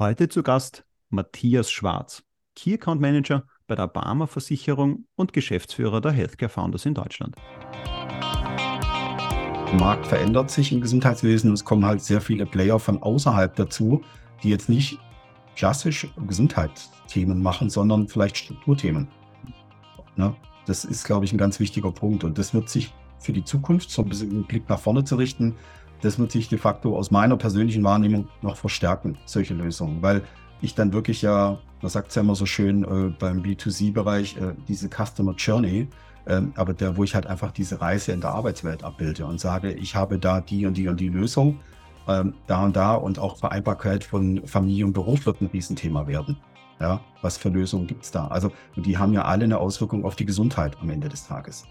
Heute 0.00 0.30
zu 0.30 0.42
Gast 0.42 0.86
Matthias 1.10 1.70
Schwarz, 1.70 2.22
Key 2.56 2.72
Account 2.72 3.02
Manager 3.02 3.44
bei 3.66 3.74
der 3.74 3.86
Barmer 3.86 4.26
Versicherung 4.26 5.04
und 5.14 5.34
Geschäftsführer 5.34 6.00
der 6.00 6.12
Healthcare 6.12 6.48
Founders 6.48 6.86
in 6.86 6.94
Deutschland. 6.94 7.36
Der 9.66 9.74
Markt 9.78 10.06
verändert 10.06 10.50
sich 10.50 10.72
im 10.72 10.80
Gesundheitswesen 10.80 11.50
und 11.50 11.54
es 11.54 11.66
kommen 11.66 11.84
halt 11.84 12.00
sehr 12.00 12.22
viele 12.22 12.46
Player 12.46 12.78
von 12.78 13.02
außerhalb 13.02 13.54
dazu, 13.54 14.00
die 14.42 14.48
jetzt 14.48 14.70
nicht 14.70 14.98
klassisch 15.54 16.08
Gesundheitsthemen 16.26 17.42
machen, 17.42 17.68
sondern 17.68 18.08
vielleicht 18.08 18.38
Strukturthemen. 18.38 19.06
Ne? 20.16 20.34
Das 20.64 20.86
ist, 20.86 21.04
glaube 21.04 21.26
ich, 21.26 21.34
ein 21.34 21.38
ganz 21.38 21.60
wichtiger 21.60 21.92
Punkt 21.92 22.24
und 22.24 22.38
das 22.38 22.54
wird 22.54 22.70
sich 22.70 22.94
für 23.18 23.34
die 23.34 23.44
Zukunft, 23.44 23.90
so 23.90 24.00
ein 24.00 24.08
bisschen 24.08 24.30
einen 24.30 24.46
Blick 24.46 24.66
nach 24.70 24.80
vorne 24.80 25.04
zu 25.04 25.16
richten, 25.16 25.56
das 26.02 26.18
wird 26.18 26.32
sich 26.32 26.48
de 26.48 26.58
facto 26.58 26.96
aus 26.96 27.10
meiner 27.10 27.36
persönlichen 27.36 27.84
Wahrnehmung 27.84 28.28
noch 28.42 28.56
verstärken, 28.56 29.18
solche 29.26 29.54
Lösungen, 29.54 30.02
weil 30.02 30.22
ich 30.60 30.74
dann 30.74 30.92
wirklich 30.92 31.22
ja, 31.22 31.58
man 31.82 31.90
sagt 31.90 32.08
es 32.08 32.14
ja 32.14 32.22
immer 32.22 32.34
so 32.34 32.46
schön 32.46 32.84
äh, 32.84 33.14
beim 33.18 33.42
B2C-Bereich, 33.42 34.36
äh, 34.36 34.54
diese 34.68 34.88
Customer 34.88 35.34
Journey, 35.36 35.88
äh, 36.26 36.42
aber 36.54 36.74
der, 36.74 36.96
wo 36.96 37.04
ich 37.04 37.14
halt 37.14 37.26
einfach 37.26 37.52
diese 37.52 37.80
Reise 37.80 38.12
in 38.12 38.20
der 38.20 38.30
Arbeitswelt 38.30 38.84
abbilde 38.84 39.26
und 39.26 39.40
sage, 39.40 39.72
ich 39.72 39.94
habe 39.94 40.18
da 40.18 40.40
die 40.40 40.66
und 40.66 40.76
die 40.76 40.88
und 40.88 41.00
die 41.00 41.08
Lösung, 41.08 41.60
ähm, 42.08 42.34
da 42.46 42.64
und 42.64 42.76
da 42.76 42.94
und 42.94 43.18
auch 43.18 43.38
Vereinbarkeit 43.38 44.04
von 44.04 44.46
Familie 44.46 44.86
und 44.86 44.92
Beruf 44.92 45.26
wird 45.26 45.40
ein 45.40 45.46
Riesenthema 45.46 46.06
werden. 46.06 46.36
Ja, 46.80 47.00
was 47.20 47.36
für 47.36 47.50
Lösungen 47.50 47.86
gibt 47.86 48.04
es 48.04 48.10
da? 48.10 48.28
Also, 48.28 48.52
die 48.74 48.96
haben 48.96 49.12
ja 49.12 49.26
alle 49.26 49.44
eine 49.44 49.58
Auswirkung 49.58 50.06
auf 50.06 50.16
die 50.16 50.24
Gesundheit 50.24 50.78
am 50.80 50.88
Ende 50.88 51.10
des 51.10 51.26
Tages. 51.26 51.66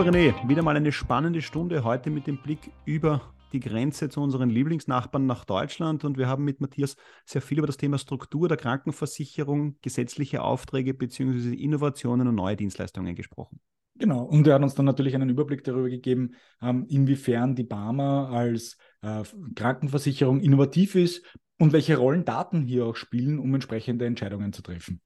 René, 0.00 0.34
wieder 0.48 0.62
mal 0.62 0.74
eine 0.74 0.90
spannende 0.90 1.42
Stunde 1.42 1.84
heute 1.84 2.08
mit 2.08 2.26
dem 2.26 2.38
Blick 2.38 2.70
über 2.86 3.20
die 3.52 3.60
Grenze 3.60 4.08
zu 4.08 4.22
unseren 4.22 4.48
Lieblingsnachbarn 4.48 5.26
nach 5.26 5.44
Deutschland. 5.44 6.04
Und 6.04 6.16
wir 6.16 6.28
haben 6.28 6.44
mit 6.44 6.60
Matthias 6.60 6.96
sehr 7.26 7.42
viel 7.42 7.58
über 7.58 7.66
das 7.66 7.76
Thema 7.76 7.98
Struktur 7.98 8.48
der 8.48 8.56
Krankenversicherung, 8.56 9.76
gesetzliche 9.82 10.42
Aufträge 10.42 10.94
bzw. 10.94 11.54
Innovationen 11.54 12.26
und 12.26 12.34
neue 12.34 12.56
Dienstleistungen 12.56 13.14
gesprochen. 13.14 13.60
Genau, 13.96 14.22
und 14.22 14.46
er 14.46 14.54
hat 14.54 14.62
uns 14.62 14.74
dann 14.74 14.86
natürlich 14.86 15.14
einen 15.14 15.28
Überblick 15.28 15.62
darüber 15.62 15.90
gegeben, 15.90 16.34
ähm, 16.62 16.86
inwiefern 16.88 17.54
die 17.54 17.64
Barmer 17.64 18.30
als 18.30 18.78
äh, 19.02 19.22
Krankenversicherung 19.54 20.40
innovativ 20.40 20.94
ist 20.94 21.22
und 21.58 21.72
welche 21.74 21.98
Rollen 21.98 22.24
Daten 22.24 22.62
hier 22.62 22.86
auch 22.86 22.96
spielen, 22.96 23.38
um 23.38 23.54
entsprechende 23.54 24.06
Entscheidungen 24.06 24.54
zu 24.54 24.62
treffen. 24.62 25.02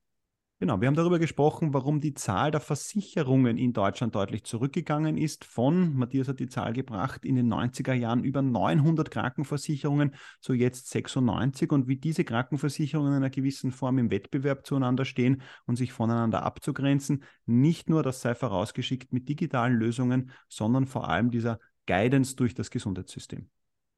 Genau, 0.59 0.81
wir 0.81 0.89
haben 0.89 0.95
darüber 0.95 1.19
gesprochen, 1.19 1.75
warum 1.75 2.01
die 2.01 2.15
Zahl 2.15 2.51
der 2.51 2.63
Versicherungen 2.63 3.59
in 3.59 3.75
Deutschland 3.75 4.15
deutlich 4.15 4.45
zurückgegangen 4.45 5.19
ist. 5.19 5.45
Von, 5.45 5.95
Matthias 5.95 6.29
hat 6.29 6.41
die 6.41 6.49
Zahl 6.49 6.73
gebracht, 6.73 7.27
in 7.27 7.37
den 7.37 7.53
90er 7.53 7.93
Jahren 7.93 8.25
über 8.25 8.41
900 8.41 9.11
Krankenversicherungen 9.11 10.15
zu 10.41 10.55
jetzt 10.55 10.89
96 10.89 11.71
und 11.73 11.89
wie 11.89 11.97
diese 11.97 12.25
Krankenversicherungen 12.25 13.13
in 13.13 13.17
einer 13.19 13.29
gewissen 13.29 13.71
Form 13.71 13.99
im 13.99 14.11
Wettbewerb 14.11 14.65
zueinander 14.65 15.05
stehen 15.05 15.43
und 15.67 15.77
sich 15.77 15.93
voneinander 15.93 16.43
abzugrenzen. 16.43 17.25
Nicht 17.45 17.91
nur, 17.91 18.03
das 18.03 18.23
sei 18.23 18.35
vorausgeschickt 18.35 19.13
mit 19.13 19.29
digitalen 19.29 19.75
Lösungen, 19.75 20.31
sondern 20.49 20.87
vor 20.87 21.07
allem 21.07 21.31
dieser 21.31 21.61
Guidance 21.87 22.35
durch 22.35 22.55
das 22.55 22.71
Gesundheitssystem. 22.71 23.51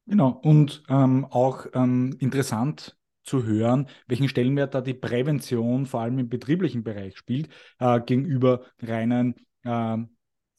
Genau, 0.06 0.31
und 0.31 0.83
ähm, 0.89 1.25
auch 1.31 1.67
ähm, 1.73 2.17
interessant 2.19 2.98
zu 3.29 3.45
hören, 3.45 3.89
welchen 4.07 4.29
Stellenwert 4.29 4.75
da 4.75 4.81
die 4.81 4.95
Prävention 4.95 5.87
vor 5.87 6.01
allem 6.01 6.19
im 6.19 6.29
betrieblichen 6.29 6.83
Bereich 6.83 7.17
spielt, 7.17 7.48
äh, 7.79 8.01
gegenüber 8.01 8.65
reinen 8.81 9.35
äh, 9.65 9.98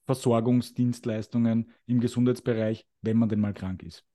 Versorgungsdienstleistungen 0.05 1.71
im 1.85 1.99
Gesundheitsbereich, 1.99 2.85
wenn 3.01 3.17
man 3.17 3.29
denn 3.29 3.39
mal 3.39 3.53
krank 3.53 3.83
ist. 3.83 4.05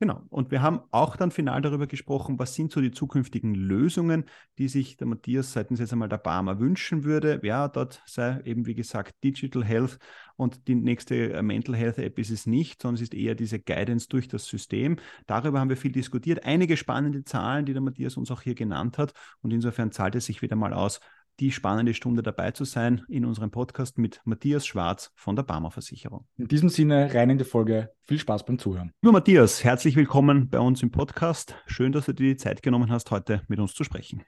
Genau. 0.00 0.22
Und 0.28 0.50
wir 0.50 0.60
haben 0.60 0.80
auch 0.90 1.16
dann 1.16 1.30
final 1.30 1.62
darüber 1.62 1.86
gesprochen, 1.86 2.38
was 2.38 2.54
sind 2.54 2.72
so 2.72 2.80
die 2.80 2.90
zukünftigen 2.90 3.54
Lösungen, 3.54 4.24
die 4.58 4.68
sich 4.68 4.96
der 4.96 5.06
Matthias 5.06 5.52
seitens 5.52 5.78
jetzt 5.78 5.92
einmal 5.92 6.08
der 6.08 6.18
Barmer 6.18 6.58
wünschen 6.58 7.04
würde. 7.04 7.40
Ja, 7.44 7.68
dort 7.68 8.02
sei 8.04 8.40
eben, 8.44 8.66
wie 8.66 8.74
gesagt, 8.74 9.14
Digital 9.22 9.64
Health 9.64 9.98
und 10.36 10.66
die 10.66 10.74
nächste 10.74 11.32
äh, 11.32 11.42
Mental 11.42 11.76
Health 11.76 11.98
App 11.98 12.18
ist 12.18 12.30
es 12.30 12.44
nicht, 12.44 12.82
sondern 12.82 12.96
es 12.96 13.02
ist 13.02 13.14
eher 13.14 13.36
diese 13.36 13.60
Guidance 13.60 14.08
durch 14.08 14.26
das 14.26 14.46
System. 14.46 14.96
Darüber 15.26 15.60
haben 15.60 15.70
wir 15.70 15.76
viel 15.76 15.92
diskutiert. 15.92 16.44
Einige 16.44 16.76
spannende 16.76 17.24
Zahlen, 17.24 17.64
die 17.64 17.72
der 17.72 17.80
Matthias 17.80 18.16
uns 18.16 18.32
auch 18.32 18.42
hier 18.42 18.56
genannt 18.56 18.98
hat. 18.98 19.12
Und 19.42 19.52
insofern 19.52 19.92
zahlt 19.92 20.16
es 20.16 20.26
sich 20.26 20.42
wieder 20.42 20.56
mal 20.56 20.74
aus, 20.74 21.00
die 21.40 21.50
spannende 21.50 21.94
Stunde 21.94 22.22
dabei 22.22 22.52
zu 22.52 22.64
sein 22.64 23.02
in 23.08 23.24
unserem 23.24 23.50
Podcast 23.50 23.98
mit 23.98 24.20
Matthias 24.24 24.66
Schwarz 24.66 25.10
von 25.14 25.36
der 25.36 25.42
Barmer 25.42 25.70
Versicherung. 25.70 26.26
In 26.36 26.48
diesem 26.48 26.68
Sinne 26.68 27.12
rein 27.12 27.30
in 27.30 27.38
die 27.38 27.44
Folge. 27.44 27.90
Viel 28.02 28.18
Spaß 28.18 28.44
beim 28.44 28.58
Zuhören. 28.58 28.92
Lieber 29.02 29.12
Matthias, 29.12 29.64
herzlich 29.64 29.96
willkommen 29.96 30.48
bei 30.48 30.60
uns 30.60 30.82
im 30.82 30.90
Podcast. 30.90 31.54
Schön, 31.66 31.92
dass 31.92 32.06
du 32.06 32.12
dir 32.12 32.28
die 32.28 32.36
Zeit 32.36 32.62
genommen 32.62 32.90
hast, 32.90 33.10
heute 33.10 33.42
mit 33.48 33.58
uns 33.58 33.74
zu 33.74 33.84
sprechen. 33.84 34.22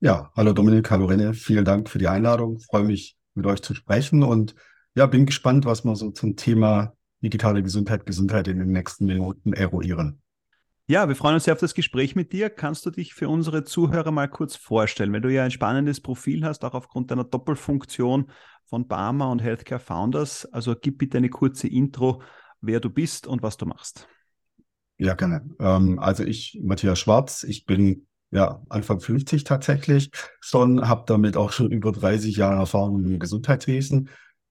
Ja, 0.00 0.30
hallo 0.36 0.52
Dominik, 0.52 0.90
hallo 0.90 1.06
René. 1.06 1.34
Vielen 1.34 1.64
Dank 1.64 1.88
für 1.88 1.98
die 1.98 2.08
Einladung. 2.08 2.58
Ich 2.58 2.66
freue 2.66 2.84
mich, 2.84 3.16
mit 3.34 3.46
euch 3.46 3.62
zu 3.62 3.74
sprechen 3.74 4.22
und 4.22 4.54
ja, 4.94 5.06
bin 5.06 5.26
gespannt, 5.26 5.64
was 5.64 5.84
wir 5.84 5.96
so 5.96 6.10
zum 6.10 6.36
Thema 6.36 6.94
digitale 7.22 7.62
Gesundheit, 7.62 8.06
Gesundheit 8.06 8.48
in 8.48 8.58
den 8.58 8.72
nächsten 8.72 9.06
Minuten 9.06 9.52
eruieren. 9.52 10.20
Ja, 10.90 11.06
wir 11.06 11.16
freuen 11.16 11.34
uns 11.34 11.44
sehr 11.44 11.52
auf 11.52 11.60
das 11.60 11.74
Gespräch 11.74 12.16
mit 12.16 12.32
dir. 12.32 12.48
Kannst 12.48 12.86
du 12.86 12.90
dich 12.90 13.12
für 13.12 13.28
unsere 13.28 13.62
Zuhörer 13.62 14.10
mal 14.10 14.26
kurz 14.26 14.56
vorstellen, 14.56 15.12
wenn 15.12 15.20
du 15.20 15.30
ja 15.30 15.44
ein 15.44 15.50
spannendes 15.50 16.00
Profil 16.00 16.46
hast, 16.46 16.64
auch 16.64 16.72
aufgrund 16.72 17.10
deiner 17.10 17.24
Doppelfunktion 17.24 18.30
von 18.64 18.88
Barmer 18.88 19.30
und 19.30 19.42
Healthcare 19.42 19.80
Founders. 19.80 20.46
Also 20.46 20.74
gib 20.74 20.96
bitte 20.96 21.18
eine 21.18 21.28
kurze 21.28 21.68
Intro, 21.68 22.22
wer 22.62 22.80
du 22.80 22.88
bist 22.88 23.26
und 23.26 23.42
was 23.42 23.58
du 23.58 23.66
machst. 23.66 24.08
Ja, 24.96 25.12
gerne. 25.12 25.46
Ähm, 25.60 25.98
also 25.98 26.24
ich, 26.24 26.58
Matthias 26.62 26.98
Schwarz, 26.98 27.42
ich 27.42 27.66
bin 27.66 28.06
ja 28.30 28.62
Anfang 28.70 29.00
50 29.00 29.44
tatsächlich 29.44 30.10
schon, 30.40 30.88
habe 30.88 31.04
damit 31.06 31.36
auch 31.36 31.52
schon 31.52 31.70
über 31.70 31.92
30 31.92 32.34
Jahre 32.34 32.60
Erfahrung 32.60 33.04
im 33.04 33.18
Gesundheitswesen, 33.18 34.08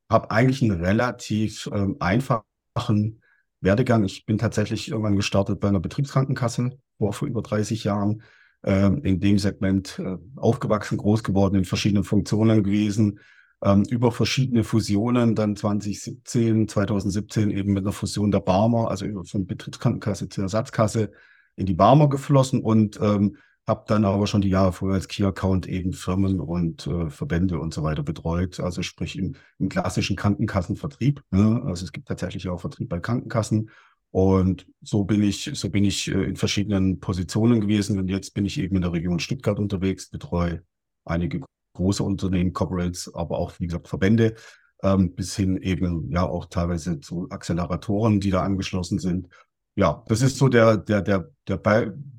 habe 0.08 0.30
eigentlich 0.30 0.62
einen 0.62 0.84
relativ 0.84 1.68
ähm, 1.74 1.98
einfachen 2.00 3.24
Werdegang. 3.62 4.04
Ich 4.04 4.26
bin 4.26 4.38
tatsächlich 4.38 4.90
irgendwann 4.90 5.16
gestartet 5.16 5.60
bei 5.60 5.68
einer 5.68 5.80
Betriebskrankenkasse 5.80 6.78
vor, 6.98 7.14
vor 7.14 7.28
über 7.28 7.42
30 7.42 7.84
Jahren, 7.84 8.22
äh, 8.64 8.88
in 8.88 9.20
dem 9.20 9.40
Segment 9.40 10.00
äh, 10.00 10.18
aufgewachsen, 10.36 10.98
groß 10.98 11.24
geworden, 11.24 11.56
in 11.56 11.66
verschiedenen 11.66 12.04
Funktionen 12.04 12.64
gewesen, 12.64 13.20
ähm, 13.64 13.84
über 13.90 14.12
verschiedene 14.12 14.64
Fusionen, 14.64 15.36
dann 15.36 15.56
2017, 15.56 16.68
2017 16.68 17.52
eben 17.52 17.74
mit 17.74 17.84
einer 17.84 17.94
Fusion 17.94 18.32
der 18.32 18.40
Barmer, 18.40 18.90
also 18.90 19.06
von 19.24 19.48
Betriebskrankenkasse 19.48 20.30
zur 20.30 20.44
Ersatzkasse 20.44 21.12
in 21.56 21.66
die 21.66 21.74
Barmer 21.74 22.08
geflossen 22.08 22.62
und 22.62 23.00
ähm, 23.02 23.38
habe 23.68 23.84
dann 23.88 24.06
aber 24.06 24.28
schon 24.28 24.42
die 24.42 24.50
Jahre 24.50 24.72
vorher 24.72 24.96
als 24.96 25.10
Key 25.10 25.26
Account 25.26 25.68
eben 25.68 25.92
Firmen 25.92 26.40
und 26.40 26.88
äh, 26.88 27.10
Verbände 27.10 27.60
und 27.60 27.74
so 27.74 27.84
weiter 27.84 28.02
betreut. 28.02 28.62
Also 28.62 28.82
sprich 28.82 29.18
im, 29.18 29.36
im 29.60 29.68
klassischen 29.68 30.16
Krankenkassenvertrieb. 30.16 31.22
Ne? 31.32 31.62
Also 31.66 31.84
es 31.84 31.92
gibt 31.92 32.08
tatsächlich 32.08 32.48
auch 32.48 32.62
Vertrieb 32.62 32.88
bei 32.88 33.00
Krankenkassen. 33.00 33.70
Und 34.12 34.68
so 34.82 35.04
bin 35.04 35.22
ich, 35.22 35.52
so 35.54 35.70
bin 35.70 35.84
ich 35.84 36.08
äh, 36.08 36.24
in 36.24 36.38
verschiedenen 36.38 37.02
Positionen 37.02 37.60
gewesen. 37.60 38.00
Und 38.00 38.08
jetzt 38.08 38.34
bin 38.34 38.46
ich 38.46 38.58
eben 38.58 38.78
in 38.78 38.84
der 38.84 38.94
Region 38.94 39.20
Stuttgart 39.20 39.60
unterwegs, 39.60 40.10
betreue 40.10 40.64
einige 41.04 41.42
große 41.74 42.04
Unternehmen, 42.04 42.54
Corporates, 42.54 43.14
aber 43.14 43.38
auch, 43.38 43.60
wie 43.60 43.68
gesagt, 43.68 43.90
Verbände, 43.90 44.36
ähm, 44.82 45.14
bis 45.14 45.36
hin 45.36 45.58
eben 45.58 46.10
ja 46.10 46.24
auch 46.24 46.46
teilweise 46.46 47.02
zu 47.02 47.28
Acceleratoren, 47.30 48.22
die 48.22 48.30
da 48.30 48.44
angeschlossen 48.44 48.98
sind. 48.98 49.28
Ja, 49.76 50.04
das 50.08 50.22
ist 50.22 50.38
so 50.38 50.48
der, 50.48 50.78
der, 50.78 51.02
der, 51.02 51.30
der 51.48 51.58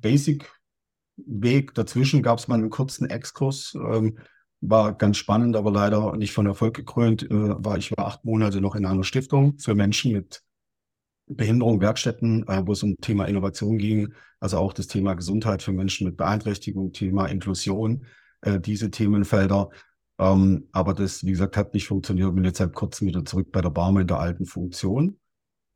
Basic 0.01 0.49
Weg 1.27 1.75
dazwischen 1.75 2.23
gab 2.23 2.39
es 2.39 2.49
mal 2.49 2.57
einen 2.57 2.71
kurzen 2.71 3.09
Exkurs. 3.09 3.75
Ähm, 3.75 4.19
war 4.61 4.93
ganz 4.95 5.17
spannend, 5.17 5.57
aber 5.57 5.71
leider 5.71 6.17
nicht 6.17 6.33
von 6.33 6.47
Erfolg 6.47 6.75
gekrönt. 6.75 7.23
Äh, 7.23 7.29
war 7.31 7.79
ich 7.79 7.97
war 7.97 8.07
acht 8.07 8.25
Monate 8.25 8.61
noch 8.61 8.75
in 8.75 8.87
einer 8.87 9.05
Stiftung 9.05 9.59
für 9.59 9.75
Menschen 9.75 10.13
mit 10.13 10.43
Behinderung, 11.27 11.81
Werkstätten, 11.81 12.47
äh, 12.49 12.67
wo 12.67 12.73
es 12.73 12.83
um 12.83 12.97
Thema 13.01 13.27
Innovation 13.27 13.79
ging, 13.79 14.15
also 14.41 14.59
auch 14.59 14.73
das 14.73 14.87
Thema 14.87 15.15
Gesundheit 15.15 15.63
für 15.63 15.73
Menschen 15.73 16.07
mit 16.07 16.17
Beeinträchtigung, 16.17 16.93
Thema 16.93 17.27
Inklusion, 17.27 18.07
äh, 18.41 18.59
diese 18.59 18.91
Themenfelder. 18.91 19.71
Ähm, 20.19 20.69
aber 20.73 20.95
das, 20.95 21.25
wie 21.25 21.31
gesagt, 21.31 21.57
hat 21.57 21.75
nicht 21.75 21.87
funktioniert. 21.87 22.35
Bin 22.35 22.45
jetzt 22.45 22.59
seit 22.59 22.75
kurzem 22.75 23.07
wieder 23.07 23.25
zurück 23.25 23.53
bei 23.53 23.61
der 23.61 23.71
Barmer 23.71 24.01
in 24.01 24.07
der 24.07 24.19
alten 24.19 24.47
Funktion. 24.47 25.19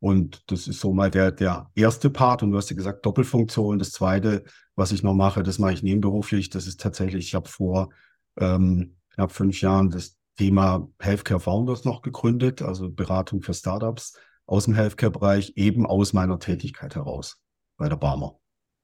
Und 0.03 0.51
das 0.51 0.67
ist 0.67 0.81
so 0.81 0.91
mal 0.91 1.09
der, 1.09 1.31
der 1.31 1.71
erste 1.75 2.09
Part. 2.09 2.43
Und 2.43 2.51
du 2.51 2.57
hast 2.57 2.69
ja 2.69 2.75
gesagt, 2.75 3.05
Doppelfunktion. 3.05 3.79
Das 3.79 3.91
zweite, 3.91 4.43
was 4.75 4.91
ich 4.91 5.01
noch 5.01 5.13
mache, 5.13 5.43
das 5.43 5.59
mache 5.59 5.71
ich 5.71 5.81
nebenberuflich. 5.81 6.49
Das 6.49 6.67
ist 6.67 6.81
tatsächlich, 6.81 7.27
ich 7.27 7.35
habe 7.35 7.47
vor 7.47 7.87
ähm, 8.35 8.97
knapp 9.11 9.31
fünf 9.31 9.61
Jahren 9.61 9.91
das 9.91 10.17
Thema 10.37 10.89
Healthcare 10.99 11.39
Founders 11.39 11.85
noch 11.85 12.01
gegründet, 12.01 12.61
also 12.61 12.91
Beratung 12.91 13.41
für 13.41 13.53
Startups 13.53 14.19
aus 14.45 14.65
dem 14.65 14.73
Healthcare-Bereich, 14.73 15.53
eben 15.55 15.85
aus 15.85 16.11
meiner 16.11 16.37
Tätigkeit 16.37 16.95
heraus 16.95 17.39
bei 17.77 17.87
der 17.87 17.95
Barmer. 17.95 18.37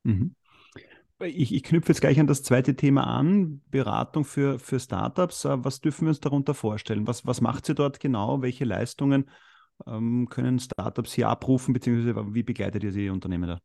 Mhm. 0.03 0.35
Ich, 1.21 1.53
ich, 1.53 1.63
knüpfe 1.63 1.89
jetzt 1.89 1.99
gleich 1.99 2.17
an 2.21 2.27
das 2.27 2.43
zweite 2.43 2.77
Thema 2.77 3.03
an, 3.03 3.61
Beratung 3.69 4.23
für, 4.23 4.57
für 4.57 4.79
Startups. 4.79 5.43
Was 5.43 5.81
dürfen 5.81 6.05
wir 6.05 6.11
uns 6.11 6.21
darunter 6.21 6.53
vorstellen? 6.53 7.07
Was, 7.07 7.25
was 7.25 7.41
macht 7.41 7.65
sie 7.65 7.75
dort 7.75 7.99
genau? 7.99 8.41
Welche 8.41 8.63
Leistungen 8.63 9.29
können 9.85 10.59
Startups 10.59 11.13
hier 11.13 11.29
abrufen, 11.29 11.73
beziehungsweise 11.73 12.33
wie 12.33 12.43
begleitet 12.43 12.83
ihr 12.83 12.91
die 12.91 13.09
Unternehmen 13.09 13.47
da? 13.47 13.59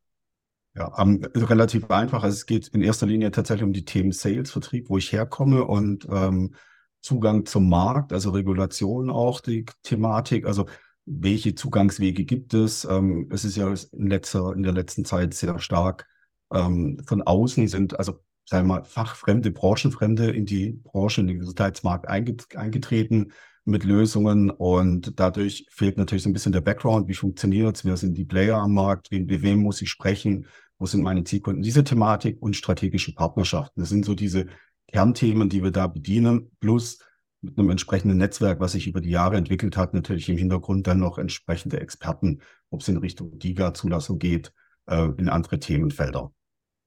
Ja, 0.77 0.89
also 0.89 1.47
relativ 1.47 1.89
einfach. 1.91 2.25
Also 2.25 2.35
es 2.35 2.47
geht 2.47 2.69
in 2.69 2.83
erster 2.83 3.07
Linie 3.07 3.31
tatsächlich 3.31 3.65
um 3.65 3.73
die 3.73 3.85
Themen 3.85 4.11
Sales, 4.11 4.51
Vertrieb, 4.51 4.91
wo 4.91 4.99
ich 4.99 5.13
herkomme 5.13 5.65
und 5.65 6.07
ähm, 6.11 6.55
Zugang 7.01 7.47
zum 7.47 7.69
Markt, 7.69 8.13
also 8.13 8.31
Regulation 8.31 9.11
auch 9.11 9.41
die 9.41 9.67
Thematik. 9.83 10.47
Also 10.47 10.67
welche 11.05 11.55
Zugangswege 11.55 12.25
gibt 12.25 12.55
es? 12.55 12.85
Ähm, 12.85 13.29
es 13.31 13.45
ist 13.45 13.57
ja 13.57 13.73
in, 13.93 14.09
letzter, 14.09 14.53
in 14.55 14.63
der 14.63 14.73
letzten 14.73 15.05
Zeit 15.05 15.35
sehr 15.35 15.59
stark 15.59 16.09
ähm, 16.53 17.01
von 17.07 17.23
außen 17.23 17.69
sind, 17.69 17.99
also 17.99 18.21
sagen 18.47 18.67
wir 18.67 18.77
mal, 18.77 18.85
fachfremde, 18.85 19.51
branchenfremde 19.51 20.31
in 20.31 20.45
die 20.45 20.73
Branche, 20.73 21.21
in 21.21 21.29
den 21.29 21.39
Gesundheitsmarkt 21.39 22.09
eingetreten 22.09 23.33
mit 23.65 23.85
Lösungen 23.85 24.51
und 24.51 25.19
dadurch 25.19 25.67
fehlt 25.71 25.97
natürlich 25.97 26.23
so 26.23 26.29
ein 26.29 26.35
bisschen 26.35 26.53
der 26.53 26.61
Background, 26.61 27.09
wie 27.09 27.15
funktioniert 27.15 27.77
es, 27.77 27.85
wer 27.85 27.97
sind 27.97 28.17
die 28.19 28.25
Player 28.25 28.59
am 28.59 28.75
Markt, 28.75 29.11
mit 29.11 29.43
wem 29.43 29.61
muss 29.61 29.81
ich 29.81 29.89
sprechen, 29.89 30.47
wo 30.79 30.87
sind 30.87 31.03
meine 31.03 31.25
Zielkunden, 31.25 31.63
diese 31.63 31.85
Thematik 31.85 32.37
und 32.41 32.57
strategische 32.57 33.15
Partnerschaften. 33.15 33.81
Das 33.81 33.89
sind 33.89 34.05
so 34.05 34.15
diese 34.15 34.47
Kernthemen, 34.89 35.49
die 35.49 35.63
wir 35.63 35.71
da 35.71 35.87
bedienen, 35.87 36.51
plus 36.61 36.99
mit 37.41 37.59
einem 37.59 37.71
entsprechenden 37.71 38.19
Netzwerk, 38.19 38.61
was 38.61 38.73
sich 38.73 38.87
über 38.87 39.01
die 39.01 39.11
Jahre 39.11 39.37
entwickelt 39.37 39.77
hat, 39.77 39.95
natürlich 39.95 40.29
im 40.29 40.39
Hintergrund 40.39 40.87
dann 40.87 40.99
noch 40.99 41.19
entsprechende 41.19 41.81
Experten, 41.81 42.41
ob 42.71 42.81
es 42.81 42.89
in 42.89 42.97
Richtung 42.97 43.39
DIGA-Zulassung 43.39 44.19
geht, 44.19 44.53
äh, 44.87 45.09
in 45.17 45.29
andere 45.29 45.59
Themenfelder. 45.59 46.33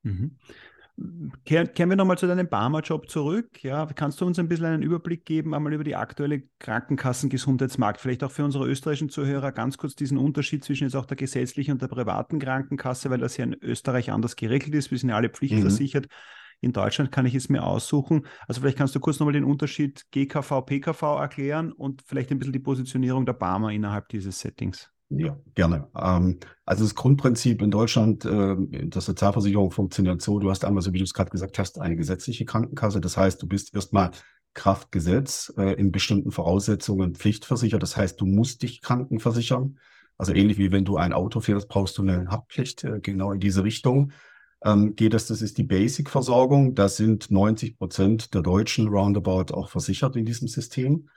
Mhm. 0.04 0.38
Kehren, 1.46 1.72
kehren 1.74 1.90
wir 1.90 1.96
nochmal 1.96 2.18
zu 2.18 2.26
deinem 2.26 2.50
Barmer-Job 2.50 3.08
zurück. 3.10 3.64
Ja, 3.64 3.86
kannst 3.86 4.20
du 4.20 4.26
uns 4.26 4.40
ein 4.40 4.48
bisschen 4.48 4.66
einen 4.66 4.82
Überblick 4.82 5.26
geben, 5.26 5.54
einmal 5.54 5.74
über 5.74 5.84
die 5.84 5.96
aktuelle 5.96 6.44
Krankenkassengesundheitsmarkt? 6.60 8.02
Vielleicht 8.02 8.24
auch 8.24 8.32
für 8.32 8.44
unsere 8.44 8.68
österreichischen 8.68 9.10
Zuhörer 9.10 9.52
ganz 9.52 9.78
kurz 9.78 9.96
diesen 9.96 10.18
Unterschied 10.18 10.64
zwischen 10.64 10.86
jetzt 10.86 10.96
auch 10.96 11.06
der 11.06 11.16
gesetzlichen 11.16 11.74
und 11.74 11.82
der 11.84 11.88
privaten 11.88 12.40
Krankenkasse, 12.40 13.12
weil 13.12 13.20
das 13.20 13.38
ja 13.38 13.46
in 13.46 13.54
Österreich 13.62 14.12
anders 14.12 14.36
geregelt 14.36 14.74
ist. 14.74 14.90
Wir 14.90 14.98
sind 14.98 15.10
ja 15.10 15.16
alle 15.16 15.30
pflichtversichert. 15.30 16.06
Mhm. 16.06 16.12
In 16.62 16.74
Deutschland 16.74 17.12
kann 17.12 17.28
ich 17.28 17.36
es 17.36 17.50
mir 17.50 17.64
aussuchen. 17.64 18.26
Also 18.48 18.62
vielleicht 18.62 18.80
kannst 18.80 18.96
du 18.96 19.00
kurz 19.00 19.20
nochmal 19.20 19.34
den 19.34 19.44
Unterschied 19.44 20.06
GKV, 20.10 20.62
PKV 20.66 21.02
erklären 21.20 21.72
und 21.72 22.02
vielleicht 22.02 22.32
ein 22.32 22.40
bisschen 22.40 22.54
die 22.54 22.60
Positionierung 22.60 23.28
der 23.28 23.34
Barmer 23.34 23.72
innerhalb 23.72 24.10
dieses 24.10 24.40
Settings. 24.40 24.92
Ja, 25.10 25.38
gerne. 25.56 25.88
Ähm, 25.98 26.40
also 26.66 26.84
das 26.84 26.94
Grundprinzip 26.94 27.62
in 27.62 27.72
Deutschland 27.72 28.26
äh, 28.26 28.56
der 28.58 29.02
Sozialversicherung 29.02 29.72
funktioniert 29.72 30.22
so, 30.22 30.38
du 30.40 30.50
hast 30.50 30.66
einmal, 30.66 30.84
so 30.84 30.92
wie 30.92 30.98
du 30.98 31.06
es 31.06 31.14
gerade 31.14 31.30
gesagt 31.30 31.58
hast, 31.60 31.80
eine 31.80 31.96
gesetzliche 31.96 32.44
Krankenkasse. 32.44 33.00
Das 33.00 33.16
heißt, 33.16 33.42
du 33.42 33.48
bist 33.48 33.74
erstmal 33.74 34.12
Kraftgesetz 34.54 35.54
äh, 35.58 35.74
in 35.80 35.92
bestimmten 35.94 36.32
Voraussetzungen 36.32 37.16
pflichtversichert. 37.16 37.82
Das 37.82 37.96
heißt, 37.96 38.20
du 38.20 38.26
musst 38.26 38.64
dich 38.64 38.82
krankenversichern. 38.82 39.78
Also 40.18 40.34
ähnlich 40.34 40.58
wie 40.58 40.72
wenn 40.72 40.84
du 40.84 40.98
ein 40.98 41.14
Auto 41.14 41.40
fährst, 41.40 41.70
brauchst 41.70 41.98
du 41.98 42.02
eine 42.02 42.28
Haftpflicht, 42.28 42.84
äh, 42.84 43.00
genau 43.00 43.32
in 43.32 43.40
diese 43.40 43.64
Richtung. 43.64 44.12
Ähm, 44.66 44.96
geht 44.96 45.14
das, 45.14 45.28
das 45.28 45.42
ist 45.42 45.58
die 45.58 45.64
Basic-Versorgung. 45.64 46.76
Da 46.76 46.90
sind 46.90 47.32
90 47.32 47.78
Prozent 47.78 48.34
der 48.34 48.42
Deutschen 48.42 48.90
roundabout 48.90 49.54
auch 49.54 49.70
versichert 49.70 50.18
in 50.18 50.26
diesem 50.26 50.50
System. 50.50 51.08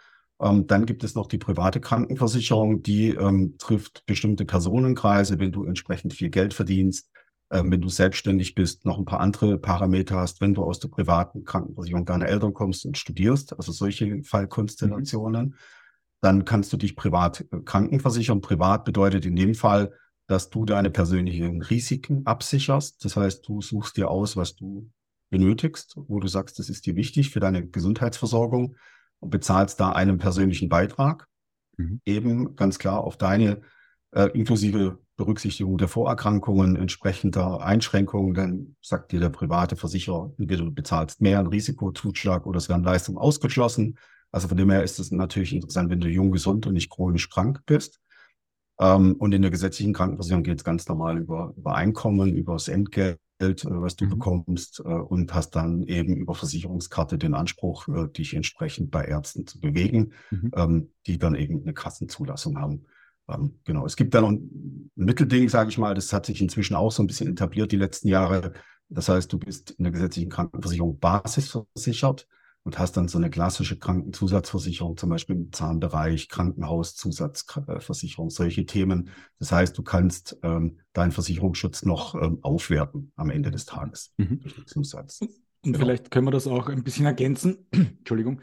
Ähm, 0.41 0.67
dann 0.67 0.87
gibt 0.87 1.05
es 1.05 1.15
noch 1.15 1.27
die 1.27 1.39
private 1.39 1.81
Krankenversicherung, 1.81 2.83
die 2.83 3.09
ähm, 3.09 3.57
trifft 3.59 4.05
bestimmte 4.07 4.45
Personenkreise, 4.45 5.39
wenn 5.39 5.53
du 5.53 5.65
entsprechend 5.65 6.15
viel 6.15 6.31
Geld 6.31 6.55
verdienst, 6.55 7.11
ähm, 7.51 7.71
wenn 7.71 7.83
du 7.83 7.89
selbstständig 7.89 8.55
bist, 8.55 8.87
noch 8.87 8.99
ein 8.99 9.05
paar 9.05 9.21
andere 9.21 9.59
Parameter 9.59 10.17
hast, 10.17 10.41
wenn 10.41 10.55
du 10.55 10.63
aus 10.63 10.81
der 10.81 10.89
privaten 10.89 11.45
Krankenversicherung 11.45 12.07
deiner 12.07 12.27
Eltern 12.27 12.55
kommst 12.55 12.87
und 12.87 12.97
studierst, 12.97 13.53
also 13.53 13.71
solche 13.71 14.23
Fallkonstellationen, 14.23 15.47
mhm. 15.47 15.55
dann 16.23 16.45
kannst 16.47 16.73
du 16.73 16.79
dich 16.79 16.97
privat 16.97 17.45
äh, 17.53 17.61
krankenversichern. 17.63 18.41
Privat 18.41 18.87
bedeutet 18.87 19.27
in 19.27 19.37
dem 19.37 19.55
Fall, 19.55 19.93
dass 20.27 20.49
du 20.49 20.65
deine 20.65 20.91
persönlichen 20.91 21.61
Risiken 21.61 22.25
absicherst. 22.25 23.05
Das 23.05 23.17
heißt, 23.17 23.47
du 23.47 23.61
suchst 23.61 23.97
dir 23.99 24.09
aus, 24.09 24.37
was 24.37 24.55
du 24.55 24.89
benötigst, 25.29 25.97
wo 25.97 26.19
du 26.19 26.29
sagst, 26.29 26.59
das 26.59 26.71
ist 26.71 26.87
dir 26.87 26.97
wichtig 26.97 27.31
für 27.31 27.41
deine 27.41 27.67
Gesundheitsversorgung 27.67 28.77
und 29.21 29.31
bezahlst 29.31 29.79
da 29.81 29.93
einen 29.93 30.19
persönlichen 30.19 30.69
Beitrag, 30.69 31.29
mhm. 31.77 32.01
eben 32.05 32.57
ganz 32.57 32.79
klar 32.79 33.05
auf 33.05 33.17
deine 33.17 33.61
äh, 34.13 34.27
inklusive 34.33 34.99
Berücksichtigung 35.17 35.77
der 35.77 35.89
Vorerkrankungen, 35.89 36.77
entsprechender 36.77 37.61
Einschränkungen, 37.61 38.35
dann 38.35 38.77
sagt 38.81 39.13
dir 39.13 39.21
der 39.21 39.29
private 39.29 39.77
Versicherer, 39.77 40.33
entweder 40.39 40.65
du 40.65 40.73
bezahlst 40.73 41.21
mehr, 41.21 41.39
einen 41.39 41.49
Risikozuschlag 41.49 42.47
oder 42.47 42.57
es 42.57 42.69
werden 42.69 42.85
Leistungen 42.85 43.19
ausgeschlossen. 43.19 43.99
Also 44.33 44.49
von 44.49 44.57
dem 44.57 44.71
her 44.71 44.83
ist 44.83 44.99
es 44.99 45.11
natürlich 45.11 45.53
interessant, 45.53 45.91
wenn 45.91 46.01
du 46.01 46.09
jung, 46.09 46.33
gesund 46.33 46.67
und 46.67 46.73
nicht 46.73 46.91
chronisch 46.91 47.29
krank 47.29 47.61
bist. 47.67 48.01
Ähm, 48.81 49.17
und 49.19 49.33
in 49.33 49.43
der 49.43 49.51
gesetzlichen 49.51 49.93
Krankenversicherung 49.93 50.43
geht 50.43 50.59
es 50.59 50.65
ganz 50.65 50.89
normal 50.89 51.19
über, 51.19 51.53
über 51.57 51.75
Einkommen, 51.75 52.35
über 52.35 52.55
das 52.55 52.69
Entgelt, 52.69 53.19
Geld, 53.41 53.65
äh, 53.65 53.69
was 53.71 53.97
du 53.97 54.05
mhm. 54.05 54.11
bekommst, 54.11 54.81
äh, 54.81 54.89
und 54.89 55.35
hast 55.35 55.57
dann 55.57 55.83
eben 55.83 56.17
über 56.17 56.35
Versicherungskarte 56.35 57.19
den 57.19 57.35
Anspruch, 57.35 57.89
äh, 57.89 58.09
dich 58.09 58.35
entsprechend 58.35 58.91
bei 58.91 59.05
Ärzten 59.05 59.47
zu 59.47 59.59
bewegen, 59.61 60.13
mhm. 60.31 60.51
Ähm, 60.55 60.91
die 61.07 61.19
dann 61.19 61.35
eben 61.35 61.63
eine 61.63 61.75
Kassenzulassung 61.75 62.59
haben. 62.59 62.85
Ähm, 63.29 63.59
genau. 63.65 63.87
Es 63.87 63.97
gibt 63.97 64.15
dann 64.15 64.23
noch 64.23 64.31
ein 64.31 64.91
Mittelding, 64.95 65.49
sage 65.49 65.71
ich 65.71 65.79
mal, 65.79 65.95
das 65.95 66.13
hat 66.13 66.27
sich 66.27 66.41
inzwischen 66.41 66.77
auch 66.77 66.93
so 66.93 67.03
ein 67.03 67.07
bisschen 67.07 67.29
etabliert 67.29 67.73
die 67.73 67.77
letzten 67.77 68.09
Jahre. 68.09 68.53
Das 68.89 69.09
heißt, 69.09 69.33
du 69.33 69.39
bist 69.39 69.71
in 69.73 69.85
der 69.85 69.93
gesetzlichen 69.93 70.31
Krankenversicherung 70.31 70.99
basisversichert 70.99 72.27
und 72.71 72.79
hast 72.79 72.97
dann 72.97 73.09
so 73.09 73.19
eine 73.19 73.31
klassische 73.31 73.77
Krankenzusatzversicherung, 73.77 74.97
zum 74.97 75.11
Beispiel 75.11 75.35
im 75.35 75.53
Zahnbereich, 75.53 76.29
Krankenhauszusatzversicherung, 76.29 78.31
solche 78.31 78.65
Themen. 78.65 79.11
Das 79.41 79.51
heißt, 79.51 79.77
du 79.77 79.83
kannst 79.83 80.39
ähm, 80.45 80.79
deinen 80.93 81.11
Versicherungsschutz 81.11 81.85
noch 81.85 82.15
ähm, 82.15 82.39
aufwerten 82.43 83.11
am 83.17 83.31
Ende 83.31 83.51
des 83.51 83.65
Tages 83.65 84.15
mhm. 84.19 84.41
durch 84.41 84.55
den 84.55 84.69
Zusatz. 84.69 85.21
Und 85.21 85.31
genau. 85.65 85.81
vielleicht 85.81 86.13
können 86.13 86.29
wir 86.29 86.31
das 86.31 86.47
auch 86.47 86.69
ein 86.69 86.85
bisschen 86.85 87.07
ergänzen. 87.07 87.67
Entschuldigung. 87.73 88.41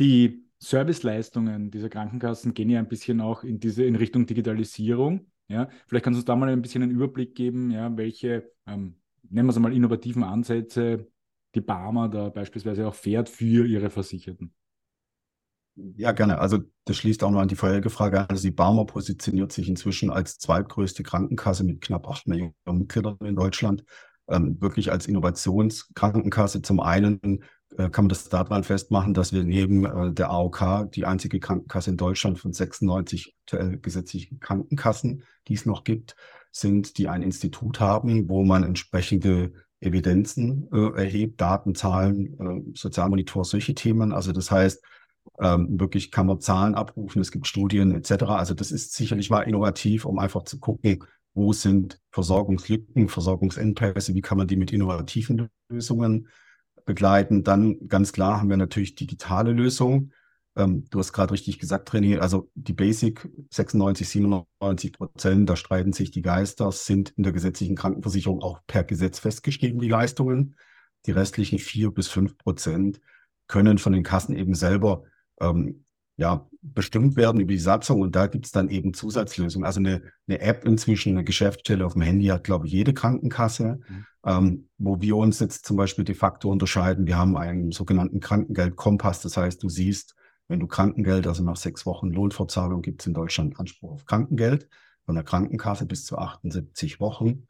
Die 0.00 0.46
Serviceleistungen 0.58 1.70
dieser 1.70 1.90
Krankenkassen 1.90 2.54
gehen 2.54 2.70
ja 2.70 2.78
ein 2.78 2.88
bisschen 2.88 3.20
auch 3.20 3.44
in 3.44 3.60
diese 3.60 3.84
in 3.84 3.94
Richtung 3.94 4.24
Digitalisierung. 4.24 5.26
Ja, 5.48 5.68
vielleicht 5.86 6.02
kannst 6.02 6.16
du 6.16 6.20
uns 6.20 6.24
da 6.24 6.34
mal 6.34 6.48
ein 6.48 6.62
bisschen 6.62 6.82
einen 6.82 6.92
Überblick 6.92 7.34
geben, 7.34 7.70
ja, 7.70 7.94
welche, 7.94 8.50
ähm, 8.66 8.96
nennen 9.28 9.46
wir 9.46 9.52
es 9.52 9.58
mal, 9.58 9.74
innovativen 9.74 10.24
Ansätze 10.24 11.08
die 11.56 11.60
Barmer 11.60 12.08
da 12.08 12.28
beispielsweise 12.28 12.86
auch 12.86 12.94
fährt 12.94 13.28
für 13.28 13.66
ihre 13.66 13.90
Versicherten? 13.90 14.52
Ja, 15.74 16.12
gerne. 16.12 16.38
Also 16.38 16.58
das 16.84 16.96
schließt 16.96 17.22
auch 17.22 17.30
noch 17.30 17.40
an 17.40 17.48
die 17.48 17.56
vorherige 17.56 17.90
Frage 17.90 18.20
an. 18.20 18.26
Also 18.28 18.42
die 18.42 18.54
Barmer 18.54 18.86
positioniert 18.86 19.52
sich 19.52 19.68
inzwischen 19.68 20.10
als 20.10 20.38
zweitgrößte 20.38 21.02
Krankenkasse 21.02 21.64
mit 21.64 21.80
knapp 21.80 22.08
acht 22.08 22.26
Millionen 22.28 22.54
Mitgliedern 22.66 23.18
in 23.24 23.36
Deutschland. 23.36 23.84
Ähm, 24.28 24.60
wirklich 24.60 24.90
als 24.90 25.06
Innovationskrankenkasse. 25.06 26.62
Zum 26.62 26.80
einen 26.80 27.44
äh, 27.76 27.90
kann 27.90 28.04
man 28.04 28.08
das 28.08 28.28
daran 28.28 28.64
festmachen, 28.64 29.14
dass 29.14 29.32
wir 29.32 29.44
neben 29.44 29.84
äh, 29.84 30.12
der 30.12 30.30
AOK 30.30 30.90
die 30.92 31.04
einzige 31.04 31.40
Krankenkasse 31.40 31.90
in 31.90 31.96
Deutschland 31.96 32.38
von 32.38 32.52
96 32.52 33.36
aktuell 33.44 33.78
gesetzlichen 33.78 34.40
Krankenkassen, 34.40 35.24
die 35.46 35.54
es 35.54 35.66
noch 35.66 35.84
gibt, 35.84 36.16
sind, 36.50 36.96
die 36.96 37.08
ein 37.08 37.22
Institut 37.22 37.80
haben, 37.80 38.28
wo 38.28 38.44
man 38.44 38.64
entsprechende 38.64 39.52
Evidenzen 39.80 40.68
äh, 40.72 41.02
erhebt, 41.02 41.40
Daten, 41.40 41.74
Zahlen, 41.74 42.38
äh, 42.40 42.76
Sozialmonitor, 42.76 43.44
solche 43.44 43.74
Themen. 43.74 44.12
Also 44.12 44.32
das 44.32 44.50
heißt, 44.50 44.82
ähm, 45.40 45.78
wirklich 45.78 46.10
kann 46.10 46.26
man 46.26 46.40
Zahlen 46.40 46.74
abrufen, 46.74 47.20
es 47.20 47.30
gibt 47.30 47.46
Studien 47.46 47.92
etc. 47.92 48.24
Also 48.24 48.54
das 48.54 48.70
ist 48.70 48.94
sicherlich 48.94 49.30
mal 49.30 49.42
innovativ, 49.42 50.04
um 50.04 50.18
einfach 50.18 50.44
zu 50.44 50.58
gucken, 50.58 51.04
wo 51.34 51.52
sind 51.52 52.00
Versorgungslücken, 52.10 53.08
Versorgungsengpässe, 53.08 54.14
wie 54.14 54.22
kann 54.22 54.38
man 54.38 54.48
die 54.48 54.56
mit 54.56 54.72
innovativen 54.72 55.48
Lösungen 55.68 56.28
begleiten. 56.86 57.44
Dann 57.44 57.88
ganz 57.88 58.12
klar 58.12 58.40
haben 58.40 58.48
wir 58.48 58.56
natürlich 58.56 58.94
digitale 58.94 59.52
Lösungen. 59.52 60.12
Ähm, 60.56 60.86
du 60.90 60.98
hast 60.98 61.12
gerade 61.12 61.32
richtig 61.32 61.58
gesagt, 61.58 61.90
René, 61.90 62.18
also 62.18 62.50
die 62.54 62.72
Basic 62.72 63.28
96, 63.50 64.08
97 64.08 64.92
Prozent, 64.92 65.48
da 65.48 65.56
streiten 65.56 65.92
sich 65.92 66.10
die 66.10 66.22
Geister, 66.22 66.72
sind 66.72 67.10
in 67.10 67.22
der 67.22 67.32
gesetzlichen 67.32 67.76
Krankenversicherung 67.76 68.42
auch 68.42 68.60
per 68.66 68.84
Gesetz 68.84 69.18
festgeschrieben, 69.18 69.80
die 69.80 69.88
Leistungen. 69.88 70.56
Die 71.04 71.12
restlichen 71.12 71.58
vier 71.58 71.90
bis 71.92 72.08
fünf 72.08 72.36
Prozent 72.38 73.00
können 73.46 73.78
von 73.78 73.92
den 73.92 74.02
Kassen 74.02 74.34
eben 74.34 74.54
selber 74.54 75.04
ähm, 75.40 75.84
ja, 76.16 76.48
bestimmt 76.62 77.16
werden 77.16 77.40
über 77.40 77.52
die 77.52 77.58
Satzung 77.58 78.00
und 78.00 78.16
da 78.16 78.26
gibt 78.26 78.46
es 78.46 78.52
dann 78.52 78.70
eben 78.70 78.94
Zusatzlösungen. 78.94 79.66
Also 79.66 79.80
eine, 79.80 80.02
eine 80.26 80.40
App 80.40 80.64
inzwischen, 80.64 81.12
eine 81.12 81.24
Geschäftsstelle 81.24 81.84
auf 81.84 81.92
dem 81.92 82.02
Handy 82.02 82.26
hat, 82.26 82.44
glaube 82.44 82.66
ich, 82.66 82.72
jede 82.72 82.94
Krankenkasse, 82.94 83.80
mhm. 83.86 84.06
ähm, 84.24 84.68
wo 84.78 85.00
wir 85.00 85.16
uns 85.16 85.38
jetzt 85.40 85.66
zum 85.66 85.76
Beispiel 85.76 86.04
de 86.04 86.14
facto 86.14 86.50
unterscheiden. 86.50 87.06
Wir 87.06 87.18
haben 87.18 87.36
einen 87.36 87.70
sogenannten 87.70 88.20
Krankengeldkompass, 88.20 89.20
das 89.20 89.36
heißt, 89.36 89.62
du 89.62 89.68
siehst, 89.68 90.16
wenn 90.48 90.60
du 90.60 90.66
Krankengeld, 90.66 91.26
also 91.26 91.42
nach 91.42 91.56
sechs 91.56 91.86
Wochen 91.86 92.10
Lohnfortzahlung, 92.10 92.82
gibt 92.82 93.02
es 93.02 93.06
in 93.06 93.14
Deutschland 93.14 93.58
Anspruch 93.58 93.92
auf 93.92 94.04
Krankengeld 94.04 94.68
von 95.04 95.14
der 95.14 95.24
Krankenkasse 95.24 95.86
bis 95.86 96.04
zu 96.04 96.18
78 96.18 97.00
Wochen. 97.00 97.46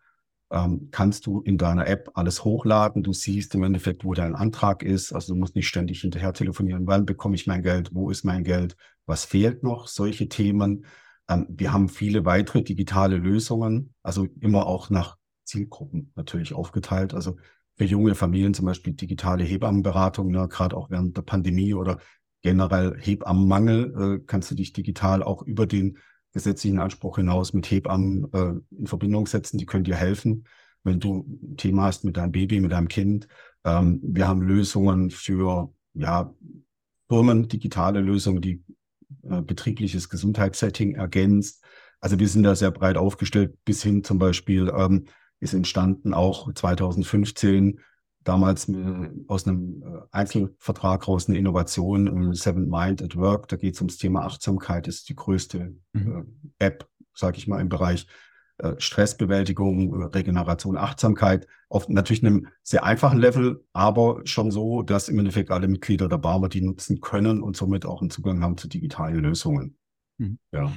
Ähm, 0.51 0.89
kannst 0.93 1.27
du 1.27 1.41
in 1.41 1.59
deiner 1.59 1.89
App 1.89 2.11
alles 2.15 2.45
hochladen. 2.45 3.03
Du 3.03 3.13
siehst 3.13 3.55
im 3.55 3.65
Endeffekt, 3.65 4.05
wo 4.05 4.15
dein 4.15 4.37
Antrag 4.37 4.83
ist. 4.83 5.13
Also 5.13 5.35
du 5.35 5.41
musst 5.41 5.57
nicht 5.57 5.67
ständig 5.67 6.03
hinterher 6.03 6.33
telefonieren. 6.33 6.87
Wann 6.87 7.05
bekomme 7.05 7.35
ich 7.35 7.47
mein 7.47 7.63
Geld? 7.63 7.91
Wo 7.93 8.11
ist 8.11 8.25
mein 8.25 8.45
Geld? 8.45 8.77
Was 9.07 9.25
fehlt 9.25 9.63
noch? 9.65 9.89
Solche 9.89 10.29
Themen. 10.29 10.85
Ähm, 11.29 11.47
wir 11.49 11.73
haben 11.73 11.89
viele 11.89 12.25
weitere 12.25 12.63
digitale 12.63 13.17
Lösungen, 13.17 13.95
also 14.03 14.27
immer 14.41 14.67
auch 14.67 14.91
nach 14.91 15.17
Zielgruppen 15.45 16.13
natürlich 16.15 16.55
aufgeteilt. 16.55 17.15
Also 17.15 17.37
für 17.77 17.85
junge 17.85 18.15
Familien 18.15 18.55
zum 18.55 18.67
Beispiel 18.67 18.95
digitale 18.95 19.45
Hebammenberatung, 19.45 20.31
ne, 20.31 20.49
gerade 20.49 20.77
auch 20.77 20.91
während 20.91 21.17
der 21.17 21.23
Pandemie 21.23 21.75
oder 21.75 21.99
generell 22.43 22.97
Hebammenmangel, 22.99 24.19
äh, 24.21 24.25
kannst 24.27 24.51
du 24.51 24.55
dich 24.55 24.73
digital 24.73 25.23
auch 25.23 25.43
über 25.43 25.67
den 25.67 25.99
gesetzlichen 26.33 26.79
Anspruch 26.79 27.17
hinaus 27.17 27.53
mit 27.53 27.71
Hebammen 27.71 28.33
äh, 28.33 28.77
in 28.79 28.87
Verbindung 28.87 29.27
setzen. 29.27 29.59
Die 29.59 29.67
können 29.67 29.85
dir 29.85 29.97
helfen, 29.97 30.45
wenn 30.85 31.01
du 31.01 31.27
ein 31.27 31.57
Thema 31.57 31.85
hast 31.85 32.05
mit 32.05 32.17
deinem 32.17 32.33
Baby, 32.33 32.61
mit 32.61 32.73
deinem 32.73 32.89
Kind. 32.89 33.27
Ähm, 33.65 34.01
wir 34.03 34.29
haben 34.29 34.43
Lösungen 34.43 35.11
für 35.11 35.73
ja, 35.95 36.35
Firmen, 37.09 37.49
digitale 37.49 38.01
Lösungen, 38.01 38.43
die 38.43 38.63
äh, 39.23 39.41
betriebliches 39.41 40.09
Gesundheitssetting 40.09 40.95
ergänzt. 40.95 41.65
Also 42.01 42.19
wir 42.19 42.29
sind 42.29 42.43
da 42.43 42.55
sehr 42.55 42.71
breit 42.71 42.97
aufgestellt, 42.97 43.57
bis 43.65 43.83
hin 43.83 44.05
zum 44.05 44.19
Beispiel 44.19 44.73
ähm, 44.77 45.07
ist 45.41 45.55
entstanden 45.55 46.15
auch 46.15 46.53
2015 46.53 47.81
damals 48.27 48.71
aus 49.29 49.47
einem 49.47 49.83
äh, 49.83 50.01
Einzelvertrag 50.11 51.07
raus 51.09 51.29
eine 51.29 51.39
Innovation, 51.39 52.35
Seven 52.35 52.69
Mind 52.69 53.03
at 53.03 53.17
Work. 53.17 53.49
Da 53.49 53.57
geht 53.57 53.75
es 53.75 53.81
ums 53.81 53.99
Thema 53.99 54.25
Achtsamkeit, 54.25 54.87
das 54.87 54.97
ist 54.97 55.09
die 55.09 55.17
größte 55.17 55.75
mhm. 55.93 56.27
äh, 56.59 56.67
App, 56.67 56.89
sage 57.15 57.39
ich 57.39 57.47
mal, 57.47 57.61
im 57.61 57.69
Bereich 57.69 58.07
äh, 58.59 58.75
Stressbewältigung, 58.79 60.03
Regeneration, 60.03 60.77
Achtsamkeit. 60.77 61.47
Auf 61.69 61.89
natürlich 61.89 62.25
einem 62.25 62.49
sehr 62.63 62.85
einfachen 62.85 63.19
Level, 63.19 63.65
aber 63.73 64.21
schon 64.25 64.51
so, 64.51 64.83
dass 64.83 65.09
im 65.09 65.19
Endeffekt 65.19 65.51
alle 65.51 65.69
Mitglieder 65.69 66.09
der 66.09 66.19
Barmer 66.19 66.49
die 66.49 66.63
nutzen 66.63 67.01
können 67.01 67.43
und 67.43 67.57
somit 67.57 67.87
auch 67.87 68.01
einen 68.01 68.11
Zugang 68.11 68.43
haben 68.43 68.57
zu 68.57 68.69
digitalen 68.69 69.19
Lösungen. 69.19 69.77
Mhm. 70.19 70.39
Ja. 70.53 70.73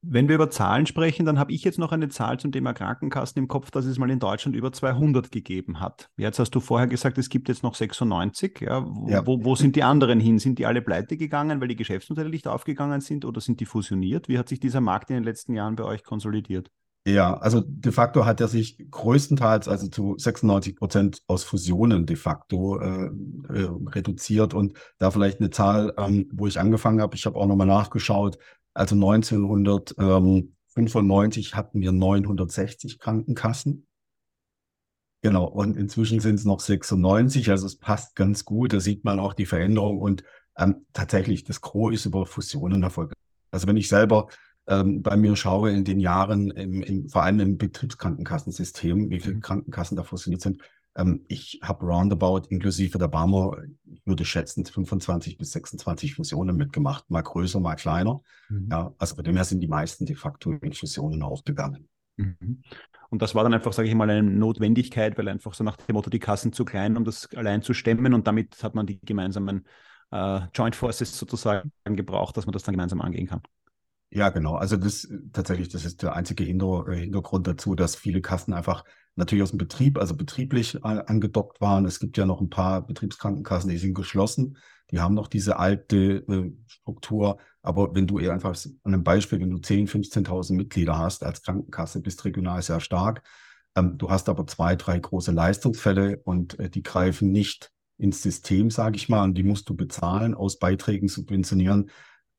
Wenn 0.00 0.28
wir 0.28 0.36
über 0.36 0.50
Zahlen 0.50 0.86
sprechen, 0.86 1.26
dann 1.26 1.38
habe 1.38 1.52
ich 1.52 1.62
jetzt 1.62 1.78
noch 1.78 1.92
eine 1.92 2.08
Zahl 2.08 2.38
zum 2.38 2.52
Thema 2.52 2.72
Krankenkassen 2.72 3.38
im 3.38 3.48
Kopf, 3.48 3.70
dass 3.70 3.84
es 3.84 3.98
mal 3.98 4.10
in 4.10 4.18
Deutschland 4.18 4.56
über 4.56 4.72
200 4.72 5.30
gegeben 5.30 5.80
hat. 5.80 6.08
Jetzt 6.16 6.38
hast 6.38 6.54
du 6.54 6.60
vorher 6.60 6.86
gesagt, 6.86 7.18
es 7.18 7.28
gibt 7.28 7.48
jetzt 7.48 7.62
noch 7.62 7.74
96. 7.74 8.60
Ja, 8.60 8.84
wo, 8.86 9.08
ja. 9.08 9.26
wo, 9.26 9.44
wo 9.44 9.54
sind 9.54 9.76
die 9.76 9.82
anderen 9.82 10.20
hin? 10.20 10.38
Sind 10.38 10.58
die 10.58 10.66
alle 10.66 10.80
pleite 10.80 11.16
gegangen, 11.16 11.60
weil 11.60 11.68
die 11.68 11.76
Geschäftsmodelle 11.76 12.30
nicht 12.30 12.48
aufgegangen 12.48 13.00
sind 13.00 13.24
oder 13.24 13.40
sind 13.40 13.60
die 13.60 13.66
fusioniert? 13.66 14.28
Wie 14.28 14.38
hat 14.38 14.48
sich 14.48 14.60
dieser 14.60 14.80
Markt 14.80 15.10
in 15.10 15.16
den 15.16 15.24
letzten 15.24 15.54
Jahren 15.54 15.76
bei 15.76 15.84
euch 15.84 16.02
konsolidiert? 16.02 16.70
Ja, 17.06 17.34
also 17.34 17.60
de 17.60 17.92
facto 17.92 18.24
hat 18.24 18.40
er 18.40 18.48
sich 18.48 18.78
größtenteils, 18.90 19.68
also 19.68 19.88
zu 19.88 20.14
96 20.16 20.76
Prozent 20.76 21.22
aus 21.26 21.44
Fusionen 21.44 22.06
de 22.06 22.16
facto 22.16 22.80
äh, 22.80 23.10
äh, 23.50 23.68
reduziert. 23.88 24.54
Und 24.54 24.72
da 24.96 25.10
vielleicht 25.10 25.40
eine 25.40 25.50
Zahl, 25.50 25.92
ähm, 25.98 26.30
wo 26.32 26.46
ich 26.46 26.58
angefangen 26.58 27.02
habe, 27.02 27.14
ich 27.14 27.26
habe 27.26 27.36
auch 27.36 27.46
nochmal 27.46 27.66
nachgeschaut, 27.66 28.38
also 28.74 28.94
1995 28.96 31.54
hatten 31.54 31.80
wir 31.80 31.92
960 31.92 32.98
Krankenkassen. 32.98 33.86
Genau, 35.22 35.46
und 35.46 35.78
inzwischen 35.78 36.20
sind 36.20 36.34
es 36.34 36.44
noch 36.44 36.60
96, 36.60 37.50
also 37.50 37.66
es 37.66 37.78
passt 37.78 38.14
ganz 38.14 38.44
gut. 38.44 38.74
Da 38.74 38.80
sieht 38.80 39.04
man 39.04 39.18
auch 39.18 39.32
die 39.32 39.46
Veränderung 39.46 39.98
und 39.98 40.22
ähm, 40.58 40.84
tatsächlich, 40.92 41.44
das 41.44 41.62
Gros 41.62 41.94
ist 41.94 42.04
über 42.04 42.26
Fusionen 42.26 42.82
erfolgt. 42.82 43.14
Also 43.50 43.66
wenn 43.66 43.76
ich 43.76 43.88
selber 43.88 44.28
ähm, 44.66 45.02
bei 45.02 45.16
mir 45.16 45.36
schaue 45.36 45.70
in 45.70 45.84
den 45.84 46.00
Jahren, 46.00 46.50
im, 46.50 46.82
im, 46.82 47.08
vor 47.08 47.22
allem 47.22 47.40
im 47.40 47.58
Betriebskrankenkassensystem, 47.58 49.10
wie 49.10 49.20
viele 49.20 49.36
mhm. 49.36 49.40
Krankenkassen 49.40 49.96
da 49.96 50.02
fusioniert 50.02 50.42
sind, 50.42 50.62
ähm, 50.96 51.24
ich 51.28 51.60
habe 51.62 51.86
roundabout 51.86 52.48
inklusive 52.48 52.98
der 52.98 53.08
Barmer, 53.08 53.56
ich 53.92 54.06
würde 54.06 54.24
schätzen, 54.24 54.64
25 54.64 55.38
bis 55.38 55.52
26 55.52 56.14
Fusionen 56.14 56.56
mitgemacht, 56.56 57.10
mal 57.10 57.22
größer, 57.22 57.60
mal 57.60 57.74
kleiner. 57.76 58.20
Mhm. 58.48 58.68
Ja, 58.70 58.94
also 58.98 59.16
bei 59.16 59.22
dem 59.22 59.36
her 59.36 59.44
sind 59.44 59.60
die 59.60 59.68
meisten 59.68 60.06
de 60.06 60.16
facto 60.16 60.52
in 60.52 60.72
Fusionen 60.72 61.22
aufgegangen. 61.22 61.88
Mhm. 62.16 62.62
Und 63.10 63.22
das 63.22 63.34
war 63.34 63.44
dann 63.44 63.54
einfach, 63.54 63.72
sage 63.72 63.88
ich 63.88 63.94
mal, 63.94 64.08
eine 64.08 64.22
Notwendigkeit, 64.22 65.18
weil 65.18 65.28
einfach 65.28 65.54
so 65.54 65.64
nach 65.64 65.76
dem 65.76 65.94
Motto, 65.94 66.10
die 66.10 66.18
Kassen 66.18 66.52
zu 66.52 66.64
klein, 66.64 66.96
um 66.96 67.04
das 67.04 67.28
allein 67.34 67.62
zu 67.62 67.74
stemmen 67.74 68.14
und 68.14 68.26
damit 68.26 68.62
hat 68.62 68.74
man 68.74 68.86
die 68.86 69.00
gemeinsamen 69.00 69.66
äh, 70.10 70.40
Joint 70.54 70.76
Forces 70.76 71.16
sozusagen 71.18 71.70
gebraucht, 71.84 72.36
dass 72.36 72.46
man 72.46 72.52
das 72.52 72.62
dann 72.62 72.74
gemeinsam 72.74 73.00
angehen 73.00 73.26
kann. 73.26 73.42
Ja, 74.10 74.28
genau. 74.28 74.54
Also 74.54 74.76
das 74.76 75.08
tatsächlich, 75.32 75.68
das 75.68 75.84
ist 75.84 76.02
der 76.02 76.14
einzige 76.14 76.44
äh, 76.44 76.46
Hintergrund 76.46 77.46
dazu, 77.46 77.74
dass 77.74 77.96
viele 77.96 78.20
Kassen 78.20 78.52
einfach 78.52 78.84
natürlich 79.16 79.42
aus 79.42 79.50
dem 79.50 79.58
Betrieb, 79.58 79.98
also 79.98 80.16
betrieblich 80.16 80.84
angedockt 80.84 81.60
waren. 81.60 81.84
Es 81.84 81.98
gibt 82.00 82.16
ja 82.16 82.26
noch 82.26 82.40
ein 82.40 82.50
paar 82.50 82.86
Betriebskrankenkassen, 82.86 83.70
die 83.70 83.78
sind 83.78 83.94
geschlossen. 83.94 84.56
Die 84.90 85.00
haben 85.00 85.14
noch 85.14 85.28
diese 85.28 85.58
alte 85.58 86.24
äh, 86.28 86.52
Struktur. 86.66 87.38
Aber 87.62 87.94
wenn 87.94 88.06
du 88.06 88.18
eher 88.18 88.32
einfach 88.32 88.54
an 88.82 88.94
einem 88.94 89.02
Beispiel, 89.04 89.40
wenn 89.40 89.50
du 89.50 89.58
10, 89.58 89.88
15.000 89.88 90.54
Mitglieder 90.54 90.98
hast 90.98 91.24
als 91.24 91.42
Krankenkasse, 91.42 92.00
bist 92.00 92.24
regional 92.24 92.62
sehr 92.62 92.80
stark. 92.80 93.22
Ähm, 93.74 93.98
du 93.98 94.10
hast 94.10 94.28
aber 94.28 94.46
zwei, 94.46 94.76
drei 94.76 94.98
große 94.98 95.32
Leistungsfälle 95.32 96.20
und 96.24 96.58
äh, 96.60 96.70
die 96.70 96.82
greifen 96.82 97.32
nicht 97.32 97.72
ins 97.98 98.22
System, 98.22 98.70
sage 98.70 98.96
ich 98.96 99.08
mal, 99.08 99.24
und 99.24 99.34
die 99.34 99.42
musst 99.44 99.68
du 99.68 99.74
bezahlen, 99.74 100.34
aus 100.34 100.58
Beiträgen 100.58 101.08
subventionieren 101.08 101.90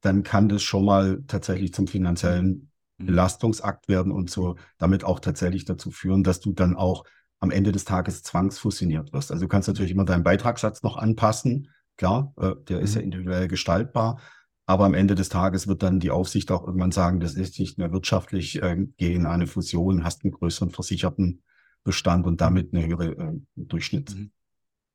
dann 0.05 0.23
kann 0.23 0.49
das 0.49 0.63
schon 0.63 0.85
mal 0.85 1.23
tatsächlich 1.27 1.73
zum 1.73 1.87
finanziellen 1.87 2.71
mhm. 2.97 3.05
Belastungsakt 3.07 3.87
werden 3.87 4.11
und 4.11 4.29
so 4.29 4.55
damit 4.77 5.03
auch 5.03 5.19
tatsächlich 5.19 5.65
dazu 5.65 5.91
führen, 5.91 6.23
dass 6.23 6.39
du 6.39 6.53
dann 6.53 6.75
auch 6.75 7.03
am 7.39 7.51
Ende 7.51 7.71
des 7.71 7.85
Tages 7.85 8.23
zwangsfusioniert 8.23 9.13
wirst. 9.13 9.31
Also 9.31 9.45
du 9.45 9.47
kannst 9.47 9.67
natürlich 9.67 9.91
immer 9.91 10.05
deinen 10.05 10.23
Beitragssatz 10.23 10.83
noch 10.83 10.97
anpassen. 10.97 11.69
Klar, 11.97 12.33
äh, 12.37 12.51
der 12.67 12.79
ist 12.79 12.95
ja 12.95 13.01
mhm. 13.01 13.05
individuell 13.05 13.47
gestaltbar. 13.47 14.19
Aber 14.67 14.85
am 14.85 14.95
Ende 14.95 15.13
des 15.13 15.29
Tages 15.29 15.67
wird 15.67 15.83
dann 15.83 15.99
die 15.99 16.09
Aufsicht 16.09 16.51
auch 16.51 16.65
irgendwann 16.65 16.91
sagen, 16.91 17.19
das 17.19 17.35
ist 17.35 17.59
nicht 17.59 17.77
mehr 17.77 17.91
wirtschaftlich, 17.91 18.61
äh, 18.61 18.87
geh 18.97 19.13
in 19.13 19.25
eine 19.25 19.47
Fusion, 19.47 20.03
hast 20.03 20.23
einen 20.23 20.31
größeren 20.31 20.71
versicherten 20.71 21.43
Bestand 21.83 22.25
und 22.25 22.41
damit 22.41 22.73
eine 22.73 22.85
höhere 22.85 23.11
äh, 23.11 23.33
Durchschnitt. 23.55 24.15
Mhm. 24.15 24.31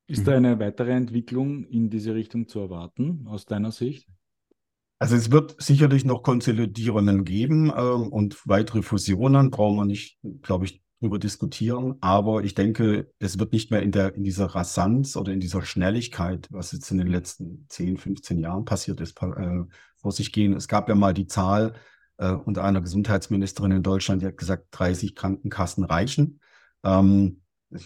Ist 0.07 0.27
da 0.27 0.35
eine 0.35 0.59
weitere 0.59 0.91
Entwicklung 0.91 1.63
in 1.63 1.89
diese 1.89 2.13
Richtung 2.13 2.47
zu 2.47 2.59
erwarten, 2.59 3.27
aus 3.27 3.45
deiner 3.45 3.71
Sicht? 3.71 4.09
Also 5.01 5.15
es 5.15 5.31
wird 5.31 5.55
sicherlich 5.59 6.05
noch 6.05 6.21
Konsolidierungen 6.21 7.25
geben 7.25 7.71
äh, 7.71 7.81
und 7.81 8.47
weitere 8.47 8.83
Fusionen, 8.83 9.49
brauchen 9.49 9.77
wir 9.77 9.85
nicht, 9.85 10.19
glaube 10.43 10.65
ich, 10.65 10.83
darüber 10.99 11.17
diskutieren. 11.17 11.95
Aber 12.01 12.43
ich 12.43 12.53
denke, 12.53 13.11
es 13.17 13.39
wird 13.39 13.51
nicht 13.51 13.71
mehr 13.71 13.81
in, 13.81 13.91
der, 13.91 14.13
in 14.13 14.23
dieser 14.23 14.45
Rasanz 14.45 15.15
oder 15.17 15.33
in 15.33 15.39
dieser 15.39 15.63
Schnelligkeit, 15.63 16.47
was 16.51 16.71
jetzt 16.71 16.91
in 16.91 16.99
den 16.99 17.07
letzten 17.07 17.65
10, 17.67 17.97
15 17.97 18.37
Jahren 18.37 18.63
passiert 18.63 19.01
ist, 19.01 19.19
äh, 19.23 19.63
vor 19.97 20.11
sich 20.11 20.31
gehen. 20.31 20.53
Es 20.53 20.67
gab 20.67 20.87
ja 20.87 20.93
mal 20.93 21.15
die 21.15 21.25
Zahl 21.25 21.73
äh, 22.17 22.33
unter 22.33 22.63
einer 22.63 22.81
Gesundheitsministerin 22.81 23.71
in 23.71 23.81
Deutschland, 23.81 24.21
die 24.21 24.27
hat 24.27 24.37
gesagt, 24.37 24.67
30 24.69 25.15
Krankenkassen 25.15 25.83
reichen. 25.83 26.41
Ähm, 26.83 27.41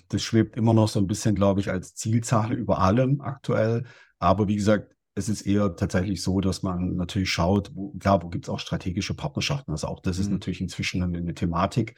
das 0.10 0.22
schwebt 0.22 0.57
immer 0.57 0.74
noch 0.74 0.89
so 0.89 1.00
ein 1.00 1.07
bisschen, 1.07 1.34
glaube 1.34 1.62
ich, 1.62 1.72
als 1.72 1.95
Zielzahl 1.95 2.51
über 2.51 2.79
allem 2.79 3.22
aktuell. 3.22 3.86
Aber 4.19 4.50
wie 4.50 4.57
gesagt, 4.57 4.95
es 5.15 5.29
ist 5.29 5.43
eher 5.43 5.75
tatsächlich 5.77 6.22
so, 6.22 6.41
dass 6.41 6.62
man 6.62 6.98
natürlich 6.98 7.29
schaut, 7.29 7.72
wo, 7.74 7.91
klar, 7.93 8.22
wo 8.22 8.27
gibt 8.27 8.45
es 8.45 8.50
auch 8.50 8.60
strategische 8.60 9.13
Partnerschaften. 9.13 9.72
Also 9.72 9.88
auch 9.88 10.01
das 10.01 10.17
mhm. 10.17 10.24
ist 10.24 10.29
natürlich 10.29 10.62
inzwischen 10.62 11.01
eine, 11.01 11.17
eine, 11.17 11.34
Thematik. 11.34 11.95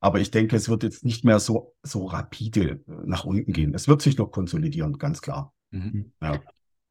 Aber 0.00 0.18
ich 0.18 0.30
denke, 0.30 0.56
es 0.56 0.68
wird 0.68 0.82
jetzt 0.82 1.04
nicht 1.04 1.24
mehr 1.24 1.38
so, 1.40 1.74
so 1.82 2.06
rapide 2.06 2.70
äh, 2.70 2.80
nach 3.04 3.24
unten 3.24 3.52
gehen. 3.52 3.74
Es 3.74 3.86
wird 3.86 4.00
sich 4.00 4.16
noch 4.16 4.30
konsolidieren, 4.30 4.94
ganz 4.98 5.20
klar. 5.20 5.52
Mhm. 5.70 6.12
Ja. 6.22 6.40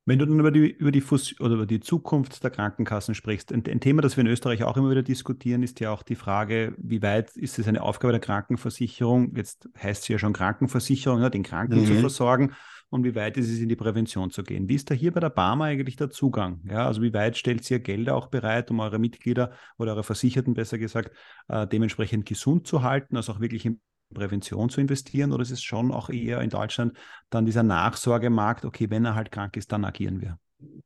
Wenn 0.05 0.19
du 0.19 0.27
dann 0.27 0.39
über 0.39 0.51
die, 0.51 0.69
über 0.69 0.91
die 0.91 1.01
Fuss 1.01 1.39
oder 1.39 1.55
über 1.55 1.65
die 1.65 1.79
Zukunft 1.79 2.43
der 2.43 2.51
Krankenkassen 2.51 3.15
sprichst, 3.15 3.51
ein, 3.51 3.63
ein, 3.65 3.79
Thema, 3.79 4.01
das 4.01 4.15
wir 4.15 4.21
in 4.21 4.29
Österreich 4.29 4.63
auch 4.63 4.77
immer 4.77 4.91
wieder 4.91 5.01
diskutieren, 5.01 5.63
ist 5.63 5.79
ja 5.79 5.91
auch 5.91 6.03
die 6.03 6.15
Frage, 6.15 6.75
wie 6.77 7.01
weit 7.01 7.35
ist 7.35 7.57
es 7.57 7.67
eine 7.67 7.81
Aufgabe 7.81 8.11
der 8.11 8.19
Krankenversicherung, 8.19 9.35
jetzt 9.37 9.69
heißt 9.81 10.03
es 10.03 10.07
ja 10.09 10.19
schon 10.19 10.33
Krankenversicherung, 10.33 11.21
ja, 11.21 11.29
den 11.29 11.43
Kranken 11.43 11.79
mhm. 11.79 11.85
zu 11.85 11.95
versorgen, 11.95 12.51
und 12.93 13.03
wie 13.03 13.15
weit 13.15 13.37
ist 13.37 13.49
es 13.49 13.59
in 13.59 13.69
die 13.69 13.75
Prävention 13.75 14.29
zu 14.29 14.43
gehen. 14.43 14.69
Wie 14.69 14.75
ist 14.75 14.91
da 14.91 14.93
hier 14.93 15.11
bei 15.11 15.19
der 15.19 15.31
Barmer 15.31 15.65
eigentlich 15.65 15.95
der 15.95 16.11
Zugang? 16.11 16.61
Ja, 16.69 16.85
also 16.85 17.01
wie 17.01 17.11
weit 17.11 17.35
stellt 17.35 17.69
ihr 17.71 17.79
Gelder 17.79 18.15
auch 18.15 18.27
bereit, 18.27 18.69
um 18.69 18.79
eure 18.79 18.99
Mitglieder 18.99 19.51
oder 19.79 19.93
eure 19.93 20.03
Versicherten 20.03 20.53
besser 20.53 20.77
gesagt 20.77 21.11
äh, 21.47 21.65
dementsprechend 21.65 22.27
gesund 22.27 22.67
zu 22.67 22.83
halten, 22.83 23.17
also 23.17 23.33
auch 23.33 23.39
wirklich 23.39 23.65
in 23.65 23.81
Prävention 24.13 24.69
zu 24.69 24.79
investieren? 24.79 25.31
Oder 25.31 25.41
ist 25.41 25.49
es 25.49 25.63
schon 25.63 25.91
auch 25.91 26.09
eher 26.09 26.41
in 26.41 26.51
Deutschland 26.51 26.95
dann 27.31 27.47
dieser 27.47 27.63
Nachsorgemarkt, 27.63 28.63
okay, 28.63 28.91
wenn 28.91 29.05
er 29.05 29.15
halt 29.15 29.31
krank 29.31 29.57
ist, 29.57 29.71
dann 29.71 29.85
agieren 29.85 30.21
wir? 30.21 30.37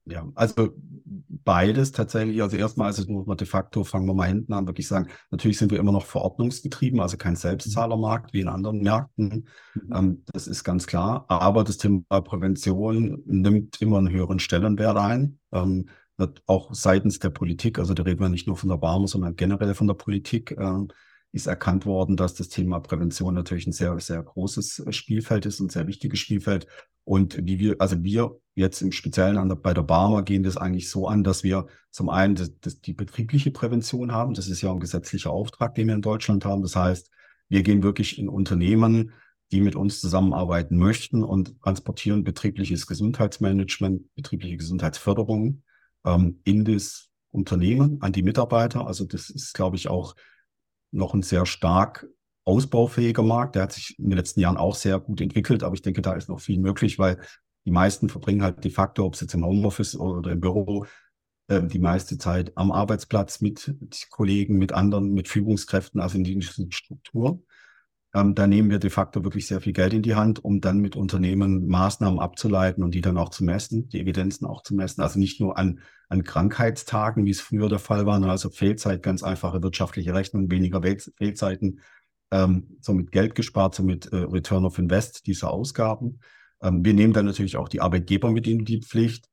Ja, 0.05 0.25
also 0.35 0.69
beides 1.43 1.91
tatsächlich. 1.91 2.41
Also 2.41 2.57
erstmal 2.57 2.89
ist 2.89 2.99
es 2.99 3.07
nur 3.07 3.35
de 3.35 3.47
facto, 3.47 3.83
fangen 3.83 4.07
wir 4.07 4.13
mal 4.13 4.27
hinten 4.27 4.53
an, 4.53 4.67
wirklich 4.67 4.87
sagen, 4.87 5.09
natürlich 5.31 5.57
sind 5.57 5.71
wir 5.71 5.79
immer 5.79 5.91
noch 5.91 6.05
verordnungsgetrieben, 6.05 6.99
also 6.99 7.17
kein 7.17 7.35
Selbstzahlermarkt 7.35 8.33
wie 8.33 8.41
in 8.41 8.47
anderen 8.47 8.81
Märkten. 8.81 9.47
Mhm. 9.73 9.93
Ähm, 9.93 10.23
das 10.31 10.47
ist 10.47 10.63
ganz 10.63 10.87
klar. 10.87 11.25
Aber 11.27 11.63
das 11.63 11.77
Thema 11.77 12.03
Prävention 12.21 13.21
nimmt 13.25 13.81
immer 13.81 13.97
einen 13.97 14.09
höheren 14.09 14.39
Stellenwert 14.39 14.97
ein. 14.97 15.39
Ähm, 15.51 15.89
auch 16.47 16.73
seitens 16.73 17.19
der 17.19 17.29
Politik, 17.29 17.77
also 17.77 17.93
da 17.93 18.03
reden 18.03 18.21
wir 18.21 18.29
nicht 18.29 18.47
nur 18.47 18.57
von 18.57 18.69
der 18.69 18.77
Barmer, 18.77 19.07
sondern 19.07 19.35
generell 19.35 19.75
von 19.75 19.87
der 19.87 19.93
Politik, 19.93 20.51
äh, 20.51 20.87
ist 21.31 21.47
erkannt 21.47 21.85
worden, 21.85 22.15
dass 22.15 22.33
das 22.33 22.49
Thema 22.49 22.79
Prävention 22.79 23.35
natürlich 23.35 23.67
ein 23.67 23.73
sehr, 23.73 23.99
sehr 23.99 24.23
großes 24.23 24.85
Spielfeld 24.89 25.45
ist 25.45 25.59
und 25.59 25.71
sehr 25.71 25.87
wichtiges 25.87 26.19
Spielfeld. 26.19 26.67
Und 27.03 27.37
wie 27.45 27.59
wir, 27.59 27.75
also 27.79 28.03
wir 28.03 28.39
jetzt 28.57 28.81
im 28.81 28.91
Speziellen 28.91 29.37
an 29.37 29.49
der, 29.49 29.55
bei 29.55 29.73
der 29.73 29.83
Barmer 29.83 30.23
gehen 30.23 30.41
das 30.41 30.57
eigentlich 30.57 30.89
so 30.89 31.07
an, 31.07 31.23
dass 31.23 31.43
wir 31.43 31.67
zum 31.91 32.09
einen 32.09 32.35
das, 32.35 32.51
das, 32.59 32.81
die 32.81 32.93
betriebliche 32.93 33.51
Prävention 33.51 34.11
haben. 34.11 34.33
Das 34.33 34.47
ist 34.47 34.61
ja 34.61 34.71
ein 34.71 34.79
gesetzlicher 34.79 35.29
Auftrag, 35.29 35.75
den 35.75 35.87
wir 35.87 35.93
in 35.93 36.01
Deutschland 36.01 36.43
haben. 36.43 36.63
Das 36.63 36.75
heißt, 36.75 37.11
wir 37.49 37.61
gehen 37.61 37.83
wirklich 37.83 38.17
in 38.17 38.27
Unternehmen, 38.27 39.11
die 39.51 39.61
mit 39.61 39.75
uns 39.75 40.01
zusammenarbeiten 40.01 40.75
möchten 40.75 41.23
und 41.23 41.61
transportieren 41.61 42.23
betriebliches 42.23 42.87
Gesundheitsmanagement, 42.87 44.13
betriebliche 44.15 44.57
Gesundheitsförderung 44.57 45.61
ähm, 46.03 46.41
in 46.43 46.65
das 46.65 47.09
Unternehmen, 47.29 48.01
an 48.01 48.11
die 48.11 48.23
Mitarbeiter. 48.23 48.87
Also 48.87 49.05
das 49.05 49.29
ist, 49.29 49.53
glaube 49.53 49.75
ich, 49.75 49.87
auch 49.87 50.15
noch 50.91 51.13
ein 51.13 51.21
sehr 51.21 51.45
stark 51.45 52.07
ausbaufähiger 52.43 53.21
Markt. 53.21 53.55
Der 53.55 53.63
hat 53.63 53.73
sich 53.73 53.99
in 53.99 54.09
den 54.09 54.17
letzten 54.17 54.39
Jahren 54.39 54.57
auch 54.57 54.75
sehr 54.75 54.99
gut 54.99 55.21
entwickelt, 55.21 55.61
aber 55.61 55.75
ich 55.75 55.83
denke, 55.83 56.01
da 56.01 56.13
ist 56.13 56.27
noch 56.27 56.39
viel 56.39 56.59
möglich, 56.59 56.97
weil 56.97 57.19
die 57.67 57.73
meisten 57.73 58.07
verbringen 58.07 58.43
halt 58.43 58.63
de 58.63 58.71
facto, 58.71 59.03
ob 59.03 59.15
es 59.15 59.19
jetzt 59.19 59.33
im 59.33 59.45
Homeoffice 59.45 59.97
oder 59.99 60.31
im 60.31 60.39
Büro, 60.39 60.85
äh, 61.49 61.61
die 61.61 61.79
meiste 61.79 62.17
Zeit 62.17 62.53
am 62.55 62.71
Arbeitsplatz 62.71 63.41
mit 63.41 63.75
Kollegen, 64.09 64.57
mit 64.57 64.71
anderen, 64.71 65.13
mit 65.13 65.27
Führungskräften, 65.27 65.99
also 65.99 66.17
in 66.17 66.23
diesen 66.23 66.71
Strukturen. 66.71 67.43
Ähm, 68.15 68.35
da 68.35 68.47
nehmen 68.47 68.69
wir 68.69 68.79
de 68.79 68.89
facto 68.89 69.25
wirklich 69.25 69.47
sehr 69.47 69.59
viel 69.59 69.73
Geld 69.73 69.91
in 69.91 70.01
die 70.01 70.15
Hand, 70.15 70.45
um 70.45 70.61
dann 70.61 70.79
mit 70.79 70.95
Unternehmen 70.95 71.67
Maßnahmen 71.67 72.19
abzuleiten 72.19 72.85
und 72.85 72.95
die 72.95 73.01
dann 73.01 73.17
auch 73.17 73.31
zu 73.31 73.43
messen, 73.43 73.89
die 73.89 73.99
Evidenzen 73.99 74.47
auch 74.47 74.63
zu 74.63 74.73
messen. 74.73 75.01
Also 75.01 75.19
nicht 75.19 75.41
nur 75.41 75.57
an, 75.57 75.81
an 76.07 76.23
Krankheitstagen, 76.23 77.25
wie 77.25 77.31
es 77.31 77.41
früher 77.41 77.67
der 77.67 77.79
Fall 77.79 78.05
war, 78.05 78.23
also 78.23 78.49
Fehlzeit, 78.49 79.03
ganz 79.03 79.23
einfache 79.23 79.61
wirtschaftliche 79.61 80.13
Rechnung, 80.13 80.49
weniger 80.49 80.81
Fehlzeiten, 80.81 81.81
ähm, 82.31 82.77
somit 82.79 83.11
Geld 83.11 83.35
gespart, 83.35 83.75
somit 83.75 84.05
äh, 84.13 84.19
Return 84.19 84.63
of 84.63 84.79
Invest 84.79 85.27
dieser 85.27 85.51
Ausgaben. 85.51 86.19
Ähm, 86.61 86.83
wir 86.83 86.93
nehmen 86.93 87.13
dann 87.13 87.25
natürlich 87.25 87.57
auch 87.57 87.69
die 87.69 87.81
Arbeitgeber 87.81 88.31
mit 88.31 88.47
in 88.47 88.65
die 88.65 88.81
Pflicht 88.81 89.29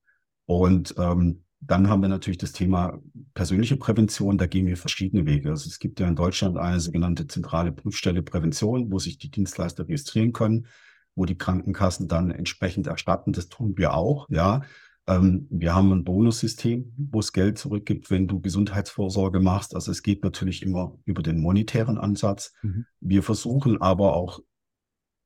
und 0.47 0.95
ähm, 0.99 1.45
dann 1.67 1.89
haben 1.89 2.03
wir 2.03 2.09
natürlich 2.09 2.39
das 2.39 2.53
Thema 2.53 3.01
persönliche 3.33 3.77
Prävention. 3.77 4.37
Da 4.37 4.47
gehen 4.47 4.67
wir 4.67 4.77
verschiedene 4.77 5.25
Wege. 5.27 5.51
Also 5.51 5.69
es 5.69 5.79
gibt 5.79 5.99
ja 5.99 6.07
in 6.07 6.17
Deutschland 6.17 6.59
eine 6.59 6.81
sogenannte 6.81 7.27
zentrale 7.27 7.73
Prüfstelle 7.73 8.23
Prävention, 8.23 8.93
wo 8.93 8.99
sich 8.99 9.19
die 9.19 9.31
Dienstleister 9.31 9.85
registrieren 9.85 10.33
können, 10.33 10.67
wo 11.15 11.25
die 11.25 11.39
Krankenkassen 11.39 12.07
dann 12.07 12.31
entsprechend 12.31 12.87
erstatten. 12.87 13.33
Das 13.33 13.49
tun 13.49 13.79
wir 13.79 13.95
auch, 13.95 14.29
ja. 14.29 14.63
Ähm, 15.07 15.47
wir 15.51 15.75
haben 15.75 15.93
ein 15.93 16.05
Bonussystem, 16.05 16.93
wo 16.97 17.21
es 17.21 17.33
Geld 17.33 17.59
zurückgibt, 17.59 18.11
wenn 18.11 18.27
du 18.27 18.41
Gesundheitsvorsorge 18.41 19.41
machst. 19.41 19.75
Also 19.75 19.91
es 19.91 20.03
geht 20.03 20.25
natürlich 20.25 20.63
immer 20.63 20.99
über 21.05 21.23
den 21.23 21.41
monetären 21.41 21.99
Ansatz. 21.99 22.53
Mhm. 22.63 22.87
Wir 23.01 23.23
versuchen 23.23 23.81
aber 23.81 24.15
auch 24.17 24.41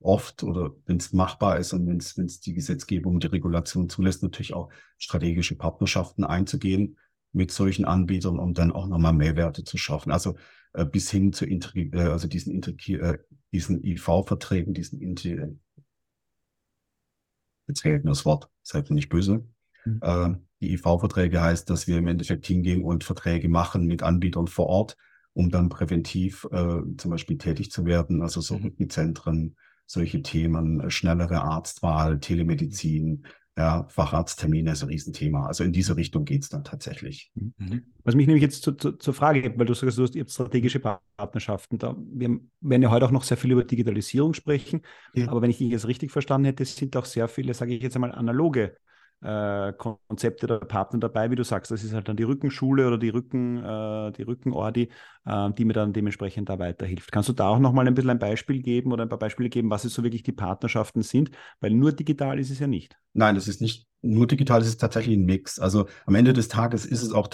oft 0.01 0.43
oder 0.43 0.71
wenn 0.85 0.97
es 0.97 1.13
machbar 1.13 1.59
ist 1.59 1.73
und 1.73 1.85
wenn 1.87 1.97
es 1.97 2.39
die 2.39 2.53
Gesetzgebung, 2.53 3.19
die 3.19 3.27
Regulation 3.27 3.89
zulässt, 3.89 4.23
natürlich 4.23 4.53
auch 4.53 4.69
strategische 4.97 5.55
Partnerschaften 5.55 6.23
einzugehen 6.23 6.97
mit 7.31 7.51
solchen 7.51 7.85
Anbietern, 7.85 8.39
um 8.39 8.53
dann 8.53 8.71
auch 8.71 8.87
nochmal 8.87 9.13
Mehrwerte 9.13 9.63
zu 9.63 9.77
schaffen. 9.77 10.11
Also 10.11 10.35
äh, 10.73 10.85
bis 10.85 11.11
hin 11.11 11.33
zu 11.33 11.45
Intri 11.45 11.91
äh, 11.93 12.01
also 12.01 12.27
diesen, 12.27 12.61
äh, 12.63 13.17
diesen 13.51 13.83
IV-Verträgen, 13.83 14.73
diesen 14.73 15.01
äh, 15.01 15.55
jetzt 17.67 17.81
fehlt 17.81 18.03
mir 18.03 18.11
das 18.11 18.25
Wort, 18.25 18.49
seid 18.63 18.89
nicht 18.89 19.09
böse. 19.09 19.45
Mhm. 19.85 19.99
Äh, 20.01 20.29
die 20.61 20.73
IV-Verträge 20.73 21.41
heißt, 21.41 21.69
dass 21.69 21.87
wir 21.87 21.97
im 21.97 22.07
Endeffekt 22.07 22.45
hingehen 22.45 22.83
und 22.83 23.03
Verträge 23.03 23.49
machen 23.49 23.85
mit 23.85 24.01
Anbietern 24.01 24.47
vor 24.47 24.67
Ort, 24.67 24.97
um 25.33 25.49
dann 25.49 25.69
präventiv 25.69 26.47
äh, 26.51 26.81
zum 26.97 27.11
Beispiel 27.11 27.37
tätig 27.37 27.71
zu 27.71 27.85
werden, 27.85 28.21
also 28.21 28.41
so 28.41 28.57
mhm. 28.57 28.73
Solche 29.91 30.21
Themen, 30.21 30.81
äh, 30.81 30.91
schnellere 30.91 31.41
Arztwahl, 31.41 32.19
Telemedizin, 32.19 33.25
ja, 33.57 33.87
Facharzttermine 33.89 34.71
ist 34.71 34.83
ein 34.83 34.89
Riesenthema. 34.89 35.47
Also 35.47 35.63
in 35.63 35.73
diese 35.73 35.97
Richtung 35.97 36.25
geht 36.25 36.43
es 36.43 36.49
dann 36.49 36.63
tatsächlich. 36.63 37.31
Mhm. 37.33 37.87
Was 38.03 38.13
mich 38.13 38.27
nämlich 38.27 38.43
jetzt 38.43 38.61
zu, 38.61 38.73
zu, 38.73 38.93
zur 38.93 39.13
Frage 39.13 39.41
gibt, 39.41 39.57
weil 39.57 39.65
du 39.65 39.73
sagst, 39.73 39.97
du 39.97 40.03
hast 40.03 40.31
strategische 40.31 40.79
Partnerschaften. 40.79 41.79
Da, 41.79 41.95
wir 41.97 42.39
werden 42.61 42.81
ja 42.83 42.91
heute 42.91 43.05
auch 43.05 43.11
noch 43.11 43.23
sehr 43.23 43.35
viel 43.35 43.51
über 43.51 43.63
Digitalisierung 43.63 44.33
sprechen. 44.33 44.81
Ja. 45.13 45.27
Aber 45.27 45.41
wenn 45.41 45.49
ich 45.49 45.57
dich 45.57 45.71
jetzt 45.71 45.87
richtig 45.87 46.11
verstanden 46.11 46.45
hätte, 46.45 46.63
sind 46.63 46.95
auch 46.95 47.05
sehr 47.05 47.27
viele, 47.27 47.53
sage 47.53 47.73
ich 47.73 47.81
jetzt 47.81 47.95
einmal, 47.95 48.13
analoge 48.13 48.77
äh, 49.21 49.73
Konzepte 49.73 50.47
der 50.47 50.59
Partner 50.59 50.99
dabei, 50.99 51.29
wie 51.31 51.35
du 51.35 51.43
sagst. 51.43 51.71
Das 51.71 51.83
ist 51.83 51.93
halt 51.93 52.07
dann 52.07 52.17
die 52.17 52.23
Rückenschule 52.23 52.87
oder 52.87 52.97
die 52.97 53.09
Rücken, 53.09 53.57
äh, 53.57 54.11
die 54.13 54.23
Rückenordi, 54.23 54.89
äh, 55.25 55.51
die 55.53 55.65
mir 55.65 55.73
dann 55.73 55.93
dementsprechend 55.93 56.49
da 56.49 56.59
weiterhilft. 56.59 57.11
Kannst 57.11 57.29
du 57.29 57.33
da 57.33 57.49
auch 57.49 57.59
nochmal 57.59 57.87
ein 57.87 57.93
bisschen 57.93 58.11
ein 58.11 58.19
Beispiel 58.19 58.61
geben 58.61 58.91
oder 58.91 59.03
ein 59.03 59.09
paar 59.09 59.19
Beispiele 59.19 59.49
geben, 59.49 59.69
was 59.69 59.83
es 59.83 59.93
so 59.93 60.03
wirklich 60.03 60.23
die 60.23 60.31
Partnerschaften 60.31 61.01
sind? 61.01 61.31
Weil 61.59 61.71
nur 61.71 61.91
digital 61.91 62.39
ist 62.39 62.49
es 62.49 62.59
ja 62.59 62.67
nicht. 62.67 62.97
Nein, 63.13 63.35
es 63.35 63.47
ist 63.47 63.61
nicht 63.61 63.87
nur 64.01 64.27
digital, 64.27 64.61
es 64.61 64.67
ist 64.67 64.79
tatsächlich 64.79 65.17
ein 65.17 65.25
Mix. 65.25 65.59
Also 65.59 65.87
am 66.05 66.15
Ende 66.15 66.33
des 66.33 66.47
Tages 66.47 66.85
ist 66.85 67.01
es 67.01 67.11
auch 67.11 67.27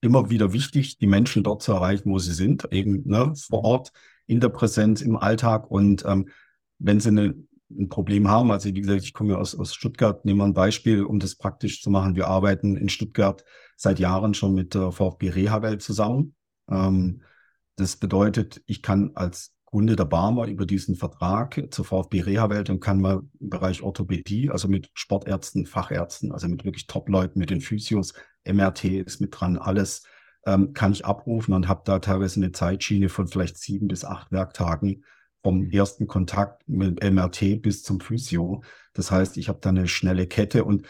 immer 0.00 0.30
wieder 0.30 0.52
wichtig, 0.52 0.98
die 0.98 1.06
Menschen 1.06 1.42
dort 1.42 1.62
zu 1.62 1.72
erreichen, 1.72 2.10
wo 2.10 2.18
sie 2.18 2.32
sind, 2.32 2.68
eben 2.72 3.02
ne, 3.04 3.32
vor 3.36 3.64
Ort, 3.64 3.92
in 4.26 4.40
der 4.40 4.48
Präsenz, 4.48 5.00
im 5.00 5.16
Alltag 5.16 5.70
und 5.70 6.04
ähm, 6.06 6.28
wenn 6.78 7.00
sie 7.00 7.08
eine 7.08 7.34
ein 7.70 7.88
Problem 7.88 8.28
haben. 8.28 8.50
Also 8.50 8.68
wie 8.68 8.80
gesagt, 8.80 9.04
ich 9.04 9.12
komme 9.12 9.32
ja 9.32 9.38
aus, 9.38 9.54
aus 9.54 9.74
Stuttgart, 9.74 10.24
nehmen 10.24 10.38
wir 10.38 10.44
ein 10.44 10.54
Beispiel, 10.54 11.02
um 11.02 11.18
das 11.18 11.36
praktisch 11.36 11.82
zu 11.82 11.90
machen. 11.90 12.16
Wir 12.16 12.28
arbeiten 12.28 12.76
in 12.76 12.88
Stuttgart 12.88 13.44
seit 13.76 13.98
Jahren 13.98 14.34
schon 14.34 14.54
mit 14.54 14.74
der 14.74 14.92
VfB 14.92 15.30
Reha-Welt 15.30 15.82
zusammen. 15.82 16.34
Ähm, 16.70 17.22
das 17.76 17.96
bedeutet, 17.96 18.62
ich 18.66 18.82
kann 18.82 19.12
als 19.14 19.54
Kunde 19.64 19.96
der 19.96 20.06
Barmer 20.06 20.46
über 20.46 20.64
diesen 20.64 20.96
Vertrag 20.96 21.62
zur 21.70 21.84
VfB 21.84 22.22
Reha-Welt 22.22 22.70
und 22.70 22.80
kann 22.80 23.00
mal 23.00 23.22
im 23.38 23.50
Bereich 23.50 23.82
Orthopädie, 23.82 24.50
also 24.50 24.66
mit 24.66 24.90
Sportärzten, 24.94 25.66
Fachärzten, 25.66 26.32
also 26.32 26.48
mit 26.48 26.64
wirklich 26.64 26.86
Top-Leuten, 26.86 27.38
mit 27.38 27.50
den 27.50 27.60
Physios, 27.60 28.14
MRT 28.46 28.84
ist 28.84 29.20
mit 29.20 29.38
dran, 29.38 29.58
alles 29.58 30.04
ähm, 30.46 30.72
kann 30.72 30.92
ich 30.92 31.04
abrufen 31.04 31.52
und 31.52 31.68
habe 31.68 31.82
da 31.84 31.98
teilweise 31.98 32.40
eine 32.40 32.52
Zeitschiene 32.52 33.10
von 33.10 33.28
vielleicht 33.28 33.58
sieben 33.58 33.88
bis 33.88 34.06
acht 34.06 34.32
Werktagen, 34.32 35.04
vom 35.48 35.70
ersten 35.70 36.06
Kontakt 36.06 36.68
mit 36.68 37.02
MRT 37.02 37.62
bis 37.62 37.82
zum 37.82 38.00
Physio. 38.00 38.62
Das 38.92 39.10
heißt, 39.10 39.38
ich 39.38 39.48
habe 39.48 39.60
da 39.62 39.70
eine 39.70 39.88
schnelle 39.88 40.26
Kette 40.26 40.62
und 40.62 40.86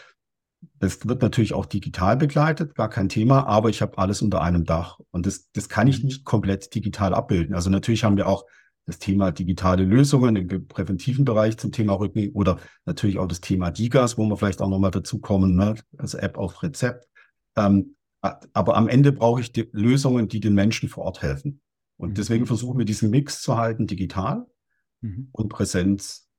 das 0.79 1.07
wird 1.07 1.21
natürlich 1.21 1.53
auch 1.53 1.65
digital 1.65 2.17
begleitet, 2.17 2.75
gar 2.75 2.89
kein 2.89 3.07
Thema, 3.07 3.47
aber 3.47 3.69
ich 3.69 3.81
habe 3.81 3.97
alles 3.97 4.21
unter 4.21 4.41
einem 4.41 4.65
Dach. 4.65 4.99
Und 5.11 5.25
das, 5.25 5.49
das 5.53 5.69
kann 5.69 5.87
ich 5.87 5.99
mhm. 5.99 6.07
nicht 6.07 6.25
komplett 6.25 6.75
digital 6.75 7.13
abbilden. 7.13 7.55
Also 7.55 7.69
natürlich 7.69 8.03
haben 8.03 8.17
wir 8.17 8.27
auch 8.27 8.43
das 8.85 8.99
Thema 8.99 9.31
digitale 9.31 9.85
Lösungen 9.85 10.35
im 10.35 10.67
präventiven 10.67 11.23
Bereich 11.23 11.57
zum 11.57 11.71
Thema 11.71 11.93
Rücken 11.93 12.31
oder 12.33 12.59
natürlich 12.83 13.17
auch 13.17 13.27
das 13.27 13.39
Thema 13.39 13.71
Digas, 13.71 14.17
wo 14.17 14.25
wir 14.25 14.35
vielleicht 14.35 14.61
auch 14.61 14.67
nochmal 14.67 14.91
dazu 14.91 15.19
kommen, 15.19 15.55
ne? 15.55 15.75
also 15.97 16.17
App 16.17 16.37
auf 16.37 16.63
Rezept. 16.63 17.07
Ähm, 17.55 17.95
aber 18.21 18.75
am 18.75 18.89
Ende 18.89 19.13
brauche 19.13 19.39
ich 19.39 19.53
die 19.53 19.69
Lösungen, 19.71 20.27
die 20.27 20.41
den 20.41 20.53
Menschen 20.53 20.89
vor 20.89 21.05
Ort 21.05 21.21
helfen. 21.21 21.61
Und 21.99 22.11
mhm. 22.11 22.13
deswegen 22.15 22.45
versuchen 22.45 22.77
wir 22.77 22.85
diesen 22.85 23.09
Mix 23.09 23.41
zu 23.41 23.57
halten, 23.57 23.85
digital 23.85 24.47
mhm. 25.01 25.27
und 25.33 25.49
Präsenz. 25.49 26.29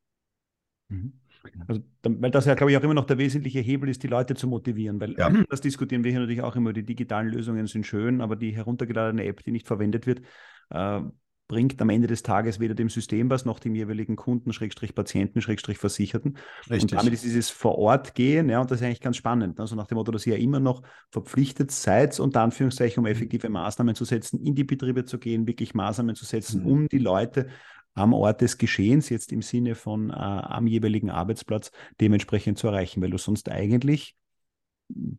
Mhm. 0.88 1.20
Also, 1.68 1.82
weil 2.02 2.30
das 2.30 2.46
ja, 2.46 2.54
glaube 2.54 2.72
ich, 2.72 2.78
auch 2.78 2.82
immer 2.82 2.94
noch 2.94 3.04
der 3.04 3.18
wesentliche 3.18 3.60
Hebel 3.60 3.90
ist, 3.90 4.02
die 4.02 4.08
Leute 4.08 4.34
zu 4.34 4.46
motivieren. 4.46 4.98
Weil 5.00 5.14
ja. 5.18 5.30
das 5.50 5.60
diskutieren 5.60 6.02
wir 6.02 6.10
hier 6.10 6.20
natürlich 6.20 6.40
auch 6.40 6.56
immer. 6.56 6.72
Die 6.72 6.84
digitalen 6.84 7.28
Lösungen 7.28 7.66
sind 7.66 7.86
schön, 7.86 8.22
aber 8.22 8.36
die 8.36 8.56
heruntergeladene 8.56 9.24
App, 9.24 9.44
die 9.44 9.52
nicht 9.52 9.66
verwendet 9.66 10.06
wird, 10.06 10.22
äh, 10.70 11.02
bringt 11.50 11.82
am 11.82 11.90
Ende 11.90 12.06
des 12.06 12.22
Tages 12.22 12.60
weder 12.60 12.76
dem 12.76 12.88
System 12.88 13.28
was, 13.28 13.44
noch 13.44 13.58
dem 13.58 13.74
jeweiligen 13.74 14.14
Kunden, 14.14 14.52
Schrägstrich 14.52 14.94
Patienten, 14.94 15.42
Schrägstrich 15.42 15.78
Versicherten. 15.78 16.36
Richtig. 16.70 16.82
Und 16.82 16.92
damit 16.92 17.12
ist 17.12 17.24
dieses 17.24 17.50
vor 17.50 17.76
Ort 17.76 18.14
gehen, 18.14 18.48
ja, 18.48 18.60
und 18.60 18.70
das 18.70 18.80
ist 18.80 18.86
eigentlich 18.86 19.00
ganz 19.00 19.16
spannend. 19.16 19.58
Also 19.58 19.74
nach 19.74 19.88
dem 19.88 19.96
Motto, 19.96 20.12
dass 20.12 20.24
ihr 20.28 20.36
ja 20.36 20.40
immer 20.40 20.60
noch 20.60 20.82
verpflichtet 21.10 21.72
seid, 21.72 22.20
unter 22.20 22.42
Anführungszeichen, 22.42 23.00
um 23.00 23.04
mhm. 23.04 23.10
effektive 23.10 23.48
Maßnahmen 23.48 23.96
zu 23.96 24.04
setzen, 24.04 24.38
in 24.38 24.54
die 24.54 24.62
Betriebe 24.62 25.04
zu 25.04 25.18
gehen, 25.18 25.48
wirklich 25.48 25.74
Maßnahmen 25.74 26.14
zu 26.14 26.24
setzen, 26.24 26.60
mhm. 26.60 26.66
um 26.68 26.88
die 26.88 26.98
Leute 26.98 27.48
am 27.94 28.12
Ort 28.12 28.42
des 28.42 28.56
Geschehens, 28.56 29.08
jetzt 29.08 29.32
im 29.32 29.42
Sinne 29.42 29.74
von 29.74 30.10
äh, 30.10 30.12
am 30.12 30.68
jeweiligen 30.68 31.10
Arbeitsplatz, 31.10 31.72
dementsprechend 32.00 32.58
zu 32.58 32.68
erreichen, 32.68 33.02
weil 33.02 33.10
du 33.10 33.18
sonst 33.18 33.48
eigentlich 33.48 34.14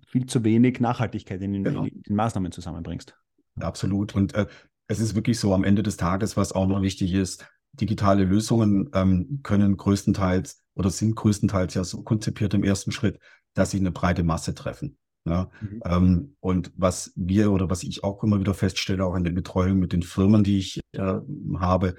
viel 0.08 0.28
zu 0.28 0.46
wenig 0.46 0.80
Nachhaltigkeit 0.80 1.41
in 1.41 1.52
den, 1.52 1.65
genau. 1.65 1.84
in 1.84 2.02
den 2.04 2.15
Maßnahmen 2.15 2.54
zusammenbringst. 2.54 3.17
Absolut. 3.60 4.15
Und 4.15 4.34
äh, 4.34 4.46
es 4.91 4.99
ist 4.99 5.15
wirklich 5.15 5.39
so 5.39 5.54
am 5.54 5.63
Ende 5.63 5.84
des 5.84 5.97
Tages, 5.97 6.36
was 6.36 6.51
auch 6.51 6.67
noch 6.67 6.82
wichtig 6.82 7.13
ist, 7.13 7.45
digitale 7.73 8.25
Lösungen 8.25 8.89
ähm, 8.93 9.39
können 9.41 9.77
größtenteils 9.77 10.62
oder 10.75 10.89
sind 10.89 11.15
größtenteils 11.15 11.73
ja 11.73 11.84
so 11.86 12.04
konzipiert 12.04 12.54
im 12.54 12.65
ersten 12.65 12.91
Schritt, 12.91 13.17
dass 13.54 13.71
sie 13.71 13.80
eine 13.80 13.91
breite 13.91 14.23
Masse 14.23 14.54
treffen. 14.54 14.97
Ja? 15.25 15.49
Mhm. 15.62 15.82
Ähm, 15.86 16.36
und 16.41 16.73
was 16.75 17.13
wir 17.15 17.51
oder 17.51 17.69
was 17.69 17.84
ich 17.84 18.04
auch 18.04 18.21
immer 18.23 18.39
wieder 18.41 18.54
feststelle, 18.54 19.06
auch 19.06 19.15
in 19.15 19.23
der 19.23 19.32
Betreuung 19.32 19.80
mit 19.80 19.93
den 19.93 20.04
Firmen, 20.04 20.43
die 20.43 20.60
ich 20.60 20.82
äh, 20.91 21.19
habe, 21.58 21.95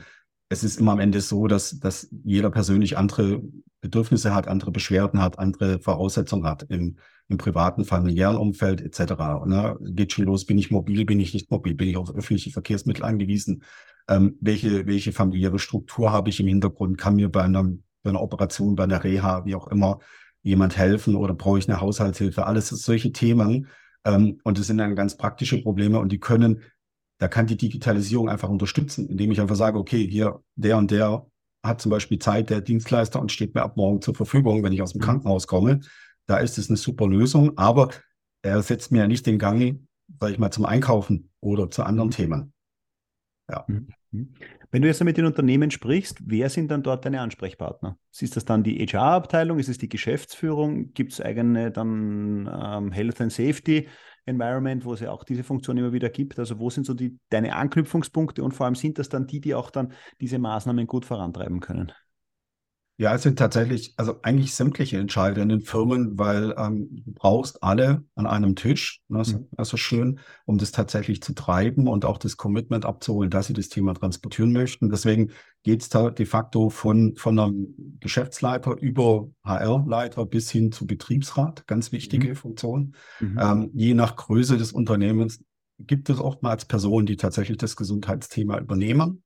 es 0.53 0.63
ist 0.63 0.79
immer 0.79 0.93
am 0.93 1.01
Ende 1.01 1.21
so, 1.21 1.47
dass, 1.47 1.81
dass 1.81 2.09
jeder 2.25 2.51
persönlich 2.51 2.99
andere 2.99 3.43
Bedürfnisse 3.81 4.35
hat, 4.35 4.49
andere 4.49 4.71
Beschwerden 4.71 5.21
hat, 5.21 5.39
andere 5.39 5.81
Voraussetzungen 5.81 6.45
hat 6.45 6.65
im, 6.69 6.99
im 7.29 7.39
privaten, 7.39 7.85
familiären 7.87 8.37
Umfeld 8.37 8.83
etc. 8.83 9.15
Ne? 9.47 9.77
Geht 9.81 10.13
schon 10.13 10.27
los, 10.27 10.45
bin 10.45 10.59
ich 10.59 10.71
mobil, 10.71 11.07
bin 11.07 11.21
ich 11.21 11.33
nicht 11.33 11.51
mobil, 11.51 11.75
bin 11.75 11.89
ich 11.89 11.97
auf 11.97 12.15
öffentliche 12.15 12.51
Verkehrsmittel 12.51 13.03
angewiesen, 13.03 13.63
ähm, 14.09 14.37
welche, 14.41 14.87
welche 14.87 15.13
familiäre 15.13 15.59
Struktur 15.59 16.13
habe 16.13 16.29
ich 16.29 16.39
im 16.39 16.47
Hintergrund, 16.47 16.99
kann 16.99 17.17
mir 17.17 17.31
bei 17.31 17.43
einer, 17.43 17.65
bei 18.03 18.11
einer 18.11 18.21
Operation, 18.21 18.77
bei 18.77 18.85
einer 18.85 19.03
Reha, 19.03 19.47
wie 19.47 19.55
auch 19.55 19.69
immer, 19.69 20.01
jemand 20.43 20.77
helfen 20.77 21.17
oder 21.17 21.33
brauche 21.33 21.59
ich 21.59 21.69
eine 21.69 21.81
Haushaltshilfe, 21.81 22.47
alles 22.47 22.69
solche 22.69 23.13
Themen. 23.13 23.69
Ähm, 24.05 24.39
und 24.45 24.59
das 24.59 24.67
sind 24.67 24.79
dann 24.79 24.97
ganz 24.97 25.17
praktische 25.17 25.63
Probleme 25.63 25.99
und 25.99 26.13
die 26.13 26.19
können, 26.19 26.61
da 27.23 27.29
kann 27.29 27.47
die 27.47 27.57
Digitalisierung 27.57 28.29
einfach 28.29 28.49
unterstützen, 28.49 29.09
indem 29.09 29.31
ich 29.31 29.41
einfach 29.41 29.55
sage, 29.55 29.79
okay, 29.79 30.05
hier 30.05 30.43
der 30.57 30.77
und 30.77 30.91
der 30.91 31.25
hat 31.63 31.81
zum 31.81 31.91
Beispiel 31.91 32.19
Zeit, 32.19 32.51
der 32.51 32.61
Dienstleister 32.61 33.21
und 33.21 33.31
steht 33.31 33.55
mir 33.55 33.63
ab 33.63 33.77
morgen 33.77 34.03
zur 34.03 34.17
Verfügung, 34.17 34.65
wenn 34.65 34.73
ich 34.73 34.83
aus 34.83 34.91
dem 34.91 35.01
mhm. 35.01 35.05
Krankenhaus 35.05 35.47
komme. 35.47 35.79
Da 36.27 36.39
ist 36.39 36.59
es 36.59 36.69
eine 36.69 36.77
super 36.77 37.07
Lösung, 37.07 37.57
aber 37.57 37.91
er 38.43 38.61
setzt 38.61 38.91
mir 38.91 38.99
ja 38.99 39.07
nicht 39.07 39.25
den 39.25 39.39
Gang, 39.39 39.87
sage 40.19 40.33
ich 40.33 40.41
mal, 40.41 40.51
zum 40.51 40.67
Einkaufen 40.67 41.31
oder 41.39 41.71
zu 41.71 41.85
anderen 41.85 42.09
mhm. 42.09 42.13
Themen. 42.13 42.53
Ja. 43.49 43.67
Mhm. 43.69 44.35
Wenn 44.73 44.83
du 44.83 44.89
jetzt 44.89 45.05
mit 45.05 45.17
den 45.17 45.27
Unternehmen 45.27 45.71
sprichst, 45.71 46.19
wer 46.27 46.51
sind 46.51 46.73
dann 46.73 46.83
dort 46.83 47.05
deine 47.05 47.21
Ansprechpartner? 47.21 47.99
Ist 48.19 48.35
das 48.35 48.45
dann 48.45 48.65
die 48.65 48.85
HR-Abteilung? 48.85 49.61
Ist 49.61 49.69
es 49.69 49.79
die 49.79 49.89
Geschäftsführung? 49.89 50.93
Gibt 50.93 51.13
es 51.13 51.21
eigene 51.21 51.71
dann 51.71 52.51
ähm, 52.53 52.91
Health 52.91 53.21
and 53.21 53.33
Safety 53.33 53.87
Environment, 54.27 54.85
wo 54.85 54.95
es 54.95 55.01
ja 55.01 55.11
auch 55.11 55.25
diese 55.25 55.45
Funktion 55.45 55.77
immer 55.77 55.93
wieder 55.93 56.09
gibt? 56.09 56.39
Also 56.39 56.59
wo 56.59 56.71
sind 56.71 56.85
so 56.85 56.95
die, 56.95 57.19
deine 57.31 57.57
Anknüpfungspunkte 57.57 58.43
und 58.43 58.53
vor 58.53 58.67
allem 58.67 58.75
sind 58.75 58.99
das 58.99 59.09
dann 59.09 59.27
die, 59.27 59.41
die 59.41 59.55
auch 59.55 59.71
dann 59.71 59.93
diese 60.21 60.39
Maßnahmen 60.39 60.87
gut 60.87 61.05
vorantreiben 61.05 61.61
können? 61.61 61.93
Ja, 63.03 63.17
es 63.17 63.23
sind 63.23 63.37
tatsächlich, 63.37 63.95
also 63.97 64.21
eigentlich 64.23 64.55
sämtliche 64.55 64.97
Entscheider 64.97 65.43
in 65.43 65.49
den 65.49 65.61
Firmen, 65.61 66.17
weil 66.21 66.55
ähm, 66.57 67.03
du 67.05 67.11
brauchst 67.13 67.61
alle 67.61 68.05
an 68.15 68.29
einem 68.29 68.55
Tisch. 68.55 69.03
Ne, 69.09 69.19
das 69.19 69.33
mhm. 69.33 69.49
ist 69.59 69.79
schön, 69.81 70.21
um 70.45 70.57
das 70.57 70.71
tatsächlich 70.71 71.21
zu 71.21 71.35
treiben 71.35 71.89
und 71.89 72.05
auch 72.05 72.17
das 72.17 72.37
Commitment 72.37 72.85
abzuholen, 72.85 73.29
dass 73.29 73.49
sie 73.49 73.55
das 73.55 73.71
Thema 73.71 73.95
transportieren 73.95 74.53
möchten. 74.53 74.89
Deswegen 74.89 75.33
geht 75.65 75.83
es 75.83 75.89
da 75.89 76.11
de 76.11 76.27
facto 76.27 76.71
von, 76.71 77.17
von 77.17 77.41
einem 77.41 77.99
Geschäftsleiter 77.99 78.77
über 78.81 79.29
HR-Leiter 79.43 80.25
bis 80.25 80.49
hin 80.53 80.71
zu 80.71 80.87
Betriebsrat, 80.87 81.67
ganz 81.67 81.91
wichtige 81.91 82.29
mhm. 82.29 82.37
Funktion. 82.37 82.95
Mhm. 83.19 83.39
Ähm, 83.41 83.71
je 83.75 83.95
nach 83.95 84.15
Größe 84.15 84.57
des 84.57 84.71
Unternehmens 84.71 85.43
gibt 85.77 86.09
es 86.09 86.21
oftmals 86.21 86.67
Personen, 86.67 87.07
die 87.07 87.17
tatsächlich 87.17 87.59
das 87.59 87.75
Gesundheitsthema 87.75 88.61
übernehmen. 88.61 89.25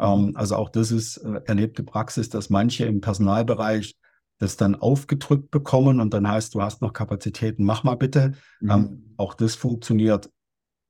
Ähm, 0.00 0.32
also 0.34 0.56
auch 0.56 0.70
das 0.70 0.90
ist 0.90 1.18
äh, 1.18 1.40
erlebte 1.46 1.82
Praxis, 1.82 2.28
dass 2.28 2.50
manche 2.50 2.84
im 2.84 3.00
Personalbereich 3.00 3.96
das 4.38 4.56
dann 4.56 4.76
aufgedrückt 4.76 5.50
bekommen 5.50 6.00
und 6.00 6.14
dann 6.14 6.28
heißt, 6.28 6.54
du 6.54 6.62
hast 6.62 6.80
noch 6.80 6.92
Kapazitäten, 6.92 7.64
mach 7.64 7.82
mal 7.82 7.96
bitte. 7.96 8.34
Mhm. 8.60 8.70
Ähm, 8.70 9.14
auch 9.16 9.34
das 9.34 9.56
funktioniert 9.56 10.30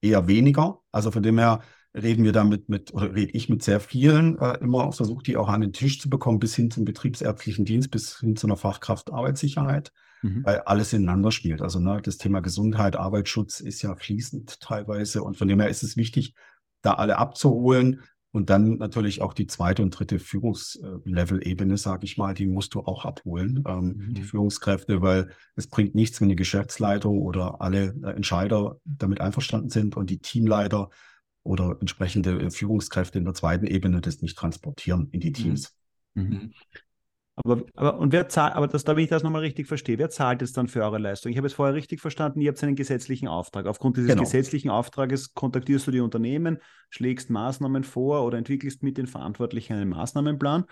eher 0.03 0.29
weniger. 0.29 0.81
Also 0.92 1.11
von 1.11 1.23
dem 1.23 1.38
her 1.38 1.61
reden 1.94 2.25
wir 2.25 2.33
damit 2.33 2.68
mit, 2.68 2.92
oder 2.92 3.14
rede 3.14 3.33
ich 3.33 3.49
mit 3.49 3.62
sehr 3.62 3.81
vielen 3.81 4.38
äh, 4.38 4.59
immer, 4.59 4.92
versuche 4.92 5.23
die 5.23 5.37
auch 5.37 5.49
an 5.49 5.62
den 5.62 5.73
Tisch 5.73 6.01
zu 6.01 6.11
bekommen, 6.11 6.38
bis 6.38 6.55
hin 6.55 6.71
zum 6.71 6.85
betriebsärztlichen 6.85 7.64
Dienst, 7.64 7.90
bis 7.90 8.18
hin 8.18 8.37
zu 8.37 8.47
einer 8.47 8.57
Fachkraft 8.57 9.11
Arbeitssicherheit, 9.11 9.92
mhm. 10.23 10.44
weil 10.44 10.61
alles 10.61 10.92
ineinander 10.92 11.33
spielt. 11.33 11.62
Also 11.62 11.81
ne, 11.81 12.01
das 12.03 12.18
Thema 12.18 12.40
Gesundheit, 12.40 12.97
Arbeitsschutz 12.97 13.61
ist 13.61 13.81
ja 13.83 13.97
fließend 13.97 14.61
teilweise 14.61 15.23
und 15.23 15.38
von 15.38 15.49
dem 15.49 15.61
her 15.61 15.71
ist 15.71 15.83
es 15.83 15.97
wichtig, 15.97 16.35
da 16.83 16.94
alle 16.94 17.16
abzuholen, 17.16 18.03
und 18.38 18.51
dann 18.51 18.79
natürlich 18.79 19.20
auch 19.20 19.35
die 19.35 19.48
zweite 19.48 19.83
und 19.83 19.90
dritte 19.90 20.20
Führungslevel-Ebene, 20.20 21.77
sage 21.77 22.05
ich 22.05 22.18
mal, 22.18 22.35
die 22.35 22.46
musst 22.46 22.72
du 22.72 22.83
auch 22.83 23.05
abholen, 23.05 23.64
ähm, 23.66 23.96
mhm. 23.96 24.14
die 24.14 24.22
Führungskräfte, 24.22 25.03
weil 25.03 25.31
es 25.57 25.66
bringt 25.66 25.96
nichts, 25.96 26.20
wenn 26.20 26.29
die 26.29 26.37
Geschäftsleitung 26.37 27.20
oder 27.20 27.61
alle 27.61 27.96
äh, 28.05 28.11
Entscheider 28.11 28.79
damit 28.85 29.20
einverstanden 29.20 29.70
sind 29.70 29.96
und 29.96 30.09
die 30.09 30.20
Teamleiter 30.20 30.88
oder 31.42 31.77
entsprechende 31.81 32.40
äh, 32.40 32.51
Führungskräfte 32.53 33.18
in 33.18 33.24
der 33.24 33.35
zweiten 33.35 33.66
Ebene 33.66 34.01
das 34.01 34.22
nicht 34.22 34.38
transportieren 34.38 35.09
in 35.11 35.18
die 35.18 35.31
mhm. 35.31 35.35
Teams. 35.35 35.74
Mhm. 36.14 36.53
Aber, 37.44 37.62
aber, 37.74 37.98
und 37.98 38.12
wer 38.12 38.29
zahlt, 38.29 38.55
aber 38.55 38.66
das, 38.68 38.85
damit 38.85 39.05
ich 39.05 39.11
das 39.11 39.22
nochmal 39.22 39.42
richtig 39.42 39.66
verstehe, 39.66 39.98
wer 39.98 40.11
zahlt 40.11 40.42
es 40.42 40.53
dann 40.53 40.68
für 40.68 40.83
eure 40.83 40.98
Leistung? 40.98 41.31
Ich 41.31 41.38
habe 41.38 41.46
es 41.46 41.53
vorher 41.53 41.74
richtig 41.74 42.01
verstanden, 42.01 42.40
ihr 42.40 42.51
habt 42.51 42.62
einen 42.62 42.77
gesetzlichen 42.77 43.29
Auftrag. 43.29 43.66
Aufgrund 43.66 43.96
dieses 43.96 44.11
genau. 44.11 44.22
gesetzlichen 44.22 44.70
Auftrages 44.70 45.35
kontaktierst 45.35 45.87
du 45.87 45.90
die 45.90 46.01
Unternehmen, 46.01 46.59
schlägst 46.90 47.31
Maßnahmen 47.31 47.85
vor 47.85 48.24
oder 48.24 48.38
entwickelst 48.38 48.83
mit 48.83 48.98
den 48.98 49.07
Verantwortlichen 49.07 49.74
einen 49.74 49.90
Maßnahmenplan. 49.90 50.64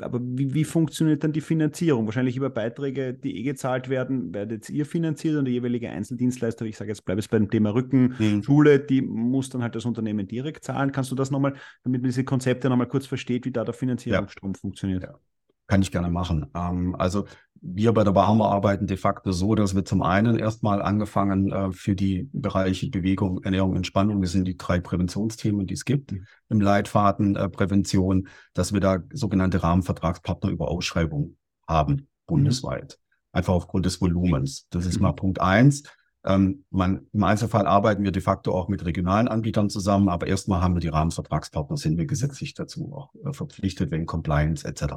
Aber 0.00 0.20
wie, 0.22 0.54
wie 0.54 0.64
funktioniert 0.64 1.24
dann 1.24 1.32
die 1.32 1.40
Finanzierung? 1.40 2.06
Wahrscheinlich 2.06 2.36
über 2.36 2.50
Beiträge, 2.50 3.14
die 3.14 3.38
eh 3.38 3.42
gezahlt 3.42 3.88
werden, 3.88 4.32
werdet 4.32 4.70
ihr 4.70 4.86
finanziert 4.86 5.36
und 5.36 5.44
der 5.44 5.54
jeweilige 5.54 5.90
Einzeldienstleister, 5.90 6.64
ich 6.66 6.76
sage 6.76 6.90
jetzt, 6.90 7.04
bleibe 7.04 7.18
es 7.18 7.26
beim 7.26 7.50
Thema 7.50 7.74
Rücken, 7.74 8.14
mhm. 8.16 8.42
Schule, 8.44 8.78
die 8.78 9.02
muss 9.02 9.50
dann 9.50 9.62
halt 9.62 9.74
das 9.74 9.84
Unternehmen 9.84 10.28
direkt 10.28 10.62
zahlen. 10.62 10.92
Kannst 10.92 11.10
du 11.10 11.16
das 11.16 11.32
nochmal, 11.32 11.54
damit 11.82 12.02
man 12.02 12.08
diese 12.08 12.22
Konzepte 12.22 12.68
nochmal 12.68 12.86
kurz 12.86 13.06
versteht, 13.06 13.44
wie 13.44 13.50
da 13.50 13.64
der 13.64 13.74
Finanzierungsstrom 13.74 14.52
ja. 14.52 14.58
funktioniert? 14.58 15.02
Ja. 15.02 15.18
Kann 15.66 15.82
ich 15.82 15.90
gerne 15.90 16.10
machen. 16.10 16.46
Ähm, 16.54 16.94
also 16.96 17.26
wir 17.60 17.92
bei 17.92 18.04
der 18.04 18.12
Barmer 18.12 18.50
arbeiten 18.50 18.86
de 18.86 18.96
facto 18.96 19.32
so, 19.32 19.54
dass 19.54 19.74
wir 19.74 19.84
zum 19.84 20.02
einen 20.02 20.38
erstmal 20.38 20.82
angefangen 20.82 21.52
äh, 21.52 21.72
für 21.72 21.96
die 21.96 22.28
Bereiche 22.32 22.88
Bewegung, 22.90 23.42
Ernährung, 23.42 23.76
Entspannung, 23.76 24.20
das 24.20 24.32
sind 24.32 24.46
die 24.46 24.56
drei 24.56 24.80
Präventionsthemen, 24.80 25.66
die 25.66 25.74
es 25.74 25.84
gibt 25.84 26.12
mhm. 26.12 26.26
im 26.48 26.60
Leitfaden 26.60 27.36
äh, 27.36 27.48
Prävention, 27.48 28.28
dass 28.54 28.72
wir 28.72 28.80
da 28.80 28.98
sogenannte 29.12 29.62
Rahmenvertragspartner 29.62 30.50
über 30.50 30.68
Ausschreibung 30.68 31.36
haben, 31.66 31.92
mhm. 31.92 32.06
bundesweit. 32.26 32.98
Mhm. 32.98 33.38
Einfach 33.38 33.54
aufgrund 33.54 33.86
des 33.86 34.00
Volumens. 34.00 34.66
Das 34.70 34.86
ist 34.86 34.96
mhm. 34.96 35.02
mal 35.02 35.12
Punkt 35.12 35.40
eins. 35.40 35.82
Ähm, 36.24 36.64
man, 36.70 37.06
Im 37.12 37.22
Einzelfall 37.22 37.66
arbeiten 37.66 38.02
wir 38.02 38.12
de 38.12 38.22
facto 38.22 38.52
auch 38.52 38.68
mit 38.68 38.84
regionalen 38.84 39.28
Anbietern 39.28 39.70
zusammen, 39.70 40.08
aber 40.08 40.26
erstmal 40.26 40.60
haben 40.60 40.74
wir 40.74 40.80
die 40.80 40.88
Rahmenvertragspartner, 40.88 41.76
sind 41.76 41.98
wir 41.98 42.06
gesetzlich 42.06 42.54
dazu 42.54 42.92
auch 42.92 43.14
äh, 43.24 43.32
verpflichtet 43.32 43.90
wegen 43.92 44.06
Compliance 44.06 44.66
etc. 44.66 44.94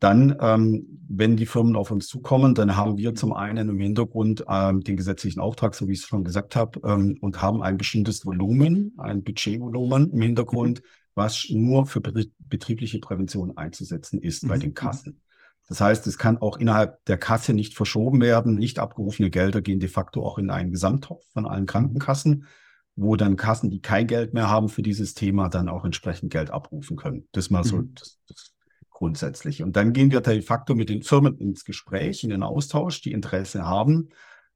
Dann, 0.00 0.36
ähm, 0.40 1.00
wenn 1.08 1.36
die 1.36 1.46
Firmen 1.46 1.76
auf 1.76 1.90
uns 1.90 2.08
zukommen, 2.08 2.54
dann 2.54 2.76
haben 2.76 2.96
wir 2.98 3.14
zum 3.14 3.32
einen 3.32 3.68
im 3.68 3.78
Hintergrund 3.78 4.44
ähm, 4.48 4.82
den 4.82 4.96
gesetzlichen 4.96 5.40
Auftrag, 5.40 5.74
so 5.74 5.88
wie 5.88 5.92
ich 5.92 6.00
es 6.00 6.06
schon 6.06 6.24
gesagt 6.24 6.56
habe, 6.56 6.80
ähm, 6.84 7.18
und 7.20 7.42
haben 7.42 7.62
ein 7.62 7.76
bestimmtes 7.76 8.26
Volumen, 8.26 8.94
ein 8.98 9.22
Budgetvolumen 9.22 10.10
im 10.10 10.20
Hintergrund, 10.20 10.82
was 11.14 11.46
nur 11.50 11.86
für 11.86 12.00
betriebliche 12.00 12.98
Prävention 12.98 13.56
einzusetzen 13.56 14.20
ist 14.20 14.44
mhm. 14.44 14.48
bei 14.48 14.58
den 14.58 14.74
Kassen. 14.74 15.20
Das 15.68 15.80
heißt, 15.80 16.06
es 16.06 16.18
kann 16.18 16.38
auch 16.38 16.58
innerhalb 16.58 17.04
der 17.06 17.18
Kasse 17.18 17.52
nicht 17.52 17.74
verschoben 17.74 18.20
werden. 18.20 18.54
Nicht 18.54 18.78
abgerufene 18.78 19.30
Gelder 19.30 19.62
gehen 19.62 19.80
de 19.80 19.88
facto 19.88 20.24
auch 20.24 20.38
in 20.38 20.50
einen 20.50 20.70
Gesamttopf 20.70 21.24
von 21.32 21.46
allen 21.46 21.66
Krankenkassen, 21.66 22.46
wo 22.94 23.16
dann 23.16 23.36
Kassen, 23.36 23.70
die 23.70 23.80
kein 23.80 24.06
Geld 24.06 24.32
mehr 24.32 24.48
haben 24.48 24.68
für 24.68 24.82
dieses 24.82 25.14
Thema, 25.14 25.48
dann 25.48 25.68
auch 25.68 25.84
entsprechend 25.84 26.32
Geld 26.32 26.50
abrufen 26.50 26.96
können. 26.96 27.26
Das 27.32 27.50
mal 27.50 27.64
so 27.64 27.78
mhm. 27.78 27.94
das, 27.94 28.20
das 28.28 28.55
grundsätzlich. 28.96 29.62
Und 29.62 29.76
dann 29.76 29.92
gehen 29.92 30.10
wir 30.10 30.22
de 30.22 30.40
facto 30.40 30.74
mit 30.74 30.88
den 30.88 31.02
Firmen 31.02 31.36
ins 31.36 31.64
Gespräch, 31.64 32.24
in 32.24 32.30
den 32.30 32.42
Austausch, 32.42 33.02
die 33.02 33.12
Interesse 33.12 33.66
haben 33.66 34.08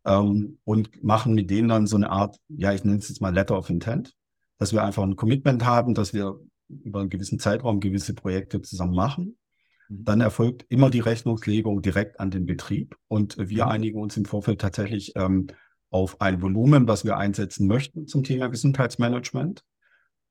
ähm, 0.06 0.58
und 0.64 1.04
machen 1.04 1.34
mit 1.34 1.50
denen 1.50 1.68
dann 1.68 1.86
so 1.86 1.96
eine 1.96 2.10
Art, 2.10 2.38
ja, 2.48 2.72
ich 2.72 2.82
nenne 2.82 2.98
es 2.98 3.10
jetzt 3.10 3.20
mal 3.20 3.34
Letter 3.34 3.58
of 3.58 3.68
Intent, 3.68 4.14
dass 4.56 4.72
wir 4.72 4.82
einfach 4.82 5.02
ein 5.02 5.16
Commitment 5.16 5.66
haben, 5.66 5.92
dass 5.92 6.14
wir 6.14 6.40
über 6.68 7.00
einen 7.00 7.10
gewissen 7.10 7.38
Zeitraum 7.38 7.80
gewisse 7.80 8.14
Projekte 8.14 8.62
zusammen 8.62 8.94
machen. 8.94 9.36
Mhm. 9.90 10.04
Dann 10.04 10.20
erfolgt 10.22 10.64
immer 10.70 10.88
die 10.88 11.00
Rechnungslegung 11.00 11.82
direkt 11.82 12.18
an 12.18 12.30
den 12.30 12.46
Betrieb 12.46 12.96
und 13.08 13.36
wir 13.36 13.66
mhm. 13.66 13.70
einigen 13.70 14.00
uns 14.00 14.16
im 14.16 14.24
Vorfeld 14.24 14.62
tatsächlich 14.62 15.12
ähm, 15.16 15.48
auf 15.90 16.18
ein 16.22 16.40
Volumen, 16.40 16.88
was 16.88 17.04
wir 17.04 17.18
einsetzen 17.18 17.66
möchten 17.66 18.06
zum 18.06 18.24
Thema 18.24 18.48
Gesundheitsmanagement. 18.48 19.64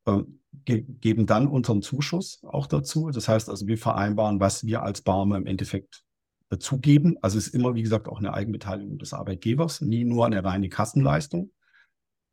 Ähm, 0.10 0.40
ge 0.66 0.86
geben 1.00 1.26
dann 1.26 1.48
unseren 1.48 1.82
Zuschuss 1.82 2.42
auch 2.44 2.68
dazu. 2.68 3.10
Das 3.12 3.28
heißt 3.28 3.50
also, 3.50 3.68
wir 3.68 3.78
vereinbaren, 3.78 4.40
was 4.40 4.66
wir 4.66 4.84
als 4.84 5.02
Barmer 5.02 5.38
im 5.38 5.46
Endeffekt 5.46 6.04
dazugeben. 6.50 7.18
Also 7.22 7.38
es 7.38 7.48
ist 7.48 7.56
immer, 7.56 7.76
wie 7.76 7.84
gesagt, 7.84 8.08
auch 8.08 8.20
eine 8.20 8.34
Eigenbeteiligung 8.34 8.98
des 8.98 9.14
Arbeitgebers, 9.14 9.82
nie 9.82 10.04
nur 10.04 10.26
eine 10.26 10.44
reine 10.44 10.70
Kassenleistung. 10.70 11.52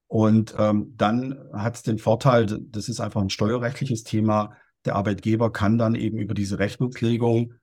Und 0.09 0.55
ähm, 0.59 0.95
dann 0.97 1.39
hat 1.53 1.77
es 1.77 1.83
den 1.83 1.99
Vorteil, 1.99 2.47
das 2.47 2.89
ist 2.89 3.01
einfach 3.01 3.21
ein 3.21 3.31
steuerrechtliches 3.31 4.05
Thema. 4.05 4.57
Der 4.85 4.95
Arbeitgeber 4.95 5.53
kann 5.53 5.79
dann 5.79 5.95
eben 5.95 6.19
über 6.19 6.33
diese 6.33 6.59
Rechnungslegung 6.59 7.55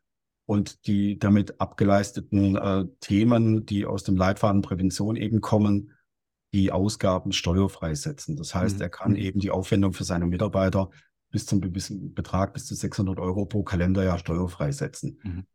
und 0.46 0.86
die 0.88 1.18
damit 1.18 1.60
abgeleisteten 1.62 2.58
äh, 2.58 2.86
Themen, 3.00 3.66
die 3.66 3.86
aus 3.86 4.04
dem 4.04 4.18
Leitfaden 4.18 4.62
Prävention 4.62 5.16
eben 5.16 5.40
kommen, 5.40 5.93
die 6.54 6.72
Ausgaben 6.72 7.32
steuerfrei 7.32 7.96
setzen. 7.96 8.36
Das 8.36 8.54
heißt, 8.54 8.78
mhm. 8.78 8.82
er 8.84 8.90
kann 8.90 9.16
eben 9.16 9.40
die 9.40 9.52
Aufwendung 9.52 9.94
für 9.94 10.04
seine 10.04 10.28
Mitarbeiter 10.28 10.90
bis 11.32 11.46
zum 11.48 11.62
gewissen 11.62 12.14
Betrag, 12.14 12.54
bis 12.54 12.68
zu 12.68 12.76
600 12.76 13.20
Euro 13.20 13.46
pro 13.46 13.64
Kalenderjahr 13.64 14.20
steuerfrei 14.20 14.72
setzen. 14.72 15.20
Mhm. 15.24 15.46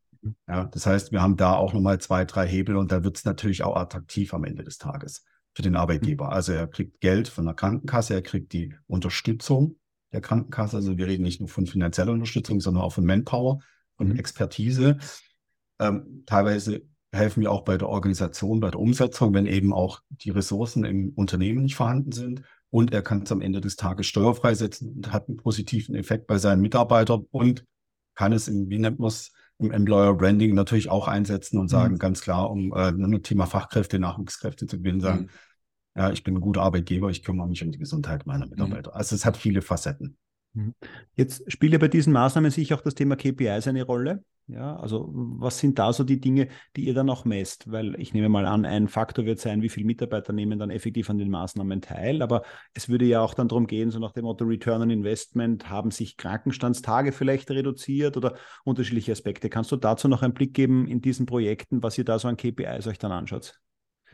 Ja, 0.49 0.65
das 0.65 0.87
heißt, 0.87 1.13
wir 1.13 1.23
haben 1.23 1.37
da 1.37 1.55
auch 1.55 1.73
nochmal 1.73 2.01
zwei, 2.01 2.25
drei 2.25 2.47
Hebel 2.47 2.77
und 2.77 2.91
da 2.91 3.05
wird 3.05 3.17
es 3.17 3.25
natürlich 3.25 3.63
auch 3.63 3.77
attraktiv 3.77 4.35
am 4.35 4.45
Ende 4.45 4.65
des 4.65 4.79
Tages 4.79 5.25
für 5.55 5.63
den 5.63 5.77
Arbeitgeber. 5.77 6.27
Mhm. 6.27 6.33
Also 6.33 6.53
er 6.53 6.67
kriegt 6.67 7.01
Geld 7.01 7.29
von 7.29 7.45
der 7.45 7.55
Krankenkasse, 7.55 8.15
er 8.15 8.23
kriegt 8.23 8.53
die 8.53 8.75
Unterstützung 8.89 9.77
der 10.13 10.21
Krankenkasse. 10.21 10.77
Also 10.77 10.99
wir 10.99 11.07
reden 11.07 11.23
nicht 11.23 11.41
nur 11.41 11.49
von 11.49 11.67
finanzieller 11.67 12.13
Unterstützung, 12.13 12.61
sondern 12.61 12.83
auch 12.83 12.93
von 12.93 13.07
Manpower 13.07 13.61
und 13.97 14.09
mhm. 14.11 14.19
Expertise. 14.19 14.99
Ähm, 15.79 16.25
teilweise 16.27 16.83
helfen 17.13 17.41
wir 17.41 17.51
auch 17.51 17.63
bei 17.63 17.79
der 17.79 17.89
Organisation, 17.89 18.61
bei 18.61 18.71
der 18.71 18.81
Umsetzung, 18.81 19.33
wenn 19.35 19.47
eben 19.47 19.73
auch 19.73 20.01
die 20.11 20.31
Ressourcen 20.31 20.85
im 20.85 21.13
Unternehmen 21.15 21.63
nicht 21.63 21.77
vorhanden 21.77 22.13
sind. 22.13 22.43
Und 22.71 22.93
er 22.93 23.03
kann 23.03 23.23
es 23.23 23.33
am 23.33 23.41
Ende 23.41 23.61
des 23.61 23.77
Tages 23.77 24.07
steuerfrei 24.07 24.55
setzen 24.55 24.93
und 24.95 25.13
hat 25.13 25.29
einen 25.29 25.39
positiven 25.39 25.95
Effekt 25.95 26.27
bei 26.27 26.37
seinen 26.37 26.61
Mitarbeitern 26.61 27.25
und 27.31 27.65
kann 28.15 28.33
es 28.33 28.47
im, 28.49 28.69
wie 28.69 28.79
nennt 28.79 28.99
man 28.99 29.09
es, 29.09 29.33
im 29.59 29.73
Employer 29.73 30.15
Branding 30.15 30.55
natürlich 30.55 30.89
auch 30.89 31.09
einsetzen 31.09 31.59
und 31.59 31.69
sagen 31.69 31.95
mhm. 31.95 31.99
ganz 31.99 32.21
klar, 32.21 32.51
um 32.51 32.73
äh, 32.73 32.91
ein 32.91 33.23
Thema 33.23 33.47
Fachkräfte, 33.47 33.99
Nachwuchskräfte 33.99 34.67
zu 34.67 34.79
gewinnen, 34.79 35.01
sagen, 35.01 35.23
mhm. 35.23 35.29
ja, 35.97 36.13
ich 36.13 36.23
bin 36.23 36.37
ein 36.37 36.41
guter 36.41 36.63
Arbeitgeber, 36.63 37.11
ich 37.11 37.25
kümmere 37.25 37.49
mich 37.49 37.65
um 37.65 37.73
die 37.73 37.79
Gesundheit 37.79 38.27
meiner 38.27 38.45
mhm. 38.45 38.51
Mitarbeiter. 38.51 38.91
Mhm. 38.91 38.97
Also 38.97 39.17
es 39.17 39.25
hat 39.25 39.37
viele 39.37 39.63
Facetten. 39.63 40.17
Mhm. 40.55 40.75
Jetzt 41.15 41.51
spielt 41.51 41.73
ja 41.73 41.79
bei 41.79 41.89
diesen 41.89 42.13
Maßnahmen 42.13 42.51
sicher 42.51 42.77
auch 42.77 42.81
das 42.81 42.95
Thema 42.95 43.17
KPIs 43.17 43.69
eine 43.69 43.83
Rolle. 43.83 44.25
Ja, 44.51 44.77
also 44.77 45.11
was 45.13 45.59
sind 45.59 45.79
da 45.79 45.93
so 45.93 46.05
die 46.05 46.21
Dinge, 46.21 46.49
die 46.75 46.87
ihr 46.87 46.95
dann 46.95 47.11
auch 47.11 47.27
messt? 47.27 47.71
Weil 47.71 48.01
ich 48.01 48.15
nehme 48.15 48.31
mal 48.31 48.47
an, 48.47 48.65
ein 48.65 48.89
Faktor 48.89 49.27
wird 49.27 49.41
sein, 49.41 49.61
wie 49.61 49.69
viele 49.69 49.85
Mitarbeiter 49.85 50.33
nehmen 50.33 50.59
dann 50.59 50.71
effektiv 50.71 51.11
an 51.11 51.19
den 51.19 51.29
Maßnahmen 51.29 51.83
teil. 51.83 52.23
Aber 52.23 52.43
es 52.73 52.89
würde 52.89 53.05
ja 53.05 53.21
auch 53.21 53.35
dann 53.35 53.49
darum 53.49 53.67
gehen, 53.67 53.91
so 53.91 53.99
nach 53.99 54.13
dem 54.13 54.25
Motto 54.25 54.47
Return 54.47 54.81
on 54.81 54.91
Investment, 54.91 55.69
haben 55.69 55.91
sich 55.91 56.17
Krankenstandstage 56.17 57.13
vielleicht 57.13 57.51
reduziert 57.51 58.17
oder 58.17 58.37
unterschiedliche 58.65 59.13
Aspekte. 59.13 59.51
Kannst 59.51 59.71
du 59.71 59.77
dazu 59.77 60.09
noch 60.09 60.23
einen 60.23 60.33
Blick 60.33 60.55
geben 60.55 60.89
in 60.89 61.03
diesen 61.03 61.27
Projekten, 61.27 61.83
was 61.83 61.99
ihr 61.99 62.05
da 62.05 62.19
so 62.19 62.27
an 62.27 62.39
KPIs 62.39 62.87
euch 62.87 62.99
dann 62.99 63.13
anschaut? 63.13 63.61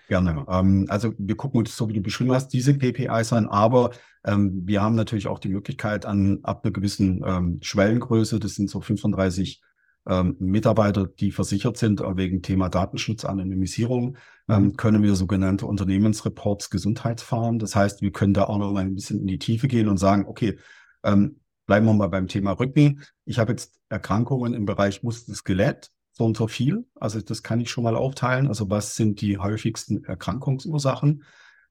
Gerne. 0.09 0.45
Ähm, 0.49 0.87
also 0.89 1.15
wir 1.19 1.37
gucken 1.37 1.59
uns, 1.59 1.77
so 1.77 1.89
wie 1.89 1.95
du 1.95 2.03
beschrieben 2.03 2.33
hast, 2.33 2.49
diese 2.49 2.77
KPIs 2.77 3.33
an, 3.33 3.49
aber 3.49 3.91
ähm, 4.25 4.63
wir 4.67 4.83
haben 4.83 4.95
natürlich 4.95 5.27
auch 5.27 5.39
die 5.39 5.49
Möglichkeit 5.49 6.07
an 6.07 6.41
ab 6.43 6.65
einer 6.65 6.73
gewissen 6.73 7.23
ähm, 7.27 7.59
Schwellengröße, 7.63 8.39
das 8.39 8.55
sind 8.55 8.69
so 8.69 8.81
35 8.81 9.63
ähm, 10.07 10.37
Mitarbeiter, 10.39 11.07
die 11.07 11.33
versichert 11.33 11.79
sind 11.79 12.01
äh, 12.01 12.17
wegen 12.17 12.43
Thema 12.43 12.69
Datenschutz, 12.69 13.25
Anonymisierung, 13.25 14.17
ähm, 14.49 14.65
mhm. 14.65 14.77
können 14.77 15.03
wir 15.03 15.15
sogenannte 15.15 15.67
Unternehmensreports 15.67 16.71
Gesundheitsfahren. 16.71 17.59
Das 17.59 17.75
heißt, 17.75 18.03
wir 18.03 18.13
können 18.13 18.35
da 18.35 18.45
auch 18.45 18.59
noch 18.59 18.73
mal 18.73 18.81
ein 18.81 18.95
bisschen 18.95 19.21
in 19.21 19.27
die 19.27 19.39
Tiefe 19.39 19.69
gehen 19.69 19.89
und 19.89 19.97
sagen, 19.97 20.27
okay, 20.27 20.59
ähm, 21.03 21.41
bleiben 21.67 21.87
wir 21.87 21.95
mal 21.95 22.09
beim 22.09 22.29
Thema 22.29 22.53
Rücken. 22.53 23.03
Ich 23.25 23.39
habe 23.39 23.53
jetzt 23.53 23.81
Erkrankungen 23.89 24.53
im 24.53 24.67
Bereich 24.67 25.03
Muskel-Skelett, 25.03 25.91
so 26.15 26.25
und 26.25 26.37
so 26.37 26.49
viel. 26.49 26.87
Also 26.95 27.21
das 27.21 27.43
kann 27.43 27.61
ich 27.61 27.71
schon 27.71 27.85
mal 27.85 27.97
aufteilen. 27.97 28.49
Also 28.49 28.71
was 28.71 28.95
sind 28.95 29.21
die 29.21 29.39
häufigsten 29.39 30.05
Erkrankungsursachen? 30.05 31.25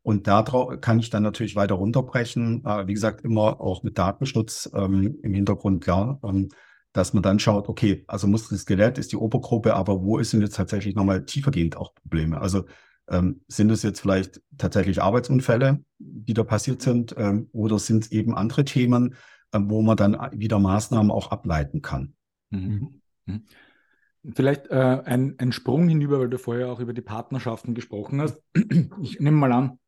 Und 0.03 0.27
da 0.27 0.43
kann 0.81 0.99
ich 0.99 1.09
dann 1.09 1.23
natürlich 1.23 1.55
weiter 1.55 1.75
runterbrechen. 1.75 2.63
Äh, 2.65 2.87
wie 2.87 2.93
gesagt, 2.93 3.23
immer 3.23 3.61
auch 3.61 3.83
mit 3.83 3.97
Datenschutz 3.97 4.69
ähm, 4.73 5.17
im 5.23 5.33
Hintergrund 5.33 5.83
klar. 5.83 6.19
Ähm, 6.23 6.49
dass 6.91 7.13
man 7.13 7.23
dann 7.23 7.39
schaut, 7.39 7.69
okay, 7.69 8.03
also 8.07 8.27
Muskel-Skelett 8.27 8.99
ist 8.99 9.11
die 9.11 9.17
Obergruppe, 9.17 9.73
aber 9.73 10.03
wo 10.03 10.19
denn 10.31 10.41
jetzt 10.41 10.55
tatsächlich 10.55 10.93
nochmal 10.93 11.25
tiefergehend 11.25 11.75
auch 11.75 11.95
Probleme? 11.95 12.39
Also 12.39 12.65
ähm, 13.09 13.41
sind 13.47 13.71
es 13.71 13.81
jetzt 13.81 13.99
vielleicht 13.99 14.41
tatsächlich 14.57 15.01
Arbeitsunfälle, 15.01 15.83
die 15.97 16.33
da 16.33 16.43
passiert 16.43 16.81
sind, 16.83 17.15
ähm, 17.17 17.49
oder 17.51 17.79
sind 17.79 18.05
es 18.05 18.11
eben 18.11 18.35
andere 18.35 18.63
Themen, 18.63 19.15
ähm, 19.53 19.69
wo 19.69 19.81
man 19.81 19.97
dann 19.97 20.17
wieder 20.33 20.59
Maßnahmen 20.59 21.11
auch 21.11 21.31
ableiten 21.31 21.81
kann? 21.81 22.13
Mhm. 22.51 23.01
Mhm. 23.25 23.45
Vielleicht 24.35 24.67
äh, 24.67 25.01
ein, 25.05 25.35
ein 25.37 25.51
Sprung 25.51 25.87
hinüber, 25.89 26.19
weil 26.19 26.29
du 26.29 26.37
vorher 26.37 26.71
auch 26.71 26.79
über 26.79 26.93
die 26.93 27.01
Partnerschaften 27.01 27.73
gesprochen 27.73 28.21
hast. 28.21 28.41
Ich 29.01 29.19
nehme 29.19 29.37
mal 29.37 29.51
an, 29.51 29.79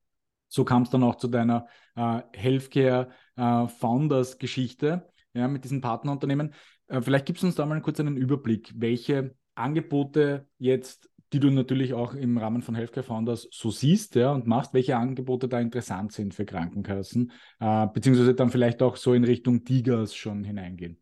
so 0.48 0.66
kam 0.66 0.84
es 0.84 0.90
dann 0.90 1.04
auch 1.04 1.16
zu 1.16 1.28
deiner 1.28 1.68
äh, 1.96 2.22
Healthcare 2.34 3.10
äh, 3.38 3.68
Founders 3.68 4.38
Geschichte 4.38 5.10
ja, 5.34 5.48
mit 5.48 5.64
diesen 5.64 5.82
Partnerunternehmen. 5.82 6.54
Äh, 6.88 7.02
vielleicht 7.02 7.26
gibst 7.26 7.44
du 7.44 7.48
uns 7.48 7.56
da 7.56 7.66
mal 7.66 7.82
kurz 7.82 8.00
einen 8.00 8.18
Überblick, 8.18 8.74
welche 8.76 9.36
Angebote 9.56 10.48
jetzt, 10.58 11.10
die 11.34 11.40
du 11.40 11.50
natürlich 11.50 11.94
auch 11.94 12.14
im 12.14 12.38
Rahmen 12.38 12.62
von 12.62 12.76
Healthcare 12.76 13.06
Founders 13.06 13.48
so 13.52 13.72
siehst 13.72 14.16
ja, 14.16 14.32
und 14.32 14.48
machst, 14.48 14.74
welche 14.74 14.98
Angebote 14.98 15.48
da 15.48 15.60
interessant 15.60 16.12
sind 16.12 16.34
für 16.34 16.46
Krankenkassen, 16.46 17.32
äh, 17.60 17.88
beziehungsweise 17.88 18.36
dann 18.36 18.50
vielleicht 18.50 18.82
auch 18.82 18.96
so 18.98 19.14
in 19.14 19.24
Richtung 19.24 19.64
Tigers 19.64 20.16
schon 20.16 20.44
hineingehen. 20.44 20.98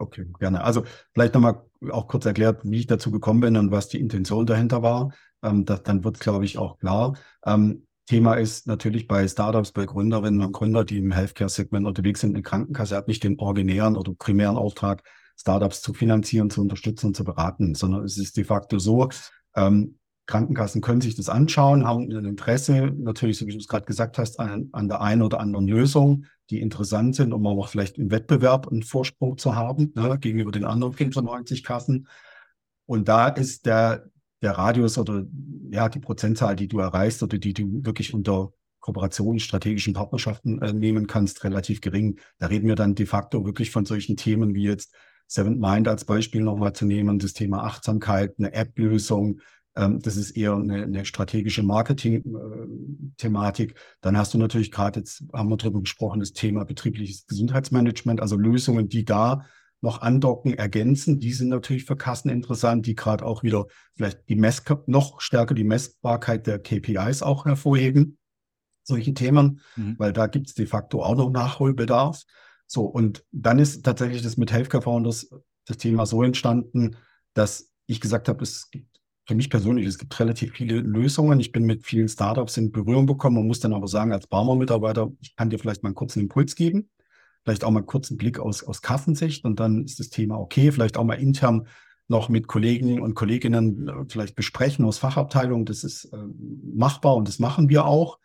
Okay, 0.00 0.26
gerne. 0.38 0.64
Also 0.64 0.84
vielleicht 1.12 1.34
nochmal 1.34 1.62
auch 1.90 2.08
kurz 2.08 2.24
erklärt, 2.24 2.62
wie 2.64 2.78
ich 2.78 2.86
dazu 2.86 3.10
gekommen 3.10 3.40
bin 3.40 3.56
und 3.58 3.70
was 3.70 3.88
die 3.88 4.00
Intention 4.00 4.46
dahinter 4.46 4.82
war. 4.82 5.12
Ähm, 5.42 5.66
das, 5.66 5.82
dann 5.82 6.04
wird, 6.04 6.20
glaube 6.20 6.46
ich, 6.46 6.56
auch 6.56 6.78
klar. 6.78 7.16
Ähm, 7.44 7.86
Thema 8.06 8.34
ist 8.34 8.66
natürlich 8.66 9.06
bei 9.06 9.28
Startups, 9.28 9.72
bei 9.72 9.84
Gründerinnen 9.84 10.40
und 10.40 10.52
Gründern, 10.52 10.86
die 10.86 10.98
im 10.98 11.12
Healthcare-Segment 11.12 11.86
unterwegs 11.86 12.20
sind, 12.20 12.34
eine 12.34 12.42
Krankenkasse 12.42 12.96
hat 12.96 13.08
nicht 13.08 13.22
den 13.22 13.38
originären 13.38 13.96
oder 13.96 14.14
primären 14.14 14.56
Auftrag, 14.56 15.02
Startups 15.36 15.82
zu 15.82 15.92
finanzieren, 15.92 16.50
zu 16.50 16.62
unterstützen 16.62 17.08
und 17.08 17.16
zu 17.16 17.24
beraten, 17.24 17.74
sondern 17.74 18.02
es 18.04 18.18
ist 18.18 18.36
de 18.36 18.44
facto 18.44 18.78
so, 18.78 19.08
ähm, 19.54 19.98
Krankenkassen 20.26 20.80
können 20.80 21.00
sich 21.00 21.16
das 21.16 21.28
anschauen, 21.28 21.84
haben 21.84 22.10
ein 22.10 22.24
Interesse, 22.24 22.92
natürlich, 22.96 23.38
so 23.38 23.46
wie 23.46 23.52
du 23.52 23.58
es 23.58 23.68
gerade 23.68 23.84
gesagt 23.84 24.16
hast, 24.16 24.38
an, 24.38 24.68
an, 24.72 24.88
der 24.88 25.00
einen 25.00 25.22
oder 25.22 25.40
anderen 25.40 25.66
Lösung, 25.66 26.24
die 26.50 26.60
interessant 26.60 27.14
sind, 27.16 27.32
um 27.32 27.46
auch 27.46 27.68
vielleicht 27.68 27.98
im 27.98 28.10
Wettbewerb 28.10 28.68
einen 28.68 28.82
Vorsprung 28.82 29.38
zu 29.38 29.54
haben 29.54 29.92
ne, 29.94 30.18
gegenüber 30.18 30.50
den 30.50 30.64
anderen 30.64 30.92
95 30.92 31.64
Kassen. 31.64 32.08
Und 32.86 33.08
da 33.08 33.28
ist 33.28 33.66
der, 33.66 34.06
der 34.42 34.52
Radius 34.52 34.98
oder 34.98 35.24
ja 35.70 35.88
die 35.88 36.00
Prozentzahl, 36.00 36.56
die 36.56 36.68
du 36.68 36.80
erreichst 36.80 37.22
oder 37.22 37.38
die 37.38 37.54
du 37.54 37.84
wirklich 37.84 38.12
unter 38.12 38.52
Kooperationen, 38.80 39.38
strategischen 39.38 39.94
Partnerschaften 39.94 40.60
äh, 40.62 40.72
nehmen 40.72 41.06
kannst, 41.06 41.44
relativ 41.44 41.80
gering. 41.80 42.18
Da 42.38 42.46
reden 42.46 42.66
wir 42.66 42.74
dann 42.74 42.94
de 42.94 43.06
facto 43.06 43.44
wirklich 43.44 43.70
von 43.70 43.84
solchen 43.84 44.16
Themen 44.16 44.54
wie 44.54 44.64
jetzt 44.64 44.94
Seventh 45.26 45.60
Mind 45.60 45.86
als 45.86 46.04
Beispiel 46.04 46.40
nochmal 46.40 46.72
zu 46.72 46.86
nehmen, 46.86 47.20
das 47.20 47.34
Thema 47.34 47.62
Achtsamkeit, 47.62 48.34
eine 48.38 48.52
App-Lösung, 48.52 49.40
das 49.74 50.16
ist 50.16 50.32
eher 50.32 50.54
eine, 50.54 50.82
eine 50.82 51.04
strategische 51.04 51.62
Marketing-Thematik. 51.62 53.74
Dann 54.00 54.16
hast 54.16 54.34
du 54.34 54.38
natürlich 54.38 54.72
gerade 54.72 55.00
jetzt, 55.00 55.24
haben 55.32 55.48
wir 55.48 55.56
darüber 55.56 55.80
gesprochen, 55.80 56.20
das 56.20 56.32
Thema 56.32 56.64
betriebliches 56.64 57.26
Gesundheitsmanagement, 57.26 58.20
also 58.20 58.36
Lösungen, 58.36 58.88
die 58.88 59.04
da 59.04 59.44
noch 59.80 60.02
andocken, 60.02 60.54
ergänzen. 60.54 61.20
Die 61.20 61.32
sind 61.32 61.48
natürlich 61.48 61.84
für 61.84 61.96
Kassen 61.96 62.30
interessant, 62.30 62.86
die 62.86 62.94
gerade 62.94 63.24
auch 63.24 63.42
wieder 63.42 63.66
vielleicht 63.94 64.28
die 64.28 64.36
Mess 64.36 64.62
noch 64.86 65.20
stärker 65.20 65.54
die 65.54 65.64
Messbarkeit 65.64 66.46
der 66.46 66.58
KPIs 66.58 67.22
auch 67.22 67.46
hervorheben. 67.46 68.18
Solche 68.82 69.14
Themen, 69.14 69.60
mhm. 69.76 69.94
weil 69.98 70.12
da 70.12 70.26
gibt 70.26 70.48
es 70.48 70.54
de 70.54 70.66
facto 70.66 71.02
auch 71.02 71.16
noch 71.16 71.30
Nachholbedarf. 71.30 72.22
So, 72.66 72.84
und 72.84 73.24
dann 73.30 73.58
ist 73.58 73.84
tatsächlich 73.84 74.22
das 74.22 74.36
mit 74.36 74.52
Healthcare 74.52 74.82
Founders 74.82 75.30
das 75.66 75.76
Thema 75.76 76.06
so 76.06 76.22
entstanden, 76.22 76.96
dass 77.34 77.70
ich 77.86 78.00
gesagt 78.00 78.28
habe, 78.28 78.42
es 78.42 78.70
gibt 78.70 78.99
für 79.30 79.36
mich 79.36 79.48
persönlich, 79.48 79.86
es 79.86 79.96
gibt 79.96 80.18
relativ 80.18 80.54
viele 80.54 80.80
Lösungen. 80.80 81.38
Ich 81.38 81.52
bin 81.52 81.64
mit 81.64 81.86
vielen 81.86 82.08
Startups 82.08 82.56
in 82.56 82.72
Berührung 82.72 83.06
gekommen 83.06 83.38
und 83.38 83.46
muss 83.46 83.60
dann 83.60 83.72
aber 83.72 83.86
sagen, 83.86 84.12
als 84.12 84.26
Barmer-Mitarbeiter, 84.26 85.12
ich 85.20 85.36
kann 85.36 85.50
dir 85.50 85.58
vielleicht 85.60 85.84
mal 85.84 85.90
einen 85.90 85.94
kurzen 85.94 86.18
Impuls 86.18 86.56
geben, 86.56 86.90
vielleicht 87.44 87.62
auch 87.62 87.70
mal 87.70 87.78
einen 87.78 87.86
kurzen 87.86 88.16
Blick 88.16 88.40
aus, 88.40 88.64
aus 88.64 88.82
Kassensicht 88.82 89.44
und 89.44 89.60
dann 89.60 89.84
ist 89.84 90.00
das 90.00 90.08
Thema 90.08 90.36
okay, 90.40 90.72
vielleicht 90.72 90.96
auch 90.96 91.04
mal 91.04 91.14
intern 91.14 91.68
noch 92.08 92.28
mit 92.28 92.48
Kollegen 92.48 93.00
und 93.00 93.14
Kolleginnen 93.14 93.86
äh, 93.86 93.92
vielleicht 94.08 94.34
besprechen 94.34 94.84
aus 94.84 94.98
Fachabteilungen. 94.98 95.64
Das 95.64 95.84
ist 95.84 96.06
äh, 96.06 96.16
machbar 96.74 97.14
und 97.14 97.28
das 97.28 97.38
machen 97.38 97.68
wir 97.68 97.84
auch. 97.84 98.18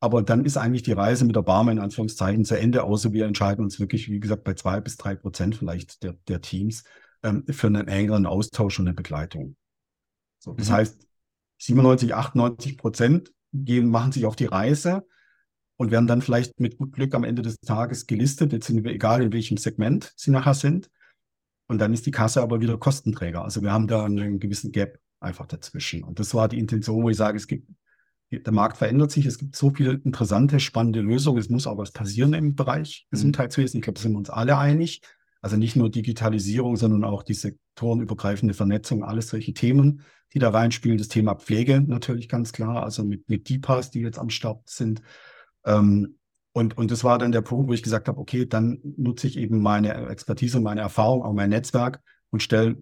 Aber 0.00 0.22
dann 0.22 0.46
ist 0.46 0.56
eigentlich 0.56 0.84
die 0.84 0.92
Reise 0.92 1.26
mit 1.26 1.36
der 1.36 1.42
Barmer 1.42 1.72
in 1.72 1.80
Anführungszeichen 1.80 2.46
zu 2.46 2.58
Ende, 2.58 2.84
außer 2.84 3.12
wir 3.12 3.26
entscheiden 3.26 3.62
uns 3.62 3.78
wirklich, 3.78 4.10
wie 4.10 4.20
gesagt, 4.20 4.44
bei 4.44 4.54
zwei 4.54 4.80
bis 4.80 4.96
drei 4.96 5.16
Prozent 5.16 5.54
vielleicht 5.54 6.02
der, 6.02 6.14
der 6.28 6.40
Teams 6.40 6.84
ähm, 7.22 7.44
für 7.46 7.66
einen 7.66 7.88
engeren 7.88 8.24
Austausch 8.24 8.78
und 8.78 8.86
eine 8.86 8.94
Begleitung. 8.94 9.54
So, 10.46 10.54
das 10.54 10.70
mhm. 10.70 10.72
heißt, 10.72 11.06
97, 11.58 12.14
98 12.14 12.78
Prozent 12.78 13.32
gehen, 13.52 13.90
machen 13.90 14.12
sich 14.12 14.24
auf 14.24 14.36
die 14.36 14.46
Reise 14.46 15.06
und 15.76 15.90
werden 15.90 16.06
dann 16.06 16.22
vielleicht 16.22 16.58
mit 16.60 16.78
gut 16.78 16.92
Glück 16.92 17.14
am 17.14 17.24
Ende 17.24 17.42
des 17.42 17.58
Tages 17.60 18.06
gelistet. 18.06 18.52
Jetzt 18.52 18.66
sind 18.66 18.84
wir 18.84 18.92
egal, 18.92 19.22
in 19.22 19.32
welchem 19.32 19.58
Segment 19.58 20.12
sie 20.16 20.30
nachher 20.30 20.54
sind. 20.54 20.88
Und 21.66 21.78
dann 21.78 21.92
ist 21.92 22.06
die 22.06 22.12
Kasse 22.12 22.42
aber 22.42 22.60
wieder 22.60 22.78
Kostenträger. 22.78 23.42
Also 23.42 23.62
wir 23.62 23.72
haben 23.72 23.88
da 23.88 24.04
einen 24.04 24.38
gewissen 24.38 24.72
Gap 24.72 25.00
einfach 25.20 25.46
dazwischen. 25.46 26.04
Und 26.04 26.20
das 26.20 26.32
war 26.32 26.48
die 26.48 26.58
Intention, 26.58 27.02
wo 27.02 27.10
ich 27.10 27.16
sage, 27.16 27.36
es 27.36 27.46
gibt 27.46 27.68
der 28.30 28.52
Markt 28.52 28.76
verändert 28.76 29.12
sich, 29.12 29.24
es 29.24 29.38
gibt 29.38 29.54
so 29.54 29.70
viele 29.70 29.92
interessante, 29.92 30.58
spannende 30.58 31.00
Lösungen, 31.00 31.38
es 31.38 31.48
muss 31.48 31.68
auch 31.68 31.78
was 31.78 31.92
passieren 31.92 32.32
im 32.34 32.56
Bereich 32.56 33.06
mhm. 33.06 33.16
Gesundheitswesen. 33.16 33.78
Ich 33.78 33.82
glaube, 33.82 33.98
da 33.98 34.02
sind 34.02 34.12
wir 34.12 34.18
uns 34.18 34.30
alle 34.30 34.58
einig. 34.58 35.00
Also 35.42 35.56
nicht 35.56 35.76
nur 35.76 35.90
Digitalisierung, 35.90 36.76
sondern 36.76 37.04
auch 37.04 37.22
die 37.22 37.34
sektorenübergreifende 37.34 38.54
Vernetzung, 38.54 39.04
alles 39.04 39.28
solche 39.28 39.54
Themen, 39.54 40.02
die 40.36 40.40
da 40.40 40.50
reinspielen. 40.50 40.98
Das 40.98 41.08
Thema 41.08 41.34
Pflege 41.34 41.80
natürlich 41.80 42.28
ganz 42.28 42.52
klar, 42.52 42.82
also 42.82 43.04
mit, 43.04 43.26
mit 43.26 43.48
DIPAs, 43.48 43.90
die 43.90 44.00
jetzt 44.00 44.18
am 44.18 44.28
Start 44.28 44.68
sind. 44.68 45.00
Ähm, 45.64 46.18
und, 46.52 46.76
und 46.76 46.90
das 46.90 47.04
war 47.04 47.18
dann 47.18 47.32
der 47.32 47.40
Punkt, 47.40 47.68
wo 47.68 47.72
ich 47.72 47.82
gesagt 47.82 48.06
habe, 48.06 48.20
okay, 48.20 48.44
dann 48.44 48.78
nutze 48.98 49.28
ich 49.28 49.38
eben 49.38 49.62
meine 49.62 49.94
Expertise, 50.10 50.60
meine 50.60 50.82
Erfahrung, 50.82 51.22
auch 51.22 51.32
mein 51.32 51.48
Netzwerk 51.48 52.02
und 52.28 52.42
stelle 52.42 52.76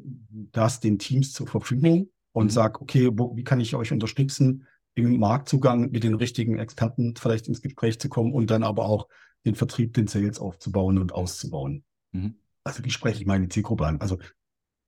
das 0.52 0.80
den 0.80 0.98
Teams 0.98 1.32
zur 1.32 1.46
Verfügung 1.46 2.08
und 2.32 2.46
mhm. 2.46 2.50
sage, 2.50 2.80
okay, 2.80 3.08
wo, 3.12 3.36
wie 3.36 3.44
kann 3.44 3.60
ich 3.60 3.76
euch 3.76 3.92
unterstützen? 3.92 4.66
im 4.96 5.18
Marktzugang 5.18 5.90
mit 5.90 6.04
den 6.04 6.14
richtigen 6.14 6.56
Experten 6.56 7.16
vielleicht 7.16 7.48
ins 7.48 7.62
Gespräch 7.62 7.98
zu 7.98 8.08
kommen 8.08 8.32
und 8.32 8.50
dann 8.50 8.62
aber 8.62 8.84
auch 8.86 9.08
den 9.44 9.56
Vertrieb, 9.56 9.92
den 9.94 10.06
Sales 10.06 10.38
aufzubauen 10.38 10.98
und 10.98 11.12
auszubauen. 11.12 11.82
Mhm. 12.12 12.36
Also 12.62 12.84
wie 12.84 12.90
spreche 12.90 13.20
ich 13.20 13.26
meine 13.26 13.48
Zielgruppe 13.48 13.86
an? 13.86 14.00
Also 14.00 14.18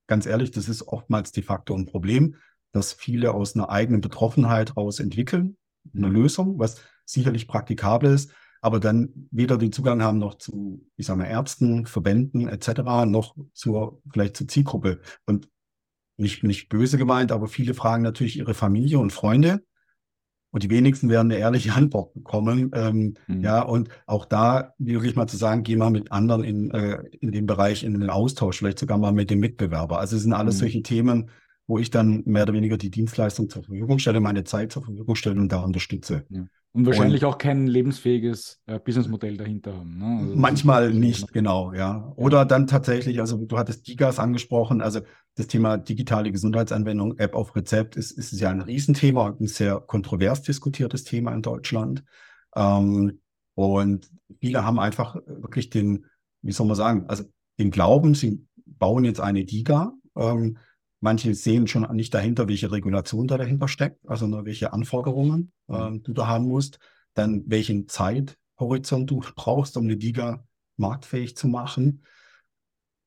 ganz 0.07 0.27
ehrlich, 0.27 0.53
das 0.53 0.69
ist 0.69 0.87
oftmals 0.87 1.33
de 1.33 1.43
facto 1.43 1.75
ein 1.75 1.87
Problem, 1.87 2.37
dass 2.77 2.93
viele 2.93 3.33
aus 3.33 3.55
einer 3.55 3.71
eigenen 3.71 4.01
Betroffenheit 4.01 4.77
raus 4.77 5.01
entwickeln, 5.01 5.57
eine 5.95 6.09
mhm. 6.09 6.15
Lösung, 6.15 6.59
was 6.59 6.81
sicherlich 7.05 7.49
praktikabel 7.49 8.13
ist, 8.13 8.33
aber 8.61 8.81
dann 8.81 9.29
weder 9.31 9.59
den 9.59 9.73
Zugang 9.73 10.03
haben 10.03 10.19
noch 10.19 10.37
zu, 10.37 10.85
ich 10.97 11.07
sage 11.07 11.21
mal, 11.21 11.27
Ärzten, 11.27 11.87
Verbänden 11.87 12.49
etc., 12.49 12.81
noch 13.07 13.35
zur, 13.53 14.03
vielleicht 14.11 14.37
zur 14.37 14.49
Zielgruppe. 14.49 15.01
Und 15.25 15.49
nicht, 16.19 16.43
nicht 16.43 16.69
böse 16.69 16.99
gemeint, 16.99 17.33
aber 17.33 17.47
viele 17.47 17.75
fragen 17.75 18.03
natürlich 18.03 18.37
ihre 18.37 18.55
Familie 18.55 18.99
und 18.99 19.13
Freunde. 19.13 19.63
Und 20.51 20.63
die 20.63 20.71
wenigsten 20.71 21.09
werden 21.09 21.31
eine 21.31 21.41
ehrliche 21.41 21.75
Antwort 21.75 22.15
bekommen. 22.15 22.71
Ähm, 22.75 23.15
mhm. 23.27 23.41
Ja, 23.43 23.63
und 23.63 23.89
auch 24.07 24.25
da 24.25 24.75
wirklich 24.79 25.15
mal 25.15 25.27
zu 25.27 25.37
sagen, 25.37 25.63
geh 25.63 25.77
mal 25.77 25.91
mit 25.91 26.13
anderen 26.13 26.45
in, 26.45 26.71
äh, 26.73 27.03
in 27.21 27.33
dem 27.33 27.47
Bereich 27.47 27.85
in 27.85 27.99
den 27.99 28.11
Austausch, 28.11 28.59
vielleicht 28.59 28.79
sogar 28.79 28.99
mal 28.99 29.13
mit 29.13 29.31
dem 29.31 29.41
Mitbewerber. 29.41 29.99
Also 29.99 30.17
es 30.17 30.23
sind 30.23 30.33
alles 30.33 30.57
mhm. 30.57 30.61
solche 30.61 30.83
Themen, 30.83 31.31
wo 31.67 31.79
ich 31.79 31.91
dann 31.91 32.23
mehr 32.27 32.45
oder 32.45 32.53
weniger 32.53 32.77
die 32.77 32.91
Dienstleistung 32.91 33.49
zur 33.49 33.65
Verfügung 33.65 33.99
stelle, 33.99 34.21
meine 34.21 34.45
Zeit 34.45 34.73
zur 34.73 34.85
Verfügung 34.85 35.17
stelle 35.17 35.41
und 35.41 35.51
da 35.51 35.61
unterstütze. 35.61 36.25
Ja. 36.31 36.47
Und 36.73 36.85
wahrscheinlich 36.85 37.25
und, 37.25 37.31
auch 37.31 37.39
kein 37.39 37.67
lebensfähiges 37.67 38.61
äh, 38.67 38.79
Businessmodell 38.79 39.39
dahinter 39.39 39.75
haben. 39.75 39.97
Ne? 39.97 40.19
Also 40.21 40.37
manchmal 40.37 40.93
nicht, 40.93 41.33
genau, 41.33 41.73
ja. 41.73 42.13
Oder 42.17 42.45
dann 42.45 42.67
tatsächlich, 42.67 43.19
also 43.19 43.39
du 43.39 43.57
hattest 43.57 43.89
Digas 43.89 44.19
angesprochen, 44.19 44.83
also 44.83 45.01
das 45.37 45.47
Thema 45.47 45.79
digitale 45.79 46.31
Gesundheitsanwendung, 46.31 47.19
App 47.19 47.35
auf 47.35 47.57
Rezept, 47.57 47.97
ist, 47.97 48.11
ist 48.13 48.39
ja 48.39 48.51
ein 48.51 48.61
Riesenthema 48.61 49.27
und 49.27 49.41
ein 49.41 49.47
sehr 49.47 49.81
kontrovers 49.81 50.43
diskutiertes 50.43 51.05
Thema 51.05 51.33
in 51.33 51.41
Deutschland. 51.41 52.05
Ähm, 52.55 53.21
und 53.55 54.11
viele 54.39 54.65
haben 54.65 54.79
einfach 54.79 55.17
wirklich 55.27 55.71
den, 55.71 56.05
wie 56.43 56.53
soll 56.53 56.67
man 56.67 56.77
sagen, 56.77 57.07
also 57.09 57.25
den 57.59 57.71
Glauben, 57.71 58.15
sie 58.15 58.47
bauen 58.67 59.05
jetzt 59.05 59.21
eine 59.21 59.47
Diga, 59.47 59.95
ähm, 60.15 60.59
Manche 61.01 61.35
sehen 61.35 61.67
schon 61.67 61.87
nicht 61.95 62.15
dahinter, 62.15 62.49
welche 62.49 62.73
Regulation 62.73 63.27
da 63.27 63.37
dahinter 63.37 63.69
steckt, 63.69 64.01
also 64.09 64.27
nur 64.27 64.45
welche 64.47 64.73
Anforderungen 64.73 65.53
äh, 65.69 65.91
du 65.99 66.13
da 66.13 66.27
haben 66.27 66.47
musst, 66.47 66.79
dann 67.15 67.45
welchen 67.47 67.89
Zeithorizont 67.89 69.11
du 69.11 69.23
brauchst, 69.35 69.77
um 69.77 69.85
eine 69.85 69.95
Liga 69.95 70.45
marktfähig 70.77 71.37
zu 71.37 71.49
machen. 71.49 72.03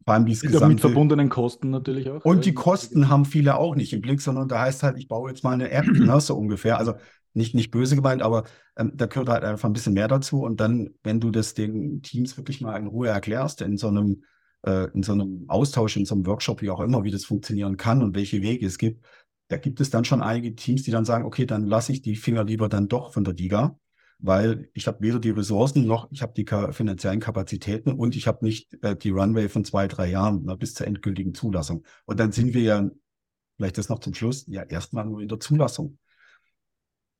Vor 0.05 0.13
allem 0.13 0.25
dieses 0.25 0.43
gesamte, 0.43 0.67
mit 0.69 0.81
verbundenen 0.81 1.29
Kosten 1.29 1.69
natürlich 1.69 2.09
auch. 2.09 2.23
Und 2.25 2.45
die 2.45 2.53
Kosten 2.53 3.09
haben 3.09 3.25
viele 3.25 3.57
auch 3.57 3.75
nicht 3.75 3.93
im 3.93 4.01
Blick, 4.01 4.21
sondern 4.21 4.47
da 4.47 4.61
heißt 4.61 4.81
halt, 4.83 4.97
ich 4.97 5.07
baue 5.07 5.29
jetzt 5.29 5.43
mal 5.43 5.53
eine 5.53 5.69
App, 5.71 5.85
ne, 5.87 6.19
so 6.21 6.35
ungefähr. 6.35 6.77
Also 6.77 6.93
nicht, 7.33 7.53
nicht 7.53 7.69
böse 7.71 7.95
gemeint, 7.95 8.21
aber 8.21 8.45
ähm, 8.75 8.93
da 8.95 9.05
gehört 9.05 9.29
halt 9.29 9.43
einfach 9.43 9.69
ein 9.69 9.73
bisschen 9.73 9.93
mehr 9.93 10.07
dazu. 10.07 10.41
Und 10.41 10.59
dann, 10.59 10.91
wenn 11.03 11.19
du 11.19 11.31
das 11.31 11.53
den 11.53 12.01
Teams 12.01 12.37
wirklich 12.37 12.61
mal 12.61 12.77
in 12.77 12.87
Ruhe 12.87 13.09
erklärst, 13.09 13.61
in 13.61 13.77
so 13.77 13.87
einem 13.87 14.23
in 14.63 15.03
so 15.03 15.13
einem 15.13 15.45
Austausch, 15.47 15.95
in 15.95 16.05
so 16.05 16.15
einem 16.15 16.25
Workshop, 16.25 16.61
wie 16.61 16.69
auch 16.69 16.81
immer, 16.81 17.05
wie 17.05 17.11
das 17.11 17.23
funktionieren 17.23 17.77
kann 17.77 18.03
und 18.03 18.13
welche 18.15 18.41
Wege 18.41 18.65
es 18.65 18.77
gibt, 18.77 19.05
da 19.49 19.57
gibt 19.57 19.81
es 19.81 19.89
dann 19.89 20.05
schon 20.05 20.21
einige 20.21 20.55
Teams, 20.55 20.83
die 20.83 20.91
dann 20.91 21.05
sagen, 21.05 21.25
okay, 21.25 21.45
dann 21.45 21.65
lasse 21.65 21.91
ich 21.91 22.01
die 22.01 22.15
Finger 22.15 22.43
lieber 22.43 22.69
dann 22.69 22.87
doch 22.87 23.13
von 23.13 23.23
der 23.23 23.33
Liga, 23.33 23.77
weil 24.19 24.69
ich 24.73 24.85
habe 24.85 25.01
weder 25.01 25.19
die 25.19 25.31
Ressourcen 25.31 25.85
noch 25.85 26.11
ich 26.11 26.21
habe 26.21 26.33
die 26.33 26.45
finanziellen 26.71 27.19
Kapazitäten 27.19 27.93
und 27.93 28.15
ich 28.15 28.27
habe 28.27 28.45
nicht 28.45 28.81
äh, 28.83 28.95
die 28.95 29.09
Runway 29.09 29.49
von 29.49 29.65
zwei, 29.65 29.87
drei 29.87 30.09
Jahren 30.09 30.41
na, 30.45 30.55
bis 30.55 30.75
zur 30.75 30.85
endgültigen 30.85 31.33
Zulassung. 31.33 31.83
Und 32.05 32.19
dann 32.19 32.31
sind 32.31 32.53
wir 32.53 32.61
ja, 32.61 32.89
vielleicht 33.57 33.77
das 33.79 33.89
noch 33.89 33.99
zum 33.99 34.13
Schluss, 34.13 34.45
ja 34.47 34.63
erstmal 34.63 35.05
nur 35.05 35.21
in 35.21 35.27
der 35.27 35.39
Zulassung. 35.39 35.97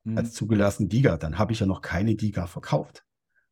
Mhm. 0.04 0.18
Als 0.18 0.34
zugelassene 0.34 0.88
Liga, 0.88 1.18
dann 1.18 1.40
habe 1.40 1.52
ich 1.52 1.62
ja 1.62 1.66
noch 1.66 1.82
keine 1.82 2.14
Liga 2.14 2.46
verkauft. 2.46 3.06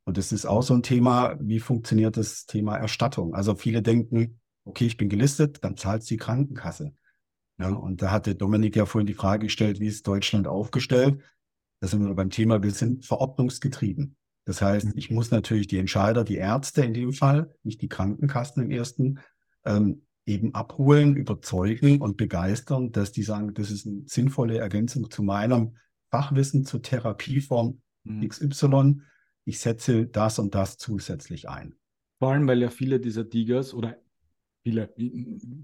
Und 0.07 0.15
das 0.17 0.31
ist 0.31 0.45
auch 0.45 0.63
so 0.63 0.73
ein 0.73 0.83
Thema, 0.83 1.35
wie 1.41 1.59
funktioniert 1.59 2.15
das 2.15 2.45
Thema 2.45 2.77
Erstattung? 2.77 3.35
Also 3.35 3.55
viele 3.55 3.81
denken, 3.81 4.39
okay, 4.63 4.85
ich 4.85 4.95
bin 4.95 5.09
gelistet, 5.09 5.65
dann 5.65 5.75
zahlt 5.75 6.09
die 6.09 6.15
Krankenkasse. 6.15 6.93
Ja, 7.59 7.71
und 7.73 8.01
da 8.01 8.09
hatte 8.09 8.33
Dominik 8.33 8.77
ja 8.77 8.85
vorhin 8.85 9.05
die 9.05 9.13
Frage 9.13 9.47
gestellt, 9.47 9.81
wie 9.81 9.87
ist 9.87 10.07
Deutschland 10.07 10.47
aufgestellt? 10.47 11.21
Da 11.81 11.87
sind 11.89 12.05
wir 12.05 12.13
beim 12.15 12.29
Thema, 12.29 12.63
wir 12.63 12.71
sind 12.71 13.05
verordnungsgetrieben. 13.05 14.15
Das 14.45 14.61
heißt, 14.61 14.93
ich 14.95 15.11
muss 15.11 15.29
natürlich 15.29 15.67
die 15.67 15.77
Entscheider, 15.77 16.23
die 16.23 16.37
Ärzte 16.37 16.85
in 16.85 16.93
dem 16.93 17.11
Fall, 17.11 17.53
nicht 17.63 17.81
die 17.81 17.89
Krankenkassen 17.89 18.63
im 18.63 18.71
ersten, 18.71 19.19
ähm, 19.65 20.03
eben 20.25 20.55
abholen, 20.55 21.17
überzeugen 21.17 21.99
und 21.99 22.15
begeistern, 22.15 22.93
dass 22.93 23.11
die 23.11 23.23
sagen, 23.23 23.53
das 23.55 23.71
ist 23.71 23.85
eine 23.85 24.03
sinnvolle 24.05 24.57
Ergänzung 24.57 25.11
zu 25.11 25.21
meinem 25.21 25.75
Fachwissen 26.11 26.63
zur 26.63 26.81
Therapieform 26.81 27.81
mhm. 28.05 28.29
XY 28.29 29.01
ich 29.47 29.59
setze 29.59 30.05
das 30.05 30.39
und 30.39 30.55
das 30.55 30.77
zusätzlich 30.77 31.47
ein. 31.47 31.73
Vor 32.19 32.31
allem, 32.31 32.47
weil 32.47 32.61
ja 32.61 32.69
viele 32.69 32.99
dieser 32.99 33.29
Tigers 33.29 33.73
oder 33.73 33.95
viele, 34.63 34.93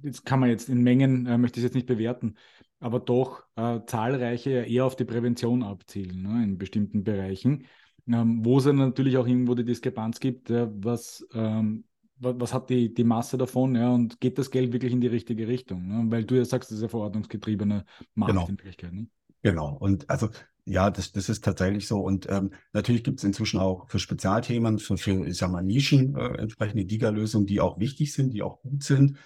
jetzt 0.03 0.25
kann 0.25 0.39
man 0.39 0.49
jetzt 0.49 0.69
in 0.69 0.81
Mengen, 0.81 1.25
äh, 1.25 1.37
möchte 1.37 1.59
ich 1.59 1.65
es 1.65 1.69
jetzt 1.69 1.75
nicht 1.75 1.87
bewerten, 1.87 2.35
aber 2.79 3.01
doch 3.01 3.43
äh, 3.57 3.81
zahlreiche 3.85 4.51
ja 4.51 4.63
eher 4.63 4.85
auf 4.85 4.95
die 4.95 5.03
Prävention 5.03 5.63
abzielen 5.63 6.21
ne, 6.21 6.43
in 6.45 6.57
bestimmten 6.57 7.03
Bereichen, 7.03 7.65
ähm, 8.07 8.45
wo 8.45 8.59
es 8.59 8.63
dann 8.63 8.77
natürlich 8.77 9.17
auch 9.17 9.27
irgendwo 9.27 9.53
die 9.53 9.65
Diskrepanz 9.65 10.21
gibt, 10.21 10.49
äh, 10.49 10.69
was, 10.71 11.27
ähm, 11.33 11.83
was, 12.15 12.35
was, 12.37 12.53
hat 12.53 12.69
die, 12.69 12.93
die 12.93 13.03
Masse 13.03 13.37
davon 13.37 13.75
ja, 13.75 13.89
und 13.89 14.21
geht 14.21 14.37
das 14.37 14.49
Geld 14.49 14.71
wirklich 14.71 14.93
in 14.93 15.01
die 15.01 15.07
richtige 15.07 15.49
Richtung? 15.49 15.87
Ne? 15.87 16.05
Weil 16.09 16.23
du 16.23 16.35
ja 16.35 16.45
sagst, 16.45 16.71
das 16.71 16.77
ist 16.77 16.83
ja 16.83 16.87
verordnungsgetriebene 16.87 17.83
Markt 18.15 18.31
genau. 18.31 18.47
in 18.47 18.57
Wirklichkeit. 18.57 18.93
Ne? 18.93 19.07
Genau, 19.43 19.75
und 19.75 20.09
also 20.09 20.29
ja, 20.65 20.89
das, 20.89 21.11
das 21.11 21.27
ist 21.27 21.43
tatsächlich 21.43 21.87
so. 21.87 21.99
Und 21.99 22.27
ähm, 22.29 22.51
natürlich 22.71 23.03
gibt 23.03 23.19
es 23.19 23.25
inzwischen 23.25 23.59
auch 23.59 23.89
für 23.89 23.99
Spezialthemen, 23.99 24.79
für, 24.79 24.97
für 24.97 25.27
ich 25.27 25.37
sag 25.37 25.51
mal, 25.51 25.61
Nischen 25.61 26.15
äh, 26.15 26.37
entsprechende 26.37 26.83
Liga-Lösungen, 26.83 27.45
die 27.45 27.59
auch 27.59 27.77
wichtig 27.79 28.13
sind, 28.13 28.31
die 28.33 28.41
auch 28.41 28.61
gut 28.61 28.83
sind. 28.83 29.17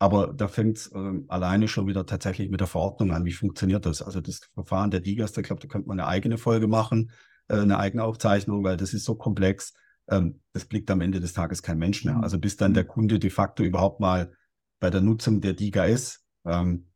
Aber 0.00 0.32
da 0.34 0.48
fängt 0.48 0.78
es 0.78 0.86
äh, 0.88 1.12
alleine 1.28 1.68
schon 1.68 1.86
wieder 1.86 2.06
tatsächlich 2.06 2.50
mit 2.50 2.60
der 2.60 2.66
Verordnung 2.66 3.12
an. 3.12 3.24
Wie 3.24 3.32
funktioniert 3.32 3.86
das? 3.86 4.02
Also 4.02 4.20
das 4.20 4.40
Verfahren 4.54 4.90
der 4.90 5.00
Ligas, 5.00 5.32
da 5.32 5.42
glaube 5.42 5.62
da 5.62 5.68
könnte 5.68 5.86
man 5.86 6.00
eine 6.00 6.08
eigene 6.08 6.38
Folge 6.38 6.66
machen, 6.66 7.12
äh, 7.48 7.58
eine 7.58 7.78
eigene 7.78 8.02
Aufzeichnung, 8.02 8.64
weil 8.64 8.76
das 8.76 8.92
ist 8.92 9.04
so 9.04 9.14
komplex. 9.14 9.74
Ähm, 10.08 10.40
das 10.52 10.64
blickt 10.64 10.90
am 10.90 11.02
Ende 11.02 11.20
des 11.20 11.34
Tages 11.34 11.62
kein 11.62 11.78
Mensch 11.78 12.04
mehr. 12.04 12.14
Mhm. 12.16 12.24
Also 12.24 12.38
bis 12.38 12.56
dann 12.56 12.74
der 12.74 12.84
Kunde 12.84 13.20
de 13.20 13.30
facto 13.30 13.62
überhaupt 13.62 14.00
mal 14.00 14.32
bei 14.80 14.90
der 14.90 15.02
Nutzung 15.02 15.40
der 15.40 15.52
Liga 15.52 15.84
ist, 15.84 16.24
ähm, 16.44 16.89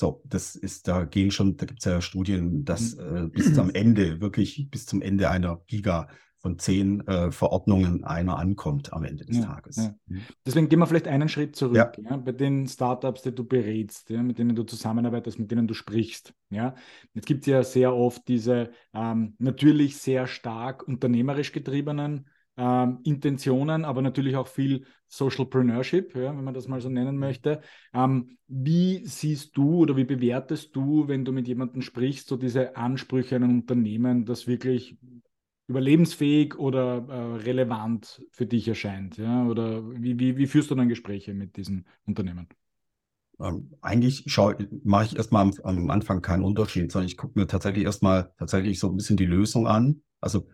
so, 0.00 0.22
das 0.24 0.56
ist, 0.56 0.88
da 0.88 1.04
gehen 1.04 1.30
schon, 1.30 1.58
da 1.58 1.66
gibt 1.66 1.80
es 1.80 1.84
ja 1.84 2.00
Studien, 2.00 2.64
dass 2.64 2.96
mhm. 2.96 3.16
äh, 3.16 3.28
bis 3.28 3.54
zum 3.54 3.70
Ende, 3.74 4.20
wirklich 4.22 4.68
bis 4.70 4.86
zum 4.86 5.02
Ende 5.02 5.28
einer 5.28 5.60
Giga 5.66 6.08
von 6.38 6.58
zehn 6.58 7.06
äh, 7.06 7.30
Verordnungen 7.30 8.02
einer 8.04 8.38
ankommt 8.38 8.94
am 8.94 9.04
Ende 9.04 9.26
des 9.26 9.36
ja, 9.36 9.44
Tages. 9.44 9.76
Ja. 9.76 9.94
Mhm. 10.06 10.22
Deswegen 10.46 10.68
gehen 10.70 10.78
wir 10.78 10.86
vielleicht 10.86 11.06
einen 11.06 11.28
Schritt 11.28 11.54
zurück. 11.54 11.98
Ja. 12.02 12.16
bei 12.16 12.32
den 12.32 12.66
Startups, 12.66 13.20
die 13.20 13.34
du 13.34 13.44
berätst, 13.44 14.08
mit 14.08 14.38
denen 14.38 14.56
du 14.56 14.62
zusammenarbeitest, 14.62 15.38
mit 15.38 15.50
denen 15.50 15.66
du 15.66 15.74
sprichst. 15.74 16.32
Ja? 16.48 16.74
Jetzt 17.12 17.26
gibt 17.26 17.42
es 17.42 17.46
ja 17.46 17.62
sehr 17.62 17.94
oft 17.94 18.26
diese 18.26 18.70
ähm, 18.94 19.34
natürlich 19.38 19.98
sehr 19.98 20.26
stark 20.26 20.88
unternehmerisch 20.88 21.52
getriebenen 21.52 22.26
ähm, 22.56 22.98
Intentionen, 23.04 23.84
aber 23.84 24.02
natürlich 24.02 24.36
auch 24.36 24.48
viel 24.48 24.84
Socialpreneurship, 25.08 26.14
ja, 26.14 26.36
wenn 26.36 26.44
man 26.44 26.54
das 26.54 26.68
mal 26.68 26.80
so 26.80 26.88
nennen 26.88 27.18
möchte. 27.18 27.62
Ähm, 27.92 28.38
wie 28.48 29.04
siehst 29.06 29.56
du 29.56 29.78
oder 29.78 29.96
wie 29.96 30.04
bewertest 30.04 30.74
du, 30.76 31.08
wenn 31.08 31.24
du 31.24 31.32
mit 31.32 31.48
jemandem 31.48 31.82
sprichst, 31.82 32.28
so 32.28 32.36
diese 32.36 32.76
Ansprüche 32.76 33.36
an 33.36 33.44
ein 33.44 33.50
Unternehmen, 33.50 34.24
das 34.24 34.46
wirklich 34.46 34.98
überlebensfähig 35.66 36.58
oder 36.58 37.06
äh, 37.08 37.42
relevant 37.42 38.22
für 38.30 38.46
dich 38.46 38.68
erscheint? 38.68 39.16
Ja? 39.16 39.46
Oder 39.46 39.82
wie, 40.00 40.18
wie, 40.18 40.36
wie 40.36 40.46
führst 40.46 40.70
du 40.70 40.74
dann 40.74 40.88
Gespräche 40.88 41.34
mit 41.34 41.56
diesen 41.56 41.86
Unternehmen? 42.06 42.48
Ähm, 43.40 43.70
eigentlich 43.80 44.24
mache 44.84 45.04
ich 45.06 45.16
erstmal 45.16 45.42
am, 45.42 45.52
am, 45.62 45.90
Anfang 45.90 46.20
keinen 46.20 46.44
Unterschied, 46.44 46.92
sondern 46.92 47.06
ich 47.06 47.16
gucke 47.16 47.38
mir 47.38 47.46
tatsächlich 47.46 47.84
erstmal 47.84 48.32
tatsächlich 48.38 48.78
so 48.78 48.88
ein 48.88 48.96
bisschen 48.96 49.16
die 49.16 49.26
Lösung 49.26 49.66
an. 49.66 50.02
Also 50.20 50.46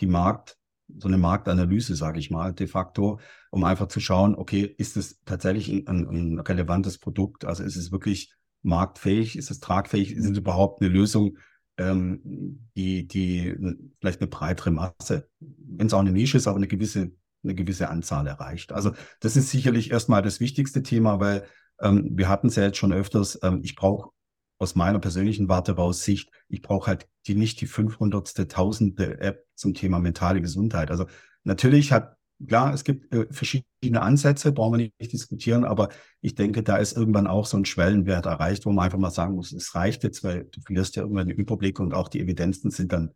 die 0.00 0.06
Markt, 0.06 0.58
so 0.98 1.08
eine 1.08 1.18
Marktanalyse, 1.18 1.96
sage 1.96 2.18
ich 2.18 2.30
mal, 2.30 2.52
de 2.52 2.66
facto, 2.66 3.20
um 3.50 3.64
einfach 3.64 3.88
zu 3.88 4.00
schauen, 4.00 4.34
okay, 4.34 4.62
ist 4.78 4.96
es 4.96 5.22
tatsächlich 5.24 5.70
ein, 5.70 6.08
ein 6.08 6.38
relevantes 6.38 6.98
Produkt? 6.98 7.44
Also 7.44 7.62
ist 7.62 7.76
es 7.76 7.92
wirklich 7.92 8.32
marktfähig? 8.62 9.36
Ist 9.36 9.50
es 9.50 9.60
tragfähig? 9.60 10.12
Ist 10.12 10.26
es 10.26 10.36
überhaupt 10.36 10.80
eine 10.80 10.90
Lösung, 10.90 11.38
ähm, 11.76 12.68
die, 12.76 13.06
die 13.06 13.54
vielleicht 14.00 14.20
eine 14.20 14.28
breitere 14.28 14.70
Masse, 14.70 15.28
wenn 15.40 15.86
es 15.86 15.94
auch 15.94 16.00
eine 16.00 16.12
Nische 16.12 16.36
ist, 16.36 16.46
aber 16.46 16.56
eine 16.56 16.68
gewisse, 16.68 17.12
eine 17.42 17.54
gewisse 17.54 17.88
Anzahl 17.88 18.26
erreicht? 18.26 18.72
Also 18.72 18.92
das 19.20 19.36
ist 19.36 19.50
sicherlich 19.50 19.90
erstmal 19.90 20.22
das 20.22 20.40
wichtigste 20.40 20.82
Thema, 20.82 21.20
weil 21.20 21.44
ähm, 21.80 22.10
wir 22.12 22.28
hatten 22.28 22.48
es 22.48 22.56
ja 22.56 22.64
jetzt 22.64 22.78
schon 22.78 22.92
öfters, 22.92 23.38
ähm, 23.42 23.60
ich 23.62 23.74
brauche 23.74 24.10
aus 24.58 24.76
meiner 24.76 25.00
persönlichen 25.00 25.48
Warte 25.48 25.72
raus 25.72 26.04
Sicht, 26.04 26.30
ich 26.48 26.62
brauche 26.62 26.86
halt 26.86 27.08
die 27.26 27.34
nicht 27.34 27.60
die 27.60 27.66
500. 27.66 28.48
tausende 28.50 29.20
App 29.20 29.46
zum 29.54 29.74
Thema 29.74 29.98
mentale 29.98 30.40
Gesundheit. 30.40 30.90
Also 30.90 31.06
natürlich 31.44 31.92
hat, 31.92 32.16
klar, 32.46 32.74
es 32.74 32.84
gibt 32.84 33.12
äh, 33.14 33.26
verschiedene 33.30 34.02
Ansätze, 34.02 34.52
brauchen 34.52 34.78
wir 34.78 34.90
nicht 34.98 35.12
diskutieren, 35.12 35.64
aber 35.64 35.88
ich 36.20 36.34
denke, 36.34 36.62
da 36.62 36.76
ist 36.76 36.96
irgendwann 36.96 37.26
auch 37.26 37.46
so 37.46 37.56
ein 37.56 37.64
Schwellenwert 37.64 38.26
erreicht, 38.26 38.66
wo 38.66 38.72
man 38.72 38.84
einfach 38.84 38.98
mal 38.98 39.10
sagen 39.10 39.34
muss, 39.34 39.52
es 39.52 39.74
reicht 39.74 40.02
jetzt, 40.02 40.24
weil 40.24 40.44
du 40.44 40.60
verlierst 40.60 40.96
ja 40.96 41.02
irgendwann 41.02 41.28
den 41.28 41.36
Überblick 41.36 41.78
und 41.78 41.94
auch 41.94 42.08
die 42.08 42.20
Evidenzen 42.20 42.70
sind 42.70 42.92
dann, 42.92 43.12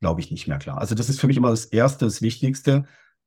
glaube 0.00 0.20
ich, 0.20 0.30
nicht 0.30 0.46
mehr 0.46 0.58
klar. 0.58 0.78
Also 0.78 0.94
das 0.94 1.08
ist 1.08 1.20
für 1.20 1.26
mich 1.26 1.36
immer 1.36 1.50
das 1.50 1.64
Erste, 1.64 2.04
das 2.04 2.22
Wichtigste. 2.22 2.84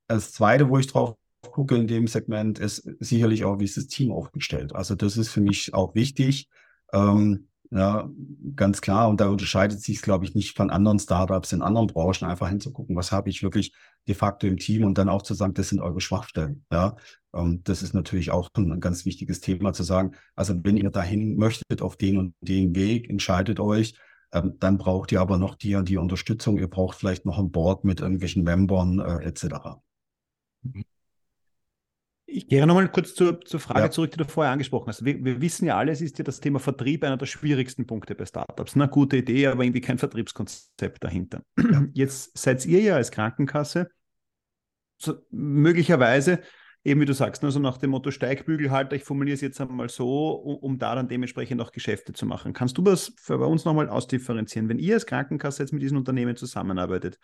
das 0.08 0.32
Zweite, 0.32 0.70
wo 0.70 0.78
ich 0.78 0.88
drauf 0.88 1.16
gucke 1.42 1.76
in 1.76 1.88
dem 1.88 2.08
Segment, 2.08 2.60
ist 2.60 2.88
sicherlich 3.00 3.44
auch, 3.44 3.60
wie 3.60 3.66
ist 3.66 3.78
das 3.78 3.88
Team 3.88 4.12
aufgestellt. 4.12 4.76
Also 4.76 4.96
das 4.96 5.18
ist 5.18 5.30
für 5.30 5.42
mich 5.42 5.74
auch 5.74 5.96
wichtig. 5.96 6.48
Ähm, 6.94 7.48
ja, 7.72 8.10
ganz 8.56 8.82
klar. 8.82 9.10
Und 9.10 9.22
da 9.22 9.30
unterscheidet 9.30 9.82
sich 9.82 10.02
glaube 10.02 10.26
ich, 10.26 10.36
nicht 10.36 10.58
von 10.58 10.70
anderen 10.70 11.00
Startups 11.00 11.54
in 11.54 11.62
anderen 11.62 11.88
Branchen, 11.88 12.28
einfach 12.28 12.50
hinzugucken, 12.50 12.96
was 12.96 13.12
habe 13.12 13.30
ich 13.30 13.44
wirklich 13.44 13.74
de 14.08 14.16
facto 14.16 14.46
im 14.46 14.58
Team 14.58 14.84
und 14.84 14.98
dann 14.98 15.10
auch 15.10 15.22
zu 15.22 15.34
sagen, 15.34 15.54
das 15.54 15.70
sind 15.70 15.80
eure 15.80 16.02
Schwachstellen. 16.02 16.66
Ja, 16.72 16.98
ähm, 17.34 17.62
das 17.64 17.82
ist 17.82 17.94
natürlich 17.94 18.32
auch 18.32 18.50
ein 18.56 18.80
ganz 18.82 19.06
wichtiges 19.06 19.40
Thema 19.40 19.72
zu 19.74 19.84
sagen. 19.84 20.12
Also 20.36 20.54
wenn 20.64 20.78
ihr 20.78 20.92
dahin 20.92 21.38
möchtet 21.38 21.82
auf 21.82 21.96
den 21.96 22.18
und 22.18 22.36
den 22.42 22.76
Weg, 22.76 23.10
entscheidet 23.10 23.60
euch. 23.60 23.96
Ähm, 24.34 24.58
dann 24.60 24.78
braucht 24.78 25.12
ihr 25.12 25.22
aber 25.22 25.38
noch 25.38 25.56
die, 25.56 25.82
die 25.84 25.98
Unterstützung. 25.98 26.58
Ihr 26.58 26.70
braucht 26.70 26.98
vielleicht 26.98 27.26
noch 27.26 27.40
ein 27.40 27.52
Board 27.52 27.84
mit 27.86 28.02
irgendwelchen 28.02 28.44
Membern 28.44 29.00
äh, 29.00 29.24
etc. 29.26 29.82
Ich 32.34 32.48
gehe 32.48 32.66
nochmal 32.66 32.90
kurz 32.90 33.14
zur, 33.14 33.42
zur 33.42 33.60
Frage 33.60 33.82
ja. 33.82 33.92
zurück, 33.92 34.12
die 34.12 34.18
du 34.18 34.26
vorher 34.26 34.54
angesprochen 34.54 34.88
hast. 34.88 35.04
Wir, 35.04 35.24
wir, 35.24 35.42
wissen 35.42 35.66
ja 35.66 35.78
alle, 35.78 35.92
es 35.92 36.00
ist 36.00 36.18
ja 36.18 36.24
das 36.24 36.40
Thema 36.40 36.60
Vertrieb 36.60 37.04
einer 37.04 37.18
der 37.18 37.26
schwierigsten 37.26 37.86
Punkte 37.86 38.16
bei 38.16 38.26
Startups. 38.26 38.76
Eine 38.76 38.88
gute 38.88 39.18
Idee, 39.18 39.48
aber 39.48 39.64
irgendwie 39.64 39.82
kein 39.82 39.98
Vertriebskonzept 39.98 41.04
dahinter. 41.04 41.44
Ja. 41.58 41.86
Jetzt 41.94 42.38
seid 42.38 42.66
ihr 42.66 42.82
ja 42.82 42.96
als 42.96 43.12
Krankenkasse 43.12 43.90
so, 44.98 45.16
möglicherweise, 45.32 46.42
eben 46.84 47.02
wie 47.02 47.06
du 47.06 47.14
sagst, 47.14 47.44
also 47.44 47.60
nach 47.60 47.78
dem 47.78 47.90
Motto 47.90 48.12
Steigbügelhalter, 48.12 48.96
ich 48.96 49.04
formuliere 49.04 49.36
es 49.36 49.42
jetzt 49.42 49.60
einmal 49.60 49.90
so, 49.90 50.32
um, 50.32 50.58
um, 50.58 50.80
da 50.80 50.96
dann 50.96 51.08
dementsprechend 51.08 51.60
auch 51.60 51.72
Geschäfte 51.72 52.14
zu 52.14 52.26
machen. 52.26 52.54
Kannst 52.54 52.78
du 52.78 52.82
das 52.82 53.14
für 53.18 53.38
bei 53.40 53.46
uns 53.46 53.66
nochmal 53.66 53.90
ausdifferenzieren? 53.90 54.70
Wenn 54.70 54.80
ihr 54.80 54.94
als 54.94 55.06
Krankenkasse 55.06 55.64
jetzt 55.64 55.74
mit 55.74 55.82
diesen 55.82 55.98
Unternehmen 55.98 56.36
zusammenarbeitet, 56.36 57.20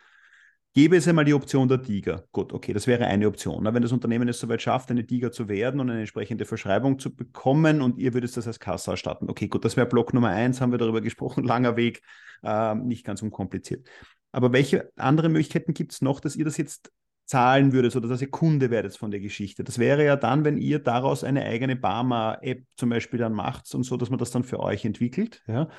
Gäbe 0.78 0.96
es 0.96 1.08
einmal 1.08 1.26
die 1.26 1.34
Option 1.34 1.68
der 1.68 1.82
Tiger. 1.82 2.26
Gut, 2.32 2.54
okay, 2.54 2.72
das 2.72 2.86
wäre 2.86 3.08
eine 3.08 3.28
Option. 3.28 3.66
Wenn 3.66 3.82
das 3.82 3.92
Unternehmen 3.92 4.28
es 4.28 4.40
soweit 4.40 4.62
schafft, 4.62 4.92
eine 4.92 5.08
Tiger 5.08 5.32
zu 5.32 5.50
werden 5.50 5.80
und 5.80 5.90
eine 5.90 6.02
entsprechende 6.02 6.46
Verschreibung 6.46 7.00
zu 7.00 7.16
bekommen 7.16 7.82
und 7.82 7.98
ihr 7.98 8.14
würdet 8.14 8.38
das 8.38 8.46
als 8.46 8.60
Kasse 8.60 8.92
erstatten. 8.92 9.28
Okay, 9.28 9.48
gut, 9.48 9.66
das 9.66 9.76
wäre 9.76 9.88
Block 9.88 10.14
Nummer 10.14 10.30
eins, 10.30 10.62
haben 10.62 10.72
wir 10.72 10.78
darüber 10.78 11.02
gesprochen, 11.02 11.44
langer 11.46 11.78
Weg, 11.78 12.04
äh, 12.44 12.76
nicht 12.76 13.04
ganz 13.04 13.24
unkompliziert. 13.24 13.88
Aber 14.32 14.54
welche 14.54 14.92
andere 14.98 15.30
Möglichkeiten 15.30 15.74
gibt 15.74 15.94
es 15.94 16.04
noch, 16.04 16.20
dass 16.20 16.36
ihr 16.36 16.46
das 16.46 16.58
jetzt 16.58 16.92
zahlen 17.26 17.74
würdet 17.74 17.96
oder 17.96 18.08
dass 18.08 18.22
ihr 18.22 18.30
Kunde 18.30 18.70
werdet 18.70 18.96
von 18.96 19.10
der 19.10 19.20
Geschichte? 19.20 19.64
Das 19.64 19.80
wäre 19.80 20.06
ja 20.06 20.16
dann, 20.16 20.46
wenn 20.46 20.58
ihr 20.58 20.78
daraus 20.78 21.24
eine 21.24 21.44
eigene 21.44 21.76
Barmer-App 21.76 22.62
zum 22.76 22.90
Beispiel 22.90 23.18
dann 23.18 23.34
macht 23.34 23.74
und 23.74 23.82
so, 23.82 23.98
dass 23.98 24.12
man 24.12 24.20
das 24.20 24.30
dann 24.30 24.44
für 24.44 24.60
euch 24.60 24.86
entwickelt. 24.86 25.42
Ja? 25.48 25.70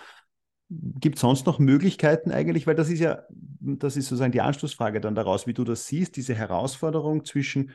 Gibt 0.70 1.16
es 1.16 1.22
sonst 1.22 1.46
noch 1.46 1.58
Möglichkeiten 1.58 2.30
eigentlich? 2.30 2.66
Weil 2.66 2.74
das 2.74 2.90
ist 2.90 3.00
ja, 3.00 3.22
das 3.30 3.96
ist 3.96 4.08
sozusagen 4.08 4.32
die 4.32 4.42
Anschlussfrage 4.42 5.00
dann 5.00 5.14
daraus, 5.14 5.46
wie 5.46 5.54
du 5.54 5.64
das 5.64 5.86
siehst, 5.86 6.16
diese 6.16 6.34
Herausforderung 6.34 7.24
zwischen, 7.24 7.70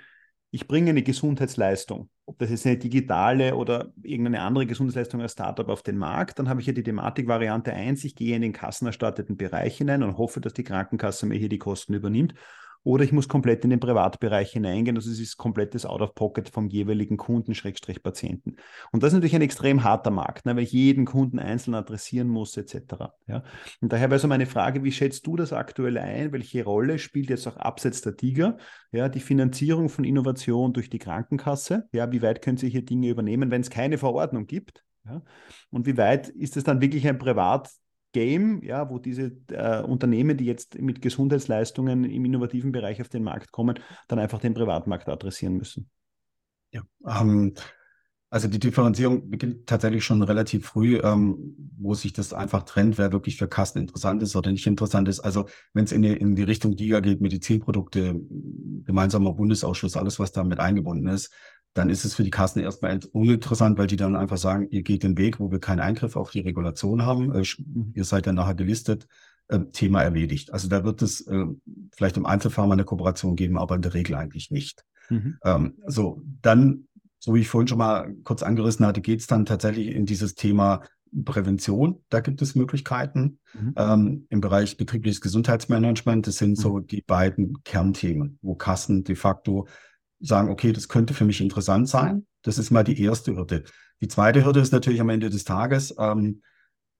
ich 0.51 0.67
bringe 0.67 0.91
eine 0.91 1.01
Gesundheitsleistung, 1.01 2.09
ob 2.25 2.37
das 2.37 2.51
jetzt 2.51 2.67
eine 2.67 2.77
digitale 2.77 3.55
oder 3.55 3.91
irgendeine 4.03 4.41
andere 4.41 4.67
Gesundheitsleistung 4.67 5.21
als 5.21 5.31
Startup 5.31 5.67
auf 5.69 5.81
den 5.81 5.97
Markt, 5.97 6.37
dann 6.37 6.49
habe 6.49 6.61
ich 6.61 6.67
ja 6.67 6.73
die 6.73 6.83
Thematik 6.83 7.27
Variante 7.27 7.73
1, 7.73 8.03
ich 8.03 8.15
gehe 8.15 8.35
in 8.35 8.43
den 8.43 8.53
kassenerstatteten 8.53 9.37
Bereich 9.37 9.77
hinein 9.77 10.03
und 10.03 10.19
hoffe, 10.19 10.39
dass 10.39 10.53
die 10.53 10.63
Krankenkasse 10.63 11.25
mir 11.25 11.39
hier 11.39 11.49
die 11.49 11.57
Kosten 11.57 11.95
übernimmt 11.95 12.35
oder 12.83 13.03
ich 13.03 13.11
muss 13.11 13.27
komplett 13.27 13.63
in 13.63 13.69
den 13.69 13.79
Privatbereich 13.79 14.51
hineingehen. 14.51 14.97
Also 14.97 15.09
es 15.09 15.19
ist 15.19 15.37
komplettes 15.37 15.85
Out-of-Pocket 15.85 16.49
vom 16.49 16.67
jeweiligen 16.67 17.17
Kunden, 17.17 17.55
Schrägstrich 17.55 18.03
Patienten. 18.03 18.57
Und 18.91 19.03
das 19.03 19.09
ist 19.09 19.13
natürlich 19.13 19.35
ein 19.35 19.41
extrem 19.41 19.83
harter 19.83 20.11
Markt, 20.11 20.45
ne, 20.45 20.55
weil 20.55 20.63
ich 20.63 20.71
jeden 20.73 21.05
Kunden 21.05 21.39
einzeln 21.39 21.75
adressieren 21.75 22.27
muss, 22.27 22.57
etc. 22.57 23.13
Ja? 23.27 23.43
Und 23.81 23.93
daher 23.93 24.09
wäre 24.09 24.19
so 24.19 24.27
meine 24.27 24.45
Frage, 24.45 24.83
wie 24.83 24.91
schätzt 24.91 25.25
du 25.25 25.35
das 25.35 25.53
aktuell 25.53 25.97
ein? 25.97 26.31
Welche 26.33 26.63
Rolle 26.63 26.99
spielt 26.99 27.29
jetzt 27.29 27.47
auch 27.47 27.57
abseits 27.57 28.01
der 28.01 28.17
Tiger 28.17 28.57
ja, 28.91 29.09
die 29.09 29.21
Finanzierung 29.21 29.89
von 29.89 30.03
Innovation 30.03 30.73
durch 30.73 30.89
die 30.89 30.99
Krankenkasse? 30.99 31.87
Ja, 31.93 32.11
wie 32.11 32.21
weit 32.21 32.41
können 32.41 32.57
Sie 32.57 32.69
hier 32.69 32.83
Dinge 32.83 33.09
übernehmen, 33.09 33.49
wenn 33.49 33.61
es 33.61 33.69
keine 33.69 33.97
Verordnung 33.97 34.45
gibt? 34.45 34.83
Ja? 35.05 35.21
Und 35.71 35.85
wie 35.85 35.97
weit 35.97 36.29
ist 36.29 36.57
es 36.57 36.63
dann 36.63 36.81
wirklich 36.81 37.07
ein 37.07 37.17
Privat 37.17 37.69
Game, 38.13 38.63
ja, 38.63 38.89
wo 38.89 38.99
diese 38.99 39.31
äh, 39.49 39.81
Unternehmen, 39.81 40.37
die 40.37 40.45
jetzt 40.45 40.79
mit 40.79 41.01
Gesundheitsleistungen 41.01 42.05
im 42.05 42.25
innovativen 42.25 42.71
Bereich 42.71 43.01
auf 43.01 43.09
den 43.09 43.23
Markt 43.23 43.51
kommen, 43.51 43.79
dann 44.07 44.19
einfach 44.19 44.39
den 44.39 44.53
Privatmarkt 44.53 45.09
adressieren 45.09 45.57
müssen. 45.57 45.89
Ja, 46.71 46.83
ähm, 47.05 47.53
also 48.29 48.47
die 48.47 48.57
Differenzierung 48.57 49.29
beginnt 49.29 49.67
tatsächlich 49.67 50.03
schon 50.03 50.23
relativ 50.23 50.65
früh, 50.65 50.97
ähm, 51.03 51.55
wo 51.77 51.93
sich 51.93 52.13
das 52.13 52.33
einfach 52.33 52.63
trennt, 52.63 52.97
wer 52.97 53.11
wirklich 53.11 53.37
für 53.37 53.47
Kassen 53.47 53.77
interessant 53.77 54.23
ist 54.23 54.35
oder 54.35 54.51
nicht 54.51 54.65
interessant 54.65 55.07
ist. 55.07 55.19
Also 55.19 55.45
wenn 55.73 55.83
es 55.83 55.91
in 55.91 56.01
die, 56.01 56.13
in 56.13 56.35
die 56.35 56.41
Richtung 56.41 56.75
DIGA 56.75 57.01
geht, 57.01 57.21
Medizinprodukte, 57.21 58.19
gemeinsamer 58.85 59.33
Bundesausschuss, 59.33 59.95
alles, 59.95 60.17
was 60.17 60.31
damit 60.31 60.59
eingebunden 60.59 61.09
ist, 61.09 61.31
dann 61.73 61.89
ist 61.89 62.05
es 62.05 62.15
für 62.15 62.23
die 62.23 62.29
Kassen 62.29 62.59
erstmal 62.59 62.99
uninteressant, 63.11 63.77
weil 63.77 63.87
die 63.87 63.95
dann 63.95 64.15
einfach 64.15 64.37
sagen, 64.37 64.67
ihr 64.69 64.83
geht 64.83 65.03
den 65.03 65.17
Weg, 65.17 65.39
wo 65.39 65.51
wir 65.51 65.59
keinen 65.59 65.79
Eingriff 65.79 66.15
auf 66.15 66.31
die 66.31 66.41
Regulation 66.41 67.03
haben. 67.03 67.33
Äh, 67.33 67.43
ihr 67.93 68.03
seid 68.03 68.27
dann 68.27 68.35
nachher 68.35 68.55
gelistet, 68.55 69.07
äh, 69.47 69.59
Thema 69.71 70.03
erledigt. 70.03 70.53
Also 70.53 70.67
da 70.67 70.83
wird 70.83 71.01
es 71.01 71.21
äh, 71.27 71.45
vielleicht 71.91 72.17
im 72.17 72.25
Einzelfall 72.25 72.67
mal 72.67 72.73
eine 72.73 72.85
Kooperation 72.85 73.35
geben, 73.35 73.57
aber 73.57 73.75
in 73.75 73.81
der 73.81 73.93
Regel 73.93 74.15
eigentlich 74.15 74.51
nicht. 74.51 74.85
Mhm. 75.09 75.37
Ähm, 75.43 75.73
so, 75.87 76.21
dann, 76.41 76.87
so 77.19 77.33
wie 77.33 77.41
ich 77.41 77.49
vorhin 77.49 77.67
schon 77.67 77.79
mal 77.79 78.13
kurz 78.23 78.43
angerissen 78.43 78.85
hatte, 78.85 79.01
geht 79.01 79.21
es 79.21 79.27
dann 79.27 79.45
tatsächlich 79.45 79.87
in 79.87 80.05
dieses 80.05 80.35
Thema 80.35 80.83
Prävention. 81.25 82.03
Da 82.09 82.19
gibt 82.19 82.41
es 82.41 82.55
Möglichkeiten 82.55 83.39
mhm. 83.53 83.73
ähm, 83.77 84.27
im 84.29 84.41
Bereich 84.41 84.77
betriebliches 84.77 85.21
Gesundheitsmanagement. 85.21 86.27
Das 86.27 86.37
sind 86.37 86.51
mhm. 86.51 86.55
so 86.55 86.79
die 86.79 87.01
beiden 87.01 87.63
Kernthemen, 87.63 88.37
wo 88.41 88.55
Kassen 88.55 89.03
de 89.03 89.15
facto 89.15 89.67
sagen, 90.23 90.49
okay, 90.49 90.71
das 90.71 90.87
könnte 90.87 91.13
für 91.13 91.25
mich 91.25 91.41
interessant 91.41 91.87
sein. 91.87 92.25
Das 92.41 92.57
ist 92.57 92.71
mal 92.71 92.83
die 92.83 92.99
erste 93.01 93.35
Hürde. 93.35 93.63
Die 94.01 94.07
zweite 94.07 94.43
Hürde 94.43 94.59
ist 94.59 94.71
natürlich 94.71 95.01
am 95.01 95.09
Ende 95.09 95.29
des 95.29 95.43
Tages, 95.43 95.93
ähm, 95.99 96.41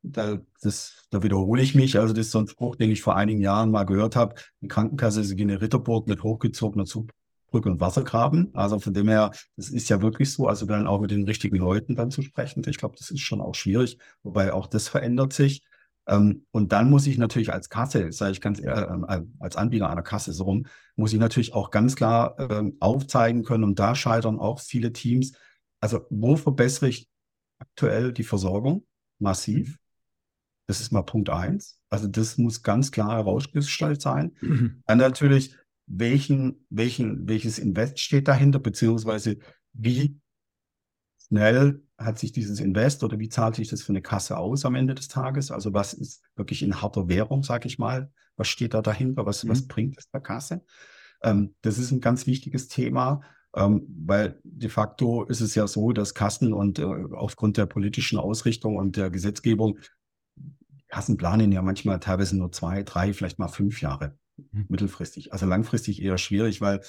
da, 0.04 0.40
das, 0.62 1.06
da 1.10 1.24
wiederhole 1.24 1.62
ich 1.62 1.76
mich, 1.76 1.98
also 1.98 2.14
das 2.14 2.28
ist 2.28 2.32
so 2.32 2.40
ein 2.40 2.48
Spruch, 2.48 2.76
den 2.76 2.92
ich 2.92 3.02
vor 3.02 3.16
einigen 3.16 3.42
Jahren 3.42 3.72
mal 3.72 3.86
gehört 3.86 4.16
habe. 4.16 4.36
Die 4.62 4.68
Krankenkasse 4.68 5.22
ist 5.22 5.32
eine 5.32 5.62
Ritterburg 5.62 6.08
mit 6.08 6.24
hochgezogener 6.24 6.86
Zugbrücke 6.86 7.70
und 7.70 7.80
Wassergraben. 7.80 8.54
Also 8.54 8.80
von 8.80 8.94
dem 8.94 9.08
her, 9.08 9.32
das 9.56 9.70
ist 9.70 9.90
ja 9.90 10.02
wirklich 10.02 10.32
so, 10.34 10.48
also 10.48 10.66
dann 10.66 10.88
auch 10.88 11.00
mit 11.00 11.12
den 11.12 11.24
richtigen 11.24 11.56
Leuten 11.56 11.96
dann 11.96 12.12
zu 12.12 12.22
sprechen. 12.22 12.64
Ich 12.68 12.78
glaube, 12.78 12.96
das 12.98 13.12
ist 13.12 13.22
schon 13.22 13.40
auch 13.40 13.56
schwierig, 13.56 13.98
wobei 14.24 14.52
auch 14.52 14.68
das 14.68 14.90
verändert 14.90 15.32
sich. 15.32 15.64
Ähm, 16.08 16.46
und 16.52 16.72
dann 16.72 16.90
muss 16.90 17.08
ich 17.08 17.18
natürlich 17.18 17.54
als 17.54 17.70
Kasse, 17.70 18.12
sage 18.12 18.34
ich 18.34 18.42
ganz 18.42 18.62
ehrlich, 18.62 18.90
äh, 19.08 19.22
als 19.40 19.56
Anbieter 19.56 19.90
einer 19.90 20.02
Kasse 20.02 20.34
so 20.34 20.44
rum, 20.44 20.66
muss 20.96 21.14
ich 21.14 21.20
natürlich 21.20 21.54
auch 21.54 21.72
ganz 21.72 21.96
klar 21.96 22.38
äh, 22.40 22.72
aufzeigen 22.80 23.44
können 23.44 23.64
und 23.64 23.80
da 23.80 23.96
scheitern 23.96 24.40
auch 24.40 24.60
viele 24.60 24.92
Teams. 24.92 25.34
Also 25.80 26.06
wo 26.10 26.36
verbessere 26.36 26.90
ich 26.90 27.10
aktuell 27.60 28.12
die 28.14 28.24
Versorgung 28.24 28.86
massiv? 29.20 29.70
Mhm. 29.70 29.78
Das 30.68 30.82
ist 30.82 30.92
mal 30.92 31.04
Punkt 31.04 31.30
eins. 31.30 31.80
Also 31.90 32.08
das 32.08 32.38
muss 32.38 32.64
ganz 32.64 32.92
klar 32.92 33.18
herausgestellt 33.18 34.02
sein. 34.02 34.36
Mhm. 34.42 34.82
Dann 34.86 34.98
natürlich, 34.98 35.56
welchen, 35.86 36.66
welchen, 36.70 37.28
welches 37.28 37.60
Invest 37.60 38.00
steht 38.00 38.28
dahinter, 38.28 38.60
beziehungsweise 38.60 39.38
wie 39.74 40.20
schnell 41.34 41.82
hat 41.98 42.20
sich 42.20 42.32
dieses 42.32 42.60
Invest 42.60 43.04
oder 43.04 43.18
wie 43.18 43.30
zahlt 43.30 43.56
sich 43.56 43.70
das 43.70 43.82
für 43.82 43.92
eine 43.92 44.02
Kasse 44.02 44.38
aus 44.38 44.66
am 44.66 44.76
Ende 44.76 44.94
des 44.94 45.08
Tages? 45.08 45.50
Also 45.50 45.74
was 45.74 45.94
ist 45.94 46.22
wirklich 46.36 46.62
in 46.62 46.82
harter 46.82 47.08
Währung, 47.08 47.44
sage 47.44 47.68
ich 47.68 47.80
mal? 47.80 48.12
Was 48.36 48.48
steht 48.48 48.74
da 48.74 48.82
dahinter? 48.82 49.26
Was, 49.26 49.44
mhm. 49.44 49.50
was 49.50 49.68
bringt 49.68 49.98
es 49.98 50.10
der 50.12 50.22
Kasse? 50.22 50.64
Ähm, 51.24 51.56
das 51.62 51.80
ist 51.80 51.92
ein 51.92 52.02
ganz 52.02 52.28
wichtiges 52.28 52.68
Thema, 52.68 53.22
ähm, 53.56 53.88
weil 54.06 54.40
de 54.44 54.70
facto 54.70 55.24
ist 55.24 55.42
es 55.42 55.56
ja 55.56 55.66
so, 55.66 55.92
dass 55.92 56.14
Kassen 56.14 56.54
und 56.54 56.78
äh, 56.78 56.84
aufgrund 56.84 57.58
der 57.58 57.66
politischen 57.66 58.20
Ausrichtung 58.20 58.76
und 58.76 58.96
der 58.96 59.10
Gesetzgebung 59.10 59.80
Kassen 60.88 61.18
planen 61.18 61.52
ja 61.52 61.64
manchmal 61.64 62.00
teilweise 62.00 62.38
nur 62.38 62.52
zwei, 62.52 62.84
drei, 62.84 63.14
vielleicht 63.14 63.40
mal 63.40 63.48
fünf 63.48 63.82
Jahre 63.82 64.20
mhm. 64.52 64.66
mittelfristig. 64.70 65.34
Also 65.34 65.48
langfristig 65.48 66.00
eher 66.00 66.20
schwierig, 66.20 66.62
weil 66.62 66.82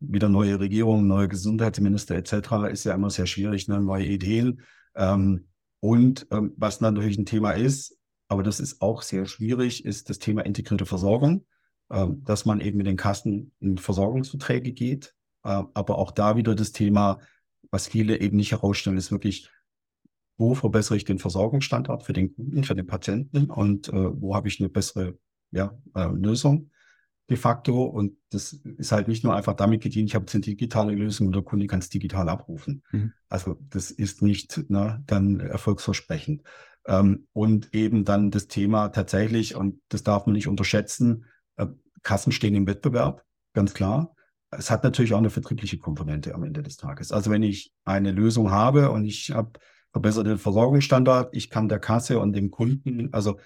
wieder 0.00 0.28
neue 0.28 0.60
Regierung, 0.60 1.06
neue 1.06 1.28
Gesundheitsminister 1.28 2.14
etc. 2.14 2.70
ist 2.70 2.84
ja 2.84 2.94
immer 2.94 3.10
sehr 3.10 3.26
schwierig, 3.26 3.68
ne? 3.68 3.80
neue 3.80 4.06
Ideen. 4.06 4.62
Ähm, 4.94 5.48
und 5.80 6.26
ähm, 6.30 6.52
was 6.56 6.80
natürlich 6.80 7.18
ein 7.18 7.26
Thema 7.26 7.52
ist, 7.52 7.96
aber 8.28 8.42
das 8.42 8.60
ist 8.60 8.80
auch 8.82 9.02
sehr 9.02 9.26
schwierig, 9.26 9.84
ist 9.84 10.10
das 10.10 10.18
Thema 10.18 10.44
integrierte 10.44 10.86
Versorgung, 10.86 11.46
ähm, 11.90 12.22
dass 12.24 12.44
man 12.44 12.60
eben 12.60 12.78
mit 12.78 12.86
den 12.86 12.96
Kassen 12.96 13.52
in 13.60 13.78
Versorgungsverträge 13.78 14.72
geht. 14.72 15.14
Äh, 15.44 15.62
aber 15.74 15.98
auch 15.98 16.10
da 16.10 16.36
wieder 16.36 16.54
das 16.54 16.72
Thema, 16.72 17.20
was 17.70 17.88
viele 17.88 18.20
eben 18.20 18.36
nicht 18.36 18.52
herausstellen, 18.52 18.96
ist 18.96 19.12
wirklich, 19.12 19.50
wo 20.36 20.54
verbessere 20.54 20.96
ich 20.96 21.04
den 21.04 21.18
Versorgungsstandard 21.18 22.04
für 22.04 22.12
den 22.12 22.34
Kunden, 22.34 22.64
für 22.64 22.74
den 22.74 22.86
Patienten 22.86 23.50
und 23.50 23.88
äh, 23.88 24.20
wo 24.20 24.34
habe 24.34 24.48
ich 24.48 24.60
eine 24.60 24.68
bessere 24.68 25.18
ja, 25.50 25.76
äh, 25.94 26.08
Lösung 26.08 26.70
de 27.28 27.36
facto. 27.36 27.84
Und 27.84 28.16
das 28.30 28.52
ist 28.52 28.92
halt 28.92 29.08
nicht 29.08 29.24
nur 29.24 29.34
einfach 29.34 29.54
damit 29.54 29.82
gedient, 29.82 30.10
ich 30.10 30.14
habe 30.14 30.24
jetzt 30.24 30.34
eine 30.34 30.42
digitale 30.42 30.94
Lösung 30.94 31.28
und 31.28 31.34
der 31.34 31.42
Kunde 31.42 31.66
kann 31.66 31.80
es 31.80 31.88
digital 31.88 32.28
abrufen. 32.28 32.82
Mhm. 32.90 33.12
Also 33.28 33.58
das 33.70 33.90
ist 33.90 34.22
nicht 34.22 34.70
ne, 34.70 35.02
dann 35.06 35.40
erfolgsversprechend. 35.40 36.42
Ähm, 36.86 37.26
und 37.32 37.74
eben 37.74 38.04
dann 38.04 38.30
das 38.30 38.48
Thema 38.48 38.88
tatsächlich, 38.88 39.54
und 39.54 39.80
das 39.88 40.02
darf 40.02 40.26
man 40.26 40.34
nicht 40.34 40.48
unterschätzen, 40.48 41.26
äh, 41.56 41.66
Kassen 42.02 42.32
stehen 42.32 42.54
im 42.54 42.66
Wettbewerb, 42.66 43.24
ganz 43.52 43.74
klar. 43.74 44.14
es 44.50 44.70
hat 44.70 44.84
natürlich 44.84 45.12
auch 45.12 45.18
eine 45.18 45.30
vertriebliche 45.30 45.78
Komponente 45.78 46.34
am 46.34 46.42
Ende 46.42 46.62
des 46.62 46.78
Tages. 46.78 47.12
Also 47.12 47.30
wenn 47.30 47.42
ich 47.42 47.74
eine 47.84 48.12
Lösung 48.12 48.50
habe 48.50 48.90
und 48.90 49.04
ich 49.04 49.30
habe 49.32 49.60
verbesserte 49.92 50.38
Versorgungsstandard, 50.38 51.34
ich 51.36 51.50
kann 51.50 51.68
der 51.68 51.80
Kasse 51.80 52.18
und 52.18 52.32
dem 52.32 52.50
Kunden, 52.50 53.12
also 53.12 53.38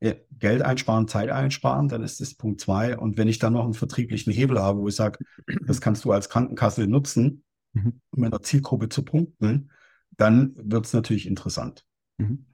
Geld 0.00 0.62
einsparen, 0.62 1.08
Zeit 1.08 1.30
einsparen, 1.30 1.88
dann 1.88 2.02
ist 2.02 2.20
das 2.20 2.34
Punkt 2.34 2.60
zwei. 2.60 2.96
Und 2.96 3.18
wenn 3.18 3.28
ich 3.28 3.38
dann 3.38 3.54
noch 3.54 3.64
einen 3.64 3.74
vertrieblichen 3.74 4.32
Hebel 4.32 4.60
habe, 4.60 4.80
wo 4.80 4.88
ich 4.88 4.94
sage, 4.94 5.18
das 5.66 5.80
kannst 5.80 6.04
du 6.04 6.12
als 6.12 6.28
Krankenkasse 6.28 6.86
nutzen, 6.86 7.42
mhm. 7.72 8.00
um 8.10 8.24
in 8.24 8.30
der 8.30 8.42
Zielgruppe 8.42 8.88
zu 8.88 9.04
punkten, 9.04 9.70
dann 10.16 10.54
wird 10.56 10.86
es 10.86 10.92
natürlich 10.92 11.26
interessant. 11.26 11.84
Mhm. 12.18 12.46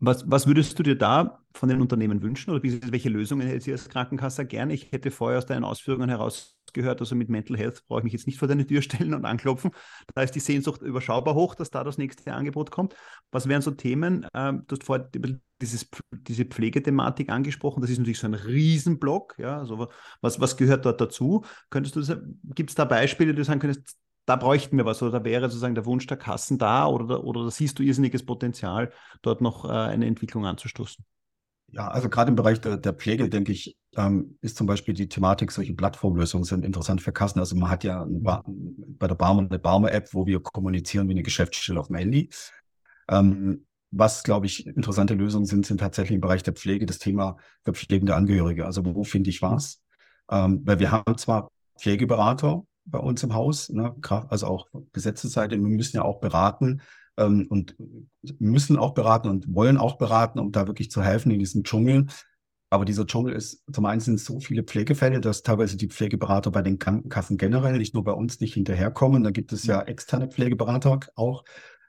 Was, 0.00 0.30
was 0.30 0.46
würdest 0.46 0.78
du 0.78 0.84
dir 0.84 0.96
da 0.96 1.42
von 1.52 1.68
den 1.68 1.80
Unternehmen 1.80 2.22
wünschen 2.22 2.52
oder 2.52 2.62
welche 2.62 3.08
Lösungen 3.08 3.48
hättest 3.48 3.66
du 3.66 3.72
als 3.72 3.88
Krankenkasse 3.88 4.46
gerne? 4.46 4.72
Ich 4.72 4.92
hätte 4.92 5.10
vorher 5.10 5.38
aus 5.38 5.46
deinen 5.46 5.64
Ausführungen 5.64 6.08
herausgehört, 6.08 7.00
also 7.00 7.16
mit 7.16 7.28
Mental 7.28 7.56
Health 7.56 7.84
brauche 7.88 8.00
ich 8.00 8.04
mich 8.04 8.12
jetzt 8.12 8.26
nicht 8.28 8.38
vor 8.38 8.46
deine 8.46 8.64
Tür 8.64 8.80
stellen 8.82 9.12
und 9.12 9.24
anklopfen. 9.24 9.72
Da 10.14 10.22
ist 10.22 10.36
die 10.36 10.40
Sehnsucht 10.40 10.82
überschaubar 10.82 11.34
hoch, 11.34 11.56
dass 11.56 11.70
da 11.70 11.82
das 11.82 11.98
nächste 11.98 12.32
Angebot 12.32 12.70
kommt. 12.70 12.94
Was 13.32 13.48
wären 13.48 13.60
so 13.60 13.72
Themen? 13.72 14.24
Ähm, 14.34 14.62
du 14.68 14.76
hast 14.76 14.84
vorher 14.84 15.10
dieses, 15.60 15.88
diese 16.12 16.44
Pflegethematik 16.44 17.28
angesprochen. 17.30 17.80
Das 17.80 17.90
ist 17.90 17.98
natürlich 17.98 18.20
so 18.20 18.28
ein 18.28 18.34
Riesenblock. 18.34 19.34
Ja, 19.38 19.58
also 19.58 19.88
was, 20.20 20.40
was 20.40 20.56
gehört 20.56 20.86
dort 20.86 21.00
dazu? 21.00 21.44
Gibt 21.72 22.70
es 22.70 22.76
da 22.76 22.84
Beispiele, 22.84 23.32
die 23.32 23.38
du 23.38 23.44
sagen 23.44 23.58
könntest, 23.58 23.96
da 24.28 24.36
bräuchten 24.36 24.76
wir 24.76 24.84
was 24.84 25.02
oder 25.02 25.20
da 25.20 25.24
wäre 25.24 25.48
sozusagen 25.48 25.74
der 25.74 25.86
Wunsch 25.86 26.06
der 26.06 26.18
Kassen 26.18 26.58
da 26.58 26.86
oder, 26.86 27.24
oder 27.24 27.44
da 27.44 27.50
siehst 27.50 27.78
du 27.78 27.82
irrsinniges 27.82 28.26
Potenzial, 28.26 28.92
dort 29.22 29.40
noch 29.40 29.64
äh, 29.64 29.68
eine 29.68 30.06
Entwicklung 30.06 30.44
anzustoßen? 30.44 31.04
Ja, 31.70 31.88
also 31.88 32.08
gerade 32.08 32.30
im 32.30 32.36
Bereich 32.36 32.60
der, 32.60 32.76
der 32.76 32.94
Pflege, 32.94 33.28
denke 33.28 33.52
ich, 33.52 33.76
ähm, 33.96 34.38
ist 34.40 34.56
zum 34.56 34.66
Beispiel 34.66 34.94
die 34.94 35.08
Thematik, 35.08 35.50
solche 35.50 35.74
Plattformlösungen 35.74 36.44
sind 36.44 36.64
interessant 36.64 37.02
für 37.02 37.12
Kassen. 37.12 37.38
Also 37.38 37.56
man 37.56 37.70
hat 37.70 37.84
ja 37.84 38.06
bei 38.08 39.06
der 39.06 39.14
Barmer 39.14 39.46
eine 39.48 39.58
Barmer-App, 39.58 40.12
wo 40.12 40.26
wir 40.26 40.40
kommunizieren 40.40 41.08
wie 41.08 41.12
eine 41.12 41.22
Geschäftsstelle 41.22 41.80
auf 41.80 41.88
dem 41.88 41.96
Handy. 41.96 42.30
Ähm, 43.08 43.66
was, 43.90 44.22
glaube 44.22 44.46
ich, 44.46 44.66
interessante 44.66 45.14
Lösungen 45.14 45.46
sind, 45.46 45.64
sind 45.64 45.78
tatsächlich 45.80 46.14
im 46.14 46.20
Bereich 46.20 46.42
der 46.42 46.54
Pflege 46.54 46.84
das 46.84 46.98
Thema 46.98 47.36
verpflegende 47.64 48.14
Angehörige. 48.14 48.66
Also 48.66 48.84
wo 48.84 49.04
finde 49.04 49.30
ich 49.30 49.40
was? 49.40 49.82
Ähm, 50.30 50.62
weil 50.64 50.78
wir 50.78 50.90
haben 50.90 51.16
zwar 51.16 51.50
Pflegeberater, 51.78 52.64
bei 52.90 52.98
uns 52.98 53.22
im 53.22 53.34
Haus, 53.34 53.68
ne? 53.70 53.94
also 54.28 54.46
auch 54.46 54.68
Gesetzesseite. 54.92 55.56
Wir 55.56 55.62
müssen 55.62 55.96
ja 55.96 56.02
auch 56.02 56.20
beraten 56.20 56.80
ähm, 57.16 57.46
und 57.48 57.76
müssen 58.38 58.76
auch 58.76 58.94
beraten 58.94 59.28
und 59.28 59.54
wollen 59.54 59.76
auch 59.76 59.98
beraten, 59.98 60.38
um 60.38 60.52
da 60.52 60.66
wirklich 60.66 60.90
zu 60.90 61.02
helfen 61.02 61.30
in 61.30 61.38
diesem 61.38 61.64
Dschungel. 61.64 62.06
Aber 62.70 62.84
dieser 62.84 63.06
Dschungel 63.06 63.34
ist, 63.34 63.64
zum 63.72 63.86
einen 63.86 64.00
sind 64.00 64.20
so 64.20 64.40
viele 64.40 64.62
Pflegefälle, 64.62 65.20
dass 65.20 65.42
teilweise 65.42 65.76
die 65.76 65.88
Pflegeberater 65.88 66.50
bei 66.50 66.62
den 66.62 66.78
Krankenkassen 66.78 67.38
generell, 67.38 67.78
nicht 67.78 67.94
nur 67.94 68.04
bei 68.04 68.12
uns, 68.12 68.40
nicht 68.40 68.54
hinterherkommen. 68.54 69.24
Da 69.24 69.30
gibt 69.30 69.52
es 69.52 69.64
ja 69.64 69.80
externe 69.82 70.28
Pflegeberater 70.28 71.00
auch. 71.14 71.44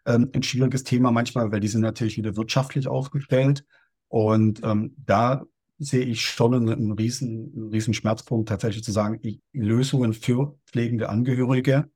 Ähm, 0.06 0.30
ein 0.34 0.44
schwieriges 0.44 0.84
Thema 0.86 1.12
manchmal, 1.12 1.52
weil 1.52 1.60
die 1.60 1.68
sind 1.68 1.82
natürlich 1.82 2.18
wieder 2.18 2.38
wirtschaftlich 2.38 2.88
aufgestellt. 2.88 3.66
Und 4.08 4.62
ähm, 4.64 4.96
da 4.98 5.44
sehe 5.80 6.04
ich 6.04 6.22
schon 6.22 6.54
einen, 6.54 6.92
riesen, 6.92 7.54
einen 7.56 7.70
riesen 7.70 7.94
Schmerzpunkt, 7.94 8.50
tatsächlich 8.50 8.84
zu 8.84 8.92
sagen, 8.92 9.20
Lösungen 9.54 10.14
für 10.14 10.58
pflegende 10.66 11.10
Angehörige, 11.10 11.90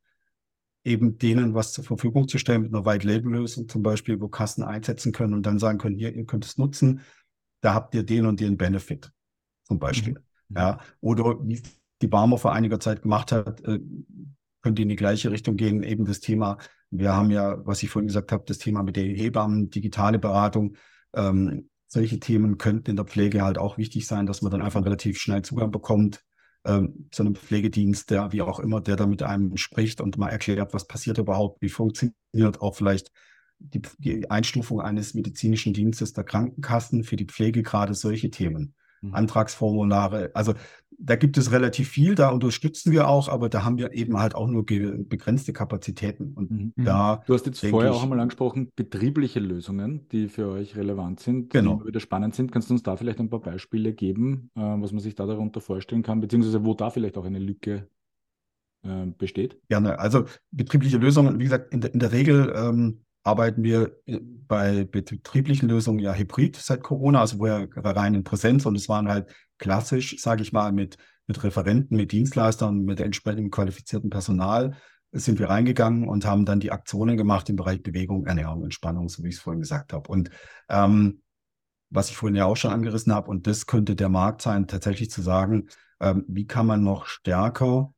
eben 0.85 1.17
denen 1.17 1.53
was 1.53 1.73
zur 1.73 1.83
Verfügung 1.83 2.27
zu 2.27 2.37
stellen 2.37 2.63
mit 2.63 2.73
einer 2.73 2.85
White-Label-Lösung 2.85 3.67
zum 3.67 3.83
Beispiel, 3.83 4.19
wo 4.19 4.29
Kassen 4.29 4.63
einsetzen 4.63 5.11
können 5.11 5.33
und 5.33 5.45
dann 5.45 5.59
sagen 5.59 5.77
können, 5.77 5.97
hier, 5.97 6.15
ihr 6.15 6.25
könnt 6.25 6.45
es 6.45 6.57
nutzen, 6.57 7.01
da 7.61 7.73
habt 7.73 7.93
ihr 7.93 8.03
den 8.03 8.25
und 8.25 8.39
den 8.39 8.57
Benefit 8.57 9.11
zum 9.63 9.79
Beispiel. 9.79 10.13
Mhm. 10.47 10.57
Ja, 10.57 10.79
oder 11.01 11.37
wie 11.45 11.61
die 12.01 12.07
Barmer 12.07 12.37
vor 12.37 12.53
einiger 12.53 12.79
Zeit 12.79 13.01
gemacht 13.01 13.31
hat, 13.31 13.61
äh, 13.61 13.79
könnt 14.61 14.79
ihr 14.79 14.83
in 14.83 14.89
die 14.89 14.95
gleiche 14.95 15.29
Richtung 15.31 15.57
gehen, 15.57 15.83
eben 15.83 16.05
das 16.05 16.21
Thema, 16.21 16.57
wir 16.89 17.13
haben 17.13 17.31
ja, 17.31 17.65
was 17.65 17.83
ich 17.83 17.89
vorhin 17.89 18.07
gesagt 18.07 18.31
habe, 18.31 18.43
das 18.47 18.59
Thema 18.59 18.83
mit 18.83 18.95
den 18.95 19.15
Hebammen, 19.15 19.69
digitale 19.69 20.19
Beratung, 20.19 20.77
ähm, 21.15 21.69
solche 21.93 22.19
Themen 22.19 22.57
könnten 22.57 22.89
in 22.89 22.95
der 22.95 23.05
Pflege 23.05 23.43
halt 23.43 23.59
auch 23.59 23.77
wichtig 23.77 24.07
sein, 24.07 24.25
dass 24.25 24.41
man 24.41 24.51
dann 24.51 24.63
einfach 24.63 24.83
relativ 24.83 25.19
schnell 25.19 25.43
Zugang 25.43 25.69
bekommt 25.69 26.23
ähm, 26.65 27.07
zu 27.11 27.21
einem 27.21 27.35
Pflegedienst, 27.35 28.09
der 28.09 28.31
wie 28.31 28.41
auch 28.41 28.59
immer, 28.59 28.81
der 28.81 28.95
da 28.95 29.05
mit 29.05 29.21
einem 29.21 29.57
spricht 29.57 30.01
und 30.01 30.17
mal 30.17 30.29
erklärt, 30.29 30.73
was 30.73 30.87
passiert 30.87 31.19
überhaupt, 31.19 31.61
wie 31.61 31.69
funktioniert 31.69 32.61
auch 32.61 32.75
vielleicht 32.75 33.11
die, 33.59 33.81
die 33.99 34.31
Einstufung 34.31 34.81
eines 34.81 35.13
medizinischen 35.13 35.73
Dienstes 35.73 36.13
der 36.13 36.23
Krankenkassen 36.23 37.03
für 37.03 37.15
die 37.15 37.27
Pflege, 37.27 37.61
gerade 37.61 37.93
solche 37.93 38.31
Themen. 38.31 38.73
Mhm. 39.03 39.13
Antragsformulare. 39.13 40.31
Also 40.33 40.53
da 40.99 41.15
gibt 41.15 41.37
es 41.37 41.51
relativ 41.51 41.89
viel, 41.89 42.15
da 42.15 42.29
unterstützen 42.29 42.91
wir 42.91 43.07
auch, 43.07 43.27
aber 43.27 43.49
da 43.49 43.63
haben 43.63 43.77
wir 43.77 43.93
eben 43.93 44.19
halt 44.19 44.35
auch 44.35 44.47
nur 44.47 44.65
begrenzte 44.65 45.51
Kapazitäten. 45.51 46.33
Und 46.33 46.51
mhm. 46.51 46.73
da 46.77 47.23
du 47.25 47.33
hast 47.33 47.45
jetzt 47.45 47.65
vorher 47.65 47.91
ich, 47.91 47.97
auch 47.97 48.03
einmal 48.03 48.19
angesprochen, 48.19 48.71
betriebliche 48.75 49.39
Lösungen, 49.39 50.07
die 50.09 50.29
für 50.29 50.47
euch 50.47 50.75
relevant 50.75 51.19
sind, 51.19 51.49
genau. 51.49 51.77
die 51.81 51.87
wieder 51.87 51.99
spannend 51.99 52.35
sind. 52.35 52.51
Kannst 52.51 52.69
du 52.69 52.75
uns 52.75 52.83
da 52.83 52.95
vielleicht 52.95 53.19
ein 53.19 53.29
paar 53.29 53.41
Beispiele 53.41 53.93
geben, 53.93 54.49
äh, 54.55 54.61
was 54.61 54.91
man 54.91 55.01
sich 55.01 55.15
da 55.15 55.25
darunter 55.25 55.61
vorstellen 55.61 56.03
kann, 56.03 56.21
beziehungsweise 56.21 56.63
wo 56.63 56.73
da 56.73 56.89
vielleicht 56.89 57.17
auch 57.17 57.25
eine 57.25 57.39
Lücke 57.39 57.87
äh, 58.83 59.07
besteht? 59.17 59.59
Gerne. 59.67 59.99
Also 59.99 60.25
betriebliche 60.51 60.97
Lösungen, 60.97 61.39
wie 61.39 61.45
gesagt, 61.45 61.73
in 61.73 61.81
der, 61.81 61.93
in 61.93 61.99
der 61.99 62.11
Regel 62.11 62.53
ähm, 62.55 63.01
arbeiten 63.23 63.63
wir 63.63 63.97
äh, 64.05 64.19
bei 64.21 64.83
betrieblichen 64.83 65.69
Lösungen 65.69 65.99
ja 65.99 66.13
hybrid 66.13 66.55
seit 66.55 66.83
Corona, 66.83 67.21
also 67.21 67.37
vorher 67.37 67.67
rein 67.75 68.15
in 68.15 68.23
Präsenz 68.23 68.65
und 68.65 68.75
es 68.75 68.89
waren 68.89 69.07
halt 69.07 69.33
klassisch, 69.57 70.17
sage 70.19 70.41
ich 70.41 70.51
mal, 70.51 70.71
mit, 70.71 70.97
mit 71.27 71.43
Referenten, 71.43 71.95
mit 71.95 72.11
Dienstleistern, 72.11 72.83
mit 72.83 72.99
entsprechendem 72.99 73.51
qualifizierten 73.51 74.09
Personal 74.09 74.75
sind 75.13 75.39
wir 75.39 75.49
reingegangen 75.49 76.07
und 76.07 76.25
haben 76.25 76.45
dann 76.45 76.59
die 76.59 76.71
Aktionen 76.71 77.17
gemacht 77.17 77.47
im 77.49 77.55
Bereich 77.55 77.83
Bewegung, 77.83 78.25
Ernährung, 78.25 78.63
Entspannung, 78.63 79.09
so 79.09 79.23
wie 79.23 79.29
ich 79.29 79.35
es 79.35 79.41
vorhin 79.41 79.61
gesagt 79.61 79.93
habe. 79.93 80.09
Und 80.09 80.31
ähm, 80.69 81.21
was 81.91 82.09
ich 82.09 82.17
vorhin 82.17 82.35
ja 82.35 82.45
auch 82.45 82.57
schon 82.57 82.71
angerissen 82.71 83.13
habe, 83.13 83.29
und 83.29 83.45
das 83.45 83.67
könnte 83.67 83.95
der 83.95 84.09
Markt 84.09 84.41
sein, 84.41 84.67
tatsächlich 84.67 85.11
zu 85.11 85.21
sagen, 85.21 85.67
ähm, 85.99 86.25
wie 86.27 86.47
kann 86.47 86.65
man 86.65 86.83
noch 86.83 87.05
stärker 87.05 87.93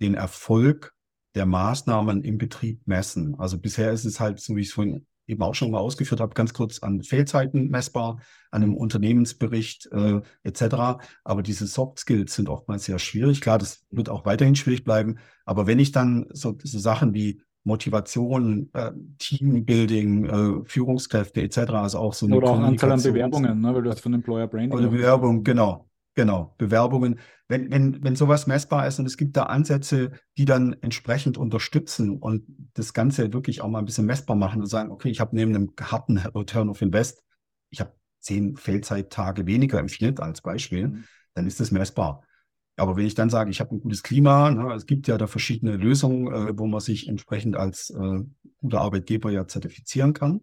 den 0.00 0.14
Erfolg 0.14 0.94
der 1.34 1.46
Maßnahmen 1.46 2.22
im 2.22 2.38
Betrieb 2.38 2.80
messen. 2.86 3.34
Also 3.38 3.58
bisher 3.58 3.92
ist 3.92 4.04
es 4.04 4.20
halt, 4.20 4.40
so 4.40 4.56
wie 4.56 4.60
ich 4.60 4.68
es 4.68 4.72
vorhin 4.72 5.06
eben 5.26 5.42
auch 5.42 5.54
schon 5.54 5.70
mal 5.70 5.78
ausgeführt 5.78 6.20
habe, 6.20 6.34
ganz 6.34 6.52
kurz 6.52 6.80
an 6.80 7.02
Fehlzeiten 7.02 7.68
messbar, 7.68 8.20
an 8.50 8.62
einem 8.62 8.76
Unternehmensbericht 8.76 9.88
äh, 9.92 10.20
etc. 10.42 11.02
Aber 11.24 11.42
diese 11.42 11.66
Soft 11.66 12.00
Skills 12.00 12.34
sind 12.34 12.48
oftmals 12.48 12.84
sehr 12.84 12.98
schwierig. 12.98 13.40
Klar, 13.40 13.58
das 13.58 13.84
wird 13.90 14.08
auch 14.08 14.26
weiterhin 14.26 14.56
schwierig 14.56 14.84
bleiben. 14.84 15.18
Aber 15.44 15.66
wenn 15.66 15.78
ich 15.78 15.92
dann 15.92 16.26
so, 16.32 16.56
so 16.62 16.78
Sachen 16.78 17.14
wie 17.14 17.40
Motivation, 17.64 18.70
äh, 18.72 18.90
Teambuilding, 19.18 20.24
äh, 20.24 20.64
Führungskräfte 20.64 21.42
etc., 21.42 21.58
also 21.70 21.98
auch 21.98 22.14
so 22.14 22.26
eine 22.26 22.36
Oder 22.36 22.50
auch 22.50 22.58
Anzahl 22.58 22.92
an 22.92 23.02
Bewerbungen, 23.02 23.60
ne, 23.60 23.74
weil 23.74 23.82
du 23.82 23.90
hast 23.90 24.00
von 24.00 24.14
Employer 24.14 24.48
Branding. 24.48 24.72
Oder 24.76 24.88
Bewerbung, 24.88 25.44
genau. 25.44 25.88
Genau, 26.14 26.54
Bewerbungen. 26.58 27.20
Wenn, 27.48 27.70
wenn, 27.70 28.04
wenn 28.04 28.16
sowas 28.16 28.46
messbar 28.46 28.86
ist 28.86 28.98
und 28.98 29.06
es 29.06 29.16
gibt 29.16 29.36
da 29.36 29.44
Ansätze, 29.44 30.12
die 30.36 30.44
dann 30.44 30.74
entsprechend 30.82 31.38
unterstützen 31.38 32.18
und 32.18 32.44
das 32.74 32.92
Ganze 32.92 33.32
wirklich 33.32 33.62
auch 33.62 33.68
mal 33.68 33.78
ein 33.78 33.86
bisschen 33.86 34.06
messbar 34.06 34.36
machen 34.36 34.60
und 34.60 34.66
sagen, 34.66 34.90
okay, 34.90 35.08
ich 35.08 35.20
habe 35.20 35.34
neben 35.34 35.54
einem 35.54 35.72
harten 35.80 36.18
Return 36.18 36.68
of 36.68 36.82
Invest, 36.82 37.22
ich 37.70 37.80
habe 37.80 37.94
zehn 38.20 38.56
Fehlzeittage 38.56 39.46
weniger 39.46 39.80
im 39.80 39.88
Schnitt 39.88 40.20
als 40.20 40.42
Beispiel, 40.42 40.88
mhm. 40.88 41.04
dann 41.34 41.46
ist 41.46 41.60
das 41.60 41.70
messbar. 41.70 42.22
Aber 42.76 42.96
wenn 42.96 43.06
ich 43.06 43.14
dann 43.14 43.30
sage, 43.30 43.50
ich 43.50 43.60
habe 43.60 43.74
ein 43.74 43.80
gutes 43.80 44.02
Klima, 44.02 44.50
ne, 44.50 44.72
es 44.74 44.86
gibt 44.86 45.06
ja 45.08 45.18
da 45.18 45.26
verschiedene 45.26 45.76
Lösungen, 45.76 46.32
äh, 46.32 46.58
wo 46.58 46.66
man 46.66 46.80
sich 46.80 47.08
entsprechend 47.08 47.56
als 47.56 47.90
äh, 47.90 48.20
guter 48.58 48.80
Arbeitgeber 48.80 49.30
ja 49.30 49.46
zertifizieren 49.46 50.12
kann. 50.12 50.40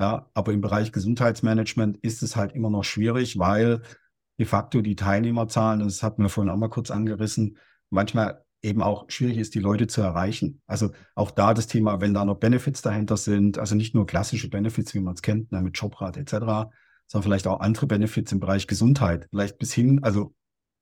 Ja, 0.00 0.30
aber 0.34 0.52
im 0.52 0.60
Bereich 0.60 0.92
Gesundheitsmanagement 0.92 1.96
ist 2.02 2.22
es 2.22 2.36
halt 2.36 2.52
immer 2.52 2.70
noch 2.70 2.84
schwierig, 2.84 3.38
weil 3.38 3.82
de 4.38 4.46
facto 4.46 4.80
die 4.80 4.96
Teilnehmerzahlen, 4.96 5.80
das 5.80 6.02
hatten 6.02 6.22
wir 6.22 6.28
vorhin 6.28 6.50
auch 6.50 6.56
mal 6.56 6.68
kurz 6.68 6.90
angerissen, 6.90 7.58
manchmal 7.90 8.44
eben 8.62 8.82
auch 8.82 9.04
schwierig 9.08 9.38
ist, 9.38 9.54
die 9.54 9.60
Leute 9.60 9.86
zu 9.86 10.00
erreichen. 10.00 10.60
Also 10.66 10.90
auch 11.14 11.30
da 11.30 11.54
das 11.54 11.66
Thema, 11.66 12.00
wenn 12.00 12.14
da 12.14 12.24
noch 12.24 12.36
Benefits 12.36 12.82
dahinter 12.82 13.16
sind, 13.16 13.58
also 13.58 13.74
nicht 13.74 13.94
nur 13.94 14.06
klassische 14.06 14.48
Benefits, 14.48 14.94
wie 14.94 15.00
man 15.00 15.14
es 15.14 15.22
kennt, 15.22 15.52
ne, 15.52 15.62
mit 15.62 15.78
Jobrat 15.78 16.16
etc., 16.16 16.70
sondern 17.06 17.22
vielleicht 17.22 17.46
auch 17.46 17.60
andere 17.60 17.86
Benefits 17.86 18.32
im 18.32 18.40
Bereich 18.40 18.66
Gesundheit. 18.66 19.28
Vielleicht 19.30 19.58
bis 19.58 19.72
hin, 19.72 20.02
also 20.02 20.34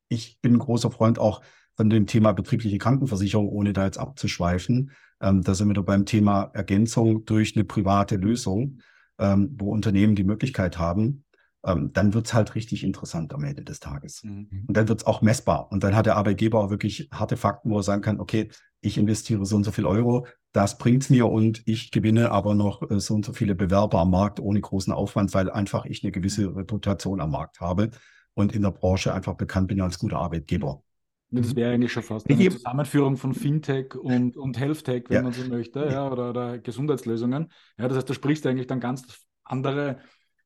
ich 0.09 0.39
bin 0.41 0.55
ein 0.55 0.59
großer 0.59 0.91
Freund 0.91 1.19
auch 1.19 1.43
von 1.77 1.91
dem 1.91 2.07
Thema 2.07 2.33
betriebliche 2.33 2.79
Krankenversicherung, 2.79 3.49
ohne 3.49 3.73
da 3.73 3.85
jetzt 3.85 3.99
abzuschweifen. 3.99 4.93
Ähm, 5.21 5.43
da 5.43 5.55
sind 5.55 5.69
wir 5.69 5.75
da 5.75 5.83
beim 5.83 6.07
Thema 6.07 6.51
Ergänzung 6.55 7.25
durch 7.25 7.57
eine 7.57 7.65
private 7.65 8.17
Lösung, 8.17 8.79
ähm, 9.19 9.55
wo 9.59 9.73
Unternehmen 9.73 10.15
die 10.15 10.25
Möglichkeit 10.25 10.79
haben, 10.79 11.24
ähm, 11.65 11.93
dann 11.93 12.15
wird's 12.15 12.35
halt 12.35 12.55
richtig 12.55 12.85
interessant 12.85 13.33
am 13.33 13.45
Ende 13.45 13.63
des 13.63 13.81
Tages. 13.81 14.23
Mhm. 14.23 14.65
Und 14.67 14.77
dann 14.77 14.89
wird's 14.89 15.07
auch 15.07 15.23
messbar. 15.23 15.71
Und 15.73 15.83
dann 15.83 15.97
hat 15.97 16.07
der 16.07 16.17
Arbeitgeber 16.17 16.61
auch 16.61 16.71
wirklich 16.71 17.09
harte 17.13 17.37
Fakten, 17.37 17.71
wo 17.71 17.79
er 17.79 17.83
sagen 17.83 18.03
kann, 18.03 18.21
okay, 18.21 18.51
ich 18.81 18.99
investiere 18.99 19.47
so 19.47 19.57
und 19.57 19.65
so 19.65 19.73
viel 19.73 19.87
Euro, 19.87 20.27
das 20.53 20.77
bringt's 20.79 21.09
mir 21.09 21.27
und 21.27 21.63
ich 21.67 21.91
gewinne 21.91 22.31
aber 22.31 22.55
noch 22.55 22.89
äh, 22.91 23.01
so 23.01 23.15
und 23.15 23.25
so 23.25 23.33
viele 23.33 23.55
Bewerber 23.55 24.01
am 24.01 24.11
Markt 24.11 24.41
ohne 24.41 24.61
großen 24.61 24.93
Aufwand, 24.93 25.33
weil 25.35 25.51
einfach 25.51 25.87
ich 25.87 26.05
eine 26.05 26.13
gewisse 26.13 26.55
Reputation 26.55 27.21
am 27.21 27.31
Markt 27.31 27.61
habe 27.61 27.91
und 28.35 28.55
in 28.55 28.63
der 28.63 28.71
Branche 28.71 29.15
einfach 29.15 29.35
bekannt 29.35 29.69
bin 29.69 29.81
als 29.81 29.99
guter 29.99 30.19
Arbeitgeber. 30.19 30.83
Das 31.31 31.49
mhm. 31.49 31.57
wäre 31.57 31.73
eigentlich 31.73 31.93
schon 31.93 32.03
fast 32.03 32.29
eine 32.29 32.49
Zusammenführung 32.51 33.17
von 33.17 33.35
Fintech 33.35 33.95
und, 33.97 34.37
und 34.37 34.59
Healthtech, 34.59 35.05
wenn 35.09 35.17
ja. 35.17 35.23
man 35.23 35.33
so 35.33 35.49
möchte, 35.49 35.81
ja, 35.91 36.09
oder, 36.11 36.31
oder 36.31 36.59
Gesundheitslösungen. 36.59 37.51
Ja, 37.79 37.89
das 37.89 37.97
heißt, 37.97 38.11
da 38.11 38.15
sprichst 38.15 38.45
du 38.45 38.51
eigentlich 38.51 38.67
dann 38.67 38.81
ganz 38.81 39.27
andere 39.45 39.99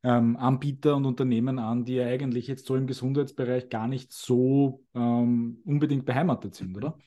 ähm, 0.02 0.36
Anbieter 0.36 0.96
und 0.96 1.06
Unternehmen 1.06 1.58
an, 1.58 1.84
die 1.84 1.94
ja 1.94 2.06
eigentlich 2.06 2.46
jetzt 2.46 2.66
so 2.66 2.76
im 2.76 2.86
Gesundheitsbereich 2.86 3.68
gar 3.68 3.88
nicht 3.88 4.12
so 4.12 4.84
ähm, 4.94 5.58
unbedingt 5.64 6.04
beheimatet 6.04 6.54
sind, 6.54 6.76
oder? 6.76 6.98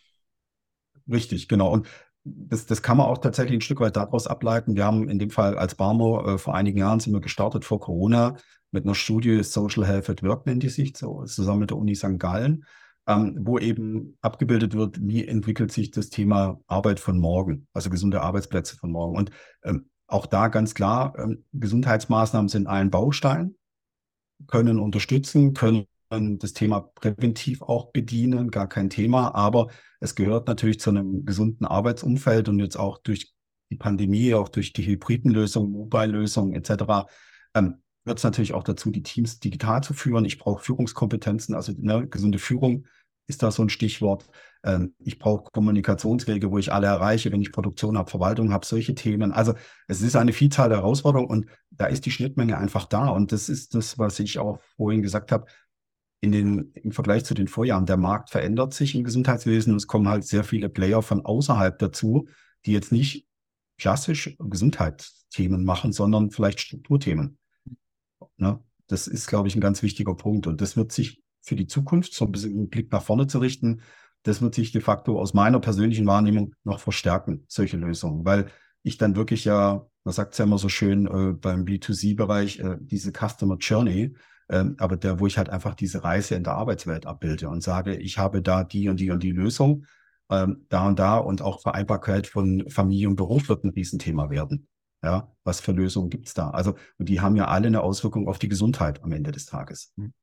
Richtig, 1.10 1.48
genau. 1.48 1.72
Und 1.72 1.88
das, 2.24 2.66
das 2.66 2.82
kann 2.82 2.98
man 2.98 3.08
auch 3.08 3.18
tatsächlich 3.18 3.58
ein 3.58 3.62
Stück 3.62 3.80
weit 3.80 3.96
daraus 3.96 4.28
ableiten. 4.28 4.76
Wir 4.76 4.86
haben 4.86 5.10
in 5.10 5.20
dem 5.20 5.32
Fall 5.32 5.58
als 5.58 5.76
Barmo 5.76 6.24
äh, 6.26 6.38
vor 6.38 6.54
einigen 6.54 6.78
Jahren 6.78 7.00
sind 7.00 7.14
wir 7.14 7.22
gestartet 7.22 7.66
vor 7.66 7.80
Corona 7.80 8.36
mit 8.72 8.86
einer 8.86 8.96
Studie 8.96 9.44
Social 9.44 9.86
Health 9.86 10.10
at 10.10 10.24
Work 10.24 10.46
nennt 10.46 10.64
die 10.64 10.70
sich, 10.70 10.96
so, 10.96 11.24
zusammen 11.26 11.60
mit 11.60 11.70
der 11.72 11.78
Uni 11.78 11.96
St. 11.96 12.18
Gallen, 12.18 12.66
ähm, 13.08 13.38
wo 13.42 13.60
eben 13.60 14.18
abgebildet 14.22 14.74
wird, 14.74 14.98
wie 15.02 15.28
entwickelt 15.28 15.72
sich 15.72 15.92
das 15.92 16.10
Thema 16.10 16.60
Arbeit 16.68 17.00
von 17.00 17.20
morgen, 17.20 17.68
also 17.74 17.90
gesunde 17.90 18.22
Arbeitsplätze 18.22 18.78
von 18.78 18.92
morgen. 18.92 19.18
Und 19.18 19.32
ähm, 19.64 19.90
auch 20.12 20.26
da 20.26 20.48
ganz 20.48 20.76
klar, 20.76 21.14
ähm, 21.18 21.44
Gesundheitsmaßnahmen 21.54 22.50
sind 22.50 22.68
ein 22.68 22.90
Baustein, 22.92 23.56
können 24.48 24.80
unterstützen, 24.80 25.54
können 25.54 25.88
das 26.40 26.54
Thema 26.54 26.82
präventiv 26.82 27.62
auch 27.62 27.92
bedienen, 27.92 28.52
gar 28.52 28.68
kein 28.68 28.90
Thema, 28.90 29.34
aber 29.34 29.70
es 30.02 30.16
gehört 30.16 30.48
natürlich 30.48 30.80
zu 30.80 30.90
einem 30.90 31.26
gesunden 31.26 31.66
Arbeitsumfeld 31.66 32.50
und 32.50 32.60
jetzt 32.60 32.76
auch 32.76 32.98
durch 32.98 33.34
die 33.72 33.78
Pandemie, 33.78 34.34
auch 34.34 34.50
durch 34.50 34.74
die 34.74 34.86
hybriden 34.86 35.32
Lösungen, 35.32 35.72
Mobile-Lösungen 35.72 36.54
etc., 36.54 37.08
ähm, 37.54 37.82
wird 38.04 38.18
es 38.18 38.24
natürlich 38.24 38.54
auch 38.54 38.64
dazu, 38.64 38.90
die 38.92 39.04
Teams 39.04 39.40
digital 39.40 39.84
zu 39.84 39.94
führen. 39.94 40.26
Ich 40.26 40.40
brauche 40.40 40.64
Führungskompetenzen, 40.64 41.56
also 41.56 41.72
ne, 41.78 42.08
gesunde 42.08 42.40
Führung 42.40 42.88
ist 43.28 43.44
da 43.44 43.52
so 43.52 43.62
ein 43.62 43.70
Stichwort. 43.70 44.26
Ähm, 44.64 44.94
ich 45.00 45.20
brauche 45.20 45.52
Kommunikationswege, 45.52 46.52
wo 46.52 46.58
ich 46.58 46.72
alle 46.72 46.88
erreiche, 46.88 47.32
wenn 47.32 47.42
ich 47.42 47.52
Produktion 47.52 47.98
habe, 47.98 48.10
Verwaltung 48.10 48.52
habe, 48.52 48.66
solche 48.66 48.96
Themen. 48.96 49.32
Also 49.32 49.54
es 49.88 50.02
ist 50.02 50.16
eine 50.16 50.34
Vielzahl 50.34 50.70
der 50.70 50.80
Herausforderungen 50.80 51.30
und 51.30 51.46
da 51.72 51.88
ist 51.88 52.06
die 52.06 52.12
Schnittmenge 52.12 52.58
einfach 52.58 52.86
da. 52.86 53.10
Und 53.10 53.32
das 53.32 53.50
ist 53.50 53.76
das, 53.76 53.98
was 53.98 54.20
ich 54.20 54.40
auch 54.40 54.60
vorhin 54.78 55.02
gesagt 55.02 55.32
habe. 55.32 55.46
In 56.24 56.32
den, 56.32 56.72
Im 56.76 56.92
Vergleich 56.92 57.26
zu 57.26 57.34
den 57.34 57.48
Vorjahren, 57.48 57.88
der 57.88 57.98
Markt 57.98 58.30
verändert 58.30 58.76
sich 58.76 58.94
im 58.94 59.04
Gesundheitswesen 59.04 59.74
und 59.74 59.78
es 59.78 59.88
kommen 59.88 60.08
halt 60.08 60.24
sehr 60.24 60.44
viele 60.44 60.70
Player 60.70 61.02
von 61.02 61.26
außerhalb 61.26 61.80
dazu, 61.80 62.28
die 62.66 62.74
jetzt 62.74 62.92
nicht 62.92 63.26
klassisch 63.80 64.36
Gesundheitsthemen 64.38 65.66
machen, 65.66 65.92
sondern 65.92 66.30
vielleicht 66.30 66.60
Strukturthemen. 66.60 67.40
Ne? 68.38 68.60
Das 68.86 69.08
ist, 69.08 69.26
glaube 69.26 69.48
ich, 69.48 69.56
ein 69.56 69.62
ganz 69.62 69.82
wichtiger 69.82 70.14
Punkt. 70.14 70.46
Und 70.46 70.62
das 70.62 70.78
wird 70.78 70.92
sich 70.92 71.24
für 71.42 71.56
die 71.56 71.66
Zukunft, 71.66 72.14
so 72.14 72.26
ein 72.26 72.32
bisschen 72.32 72.52
einen 72.52 72.70
Blick 72.70 72.92
nach 72.92 73.02
vorne 73.02 73.26
zu 73.26 73.40
richten, 73.40 73.82
das 74.24 74.42
wird 74.42 74.56
sich 74.56 74.72
de 74.72 74.82
facto 74.82 75.20
aus 75.20 75.34
meiner 75.34 75.60
persönlichen 75.60 76.06
Wahrnehmung 76.06 76.54
noch 76.64 76.80
verstärken, 76.80 77.46
solche 77.48 77.78
Lösungen. 77.78 78.26
Weil 78.26 78.48
ich 78.84 78.98
dann 78.98 79.16
wirklich 79.16 79.46
ja, 79.46 79.86
man 80.04 80.14
sagt 80.14 80.34
es 80.34 80.40
ja 80.40 80.46
immer 80.46 80.58
so 80.58 80.70
schön 80.70 81.06
äh, 81.08 81.34
beim 81.34 81.66
B2C-Bereich, 81.66 82.60
äh, 82.60 82.78
diese 82.80 83.12
Customer 83.12 83.58
Journey, 83.58 84.16
äh, 84.48 84.66
aber 84.78 84.98
der, 84.98 85.20
wo 85.20 85.28
ich 85.28 85.38
halt 85.38 85.50
einfach 85.50 85.76
diese 85.76 86.04
Reise 86.04 86.36
in 86.36 86.44
der 86.44 86.54
Arbeitswelt 86.54 87.06
abbilde 87.06 87.50
und 87.50 87.62
sage, 87.62 87.96
ich 87.96 88.18
habe 88.18 88.42
da 88.42 88.64
die 88.64 88.90
und 88.90 89.00
die 89.00 89.12
und 89.12 89.24
die 89.24 89.32
Lösung, 89.32 89.86
ähm, 90.30 90.66
da 90.70 90.88
und 90.88 91.00
da 91.00 91.18
und 91.18 91.42
auch 91.42 91.62
Vereinbarkeit 91.62 92.28
von 92.28 92.70
Familie 92.70 93.10
und 93.10 93.16
Beruf 93.16 93.50
wird 93.50 93.64
ein 93.64 93.70
Riesenthema 93.70 94.30
werden. 94.30 94.68
Ja, 95.04 95.32
was 95.44 95.62
für 95.62 95.72
Lösungen 95.72 96.12
gibt 96.12 96.28
es 96.28 96.36
da? 96.36 96.52
Also, 96.52 96.76
und 97.00 97.10
die 97.10 97.22
haben 97.22 97.36
ja 97.36 97.48
alle 97.48 97.68
eine 97.68 97.82
Auswirkung 97.82 98.28
auf 98.28 98.38
die 98.38 98.50
Gesundheit 98.50 99.04
am 99.04 99.12
Ende 99.12 99.32
des 99.32 99.48
Tages. 99.48 99.94
Hm. 99.98 100.14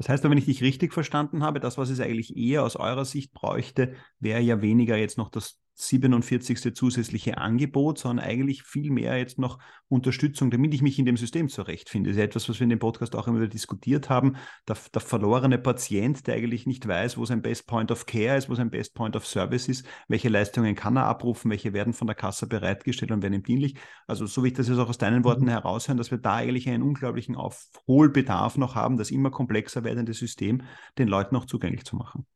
Das 0.00 0.08
heißt, 0.08 0.24
wenn 0.24 0.38
ich 0.38 0.46
dich 0.46 0.62
richtig 0.62 0.94
verstanden 0.94 1.42
habe, 1.42 1.60
das, 1.60 1.76
was 1.76 1.90
es 1.90 2.00
eigentlich 2.00 2.34
eher 2.34 2.64
aus 2.64 2.74
eurer 2.74 3.04
Sicht 3.04 3.34
bräuchte, 3.34 3.92
wäre 4.18 4.40
ja 4.40 4.62
weniger 4.62 4.96
jetzt 4.96 5.18
noch 5.18 5.28
das 5.28 5.58
47. 5.74 6.74
zusätzliche 6.74 7.38
Angebot, 7.38 7.98
sondern 7.98 8.24
eigentlich 8.24 8.62
viel 8.62 8.90
mehr 8.90 9.16
jetzt 9.16 9.38
noch 9.38 9.58
Unterstützung, 9.88 10.50
damit 10.50 10.74
ich 10.74 10.82
mich 10.82 10.98
in 10.98 11.06
dem 11.06 11.16
System 11.16 11.48
zurechtfinde. 11.48 12.10
Das 12.10 12.16
ist 12.16 12.18
ja 12.18 12.24
etwas, 12.24 12.48
was 12.48 12.60
wir 12.60 12.64
in 12.64 12.70
dem 12.70 12.78
Podcast 12.78 13.16
auch 13.16 13.26
immer 13.26 13.38
wieder 13.38 13.48
diskutiert 13.48 14.10
haben. 14.10 14.36
Der, 14.68 14.76
der, 14.92 15.00
verlorene 15.00 15.58
Patient, 15.58 16.26
der 16.26 16.34
eigentlich 16.34 16.66
nicht 16.66 16.86
weiß, 16.86 17.16
wo 17.16 17.24
sein 17.24 17.42
Best 17.42 17.66
Point 17.66 17.90
of 17.90 18.06
Care 18.06 18.36
ist, 18.36 18.48
wo 18.48 18.54
sein 18.54 18.70
Best 18.70 18.94
Point 18.94 19.16
of 19.16 19.26
Service 19.26 19.68
ist, 19.68 19.86
welche 20.08 20.28
Leistungen 20.28 20.74
kann 20.74 20.96
er 20.96 21.06
abrufen, 21.06 21.50
welche 21.50 21.72
werden 21.72 21.92
von 21.92 22.06
der 22.06 22.16
Kasse 22.16 22.46
bereitgestellt 22.46 23.10
und 23.10 23.22
werden 23.22 23.34
ihm 23.34 23.42
dienlich. 23.42 23.74
Also 24.06 24.26
so 24.26 24.44
wie 24.44 24.48
ich 24.48 24.54
das 24.54 24.68
jetzt 24.68 24.78
auch 24.78 24.88
aus 24.88 24.98
deinen 24.98 25.24
Worten 25.24 25.44
mhm. 25.44 25.50
heraushören, 25.50 25.98
dass 25.98 26.10
wir 26.10 26.18
da 26.18 26.36
eigentlich 26.36 26.68
einen 26.68 26.82
unglaublichen 26.82 27.36
Aufholbedarf 27.36 28.58
noch 28.58 28.74
haben, 28.74 28.96
das 28.96 29.10
immer 29.10 29.30
komplexer 29.30 29.82
werdende 29.84 30.12
System 30.12 30.62
den 30.98 31.08
Leuten 31.08 31.36
auch 31.36 31.46
zugänglich 31.46 31.84
zu 31.84 31.96
machen. 31.96 32.26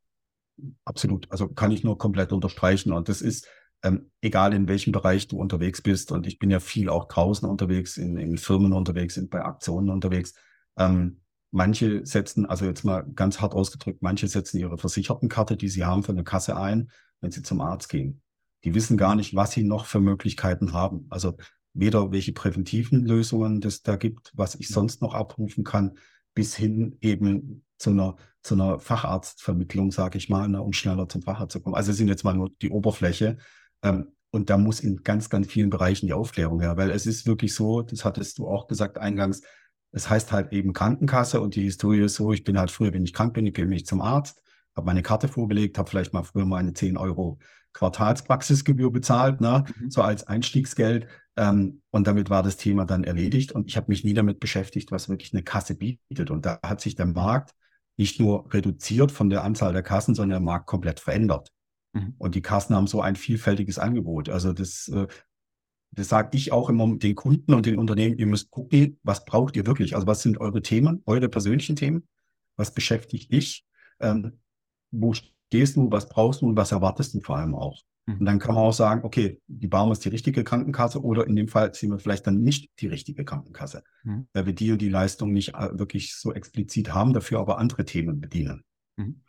Absolut. 0.84 1.30
Also 1.30 1.48
kann 1.48 1.70
ich 1.70 1.84
nur 1.84 1.98
komplett 1.98 2.32
unterstreichen. 2.32 2.92
Und 2.92 3.08
das 3.08 3.20
ist, 3.20 3.48
ähm, 3.82 4.10
egal 4.20 4.54
in 4.54 4.68
welchem 4.68 4.92
Bereich 4.92 5.28
du 5.28 5.38
unterwegs 5.38 5.82
bist, 5.82 6.12
und 6.12 6.26
ich 6.26 6.38
bin 6.38 6.50
ja 6.50 6.60
viel 6.60 6.88
auch 6.88 7.06
draußen 7.08 7.48
unterwegs, 7.48 7.96
in, 7.96 8.16
in 8.16 8.38
Firmen 8.38 8.72
unterwegs, 8.72 9.14
sind 9.14 9.30
bei 9.30 9.44
Aktionen 9.44 9.90
unterwegs. 9.90 10.34
Ähm, 10.76 11.20
manche 11.50 12.04
setzen, 12.04 12.46
also 12.46 12.64
jetzt 12.64 12.84
mal 12.84 13.02
ganz 13.14 13.40
hart 13.40 13.54
ausgedrückt, 13.54 14.02
manche 14.02 14.26
setzen 14.28 14.58
ihre 14.58 14.78
Versichertenkarte, 14.78 15.56
die 15.56 15.68
sie 15.68 15.84
haben, 15.84 16.02
für 16.02 16.12
eine 16.12 16.24
Kasse 16.24 16.56
ein, 16.56 16.90
wenn 17.20 17.30
sie 17.30 17.42
zum 17.42 17.60
Arzt 17.60 17.88
gehen. 17.88 18.22
Die 18.64 18.74
wissen 18.74 18.96
gar 18.96 19.14
nicht, 19.14 19.34
was 19.34 19.52
sie 19.52 19.62
noch 19.62 19.86
für 19.86 20.00
Möglichkeiten 20.00 20.72
haben. 20.72 21.06
Also 21.10 21.36
weder 21.74 22.12
welche 22.12 22.32
präventiven 22.32 23.04
Lösungen 23.04 23.60
das 23.60 23.82
da 23.82 23.96
gibt, 23.96 24.32
was 24.34 24.54
ich 24.54 24.68
sonst 24.68 25.02
noch 25.02 25.14
abrufen 25.14 25.64
kann, 25.64 25.98
bis 26.34 26.56
hin 26.56 26.96
eben 27.00 27.64
zu 27.78 27.90
einer, 27.90 28.16
zu 28.44 28.54
einer 28.54 28.78
Facharztvermittlung, 28.78 29.90
sage 29.90 30.18
ich 30.18 30.28
mal, 30.28 30.48
ne, 30.48 30.62
um 30.62 30.72
schneller 30.72 31.08
zum 31.08 31.22
Facharzt 31.22 31.52
zu 31.52 31.60
kommen. 31.60 31.74
Also 31.74 31.92
sind 31.92 32.08
jetzt 32.08 32.24
mal 32.24 32.34
nur 32.34 32.50
die 32.62 32.70
Oberfläche. 32.70 33.38
Ähm, 33.82 34.12
und 34.30 34.50
da 34.50 34.58
muss 34.58 34.80
in 34.80 35.02
ganz, 35.02 35.30
ganz 35.30 35.46
vielen 35.46 35.70
Bereichen 35.70 36.06
die 36.06 36.12
Aufklärung 36.12 36.60
her, 36.60 36.76
weil 36.76 36.90
es 36.90 37.06
ist 37.06 37.26
wirklich 37.26 37.54
so, 37.54 37.82
das 37.82 38.04
hattest 38.04 38.38
du 38.38 38.46
auch 38.48 38.66
gesagt 38.66 38.98
eingangs, 38.98 39.42
es 39.92 40.10
heißt 40.10 40.32
halt 40.32 40.52
eben 40.52 40.72
Krankenkasse 40.72 41.40
und 41.40 41.54
die 41.54 41.62
Historie 41.62 42.00
ist 42.00 42.16
so, 42.16 42.32
ich 42.32 42.44
bin 42.44 42.58
halt 42.58 42.70
früher, 42.70 42.92
wenn 42.92 43.04
ich 43.04 43.12
krank 43.12 43.34
bin, 43.34 43.46
ich 43.46 43.54
gehe 43.54 43.64
mich 43.64 43.86
zum 43.86 44.00
Arzt, 44.00 44.42
habe 44.76 44.86
meine 44.86 45.02
Karte 45.02 45.28
vorgelegt, 45.28 45.78
habe 45.78 45.88
vielleicht 45.88 46.12
mal 46.12 46.24
früher 46.24 46.44
meine 46.44 46.72
10 46.74 46.96
Euro 46.96 47.38
Quartalspraxisgebühr 47.72 48.92
bezahlt, 48.92 49.40
ne, 49.40 49.64
mhm. 49.78 49.90
so 49.90 50.02
als 50.02 50.26
Einstiegsgeld. 50.26 51.06
Ähm, 51.36 51.82
und 51.90 52.06
damit 52.06 52.28
war 52.28 52.42
das 52.42 52.56
Thema 52.56 52.84
dann 52.84 53.04
erledigt. 53.04 53.52
Und 53.52 53.68
ich 53.68 53.76
habe 53.76 53.86
mich 53.88 54.04
nie 54.04 54.14
damit 54.14 54.40
beschäftigt, 54.40 54.92
was 54.92 55.08
wirklich 55.08 55.32
eine 55.32 55.42
Kasse 55.42 55.74
bietet. 55.76 56.30
Und 56.30 56.44
da 56.44 56.58
hat 56.62 56.80
sich 56.80 56.94
der 56.94 57.06
Markt 57.06 57.54
nicht 57.96 58.20
nur 58.20 58.52
reduziert 58.52 59.12
von 59.12 59.30
der 59.30 59.44
Anzahl 59.44 59.72
der 59.72 59.82
Kassen, 59.82 60.14
sondern 60.14 60.40
der 60.40 60.46
Markt 60.46 60.66
komplett 60.66 61.00
verändert. 61.00 61.52
Mhm. 61.92 62.14
Und 62.18 62.34
die 62.34 62.42
Kassen 62.42 62.74
haben 62.74 62.86
so 62.86 63.00
ein 63.00 63.16
vielfältiges 63.16 63.78
Angebot. 63.78 64.28
Also 64.28 64.52
das, 64.52 64.88
äh, 64.88 65.06
das 65.92 66.08
sage 66.08 66.36
ich 66.36 66.52
auch 66.52 66.68
immer 66.68 66.96
den 66.96 67.14
Kunden 67.14 67.54
und 67.54 67.66
den 67.66 67.78
Unternehmen, 67.78 68.18
ihr 68.18 68.26
müsst 68.26 68.50
gucken, 68.50 68.98
was 69.02 69.24
braucht 69.24 69.56
ihr 69.56 69.66
wirklich? 69.66 69.94
Also 69.94 70.06
was 70.06 70.22
sind 70.22 70.38
eure 70.40 70.62
Themen, 70.62 71.02
eure 71.06 71.28
persönlichen 71.28 71.76
Themen? 71.76 72.08
Was 72.56 72.74
beschäftigt 72.74 73.32
dich? 73.32 73.64
Ähm, 74.00 74.40
wo 74.90 75.12
stehst 75.12 75.76
du? 75.76 75.90
Was 75.90 76.08
brauchst 76.08 76.42
du? 76.42 76.46
Und 76.46 76.56
was 76.56 76.72
erwartest 76.72 77.14
du 77.14 77.20
vor 77.20 77.36
allem 77.36 77.54
auch? 77.54 77.80
Mhm. 78.06 78.18
Und 78.18 78.24
dann 78.26 78.38
kann 78.38 78.54
man 78.54 78.64
auch 78.64 78.72
sagen, 78.72 79.04
okay, 79.04 79.40
die 79.46 79.66
Baum 79.66 79.92
ist 79.92 80.04
die 80.04 80.10
richtige 80.10 80.44
Krankenkasse 80.44 81.02
oder 81.02 81.26
in 81.26 81.36
dem 81.36 81.48
Fall 81.48 81.72
ziehen 81.72 81.90
wir 81.90 81.98
vielleicht 81.98 82.26
dann 82.26 82.40
nicht 82.40 82.70
die 82.80 82.86
richtige 82.86 83.24
Krankenkasse, 83.24 83.82
mhm. 84.02 84.26
weil 84.32 84.46
wir 84.46 84.52
die 84.52 84.72
und 84.72 84.82
die 84.82 84.88
Leistung 84.88 85.32
nicht 85.32 85.54
äh, 85.54 85.78
wirklich 85.78 86.14
so 86.14 86.32
explizit 86.32 86.92
haben, 86.92 87.12
dafür 87.12 87.40
aber 87.40 87.58
andere 87.58 87.84
Themen 87.84 88.20
bedienen. 88.20 88.64
Mhm. 88.96 89.20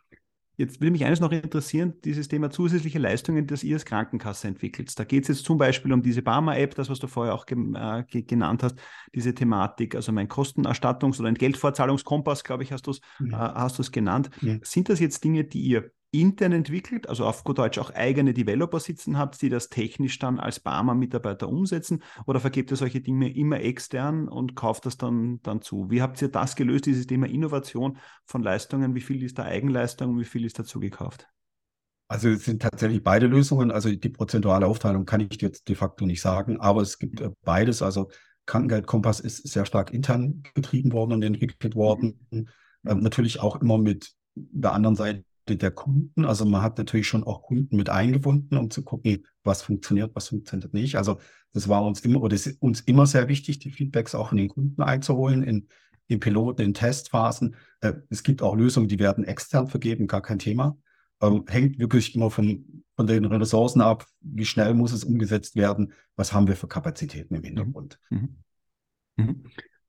Jetzt 0.58 0.80
würde 0.80 0.92
mich 0.92 1.04
eines 1.04 1.20
noch 1.20 1.32
interessieren, 1.32 1.94
dieses 2.02 2.28
Thema 2.28 2.50
zusätzliche 2.50 2.98
Leistungen, 2.98 3.46
das 3.46 3.62
ihr 3.62 3.76
als 3.76 3.84
Krankenkasse 3.84 4.48
entwickelt. 4.48 4.98
Da 4.98 5.04
geht 5.04 5.24
es 5.24 5.28
jetzt 5.28 5.44
zum 5.44 5.58
Beispiel 5.58 5.92
um 5.92 6.00
diese 6.00 6.22
Barmer-App, 6.22 6.74
das, 6.74 6.88
was 6.88 6.98
du 6.98 7.08
vorher 7.08 7.34
auch 7.34 7.44
ge 7.44 7.58
äh, 7.74 8.22
genannt 8.22 8.62
hast, 8.62 8.76
diese 9.14 9.34
Thematik, 9.34 9.94
also 9.94 10.12
mein 10.12 10.28
Kostenerstattungs- 10.28 11.20
oder 11.20 11.28
Entgeltvorzahlungskompass, 11.28 12.42
glaube 12.42 12.62
ich, 12.62 12.72
hast 12.72 12.86
du 12.86 12.92
es 12.92 13.00
ja. 13.20 13.66
äh, 13.66 13.90
genannt. 13.90 14.30
Ja. 14.40 14.56
Sind 14.62 14.88
das 14.88 14.98
jetzt 14.98 15.22
Dinge, 15.24 15.44
die 15.44 15.60
ihr 15.60 15.90
intern 16.10 16.52
entwickelt, 16.52 17.08
also 17.08 17.24
auf 17.24 17.44
gut 17.44 17.58
Deutsch 17.58 17.78
auch 17.78 17.90
eigene 17.90 18.32
Developer 18.32 18.80
sitzen 18.80 19.18
habt, 19.18 19.40
die 19.42 19.48
das 19.48 19.68
technisch 19.68 20.18
dann 20.18 20.38
als 20.38 20.60
Barmer-Mitarbeiter 20.60 21.48
umsetzen 21.48 22.02
oder 22.26 22.40
vergebt 22.40 22.70
ihr 22.70 22.76
solche 22.76 23.00
Dinge 23.00 23.34
immer 23.34 23.60
extern 23.60 24.28
und 24.28 24.56
kauft 24.56 24.86
das 24.86 24.96
dann, 24.96 25.40
dann 25.42 25.62
zu? 25.62 25.90
Wie 25.90 26.02
habt 26.02 26.20
ihr 26.22 26.28
das 26.28 26.56
gelöst, 26.56 26.86
dieses 26.86 27.06
Thema 27.06 27.26
Innovation 27.26 27.98
von 28.24 28.42
Leistungen? 28.42 28.94
Wie 28.94 29.00
viel 29.00 29.22
ist 29.22 29.38
da 29.38 29.44
Eigenleistung 29.44 30.10
und 30.10 30.20
wie 30.20 30.24
viel 30.24 30.44
ist 30.44 30.58
dazu 30.58 30.80
gekauft? 30.80 31.28
Also 32.08 32.28
es 32.28 32.44
sind 32.44 32.62
tatsächlich 32.62 33.02
beide 33.02 33.26
Lösungen. 33.26 33.70
Also 33.70 33.90
die 33.90 34.08
prozentuale 34.08 34.66
Aufteilung 34.66 35.06
kann 35.06 35.20
ich 35.20 35.40
jetzt 35.40 35.68
de 35.68 35.74
facto 35.74 36.06
nicht 36.06 36.20
sagen, 36.20 36.60
aber 36.60 36.82
es 36.82 36.98
gibt 36.98 37.20
äh, 37.20 37.30
beides. 37.42 37.82
Also 37.82 38.10
Krankengeldkompass 38.46 39.20
ist 39.20 39.48
sehr 39.48 39.66
stark 39.66 39.92
intern 39.92 40.42
getrieben 40.54 40.92
worden 40.92 41.12
und 41.12 41.22
entwickelt 41.22 41.74
worden. 41.74 42.26
Mhm. 42.30 42.48
Ähm, 42.86 43.00
natürlich 43.00 43.40
auch 43.40 43.60
immer 43.60 43.78
mit 43.78 44.12
der 44.34 44.72
anderen 44.72 44.94
Seite 44.94 45.24
der 45.54 45.70
Kunden. 45.70 46.24
Also 46.24 46.44
man 46.44 46.62
hat 46.62 46.78
natürlich 46.78 47.06
schon 47.06 47.24
auch 47.24 47.42
Kunden 47.42 47.76
mit 47.76 47.88
eingebunden, 47.88 48.56
um 48.56 48.70
zu 48.70 48.82
gucken, 48.82 49.26
was 49.44 49.62
funktioniert, 49.62 50.14
was 50.14 50.28
funktioniert 50.28 50.74
nicht. 50.74 50.96
Also 50.96 51.18
das 51.52 51.68
war 51.68 51.84
uns 51.84 52.00
immer 52.00 52.20
oder 52.20 52.34
ist 52.34 52.60
uns 52.60 52.80
immer 52.80 53.06
sehr 53.06 53.28
wichtig, 53.28 53.58
die 53.60 53.70
Feedbacks 53.70 54.14
auch 54.14 54.28
von 54.28 54.38
den 54.38 54.48
Kunden 54.48 54.82
einzuholen 54.82 55.42
in, 55.42 55.68
in 56.08 56.20
Piloten, 56.20 56.62
in 56.62 56.74
Testphasen. 56.74 57.54
Äh, 57.80 57.94
es 58.10 58.22
gibt 58.22 58.42
auch 58.42 58.56
Lösungen, 58.56 58.88
die 58.88 58.98
werden 58.98 59.24
extern 59.24 59.68
vergeben, 59.68 60.06
gar 60.06 60.22
kein 60.22 60.38
Thema. 60.38 60.76
Ähm, 61.20 61.44
hängt 61.46 61.78
wirklich 61.78 62.14
immer 62.14 62.30
von, 62.30 62.82
von 62.96 63.06
den 63.06 63.24
Ressourcen 63.24 63.80
ab. 63.80 64.06
Wie 64.20 64.44
schnell 64.44 64.74
muss 64.74 64.92
es 64.92 65.04
umgesetzt 65.04 65.56
werden? 65.56 65.92
Was 66.16 66.32
haben 66.32 66.48
wir 66.48 66.56
für 66.56 66.68
Kapazitäten 66.68 67.34
im 67.34 67.44
Hintergrund? 67.44 67.98
Mhm. 68.10 68.36
Mhm. 69.16 69.44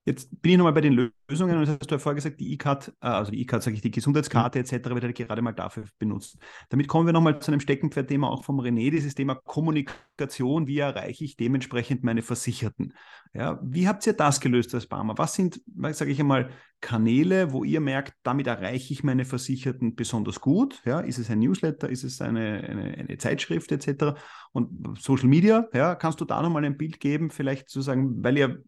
Mhm. 0.08 0.12
Jetzt 0.12 0.42
bin 0.42 0.54
ich 0.54 0.58
nochmal 0.58 0.74
bei 0.74 0.82
den 0.82 1.12
Lösungen 1.30 1.58
und 1.58 1.68
das 1.68 1.78
hast 1.80 1.92
du 1.92 1.96
ja 1.96 2.00
vorher 2.00 2.16
gesagt, 2.16 2.40
die 2.40 2.54
E-Card, 2.54 2.94
äh, 3.02 3.08
also 3.08 3.32
die 3.32 3.42
E-Card, 3.42 3.62
sage 3.62 3.76
ich, 3.76 3.82
die 3.82 3.92
Gesundheitskarte 3.92 4.60
etc. 4.60 4.72
wird 4.72 5.04
halt 5.04 5.16
gerade 5.16 5.42
mal 5.42 5.52
dafür 5.52 5.84
benutzt. 6.00 6.38
Damit 6.70 6.88
kommen 6.88 7.06
wir 7.06 7.14
nochmal 7.14 7.40
zu 7.40 7.52
einem 7.52 7.60
Steckenpferd-Thema 7.60 8.30
auch 8.30 8.44
vom 8.44 8.60
René, 8.60 8.90
dieses 8.90 9.16
Thema 9.16 9.36
Kommunikation, 9.36 10.68
wie 10.68 10.80
erreiche 10.80 11.26
ich 11.26 11.36
dementsprechend 11.36 12.04
meine 12.04 12.22
Versicherten? 12.22 12.94
Ja, 13.34 13.60
wie 13.62 13.88
habt 13.88 14.08
ihr 14.08 14.14
das 14.14 14.40
gelöst 14.40 14.74
als 14.74 14.88
Barmer? 14.88 15.18
Was 15.18 15.34
sind, 15.34 15.62
sage 15.92 16.12
ich 16.12 16.20
einmal, 16.20 16.50
Kanäle, 16.80 17.52
wo 17.52 17.64
ihr 17.64 17.82
merkt, 17.82 18.14
damit 18.24 18.48
erreiche 18.48 18.94
ich 18.94 19.04
meine 19.04 19.26
Versicherten 19.26 19.96
besonders 19.96 20.40
gut? 20.42 20.82
Ja, 20.86 21.00
ist 21.00 21.18
es 21.18 21.30
ein 21.30 21.40
Newsletter, 21.40 21.90
ist 21.90 22.04
es 22.04 22.22
eine, 22.22 22.64
eine, 22.64 22.94
eine 22.94 23.18
Zeitschrift 23.18 23.72
etc.? 23.72 24.20
Und 24.52 24.98
Social 25.00 25.28
Media, 25.28 25.68
ja, 25.74 25.96
kannst 25.96 26.22
du 26.22 26.26
da 26.26 26.42
nochmal 26.42 26.66
ein 26.66 26.78
Bild 26.78 27.00
geben, 27.00 27.30
vielleicht 27.30 27.70
zu 27.70 27.82
sagen, 27.82 28.24
weil 28.24 28.38
ihr 28.38 28.64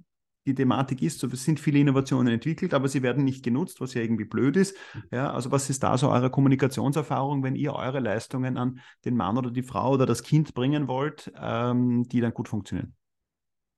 die 0.49 0.55
Thematik 0.55 1.01
ist, 1.01 1.19
so, 1.19 1.27
es 1.27 1.43
sind 1.43 1.59
viele 1.59 1.79
Innovationen 1.79 2.33
entwickelt, 2.33 2.73
aber 2.73 2.87
sie 2.87 3.03
werden 3.03 3.23
nicht 3.23 3.43
genutzt, 3.43 3.79
was 3.79 3.93
ja 3.93 4.01
irgendwie 4.01 4.25
blöd 4.25 4.57
ist. 4.57 4.75
Mhm. 4.93 5.03
Ja, 5.11 5.31
also 5.31 5.51
was 5.51 5.69
ist 5.69 5.83
da 5.83 5.97
so 5.97 6.09
eure 6.09 6.29
Kommunikationserfahrung, 6.29 7.43
wenn 7.43 7.55
ihr 7.55 7.73
eure 7.73 7.99
Leistungen 7.99 8.57
an 8.57 8.79
den 9.05 9.15
Mann 9.15 9.37
oder 9.37 9.51
die 9.51 9.63
Frau 9.63 9.91
oder 9.91 10.05
das 10.05 10.23
Kind 10.23 10.53
bringen 10.53 10.87
wollt, 10.87 11.31
ähm, 11.39 12.07
die 12.07 12.19
dann 12.19 12.33
gut 12.33 12.47
funktionieren? 12.47 12.95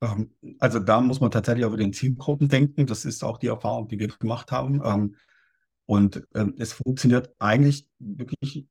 Ähm, 0.02 0.32
also 0.60 0.80
da 0.80 1.02
muss 1.02 1.20
man 1.20 1.32
tatsächlich 1.32 1.66
über 1.66 1.78
den 1.78 1.94
Zielgruppen 1.94 2.48
denken. 2.48 2.86
Das 2.86 3.06
ist 3.06 3.24
auch 3.24 3.38
die 3.38 3.48
Erfahrung, 3.48 3.88
die 3.88 4.00
wir 4.00 4.08
gemacht 4.08 4.52
haben. 4.52 4.82
Ähm, 4.84 5.16
und 5.86 6.26
ähm, 6.36 6.56
es 6.58 6.74
funktioniert 6.74 7.34
eigentlich 7.38 7.88
wirklich 8.00 8.66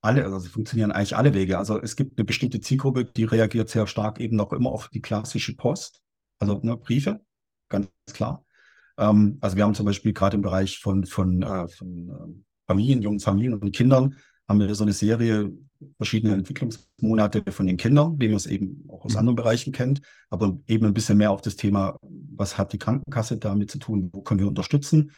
alle, 0.00 0.24
also 0.24 0.48
funktionieren 0.48 0.90
eigentlich 0.90 1.16
alle 1.16 1.34
Wege. 1.34 1.58
Also 1.58 1.80
es 1.80 1.96
gibt 1.96 2.18
eine 2.18 2.24
bestimmte 2.24 2.60
Zielgruppe, 2.60 3.04
die 3.04 3.24
reagiert 3.24 3.68
sehr 3.68 3.86
stark 3.86 4.18
eben 4.20 4.36
noch 4.36 4.52
immer 4.52 4.70
auf 4.70 4.88
die 4.88 5.02
klassische 5.02 5.54
Post 5.54 6.02
also 6.42 6.60
ne, 6.62 6.76
Briefe, 6.76 7.20
ganz 7.68 7.88
klar. 8.12 8.44
Ähm, 8.98 9.38
also 9.40 9.56
wir 9.56 9.64
haben 9.64 9.74
zum 9.74 9.86
Beispiel 9.86 10.12
gerade 10.12 10.36
im 10.36 10.42
Bereich 10.42 10.78
von, 10.78 11.06
von, 11.06 11.42
äh, 11.42 11.68
von 11.68 12.08
äh, 12.08 12.42
Familien, 12.66 13.02
jungen 13.02 13.20
Familien 13.20 13.54
und 13.54 13.72
Kindern, 13.72 14.16
haben 14.48 14.60
wir 14.60 14.74
so 14.74 14.84
eine 14.84 14.92
Serie 14.92 15.52
verschiedene 15.96 16.34
Entwicklungsmonate 16.34 17.42
von 17.50 17.66
den 17.66 17.76
Kindern, 17.76 18.20
wie 18.20 18.28
man 18.28 18.36
es 18.36 18.46
eben 18.46 18.84
auch 18.88 19.04
aus 19.04 19.12
mhm. 19.12 19.18
anderen 19.20 19.36
Bereichen 19.36 19.72
kennt, 19.72 20.02
aber 20.30 20.58
eben 20.66 20.86
ein 20.86 20.94
bisschen 20.94 21.18
mehr 21.18 21.30
auf 21.30 21.40
das 21.40 21.56
Thema, 21.56 21.98
was 22.02 22.58
hat 22.58 22.72
die 22.72 22.78
Krankenkasse 22.78 23.38
damit 23.38 23.70
zu 23.70 23.78
tun, 23.78 24.10
wo 24.12 24.22
können 24.22 24.40
wir 24.40 24.48
unterstützen. 24.48 25.12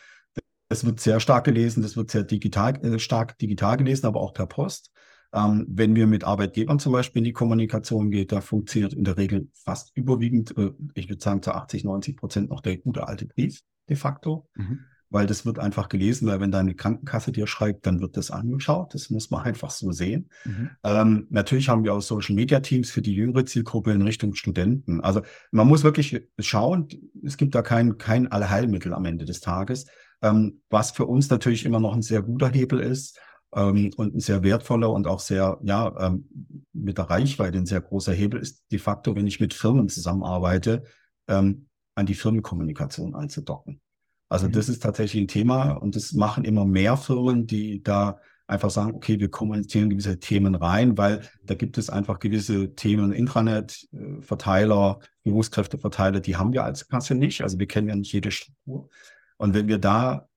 Das 0.68 0.84
wird 0.84 1.00
sehr 1.00 1.20
stark 1.20 1.44
gelesen, 1.44 1.82
das 1.82 1.96
wird 1.96 2.10
sehr 2.10 2.24
digital, 2.24 2.82
äh, 2.84 2.98
stark 2.98 3.38
digital 3.38 3.76
gelesen, 3.76 4.06
aber 4.06 4.20
auch 4.20 4.32
per 4.32 4.46
Post. 4.46 4.90
Ähm, 5.34 5.66
wenn 5.68 5.96
wir 5.96 6.06
mit 6.06 6.22
Arbeitgebern 6.22 6.78
zum 6.78 6.92
Beispiel 6.92 7.20
in 7.20 7.24
die 7.24 7.32
Kommunikation 7.32 8.10
gehen, 8.10 8.28
da 8.28 8.40
funktioniert 8.40 8.92
in 8.92 9.02
der 9.02 9.16
Regel 9.16 9.48
fast 9.52 9.90
überwiegend, 9.96 10.56
äh, 10.56 10.70
ich 10.94 11.08
würde 11.08 11.22
sagen 11.22 11.42
zu 11.42 11.52
80, 11.52 11.82
90 11.84 12.16
Prozent 12.16 12.50
noch 12.50 12.60
der 12.60 12.76
gute 12.76 13.08
alte 13.08 13.26
Brief 13.26 13.60
de 13.88 13.96
facto. 13.96 14.48
Mhm. 14.54 14.80
Weil 15.10 15.26
das 15.26 15.46
wird 15.46 15.58
einfach 15.58 15.88
gelesen, 15.88 16.26
weil 16.26 16.40
wenn 16.40 16.50
deine 16.50 16.74
Krankenkasse 16.74 17.30
dir 17.30 17.46
schreibt, 17.46 17.86
dann 17.86 18.00
wird 18.00 18.16
das 18.16 18.30
angeschaut. 18.30 18.94
Das 18.94 19.10
muss 19.10 19.30
man 19.30 19.44
einfach 19.44 19.70
so 19.70 19.92
sehen. 19.92 20.28
Mhm. 20.44 20.70
Ähm, 20.82 21.26
natürlich 21.30 21.68
haben 21.68 21.84
wir 21.84 21.94
auch 21.94 22.00
Social 22.00 22.34
Media 22.34 22.60
Teams 22.60 22.90
für 22.90 23.02
die 23.02 23.14
jüngere 23.14 23.44
Zielgruppe 23.44 23.92
in 23.92 24.02
Richtung 24.02 24.34
Studenten. 24.34 25.00
Also 25.00 25.22
man 25.52 25.68
muss 25.68 25.84
wirklich 25.84 26.20
schauen, 26.38 26.88
es 27.22 27.36
gibt 27.36 27.54
da 27.54 27.62
kein, 27.62 27.98
kein 27.98 28.30
Allheilmittel 28.30 28.92
am 28.94 29.04
Ende 29.04 29.24
des 29.24 29.40
Tages. 29.40 29.86
Ähm, 30.22 30.62
was 30.70 30.92
für 30.92 31.06
uns 31.06 31.28
natürlich 31.28 31.64
immer 31.64 31.80
noch 31.80 31.94
ein 31.94 32.02
sehr 32.02 32.22
guter 32.22 32.48
Hebel 32.48 32.80
ist, 32.80 33.18
ähm, 33.54 33.90
und 33.96 34.14
ein 34.14 34.20
sehr 34.20 34.42
wertvoller 34.42 34.90
und 34.90 35.06
auch 35.06 35.20
sehr, 35.20 35.58
ja, 35.62 35.94
ähm, 35.98 36.28
mit 36.72 36.98
der 36.98 37.10
Reichweite 37.10 37.58
ein 37.58 37.66
sehr 37.66 37.80
großer 37.80 38.12
Hebel 38.12 38.40
ist 38.40 38.64
de 38.70 38.78
facto, 38.78 39.14
wenn 39.14 39.26
ich 39.26 39.40
mit 39.40 39.54
Firmen 39.54 39.88
zusammenarbeite, 39.88 40.84
ähm, 41.28 41.66
an 41.94 42.06
die 42.06 42.14
Firmenkommunikation 42.14 43.14
anzudocken. 43.14 43.80
Also 44.28 44.48
mhm. 44.48 44.52
das 44.52 44.68
ist 44.68 44.82
tatsächlich 44.82 45.22
ein 45.22 45.28
Thema 45.28 45.72
und 45.72 45.96
das 45.96 46.12
machen 46.12 46.44
immer 46.44 46.64
mehr 46.64 46.96
Firmen, 46.96 47.46
die 47.46 47.82
da 47.82 48.18
einfach 48.46 48.70
sagen, 48.70 48.94
okay, 48.94 49.18
wir 49.20 49.30
kommunizieren 49.30 49.88
gewisse 49.88 50.18
Themen 50.18 50.54
rein, 50.54 50.98
weil 50.98 51.22
da 51.44 51.54
gibt 51.54 51.78
es 51.78 51.88
einfach 51.88 52.18
gewisse 52.18 52.74
Themen, 52.74 53.12
Intranet, 53.12 53.86
äh, 53.92 54.20
Verteiler, 54.20 54.98
Berufskräfteverteiler, 55.22 56.20
die 56.20 56.36
haben 56.36 56.52
wir 56.52 56.64
als 56.64 56.88
Kasse 56.88 57.14
nicht. 57.14 57.42
Also 57.42 57.58
wir 57.58 57.66
kennen 57.66 57.88
ja 57.88 57.96
nicht 57.96 58.12
jede 58.12 58.30
Struktur. 58.30 58.90
Und 59.38 59.54
wenn 59.54 59.68
wir 59.68 59.78
da 59.78 60.28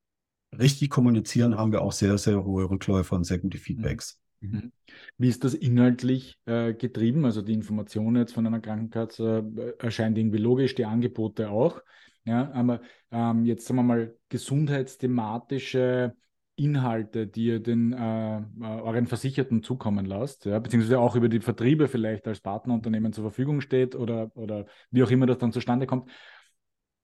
richtig 0.57 0.89
kommunizieren, 0.89 1.57
haben 1.57 1.71
wir 1.71 1.81
auch 1.81 1.91
sehr, 1.91 2.17
sehr 2.17 2.43
hohe 2.43 2.69
Rückläufe 2.69 3.15
und 3.15 3.23
sehr 3.23 3.39
gute 3.39 3.57
Feedbacks. 3.57 4.19
Mhm. 4.39 4.49
mhm. 4.49 4.71
Wie 5.17 5.29
ist 5.29 5.43
das 5.43 5.53
inhaltlich 5.53 6.37
äh, 6.45 6.73
getrieben? 6.73 7.25
Also 7.25 7.41
die 7.41 7.53
Information 7.53 8.15
jetzt 8.15 8.33
von 8.33 8.45
einer 8.45 8.59
Krankenkasse 8.59 9.45
äh, 9.57 9.83
erscheint 9.83 10.17
irgendwie 10.17 10.37
logisch, 10.37 10.75
die 10.75 10.85
Angebote 10.85 11.49
auch. 11.49 11.81
Ja, 12.25 12.51
aber 12.51 12.81
ähm, 13.11 13.45
jetzt 13.45 13.65
sagen 13.65 13.79
wir 13.79 13.83
mal 13.83 14.15
gesundheitsthematische 14.29 16.13
Inhalte, 16.57 17.27
die 17.27 17.45
ihr 17.45 17.59
den 17.61 17.93
äh, 17.93 18.39
äh, 18.39 18.81
euren 18.81 19.07
Versicherten 19.07 19.63
zukommen 19.63 20.05
lasst, 20.05 20.45
ja, 20.45 20.59
beziehungsweise 20.59 20.99
auch 20.99 21.15
über 21.15 21.29
die 21.29 21.39
Vertriebe 21.39 21.87
vielleicht 21.87 22.27
als 22.27 22.41
Partnerunternehmen 22.41 23.13
zur 23.13 23.23
Verfügung 23.23 23.61
steht 23.61 23.95
oder, 23.95 24.35
oder 24.35 24.65
wie 24.91 25.03
auch 25.03 25.11
immer 25.11 25.27
das 25.27 25.37
dann 25.37 25.51
zustande 25.51 25.85
kommt. 25.85 26.09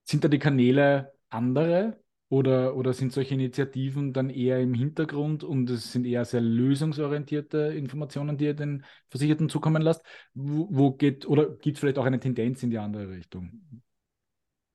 Sind 0.04 0.24
da 0.24 0.28
die 0.28 0.40
Kanäle 0.40 1.14
andere 1.30 2.03
oder, 2.34 2.76
oder 2.76 2.94
sind 2.94 3.14
solche 3.14 3.36
Initiativen 3.36 4.12
dann 4.12 4.32
eher 4.32 4.60
im 4.60 4.74
Hintergrund 4.74 5.44
und 5.44 5.70
es 5.70 5.92
sind 5.92 6.04
eher 6.04 6.26
sehr 6.26 6.42
lösungsorientierte 6.42 7.58
Informationen, 7.76 8.38
die 8.38 8.46
ihr 8.46 8.56
den 8.56 8.86
Versicherten 9.10 9.50
zukommen 9.50 9.84
lasst? 9.84 10.02
Wo, 10.34 10.68
wo 10.72 10.92
geht, 10.94 11.28
oder 11.28 11.52
gibt 11.52 11.78
es 11.78 11.80
vielleicht 11.80 12.00
auch 12.00 12.06
eine 12.06 12.20
Tendenz 12.20 12.64
in 12.64 12.72
die 12.72 12.80
andere 12.80 13.08
Richtung? 13.08 13.52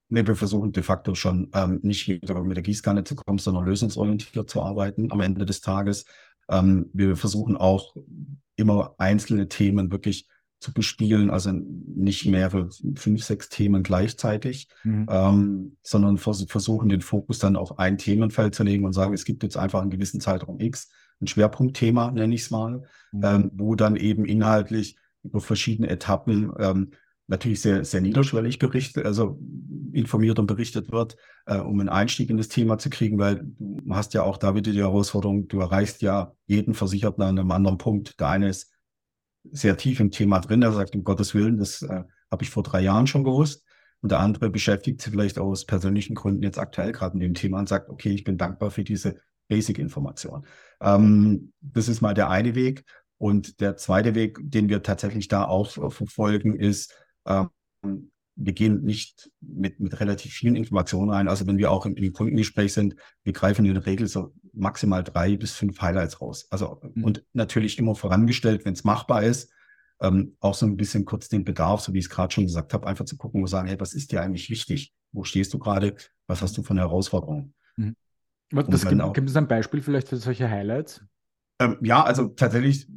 Nee, 0.09 0.25
wir 0.25 0.37
versuchen 0.37 0.71
de 0.71 0.85
facto 0.85 1.17
schon 1.17 1.51
ähm, 1.53 1.81
nicht 1.83 2.07
mit 2.07 2.57
der 2.57 2.63
Gießkanne 2.63 3.03
zu 3.03 3.17
kommen, 3.17 3.39
sondern 3.39 3.65
lösungsorientiert 3.65 4.49
zu 4.49 4.63
arbeiten 4.63 5.11
am 5.11 5.21
Ende 5.21 5.45
des 5.45 5.61
Tages. 5.61 6.05
Ähm, 6.49 6.89
wir 6.93 7.17
versuchen 7.17 7.57
auch 7.57 7.97
immer 8.55 8.95
einzelne 8.99 9.49
Themen 9.49 9.91
wirklich 9.91 10.29
zu 10.61 10.73
bespielen, 10.73 11.31
also 11.31 11.53
nicht 11.53 12.27
mehrere, 12.27 12.69
fünf, 12.97 13.23
sechs 13.23 13.49
Themen 13.49 13.83
gleichzeitig, 13.83 14.69
mhm. 14.83 15.07
ähm, 15.09 15.77
sondern 15.83 16.19
vers 16.19 16.45
versuchen 16.49 16.89
den 16.89 17.01
Fokus 17.01 17.39
dann 17.39 17.57
auf 17.57 17.79
ein 17.79 17.97
Themenfeld 17.97 18.55
zu 18.55 18.65
legen 18.65 18.85
und 18.85 18.93
sagen, 18.93 19.15
es 19.15 19.25
gibt 19.25 19.43
jetzt 19.45 19.57
einfach 19.57 19.81
einen 19.81 19.91
gewissen 19.91 20.21
Zeitraum 20.21 20.59
X, 20.59 20.91
ein 21.21 21.29
Schwerpunktthema, 21.29 22.11
nenne 22.11 22.35
ich 22.35 22.43
es 22.43 22.51
mal, 22.51 22.83
mhm. 23.13 23.21
ähm, 23.23 23.51
wo 23.55 23.75
dann 23.77 23.97
eben 23.97 24.25
inhaltlich 24.25 24.97
über 25.23 25.41
verschiedene 25.41 25.89
Etappen 25.91 26.53
ähm, 26.59 26.91
natürlich 27.29 27.61
sehr, 27.61 27.85
sehr 27.85 28.01
niederschwellig 28.01 28.59
berichtet, 28.59 29.05
also 29.05 29.39
informiert 29.93 30.39
und 30.39 30.47
berichtet 30.47 30.91
wird, 30.91 31.17
äh, 31.47 31.59
um 31.59 31.79
einen 31.79 31.89
Einstieg 31.89 32.31
in 32.31 32.37
das 32.37 32.49
Thema 32.49 32.79
zu 32.79 32.91
kriegen, 32.91 33.19
weil 33.19 33.43
du 33.59 33.95
hast 33.95 34.15
ja 34.15 34.23
auch 34.23 34.39
da 34.39 34.55
wieder 34.55 34.73
die 34.73 34.79
Herausforderung, 34.79 35.47
du 35.47 35.61
erreichst 35.61 36.03
ja 36.03 36.33
jeden 36.47 36.75
Versicherten 36.75 37.23
an 37.23 37.39
einem 37.39 37.51
anderen 37.51 37.79
Punkt. 37.79 38.19
Der 38.19 38.29
eine 38.29 38.49
ist 38.49 38.73
sehr 39.51 39.77
tief 39.77 40.01
im 40.01 40.11
Thema 40.11 40.41
drin. 40.41 40.63
Er 40.63 40.73
sagt, 40.73 40.95
um 40.95 41.05
Gottes 41.05 41.35
Willen, 41.35 41.59
das 41.59 41.83
äh, 41.83 42.05
habe 42.31 42.43
ich 42.43 42.51
vor 42.51 42.63
drei 42.63 42.81
Jahren 42.81 43.07
schon 43.07 43.25
gewusst. 43.25 43.65
Und 44.01 44.13
der 44.13 44.21
andere 44.21 44.49
beschäftigt 44.51 45.03
sich 45.03 45.11
vielleicht 45.13 45.39
aus 45.39 45.67
persönlichen 45.67 46.15
Gründen 46.15 46.43
jetzt 46.43 46.59
aktuell 46.59 46.93
gerade 46.93 47.17
mit 47.17 47.25
dem 47.25 47.35
Thema 47.35 47.59
und 47.59 47.69
sagt, 47.69 47.89
okay, 47.91 48.11
ich 48.11 48.25
bin 48.25 48.39
dankbar 48.39 48.71
für 48.71 48.85
diese 48.85 49.17
Basic-Information. 49.49 50.47
Ähm, 50.81 51.53
das 51.61 51.89
ist 51.89 52.01
mal 52.01 52.15
der 52.15 52.31
eine 52.31 52.55
Weg. 52.55 52.85
Und 53.17 53.61
der 53.61 53.77
zweite 53.77 54.15
Weg, 54.15 54.39
den 54.41 54.69
wir 54.69 54.83
tatsächlich 54.83 55.27
da 55.27 55.45
auch 55.45 55.71
verfolgen, 55.91 56.55
ist, 56.55 56.95
ähm, 57.27 57.49
wir 58.37 58.53
gehen 58.53 58.83
nicht 58.83 59.31
mit, 59.41 59.81
mit 59.81 59.99
relativ 59.99 60.33
vielen 60.33 60.55
Informationen 60.55 61.11
rein. 61.11 61.29
Also 61.29 61.47
wenn 61.49 61.59
wir 61.59 61.73
auch 61.73 61.85
im, 61.87 61.97
im 61.97 62.13
Kundengespräch 62.13 62.73
sind, 62.73 62.95
wir 63.25 63.33
greifen 63.33 63.65
in 63.65 63.75
der 63.75 63.85
Regel 63.85 64.07
so 64.07 64.33
maximal 64.59 65.03
drei 65.03 65.37
bis 65.37 65.53
fünf 65.53 65.81
Highlights 65.81 66.21
raus. 66.21 66.47
Also 66.51 66.81
mhm. 66.95 67.05
und 67.05 67.25
natürlich 67.33 67.79
immer 67.79 67.95
vorangestellt, 67.95 68.65
wenn 68.65 68.75
es 68.75 68.85
machbar 68.85 69.23
ist, 69.23 69.51
ähm, 70.01 70.37
auch 70.41 70.55
so 70.55 70.67
ein 70.67 70.77
bisschen 70.77 71.05
kurz 71.05 71.29
den 71.29 71.45
Bedarf, 71.45 71.81
so 71.81 71.93
wie 71.93 71.99
ich 71.99 72.07
es 72.07 72.11
gerade 72.11 72.33
schon 72.33 72.45
gesagt 72.45 72.73
habe, 72.75 72.87
einfach 72.87 73.05
zu 73.05 73.17
gucken 73.17 73.43
und 73.43 73.49
sagen, 73.49 73.69
hey, 73.69 73.81
was 73.81 73.95
ist 73.95 74.13
dir 74.13 74.23
eigentlich 74.23 74.51
wichtig? 74.51 74.93
Wo 75.13 75.25
stehst 75.25 75.53
du 75.55 75.59
gerade? 75.59 75.97
Was 76.27 76.43
hast 76.43 76.57
du 76.57 76.63
von 76.63 76.79
Herausforderungen? 76.79 77.55
Mhm. 77.77 77.97
Was, 78.51 78.67
gibt, 78.87 79.15
gibt 79.15 79.29
es 79.29 79.37
ein 79.37 79.49
Beispiel 79.49 79.83
vielleicht 79.83 80.09
für 80.09 80.17
solche 80.17 80.49
Highlights? 80.49 81.03
Ähm, 81.61 81.77
ja, 81.83 82.03
also 82.03 82.29
tatsächlich, 82.29 82.89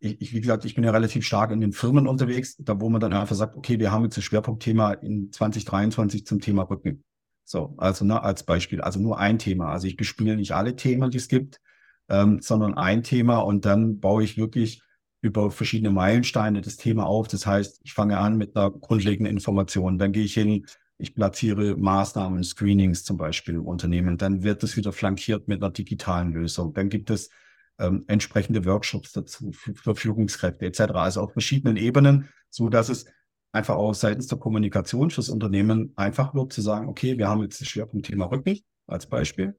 ich, 0.00 0.20
ich, 0.20 0.32
wie 0.32 0.40
gesagt, 0.40 0.64
ich 0.64 0.74
bin 0.74 0.84
ja 0.84 0.92
relativ 0.92 1.24
stark 1.26 1.50
in 1.50 1.60
den 1.60 1.72
Firmen 1.72 2.06
unterwegs, 2.06 2.56
da 2.58 2.80
wo 2.80 2.88
man 2.88 3.00
dann 3.00 3.12
einfach 3.12 3.34
sagt, 3.34 3.56
okay, 3.56 3.78
wir 3.78 3.90
haben 3.90 4.04
jetzt 4.04 4.16
ein 4.16 4.22
Schwerpunktthema 4.22 4.92
in 4.92 5.32
2023 5.32 6.24
zum 6.24 6.40
Thema 6.40 6.62
Rücken. 6.62 7.02
So, 7.44 7.74
also 7.76 8.04
ne, 8.04 8.22
als 8.22 8.44
Beispiel, 8.44 8.80
also 8.80 8.98
nur 8.98 9.18
ein 9.18 9.38
Thema. 9.38 9.70
Also 9.70 9.86
ich 9.86 9.96
bespiele 9.96 10.36
nicht 10.36 10.52
alle 10.52 10.76
Themen, 10.76 11.10
die 11.10 11.18
es 11.18 11.28
gibt, 11.28 11.60
ähm, 12.08 12.40
sondern 12.40 12.74
ein 12.74 13.02
Thema 13.02 13.38
und 13.38 13.64
dann 13.64 14.00
baue 14.00 14.24
ich 14.24 14.36
wirklich 14.36 14.82
über 15.20 15.50
verschiedene 15.50 15.90
Meilensteine 15.90 16.60
das 16.60 16.76
Thema 16.76 17.06
auf. 17.06 17.28
Das 17.28 17.46
heißt, 17.46 17.80
ich 17.84 17.94
fange 17.94 18.18
an 18.18 18.36
mit 18.36 18.56
einer 18.56 18.70
grundlegenden 18.70 19.32
Information, 19.32 19.98
dann 19.98 20.12
gehe 20.12 20.24
ich 20.24 20.34
hin, 20.34 20.66
ich 20.98 21.14
platziere 21.14 21.76
Maßnahmen, 21.76 22.44
Screenings 22.44 23.04
zum 23.04 23.16
Beispiel 23.16 23.54
im 23.54 23.66
Unternehmen, 23.66 24.16
dann 24.16 24.42
wird 24.42 24.62
es 24.62 24.76
wieder 24.76 24.92
flankiert 24.92 25.48
mit 25.48 25.62
einer 25.62 25.72
digitalen 25.72 26.32
Lösung. 26.32 26.72
Dann 26.72 26.88
gibt 26.88 27.10
es 27.10 27.30
ähm, 27.78 28.04
entsprechende 28.06 28.64
Workshops 28.64 29.12
dazu 29.12 29.50
für, 29.52 29.74
für 29.74 29.94
Führungskräfte 29.94 30.66
etc. 30.66 30.80
Also 30.94 31.22
auf 31.22 31.32
verschiedenen 31.32 31.76
Ebenen, 31.76 32.28
so 32.48 32.68
dass 32.68 32.88
es 32.88 33.06
einfach 33.54 33.76
auch 33.76 33.94
seitens 33.94 34.26
der 34.26 34.38
Kommunikation 34.38 35.10
fürs 35.10 35.28
Unternehmen 35.28 35.92
einfach 35.96 36.34
wird 36.34 36.52
zu 36.52 36.60
sagen, 36.60 36.88
okay, 36.88 37.18
wir 37.18 37.28
haben 37.28 37.42
jetzt 37.42 37.60
das 37.60 37.68
Schwerpunktthema 37.68 38.26
Rücken 38.26 38.58
als 38.86 39.06
Beispiel, 39.06 39.56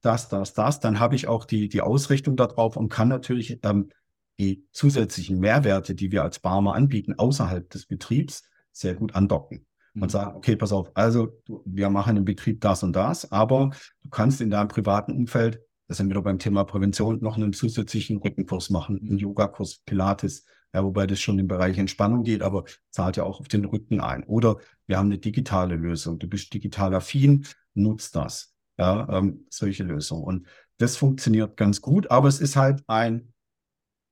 das, 0.00 0.28
das, 0.28 0.54
das, 0.54 0.80
dann 0.80 1.00
habe 1.00 1.14
ich 1.16 1.28
auch 1.28 1.44
die, 1.44 1.68
die 1.68 1.80
Ausrichtung 1.80 2.36
darauf 2.36 2.76
und 2.76 2.88
kann 2.88 3.08
natürlich 3.08 3.58
ähm, 3.62 3.90
die 4.38 4.64
zusätzlichen 4.72 5.38
Mehrwerte, 5.38 5.94
die 5.94 6.10
wir 6.12 6.22
als 6.22 6.38
Barmer 6.38 6.74
anbieten, 6.74 7.14
außerhalb 7.18 7.68
des 7.68 7.86
Betriebs 7.86 8.44
sehr 8.72 8.94
gut 8.94 9.14
andocken 9.14 9.66
und 9.94 10.02
mhm. 10.02 10.08
sagen, 10.08 10.36
okay, 10.36 10.56
pass 10.56 10.72
auf, 10.72 10.90
also 10.94 11.40
wir 11.64 11.90
machen 11.90 12.16
im 12.16 12.24
Betrieb 12.24 12.60
das 12.60 12.82
und 12.82 12.94
das, 12.94 13.30
aber 13.30 13.70
du 14.02 14.08
kannst 14.08 14.40
in 14.40 14.50
deinem 14.50 14.68
privaten 14.68 15.12
Umfeld, 15.12 15.60
das 15.88 15.98
sind 15.98 16.06
wir 16.06 16.14
wieder 16.14 16.22
beim 16.22 16.38
Thema 16.38 16.64
Prävention, 16.64 17.18
noch 17.20 17.36
einen 17.36 17.52
zusätzlichen 17.52 18.18
Rückenkurs 18.18 18.70
machen, 18.70 19.00
einen 19.00 19.18
Yogakurs, 19.18 19.82
Pilates, 19.84 20.44
ja, 20.72 20.82
wobei 20.84 21.06
das 21.06 21.20
schon 21.20 21.38
im 21.38 21.48
Bereich 21.48 21.78
Entspannung 21.78 22.22
geht, 22.22 22.42
aber 22.42 22.64
zahlt 22.90 23.16
ja 23.16 23.24
auch 23.24 23.40
auf 23.40 23.48
den 23.48 23.64
Rücken 23.64 24.00
ein. 24.00 24.24
Oder 24.24 24.56
wir 24.86 24.98
haben 24.98 25.06
eine 25.06 25.18
digitale 25.18 25.76
Lösung. 25.76 26.18
Du 26.18 26.28
bist 26.28 26.52
digital 26.54 26.94
affin, 26.94 27.46
nutzt 27.74 28.16
das. 28.16 28.54
Ja, 28.78 29.08
ähm, 29.10 29.46
solche 29.50 29.84
Lösungen. 29.84 30.24
Und 30.24 30.46
das 30.78 30.96
funktioniert 30.96 31.56
ganz 31.56 31.80
gut, 31.80 32.10
aber 32.10 32.28
es 32.28 32.40
ist 32.40 32.56
halt 32.56 32.82
ein 32.86 33.32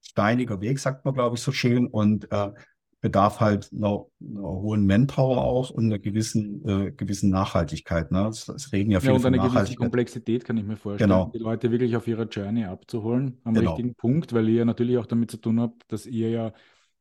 steiniger 0.02 0.60
Weg, 0.60 0.78
sagt 0.78 1.04
man, 1.04 1.14
glaube 1.14 1.36
ich, 1.36 1.42
so 1.42 1.52
schön. 1.52 1.86
Und 1.86 2.30
äh, 2.30 2.52
bedarf 3.00 3.40
halt 3.40 3.70
einer, 3.72 4.06
einer, 4.20 4.42
hohen 4.42 4.86
Manpower 4.86 5.38
auch 5.38 5.70
und 5.70 5.86
einer 5.86 5.98
gewissen, 5.98 6.66
äh, 6.68 6.92
gewissen 6.92 7.30
Nachhaltigkeit. 7.30 8.10
Ne? 8.10 8.28
Es, 8.28 8.48
es 8.48 8.72
reden 8.72 8.90
ja 8.90 9.00
viele 9.00 9.12
ja, 9.12 9.18
und 9.18 9.26
eine 9.26 9.38
gewisse 9.38 9.74
Komplexität, 9.74 10.44
kann 10.44 10.56
ich 10.56 10.64
mir 10.64 10.76
vorstellen, 10.76 11.10
genau. 11.10 11.30
die 11.34 11.38
Leute 11.38 11.70
wirklich 11.70 11.96
auf 11.96 12.06
ihrer 12.06 12.24
Journey 12.24 12.64
abzuholen, 12.64 13.38
am 13.44 13.54
genau. 13.54 13.70
richtigen 13.70 13.94
Punkt, 13.94 14.32
weil 14.32 14.48
ihr 14.48 14.56
ja 14.56 14.64
natürlich 14.64 14.98
auch 14.98 15.06
damit 15.06 15.30
zu 15.30 15.38
tun 15.38 15.60
habt, 15.60 15.90
dass 15.90 16.06
ihr 16.06 16.30
ja 16.30 16.52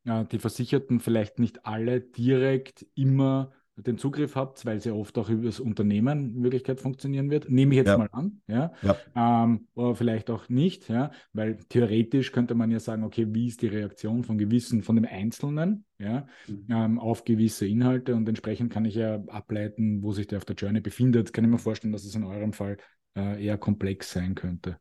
äh, 0.06 0.26
die 0.26 0.40
Versicherten 0.40 1.00
vielleicht 1.00 1.40
nicht 1.40 1.66
alle 1.66 2.02
direkt 2.02 2.86
immer 2.96 3.52
den 3.84 3.98
Zugriff 3.98 4.36
habt, 4.36 4.66
weil 4.66 4.80
sie 4.80 4.92
oft 4.92 5.18
auch 5.18 5.30
über 5.30 5.46
das 5.46 5.60
Unternehmen 5.60 6.36
in 6.36 6.44
Wirklichkeit 6.44 6.80
funktionieren 6.80 7.30
wird. 7.30 7.50
Nehme 7.50 7.72
ich 7.72 7.78
jetzt 7.78 7.88
ja. 7.88 7.98
mal 7.98 8.10
an, 8.12 8.42
ja. 8.48 8.72
ja. 8.82 8.96
Ähm, 9.16 9.68
oder 9.74 9.96
vielleicht 9.96 10.30
auch 10.30 10.50
nicht, 10.50 10.90
ja, 10.90 11.12
weil 11.34 11.58
theoretisch 11.70 12.32
könnte 12.32 12.56
man 12.56 12.72
ja 12.72 12.80
sagen, 12.80 13.04
okay, 13.04 13.28
wie 13.30 13.48
ist 13.48 13.62
die 13.62 13.68
Reaktion 13.68 14.24
von 14.24 14.38
gewissen, 14.38 14.84
von 14.84 14.96
dem 14.96 15.06
Einzelnen, 15.06 15.86
ja, 16.00 16.28
mhm. 16.48 16.66
ähm, 16.70 17.00
auf 17.00 17.26
gewisse 17.26 17.68
Inhalte 17.68 18.16
und 18.16 18.28
entsprechend 18.28 18.72
kann 18.72 18.86
ich 18.86 18.96
ja 18.96 19.22
ableiten, 19.28 20.02
wo 20.02 20.12
sich 20.12 20.28
der 20.28 20.38
auf 20.38 20.46
der 20.46 20.56
Journey 20.56 20.80
befindet. 20.80 21.34
Kann 21.34 21.44
ich 21.44 21.52
mir 21.52 21.60
vorstellen, 21.60 21.94
dass 21.94 22.06
es 22.06 22.16
in 22.16 22.24
eurem 22.24 22.54
Fall 22.54 22.78
äh, 23.16 23.44
eher 23.44 23.58
komplex 23.58 24.12
sein 24.12 24.34
könnte. 24.34 24.78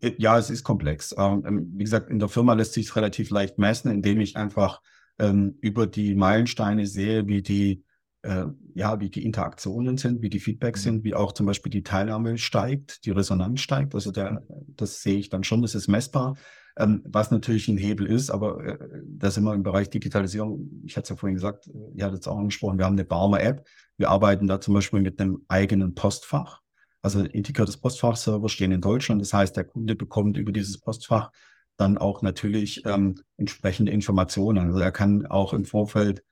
Äh, 0.00 0.12
ja, 0.18 0.38
es 0.38 0.50
ist 0.50 0.64
komplex. 0.64 1.14
Ähm, 1.16 1.44
ähm, 1.46 1.72
wie 1.74 1.84
gesagt, 1.84 2.10
in 2.10 2.18
der 2.18 2.28
Firma 2.28 2.54
lässt 2.54 2.72
sich 2.72 2.86
es 2.86 2.96
relativ 2.96 3.30
leicht 3.30 3.58
messen, 3.58 3.90
indem 3.90 4.20
ich 4.20 4.36
einfach 4.36 4.80
ähm, 5.18 5.58
über 5.60 5.86
die 5.86 6.14
Meilensteine 6.14 6.86
sehe, 6.86 7.28
wie 7.28 7.42
die 7.42 7.84
äh, 8.22 8.46
ja, 8.74 9.00
wie 9.00 9.10
die 9.10 9.24
Interaktionen 9.24 9.96
sind, 9.96 10.22
wie 10.22 10.28
die 10.28 10.40
Feedbacks 10.40 10.80
mhm. 10.80 10.84
sind, 10.84 11.04
wie 11.04 11.14
auch 11.14 11.32
zum 11.32 11.46
Beispiel 11.46 11.70
die 11.70 11.82
Teilnahme 11.82 12.38
steigt, 12.38 13.04
die 13.04 13.10
Resonanz 13.10 13.60
steigt. 13.60 13.94
Also 13.94 14.10
der, 14.10 14.42
das 14.76 15.02
sehe 15.02 15.18
ich 15.18 15.28
dann 15.28 15.44
schon, 15.44 15.62
das 15.62 15.74
ist 15.74 15.88
messbar. 15.88 16.36
Ähm, 16.78 17.02
was 17.04 17.32
natürlich 17.32 17.66
ein 17.66 17.76
Hebel 17.76 18.06
ist, 18.06 18.30
aber 18.30 18.64
äh, 18.64 18.78
das 19.04 19.36
immer 19.36 19.52
im 19.52 19.64
Bereich 19.64 19.90
Digitalisierung, 19.90 20.82
ich 20.84 20.96
hatte 20.96 21.04
es 21.04 21.08
ja 21.10 21.16
vorhin 21.16 21.34
gesagt, 21.34 21.68
ihr 21.94 22.04
hattet 22.04 22.20
es 22.20 22.28
auch 22.28 22.38
angesprochen, 22.38 22.78
wir 22.78 22.84
haben 22.84 22.94
eine 22.94 23.04
Barmer-App. 23.04 23.66
Wir 23.96 24.10
arbeiten 24.10 24.46
da 24.46 24.60
zum 24.60 24.74
Beispiel 24.74 25.00
mit 25.00 25.20
einem 25.20 25.44
eigenen 25.48 25.94
Postfach. 25.96 26.60
Also 27.02 27.20
integriertes 27.20 27.78
Postfachserver 27.78 28.48
stehen 28.48 28.70
in 28.70 28.80
Deutschland. 28.80 29.20
Das 29.20 29.32
heißt, 29.32 29.56
der 29.56 29.64
Kunde 29.64 29.96
bekommt 29.96 30.36
über 30.36 30.52
dieses 30.52 30.78
Postfach 30.78 31.32
dann 31.76 31.98
auch 31.98 32.22
natürlich 32.22 32.84
ähm, 32.86 33.20
entsprechende 33.36 33.90
Informationen. 33.90 34.68
Also 34.68 34.78
er 34.78 34.92
kann 34.92 35.26
auch 35.26 35.52
im 35.52 35.64
Vorfeld 35.64 36.22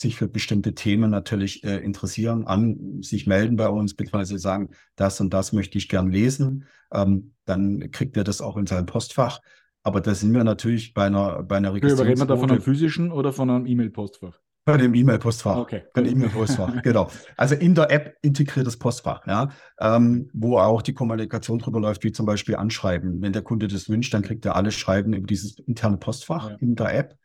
sich 0.00 0.16
für 0.16 0.28
bestimmte 0.28 0.74
Themen 0.74 1.10
natürlich 1.10 1.64
äh, 1.64 1.78
interessieren, 1.78 2.46
an 2.46 3.02
sich 3.02 3.26
melden 3.26 3.56
bei 3.56 3.68
uns, 3.68 3.94
beziehungsweise 3.94 4.38
sagen, 4.38 4.70
das 4.96 5.20
und 5.20 5.34
das 5.34 5.52
möchte 5.52 5.76
ich 5.76 5.88
gern 5.88 6.10
lesen. 6.10 6.64
Ähm, 6.92 7.32
dann 7.44 7.90
kriegt 7.90 8.16
er 8.16 8.24
das 8.24 8.40
auch 8.40 8.56
in 8.56 8.66
seinem 8.66 8.86
Postfach. 8.86 9.40
Aber 9.82 10.00
da 10.00 10.14
sind 10.14 10.32
wir 10.34 10.44
natürlich 10.44 10.94
bei 10.94 11.06
einer, 11.06 11.42
bei 11.42 11.56
einer 11.56 11.74
Registrierung. 11.74 12.06
Reden 12.06 12.20
wir 12.20 12.26
da 12.26 12.36
von 12.36 12.50
einem 12.50 12.60
physischen 12.60 13.10
oder 13.10 13.32
von 13.32 13.50
einem 13.50 13.66
E-Mail-Postfach? 13.66 14.38
Bei 14.64 14.76
dem 14.76 14.94
E-Mail-Postfach. 14.94 15.56
Okay. 15.56 15.84
Bei 15.94 16.02
dem 16.02 16.12
E-Mail-Postfach, 16.12 16.82
genau. 16.82 17.10
Also 17.36 17.54
in 17.54 17.74
der 17.74 17.90
App 17.90 18.18
integriertes 18.22 18.78
Postfach, 18.78 19.26
ja, 19.26 19.48
ähm, 19.80 20.28
wo 20.34 20.58
auch 20.58 20.82
die 20.82 20.92
Kommunikation 20.92 21.58
drüber 21.58 21.80
läuft, 21.80 22.04
wie 22.04 22.12
zum 22.12 22.26
Beispiel 22.26 22.54
Anschreiben. 22.54 23.22
Wenn 23.22 23.32
der 23.32 23.42
Kunde 23.42 23.66
das 23.66 23.88
wünscht, 23.88 24.12
dann 24.12 24.22
kriegt 24.22 24.44
er 24.44 24.56
alles 24.56 24.74
Schreiben 24.74 25.14
über 25.14 25.26
dieses 25.26 25.58
interne 25.60 25.96
Postfach 25.96 26.50
ja. 26.50 26.56
in 26.60 26.76
der 26.76 26.94
App. 26.94 27.16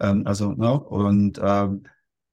Ähm, 0.00 0.26
also, 0.26 0.52
ne, 0.52 0.78
und 0.78 1.40
ähm, 1.42 1.82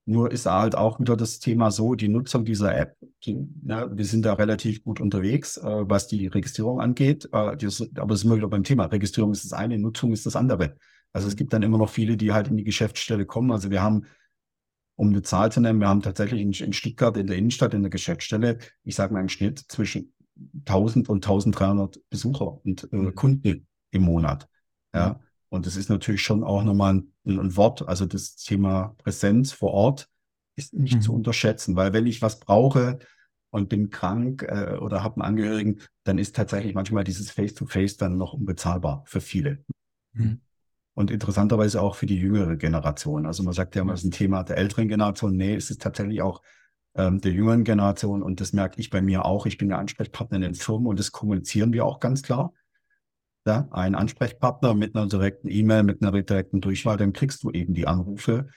nur 0.06 0.32
ist 0.32 0.46
halt 0.46 0.74
auch 0.74 0.98
wieder 0.98 1.16
das 1.16 1.38
Thema 1.38 1.70
so, 1.70 1.94
die 1.94 2.08
Nutzung 2.08 2.44
dieser 2.44 2.76
App, 2.76 2.96
die, 3.24 3.46
ja, 3.64 3.96
wir 3.96 4.04
sind 4.04 4.24
da 4.24 4.34
relativ 4.34 4.82
gut 4.82 5.00
unterwegs, 5.00 5.56
äh, 5.56 5.62
was 5.62 6.08
die 6.08 6.26
Registrierung 6.26 6.80
angeht. 6.80 7.28
Äh, 7.32 7.56
das, 7.56 7.86
aber 7.96 8.14
es 8.14 8.20
ist 8.20 8.24
immer 8.24 8.36
wieder 8.36 8.48
beim 8.48 8.64
Thema. 8.64 8.86
Registrierung 8.86 9.32
ist 9.32 9.44
das 9.44 9.52
eine, 9.52 9.78
Nutzung 9.78 10.12
ist 10.12 10.26
das 10.26 10.36
andere. 10.36 10.76
Also 11.12 11.28
es 11.28 11.36
gibt 11.36 11.52
dann 11.52 11.62
immer 11.62 11.78
noch 11.78 11.90
viele, 11.90 12.16
die 12.16 12.32
halt 12.32 12.48
in 12.48 12.56
die 12.56 12.64
Geschäftsstelle 12.64 13.26
kommen. 13.26 13.50
Also 13.52 13.70
wir 13.70 13.82
haben, 13.82 14.06
um 14.96 15.08
eine 15.08 15.22
Zahl 15.22 15.52
zu 15.52 15.60
nennen, 15.60 15.80
wir 15.80 15.88
haben 15.88 16.02
tatsächlich 16.02 16.40
in, 16.40 16.52
in 16.52 16.72
Stuttgart 16.72 17.16
in 17.16 17.26
der 17.26 17.36
Innenstadt 17.36 17.74
in 17.74 17.82
der 17.82 17.90
Geschäftsstelle, 17.90 18.58
ich 18.84 18.94
sage 18.94 19.12
mal 19.12 19.20
im 19.20 19.28
Schnitt 19.28 19.58
zwischen 19.68 20.12
1000 20.66 21.08
und 21.08 21.24
1300 21.24 22.00
Besucher 22.08 22.64
und 22.64 22.88
äh, 22.92 22.96
mhm. 22.96 23.14
Kunden 23.14 23.66
im 23.90 24.02
Monat. 24.02 24.48
Ja. 24.94 25.20
Und 25.50 25.66
das 25.66 25.76
ist 25.76 25.90
natürlich 25.90 26.22
schon 26.22 26.44
auch 26.44 26.62
nochmal 26.62 26.94
ein, 26.94 27.12
ein 27.26 27.56
Wort. 27.56 27.86
Also 27.86 28.06
das 28.06 28.36
Thema 28.36 28.94
Präsenz 28.98 29.52
vor 29.52 29.72
Ort 29.72 30.08
ist 30.56 30.72
nicht 30.72 30.96
mhm. 30.96 31.00
zu 31.02 31.12
unterschätzen, 31.12 31.76
weil 31.76 31.92
wenn 31.92 32.06
ich 32.06 32.22
was 32.22 32.38
brauche 32.38 33.00
und 33.50 33.68
bin 33.68 33.90
krank 33.90 34.44
äh, 34.48 34.76
oder 34.76 35.02
habe 35.02 35.16
einen 35.16 35.28
Angehörigen, 35.28 35.80
dann 36.04 36.18
ist 36.18 36.36
tatsächlich 36.36 36.74
manchmal 36.74 37.02
dieses 37.02 37.32
Face-to-Face 37.32 37.94
-face 37.94 37.98
dann 37.98 38.16
noch 38.16 38.32
unbezahlbar 38.32 39.02
für 39.06 39.20
viele. 39.20 39.64
Mhm. 40.12 40.40
Und 40.94 41.10
interessanterweise 41.10 41.82
auch 41.82 41.96
für 41.96 42.06
die 42.06 42.18
jüngere 42.18 42.56
Generation. 42.56 43.26
Also 43.26 43.42
man 43.42 43.52
sagt 43.52 43.74
ja 43.74 43.82
immer, 43.82 43.94
es 43.94 44.00
ist 44.00 44.06
ein 44.06 44.12
Thema 44.12 44.44
der 44.44 44.56
älteren 44.56 44.86
Generation. 44.86 45.36
Nee, 45.36 45.56
es 45.56 45.70
ist 45.70 45.82
tatsächlich 45.82 46.22
auch 46.22 46.42
ähm, 46.94 47.20
der 47.20 47.32
jüngeren 47.32 47.64
Generation. 47.64 48.22
Und 48.22 48.40
das 48.40 48.52
merke 48.52 48.78
ich 48.80 48.90
bei 48.90 49.00
mir 49.00 49.24
auch. 49.24 49.46
Ich 49.46 49.58
bin 49.58 49.68
der 49.68 49.78
Ansprechpartner 49.78 50.36
in 50.36 50.42
den 50.42 50.54
Firmen 50.54 50.86
und 50.86 50.98
das 50.98 51.10
kommunizieren 51.10 51.72
wir 51.72 51.84
auch 51.84 51.98
ganz 51.98 52.22
klar 52.22 52.52
ja, 53.50 53.68
einen 53.70 53.94
Ansprechpartner 53.94 54.74
mit 54.74 54.94
einer 54.94 55.08
direkten 55.08 55.48
E-Mail, 55.48 55.82
mit 55.82 56.02
einer 56.02 56.12
direkten 56.22 56.60
Durchwahl, 56.60 56.96
dann 56.96 57.12
kriegst 57.12 57.42
du 57.42 57.50
eben 57.50 57.74
die 57.74 57.86
Anrufe 57.86 58.48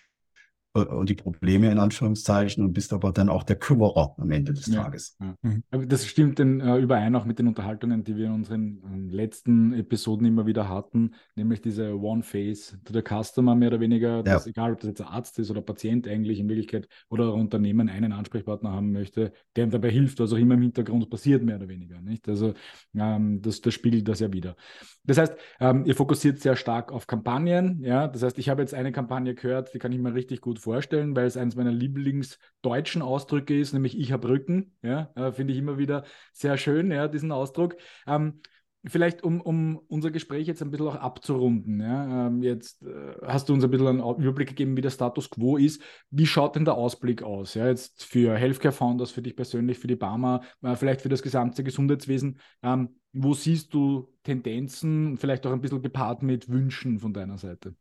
und 0.73 1.07
die 1.07 1.13
Probleme 1.13 1.71
in 1.71 1.77
Anführungszeichen 1.77 2.65
und 2.65 2.73
bist 2.73 2.93
aber 2.93 3.11
dann 3.11 3.29
auch 3.29 3.43
der 3.43 3.57
Kümmerer 3.57 4.15
am 4.17 4.31
Ende 4.31 4.53
des 4.53 4.67
ja, 4.67 4.83
Tages. 4.83 5.15
Ja. 5.19 5.35
Mhm. 5.43 5.63
Das 5.87 6.05
stimmt 6.07 6.39
denn 6.39 6.61
äh, 6.61 6.77
überein 6.77 7.15
auch 7.15 7.25
mit 7.25 7.37
den 7.37 7.47
Unterhaltungen, 7.47 8.03
die 8.03 8.17
wir 8.17 8.25
in 8.25 8.31
unseren 8.31 8.81
äh, 9.11 9.15
letzten 9.15 9.73
Episoden 9.73 10.25
immer 10.25 10.47
wieder 10.47 10.67
hatten, 10.69 11.11
nämlich 11.35 11.61
diese 11.61 11.93
One 11.99 12.23
Face 12.23 12.75
to 12.85 12.93
the 12.93 13.01
Customer 13.01 13.53
mehr 13.53 13.69
oder 13.69 13.79
weniger, 13.79 14.23
dass, 14.23 14.47
egal 14.47 14.73
ob 14.73 14.79
das 14.79 14.89
jetzt 14.89 15.01
ein 15.01 15.07
Arzt 15.07 15.37
ist 15.37 15.51
oder 15.51 15.61
Patient 15.61 16.07
eigentlich 16.07 16.39
in 16.39 16.49
Wirklichkeit 16.49 16.87
oder 17.07 17.33
ein 17.33 17.41
Unternehmen 17.41 17.87
einen 17.87 18.11
Ansprechpartner 18.11 18.71
haben 18.71 18.91
möchte, 18.91 19.31
der 19.55 19.65
ihm 19.65 19.69
dabei 19.69 19.91
hilft, 19.91 20.19
was 20.19 20.33
auch 20.33 20.37
immer 20.37 20.55
im 20.55 20.61
Hintergrund 20.63 21.07
passiert, 21.09 21.43
mehr 21.43 21.57
oder 21.57 21.67
weniger. 21.67 22.01
Nicht? 22.01 22.27
Also 22.27 22.55
ähm, 22.95 23.43
das, 23.43 23.61
das 23.61 23.75
spiegelt 23.75 24.07
das 24.07 24.21
ja 24.21 24.33
wieder. 24.33 24.55
Das 25.03 25.19
heißt, 25.19 25.35
ähm, 25.59 25.85
ihr 25.85 25.95
fokussiert 25.95 26.39
sehr 26.39 26.55
stark 26.55 26.91
auf 26.91 27.05
Kampagnen, 27.05 27.83
ja. 27.83 28.07
Das 28.07 28.23
heißt, 28.23 28.39
ich 28.39 28.49
habe 28.49 28.61
jetzt 28.61 28.73
eine 28.73 28.91
Kampagne 28.91 29.35
gehört, 29.35 29.73
die 29.73 29.79
kann 29.79 29.91
ich 29.91 29.99
mir 29.99 30.13
richtig 30.13 30.41
gut 30.41 30.62
vorstellen, 30.63 31.15
weil 31.15 31.25
es 31.25 31.37
eines 31.37 31.55
meiner 31.55 31.71
Lieblingsdeutschen 31.71 33.01
Ausdrücke 33.01 33.59
ist, 33.59 33.73
nämlich 33.73 33.97
ich 33.97 34.11
habe 34.11 34.29
Rücken. 34.29 34.75
Ja, 34.81 35.11
äh, 35.15 35.31
finde 35.31 35.53
ich 35.53 35.59
immer 35.59 35.77
wieder 35.77 36.03
sehr 36.31 36.57
schön, 36.57 36.91
ja, 36.91 37.07
diesen 37.07 37.31
Ausdruck. 37.31 37.75
Ähm, 38.07 38.41
vielleicht 38.85 39.23
um, 39.23 39.41
um 39.41 39.77
unser 39.87 40.11
Gespräch 40.11 40.47
jetzt 40.47 40.61
ein 40.61 40.71
bisschen 40.71 40.87
auch 40.87 40.95
abzurunden. 40.95 41.79
Ja? 41.79 42.27
Ähm, 42.27 42.43
jetzt 42.43 42.83
äh, 42.83 43.15
hast 43.25 43.49
du 43.49 43.53
uns 43.53 43.63
ein 43.63 43.71
bisschen 43.71 43.87
einen 43.87 44.21
Überblick 44.21 44.49
gegeben, 44.49 44.75
wie 44.75 44.81
der 44.81 44.89
Status 44.89 45.29
quo 45.29 45.57
ist. 45.57 45.81
Wie 46.09 46.25
schaut 46.25 46.55
denn 46.55 46.65
der 46.65 46.75
Ausblick 46.75 47.23
aus? 47.23 47.53
Ja? 47.53 47.67
Jetzt 47.67 48.03
für 48.03 48.35
Healthcare 48.35 48.73
Founders, 48.73 49.11
für 49.11 49.21
dich 49.21 49.35
persönlich, 49.35 49.79
für 49.79 49.87
die 49.87 49.95
Barmer, 49.95 50.41
äh, 50.61 50.75
vielleicht 50.75 51.01
für 51.01 51.09
das 51.09 51.21
gesamte 51.21 51.63
Gesundheitswesen. 51.63 52.39
Ähm, 52.61 52.99
wo 53.13 53.33
siehst 53.33 53.73
du 53.73 54.11
Tendenzen, 54.23 55.17
vielleicht 55.17 55.45
auch 55.45 55.51
ein 55.51 55.61
bisschen 55.61 55.81
gepaart 55.81 56.23
mit 56.23 56.49
Wünschen 56.49 56.99
von 56.99 57.13
deiner 57.13 57.37
Seite? 57.37 57.75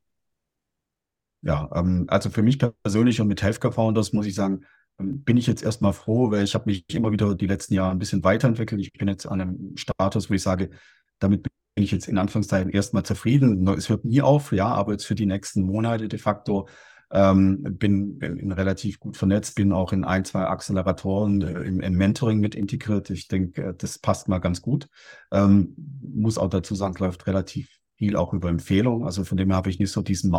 Ja, 1.43 1.68
ähm, 1.74 2.05
also 2.09 2.30
für 2.30 2.43
mich 2.43 2.59
persönlich 2.82 3.20
und 3.20 3.28
mit 3.28 3.43
Healthcare 3.43 3.72
Founders 3.72 4.12
muss 4.12 4.26
ich 4.26 4.34
sagen, 4.34 4.64
ähm, 4.99 5.22
bin 5.24 5.36
ich 5.36 5.47
jetzt 5.47 5.62
erstmal 5.62 5.93
froh, 5.93 6.30
weil 6.30 6.45
ich 6.45 6.55
habe 6.55 6.66
mich 6.66 6.84
immer 6.95 7.12
wieder 7.12 7.34
die 7.34 7.47
letzten 7.47 7.74
Jahre 7.74 7.90
ein 7.90 7.99
bisschen 7.99 8.24
weiterentwickelt. 8.24 8.80
Ich 8.80 8.93
bin 8.93 9.09
jetzt 9.09 9.26
an 9.26 9.40
einem 9.40 9.76
Status, 9.76 10.30
wo 10.30 10.34
ich 10.34 10.43
sage, 10.43 10.70
damit 11.18 11.43
bin 11.43 11.53
ich 11.84 11.90
jetzt 11.90 12.09
in 12.09 12.18
Anführungszeichen 12.18 12.70
erstmal 12.70 13.03
zufrieden. 13.05 13.66
Es 13.68 13.88
hört 13.88 14.05
nie 14.05 14.22
auf, 14.22 14.53
ja, 14.53 14.68
aber 14.68 14.93
jetzt 14.93 15.05
für 15.07 15.14
die 15.14 15.26
nächsten 15.26 15.62
Monate 15.62 16.09
de 16.09 16.18
facto 16.18 16.68
Ähm, 17.14 17.62
bin, 17.62 18.18
bin 18.18 18.53
relativ 18.53 18.99
gut 18.99 19.18
vernetzt, 19.18 19.55
bin 19.55 19.72
auch 19.72 19.93
in 19.93 20.03
ein, 20.03 20.24
zwei 20.24 20.47
Acceleratoren 20.47 21.43
äh, 21.43 21.61
im, 21.64 21.80
im, 21.80 21.93
Mentoring 21.95 22.40
mit 22.40 22.55
integriert. 22.55 23.11
Ich 23.11 23.28
denke, 23.28 23.62
äh, 23.62 23.74
das 23.76 23.99
passt 23.99 24.28
mal 24.28 24.38
ganz 24.38 24.62
gut. 24.62 24.88
Ähm, 25.30 25.76
muss 26.01 26.38
auch 26.38 26.49
dazu 26.49 26.74
sagen, 26.74 26.95
läuft 26.99 27.26
relativ 27.26 27.82
viel 28.03 28.16
auch 28.16 28.32
über 28.32 28.48
Empfehlungen. 28.48 29.07
Also 29.07 29.22
von 29.22 29.36
dem 29.36 29.50
her 29.50 29.57
habe 29.57 29.70
ich 29.70 29.78
nicht 29.78 29.92
so 29.92 30.03
diesen 30.03 30.34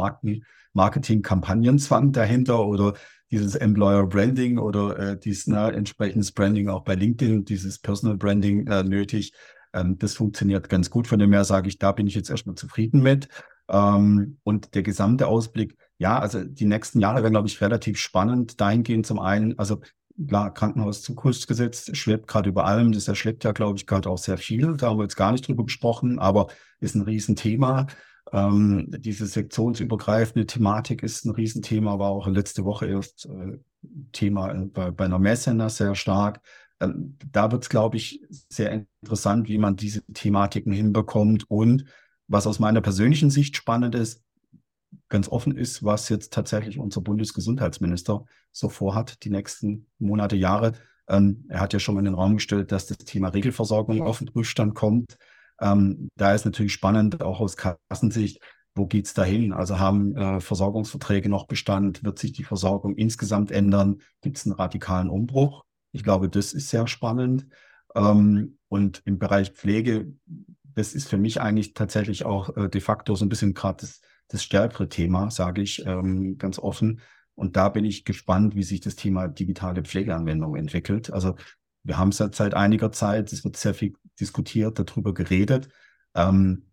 Marketing-Kampagnenzwang 0.73 2.11
dahinter 2.11 2.65
oder 2.65 2.95
dieses 3.31 3.55
Employer 3.55 4.05
Branding 4.05 4.57
oder 4.57 4.99
äh, 4.99 5.17
dieses 5.17 5.47
na, 5.47 5.69
entsprechendes 5.69 6.33
Branding 6.33 6.67
auch 6.67 6.83
bei 6.83 6.95
LinkedIn, 6.95 7.45
dieses 7.45 7.79
Personal 7.79 8.17
Branding 8.17 8.67
äh, 8.67 8.83
nötig. 8.83 9.31
Ähm, 9.73 9.97
das 9.97 10.13
funktioniert 10.13 10.67
ganz 10.67 10.89
gut. 10.89 11.07
Von 11.07 11.19
dem 11.19 11.31
her 11.31 11.45
sage 11.45 11.69
ich, 11.69 11.79
da 11.79 11.93
bin 11.93 12.05
ich 12.05 12.15
jetzt 12.15 12.29
erstmal 12.29 12.55
zufrieden 12.55 13.01
mit. 13.01 13.29
Ähm, 13.69 14.39
und 14.43 14.75
der 14.75 14.83
gesamte 14.83 15.27
Ausblick, 15.27 15.77
ja, 15.97 16.19
also 16.19 16.43
die 16.43 16.65
nächsten 16.65 16.99
Jahre 16.99 17.23
werden, 17.23 17.31
glaube 17.31 17.47
ich, 17.47 17.61
relativ 17.61 17.97
spannend. 17.97 18.59
Dahingehend 18.59 19.05
zum 19.05 19.19
einen, 19.19 19.57
also 19.57 19.79
klar, 20.27 20.53
Krankenhauszukunftsgesetz 20.53 21.95
schwebt 21.95 22.27
gerade 22.27 22.49
über 22.49 22.65
allem. 22.65 22.91
Das 22.91 23.07
erschleppt 23.07 23.43
ja, 23.43 23.51
glaube 23.51 23.77
ich, 23.77 23.87
gerade 23.87 24.09
auch 24.09 24.17
sehr 24.17 24.37
viel. 24.37 24.77
Da 24.77 24.89
haben 24.89 24.97
wir 24.97 25.03
jetzt 25.03 25.15
gar 25.15 25.31
nicht 25.31 25.47
drüber 25.47 25.63
gesprochen, 25.63 26.19
aber 26.19 26.47
ist 26.79 26.95
ein 26.95 27.01
Riesenthema. 27.01 27.87
Ähm, 28.31 28.87
diese 28.89 29.25
sektionsübergreifende 29.25 30.45
Thematik 30.45 31.03
ist 31.03 31.25
ein 31.25 31.31
Riesenthema, 31.31 31.99
war 31.99 32.09
auch 32.09 32.27
letzte 32.27 32.63
Woche 32.63 32.87
erst 32.87 33.25
äh, 33.25 33.59
Thema 34.11 34.53
bei, 34.73 34.91
bei 34.91 35.05
einer 35.05 35.19
Messe 35.19 35.55
sehr 35.69 35.95
stark. 35.95 36.41
Ähm, 36.79 37.17
da 37.31 37.51
wird 37.51 37.63
es, 37.63 37.69
glaube 37.69 37.97
ich, 37.97 38.21
sehr 38.49 38.71
interessant, 38.71 39.49
wie 39.49 39.57
man 39.57 39.75
diese 39.75 40.03
Thematiken 40.13 40.71
hinbekommt 40.71 41.49
und 41.49 41.85
was 42.27 42.47
aus 42.47 42.59
meiner 42.59 42.81
persönlichen 42.81 43.29
Sicht 43.29 43.57
spannend 43.57 43.95
ist, 43.95 44.23
ganz 45.13 45.29
offen 45.29 45.55
ist, 45.55 45.83
was 45.83 46.09
jetzt 46.09 46.33
tatsächlich 46.33 46.79
unser 46.79 46.99
Bundesgesundheitsminister 46.99 48.25
so 48.51 48.67
vorhat, 48.67 49.23
die 49.23 49.29
nächsten 49.29 49.85
Monate, 49.99 50.35
Jahre. 50.35 50.73
Ähm, 51.07 51.45
er 51.49 51.59
hat 51.59 51.71
ja 51.71 51.79
schon 51.79 51.93
mal 51.93 51.99
in 51.99 52.05
den 52.05 52.15
Raum 52.15 52.33
gestellt, 52.33 52.71
dass 52.71 52.87
das 52.87 52.97
Thema 52.97 53.29
Regelversorgung 53.29 54.01
auf 54.01 54.17
den 54.17 54.27
Prüfstand 54.27 54.73
kommt. 54.73 55.17
Ähm, 55.61 56.09
da 56.15 56.33
ist 56.33 56.45
natürlich 56.45 56.73
spannend, 56.73 57.21
auch 57.21 57.39
aus 57.39 57.55
Kassensicht, 57.55 58.41
wo 58.73 58.87
geht 58.87 59.05
es 59.05 59.13
dahin? 59.13 59.53
Also 59.53 59.77
haben 59.77 60.17
äh, 60.17 60.41
Versorgungsverträge 60.41 61.29
noch 61.29 61.45
Bestand? 61.45 62.03
Wird 62.03 62.17
sich 62.17 62.31
die 62.31 62.43
Versorgung 62.43 62.95
insgesamt 62.95 63.51
ändern? 63.51 64.01
Gibt 64.21 64.37
es 64.37 64.47
einen 64.47 64.55
radikalen 64.55 65.11
Umbruch? 65.11 65.63
Ich 65.91 66.03
glaube, 66.03 66.27
das 66.27 66.53
ist 66.53 66.69
sehr 66.69 66.87
spannend. 66.87 67.45
Ähm, 67.93 68.57
und 68.67 69.03
im 69.05 69.19
Bereich 69.19 69.51
Pflege, 69.51 70.11
das 70.73 70.95
ist 70.95 71.07
für 71.07 71.17
mich 71.17 71.39
eigentlich 71.39 71.75
tatsächlich 71.75 72.25
auch 72.25 72.57
äh, 72.57 72.67
de 72.67 72.81
facto 72.81 73.13
so 73.13 73.23
ein 73.23 73.29
bisschen 73.29 73.53
gerade 73.53 73.77
das, 73.81 74.01
das 74.27 74.43
stärkere 74.43 74.89
Thema, 74.89 75.29
sage 75.31 75.61
ich 75.61 75.85
ähm, 75.85 76.37
ganz 76.37 76.59
offen. 76.59 77.01
Und 77.35 77.55
da 77.55 77.69
bin 77.69 77.85
ich 77.85 78.05
gespannt, 78.05 78.55
wie 78.55 78.63
sich 78.63 78.81
das 78.81 78.95
Thema 78.95 79.27
digitale 79.27 79.83
Pflegeanwendung 79.83 80.55
entwickelt. 80.55 81.11
Also 81.11 81.35
wir 81.83 81.97
haben 81.97 82.09
es 82.09 82.19
ja 82.19 82.29
seit 82.31 82.53
einiger 82.53 82.91
Zeit, 82.91 83.33
es 83.33 83.43
wird 83.43 83.57
sehr 83.57 83.73
viel 83.73 83.93
diskutiert, 84.19 84.79
darüber 84.79 85.13
geredet. 85.13 85.69
Ähm, 86.15 86.67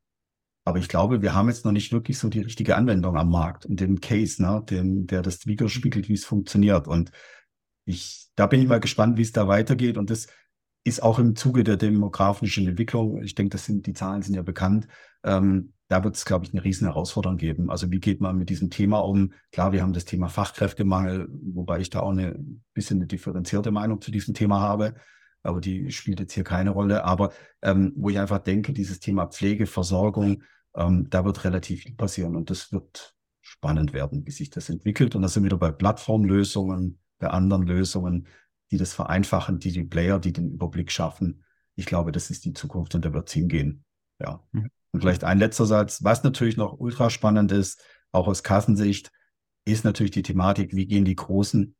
aber 0.64 0.78
ich 0.78 0.88
glaube, 0.88 1.22
wir 1.22 1.34
haben 1.34 1.48
jetzt 1.48 1.64
noch 1.64 1.72
nicht 1.72 1.92
wirklich 1.92 2.18
so 2.18 2.28
die 2.28 2.40
richtige 2.40 2.76
Anwendung 2.76 3.16
am 3.16 3.30
Markt 3.30 3.66
und 3.66 3.80
den 3.80 4.00
Case, 4.00 4.42
ne, 4.42 4.62
den, 4.68 5.06
der 5.06 5.22
das 5.22 5.46
widerspiegelt, 5.46 6.08
wie 6.08 6.14
es 6.14 6.24
funktioniert. 6.24 6.86
Und 6.86 7.10
ich, 7.86 8.28
da 8.36 8.46
bin 8.46 8.60
ich 8.60 8.68
mal 8.68 8.80
gespannt, 8.80 9.16
wie 9.16 9.22
es 9.22 9.32
da 9.32 9.48
weitergeht. 9.48 9.96
Und 9.96 10.10
das 10.10 10.28
ist 10.84 11.02
auch 11.02 11.18
im 11.18 11.34
Zuge 11.34 11.64
der 11.64 11.76
demografischen 11.76 12.66
Entwicklung, 12.66 13.22
ich 13.22 13.34
denke, 13.34 13.50
das 13.50 13.64
sind, 13.64 13.86
die 13.86 13.92
Zahlen 13.92 14.22
sind 14.22 14.34
ja 14.34 14.42
bekannt, 14.42 14.86
ähm, 15.24 15.72
da 15.90 16.04
wird 16.04 16.14
es, 16.14 16.24
glaube 16.24 16.44
ich, 16.44 16.52
eine 16.52 16.62
riesen 16.62 16.86
Herausforderung 16.86 17.36
geben. 17.36 17.68
Also 17.68 17.90
wie 17.90 17.98
geht 17.98 18.20
man 18.20 18.38
mit 18.38 18.48
diesem 18.48 18.70
Thema 18.70 19.00
um? 19.00 19.32
Klar, 19.50 19.72
wir 19.72 19.82
haben 19.82 19.92
das 19.92 20.04
Thema 20.04 20.28
Fachkräftemangel, 20.28 21.28
wobei 21.52 21.80
ich 21.80 21.90
da 21.90 21.98
auch 21.98 22.12
eine 22.12 22.38
bisschen 22.74 22.98
eine 22.98 23.08
differenzierte 23.08 23.72
Meinung 23.72 24.00
zu 24.00 24.12
diesem 24.12 24.32
Thema 24.32 24.60
habe, 24.60 24.94
aber 25.42 25.60
die 25.60 25.90
spielt 25.90 26.20
jetzt 26.20 26.32
hier 26.32 26.44
keine 26.44 26.70
Rolle. 26.70 27.02
Aber 27.04 27.32
ähm, 27.60 27.92
wo 27.96 28.08
ich 28.08 28.20
einfach 28.20 28.38
denke, 28.38 28.72
dieses 28.72 29.00
Thema 29.00 29.26
Pflege, 29.26 29.66
Versorgung, 29.66 30.44
ähm, 30.76 31.10
da 31.10 31.24
wird 31.24 31.42
relativ 31.42 31.82
viel 31.82 31.96
passieren 31.96 32.36
und 32.36 32.50
das 32.50 32.70
wird 32.70 33.16
spannend 33.40 33.92
werden, 33.92 34.24
wie 34.24 34.30
sich 34.30 34.48
das 34.48 34.68
entwickelt. 34.68 35.16
Und 35.16 35.22
da 35.22 35.28
sind 35.28 35.42
wir 35.42 35.46
wieder 35.46 35.58
bei 35.58 35.72
Plattformlösungen, 35.72 37.00
bei 37.18 37.30
anderen 37.30 37.66
Lösungen, 37.66 38.28
die 38.70 38.76
das 38.76 38.92
vereinfachen, 38.92 39.58
die 39.58 39.72
die 39.72 39.82
Player, 39.82 40.20
die 40.20 40.32
den 40.32 40.52
Überblick 40.52 40.92
schaffen. 40.92 41.42
Ich 41.74 41.86
glaube, 41.86 42.12
das 42.12 42.30
ist 42.30 42.44
die 42.44 42.52
Zukunft 42.52 42.94
und 42.94 43.04
da 43.04 43.12
wird 43.12 43.26
es 43.26 43.34
hingehen. 43.34 43.84
Ja. 44.20 44.40
Mhm. 44.52 44.70
Und 44.92 45.00
vielleicht 45.00 45.24
ein 45.24 45.38
letzter 45.38 45.66
Satz, 45.66 46.02
was 46.02 46.24
natürlich 46.24 46.56
noch 46.56 46.78
ultra 46.78 47.10
spannend 47.10 47.52
ist, 47.52 47.82
auch 48.12 48.26
aus 48.26 48.42
Kassensicht, 48.42 49.10
ist 49.64 49.84
natürlich 49.84 50.10
die 50.10 50.22
Thematik, 50.22 50.74
wie 50.74 50.86
gehen 50.86 51.04
die 51.04 51.14
großen 51.14 51.74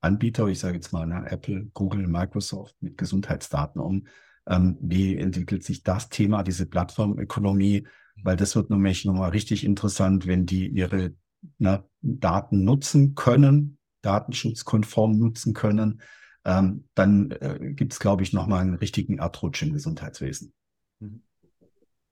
Anbieter, 0.00 0.46
ich 0.48 0.58
sage 0.58 0.74
jetzt 0.76 0.92
mal 0.92 1.06
na, 1.06 1.26
Apple, 1.26 1.68
Google, 1.74 2.06
Microsoft 2.06 2.76
mit 2.80 2.98
Gesundheitsdaten 2.98 3.80
um. 3.80 4.06
Ähm, 4.48 4.78
wie 4.80 5.16
entwickelt 5.16 5.64
sich 5.64 5.82
das 5.82 6.08
Thema, 6.08 6.42
diese 6.42 6.66
Plattformökonomie? 6.66 7.86
Weil 8.22 8.36
das 8.36 8.56
wird 8.56 8.70
nämlich 8.70 9.04
nochmal 9.04 9.30
richtig 9.30 9.64
interessant, 9.64 10.26
wenn 10.26 10.46
die 10.46 10.68
ihre 10.68 11.14
na, 11.58 11.84
Daten 12.00 12.64
nutzen 12.64 13.14
können, 13.14 13.78
datenschutzkonform 14.02 15.18
nutzen 15.18 15.52
können, 15.52 16.00
ähm, 16.44 16.88
dann 16.94 17.32
äh, 17.32 17.72
gibt 17.74 17.92
es, 17.92 17.98
glaube 17.98 18.22
ich, 18.22 18.32
nochmal 18.32 18.60
einen 18.62 18.76
richtigen 18.76 19.18
Erdrutsch 19.18 19.62
im 19.62 19.72
Gesundheitswesen. 19.72 20.52
Mhm. 21.00 21.22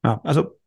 Ja, 0.05 0.21
also 0.25 0.59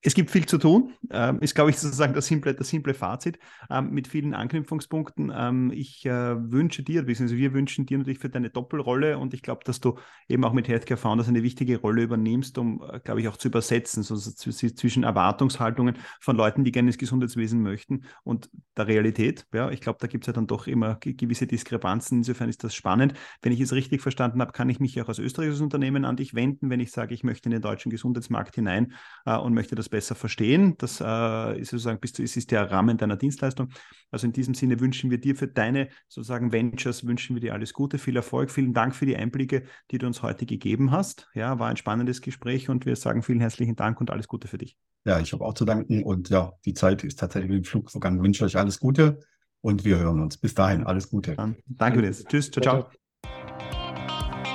es 0.00 0.14
gibt 0.14 0.30
viel 0.30 0.46
zu 0.46 0.58
tun, 0.58 0.92
ähm, 1.10 1.40
ist, 1.40 1.56
glaube 1.56 1.70
ich, 1.70 1.78
sozusagen 1.78 2.14
das 2.14 2.26
simple, 2.26 2.54
das 2.54 2.68
simple 2.68 2.94
Fazit 2.94 3.38
ähm, 3.68 3.90
mit 3.90 4.06
vielen 4.06 4.32
Anknüpfungspunkten. 4.32 5.32
Ähm, 5.34 5.72
ich 5.74 6.06
äh, 6.06 6.36
wünsche 6.52 6.84
dir, 6.84 7.02
beziehungsweise 7.02 7.36
wir 7.36 7.52
wünschen 7.52 7.84
dir 7.84 7.98
natürlich 7.98 8.20
für 8.20 8.28
deine 8.28 8.50
Doppelrolle 8.50 9.18
und 9.18 9.34
ich 9.34 9.42
glaube, 9.42 9.62
dass 9.64 9.80
du 9.80 9.98
eben 10.28 10.44
auch 10.44 10.52
mit 10.52 10.68
Healthcare 10.68 10.98
Founders 10.98 11.26
eine 11.26 11.42
wichtige 11.42 11.80
Rolle 11.80 12.02
übernimmst, 12.02 12.58
um, 12.58 12.80
äh, 12.88 13.00
glaube 13.00 13.20
ich, 13.20 13.28
auch 13.28 13.36
zu 13.36 13.48
übersetzen, 13.48 14.04
so, 14.04 14.14
so 14.14 14.30
zwischen 14.30 15.02
Erwartungshaltungen 15.02 15.96
von 16.20 16.36
Leuten, 16.36 16.62
die 16.62 16.70
gerne 16.70 16.90
ins 16.90 16.98
Gesundheitswesen 16.98 17.60
möchten 17.60 18.04
und 18.22 18.50
der 18.76 18.86
Realität. 18.86 19.46
Ja, 19.52 19.70
ich 19.70 19.80
glaube, 19.80 19.98
da 20.00 20.06
gibt 20.06 20.24
es 20.24 20.26
ja 20.28 20.32
dann 20.32 20.46
doch 20.46 20.68
immer 20.68 20.94
gewisse 21.00 21.48
Diskrepanzen. 21.48 22.18
Insofern 22.18 22.48
ist 22.48 22.62
das 22.62 22.74
spannend. 22.74 23.14
Wenn 23.42 23.52
ich 23.52 23.60
es 23.60 23.72
richtig 23.72 24.00
verstanden 24.00 24.40
habe, 24.40 24.52
kann 24.52 24.68
ich 24.68 24.78
mich 24.78 25.00
auch 25.02 25.08
als 25.08 25.18
österreichisches 25.18 25.60
Unternehmen 25.60 26.04
an 26.04 26.16
dich 26.16 26.34
wenden, 26.34 26.70
wenn 26.70 26.78
ich 26.78 26.92
sage, 26.92 27.14
ich 27.14 27.24
möchte 27.24 27.48
in 27.48 27.52
den 27.52 27.62
deutschen 27.62 27.90
Gesundheitsmarkt 27.90 28.54
hinein 28.54 28.92
äh, 29.26 29.36
und 29.36 29.54
möchte 29.54 29.74
das 29.74 29.87
besser 29.90 30.14
verstehen. 30.14 30.74
Das 30.78 31.00
äh, 31.00 31.60
ist 31.60 31.70
sozusagen, 31.70 32.00
bist 32.00 32.18
du, 32.18 32.22
es 32.22 32.36
ist 32.36 32.50
der 32.50 32.70
Rahmen 32.70 32.96
deiner 32.96 33.16
Dienstleistung. 33.16 33.70
Also 34.10 34.26
in 34.26 34.32
diesem 34.32 34.54
Sinne 34.54 34.80
wünschen 34.80 35.10
wir 35.10 35.18
dir 35.18 35.36
für 35.36 35.48
deine 35.48 35.88
sozusagen 36.08 36.52
Ventures, 36.52 37.06
wünschen 37.06 37.36
wir 37.36 37.40
dir 37.40 37.54
alles 37.54 37.72
Gute, 37.72 37.98
viel 37.98 38.16
Erfolg. 38.16 38.50
Vielen 38.50 38.74
Dank 38.74 38.94
für 38.94 39.06
die 39.06 39.16
Einblicke, 39.16 39.64
die 39.90 39.98
du 39.98 40.06
uns 40.06 40.22
heute 40.22 40.46
gegeben 40.46 40.90
hast. 40.90 41.28
Ja, 41.34 41.58
war 41.58 41.68
ein 41.68 41.76
spannendes 41.76 42.22
Gespräch 42.22 42.68
und 42.68 42.86
wir 42.86 42.96
sagen 42.96 43.22
vielen 43.22 43.40
herzlichen 43.40 43.76
Dank 43.76 44.00
und 44.00 44.10
alles 44.10 44.28
Gute 44.28 44.48
für 44.48 44.58
dich. 44.58 44.76
Ja, 45.04 45.20
ich 45.20 45.32
habe 45.32 45.44
auch 45.44 45.54
zu 45.54 45.64
danken 45.64 46.02
und 46.02 46.28
ja, 46.28 46.52
die 46.64 46.74
Zeit 46.74 47.04
ist 47.04 47.18
tatsächlich 47.18 47.56
im 47.56 47.64
Flug 47.64 47.90
vergangen. 47.90 48.18
Ich 48.18 48.22
wünsche 48.22 48.44
euch 48.44 48.56
alles 48.56 48.78
Gute 48.78 49.20
und 49.60 49.84
wir 49.84 49.98
hören 49.98 50.20
uns. 50.20 50.36
Bis 50.36 50.54
dahin, 50.54 50.84
alles 50.84 51.08
Gute. 51.08 51.34
Dann, 51.34 51.56
danke 51.66 52.02
dir. 52.02 52.12
Tschüss, 52.12 52.50
ciao, 52.50 52.62
ciao. 52.62 52.86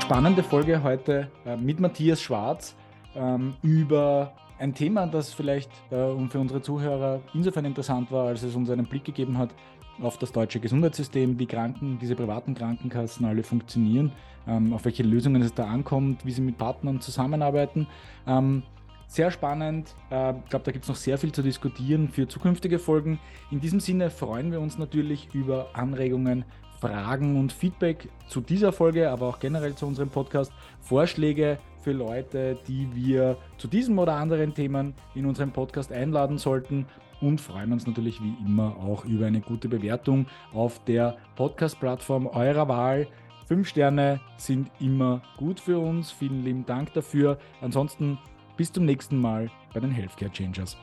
Spannende 0.01 0.43
Folge 0.43 0.83
heute 0.83 1.31
äh, 1.45 1.55
mit 1.55 1.79
Matthias 1.79 2.21
Schwarz 2.21 2.75
ähm, 3.15 3.55
über 3.61 4.35
ein 4.59 4.73
Thema, 4.73 5.07
das 5.07 5.33
vielleicht 5.33 5.71
äh, 5.91 6.27
für 6.29 6.39
unsere 6.39 6.61
Zuhörer 6.61 7.21
insofern 7.33 7.65
interessant 7.65 8.11
war, 8.11 8.27
als 8.27 8.43
es 8.43 8.55
uns 8.55 8.69
einen 8.69 8.85
Blick 8.85 9.03
gegeben 9.03 9.37
hat 9.37 9.53
auf 10.01 10.17
das 10.17 10.31
deutsche 10.31 10.59
Gesundheitssystem, 10.59 11.37
wie 11.37 11.45
Kranken, 11.45 11.99
diese 11.99 12.15
privaten 12.15 12.55
Krankenkassen 12.55 13.25
alle 13.25 13.43
funktionieren, 13.43 14.11
ähm, 14.47 14.73
auf 14.73 14.85
welche 14.85 15.03
Lösungen 15.03 15.41
es 15.41 15.53
da 15.53 15.65
ankommt, 15.65 16.25
wie 16.25 16.31
sie 16.31 16.41
mit 16.41 16.57
Partnern 16.57 16.99
zusammenarbeiten. 17.01 17.87
Ähm, 18.25 18.63
sehr 19.07 19.29
spannend. 19.29 19.95
Äh, 20.09 20.33
ich 20.43 20.49
glaube, 20.49 20.65
da 20.65 20.71
gibt 20.71 20.85
es 20.85 20.89
noch 20.89 20.95
sehr 20.95 21.17
viel 21.17 21.31
zu 21.31 21.43
diskutieren 21.43 22.09
für 22.09 22.27
zukünftige 22.27 22.79
Folgen. 22.79 23.19
In 23.51 23.59
diesem 23.59 23.79
Sinne 23.79 24.09
freuen 24.09 24.51
wir 24.51 24.59
uns 24.59 24.77
natürlich 24.77 25.29
über 25.33 25.67
Anregungen, 25.73 26.45
Fragen 26.79 27.39
und 27.39 27.53
Feedback 27.53 28.09
zu 28.27 28.41
dieser 28.41 28.73
Folge, 28.73 29.09
aber 29.09 29.27
auch 29.27 29.39
generell 29.39 29.75
zu 29.75 29.85
unserem 29.85 30.09
Podcast, 30.09 30.51
Vorschläge 30.81 31.59
für 31.83 31.91
Leute, 31.91 32.57
die 32.67 32.87
wir 32.93 33.37
zu 33.57 33.67
diesem 33.67 33.99
oder 33.99 34.15
anderen 34.15 34.53
Themen 34.53 34.93
in 35.15 35.25
unserem 35.25 35.51
Podcast 35.51 35.91
einladen 35.91 36.37
sollten 36.37 36.85
und 37.21 37.39
freuen 37.39 37.71
uns 37.71 37.87
natürlich 37.87 38.21
wie 38.21 38.35
immer 38.45 38.75
auch 38.77 39.05
über 39.05 39.25
eine 39.27 39.41
gute 39.41 39.69
Bewertung 39.69 40.27
auf 40.53 40.83
der 40.85 41.17
Podcast-Plattform 41.35 42.27
eurer 42.27 42.67
Wahl. 42.67 43.07
Fünf 43.47 43.67
Sterne 43.67 44.19
sind 44.37 44.71
immer 44.79 45.21
gut 45.37 45.59
für 45.59 45.79
uns. 45.79 46.11
Vielen 46.11 46.43
lieben 46.43 46.65
Dank 46.65 46.93
dafür. 46.93 47.37
Ansonsten 47.61 48.17
bis 48.57 48.71
zum 48.71 48.85
nächsten 48.85 49.19
Mal 49.19 49.49
bei 49.73 49.79
den 49.79 49.91
Healthcare 49.91 50.31
Changers. 50.31 50.77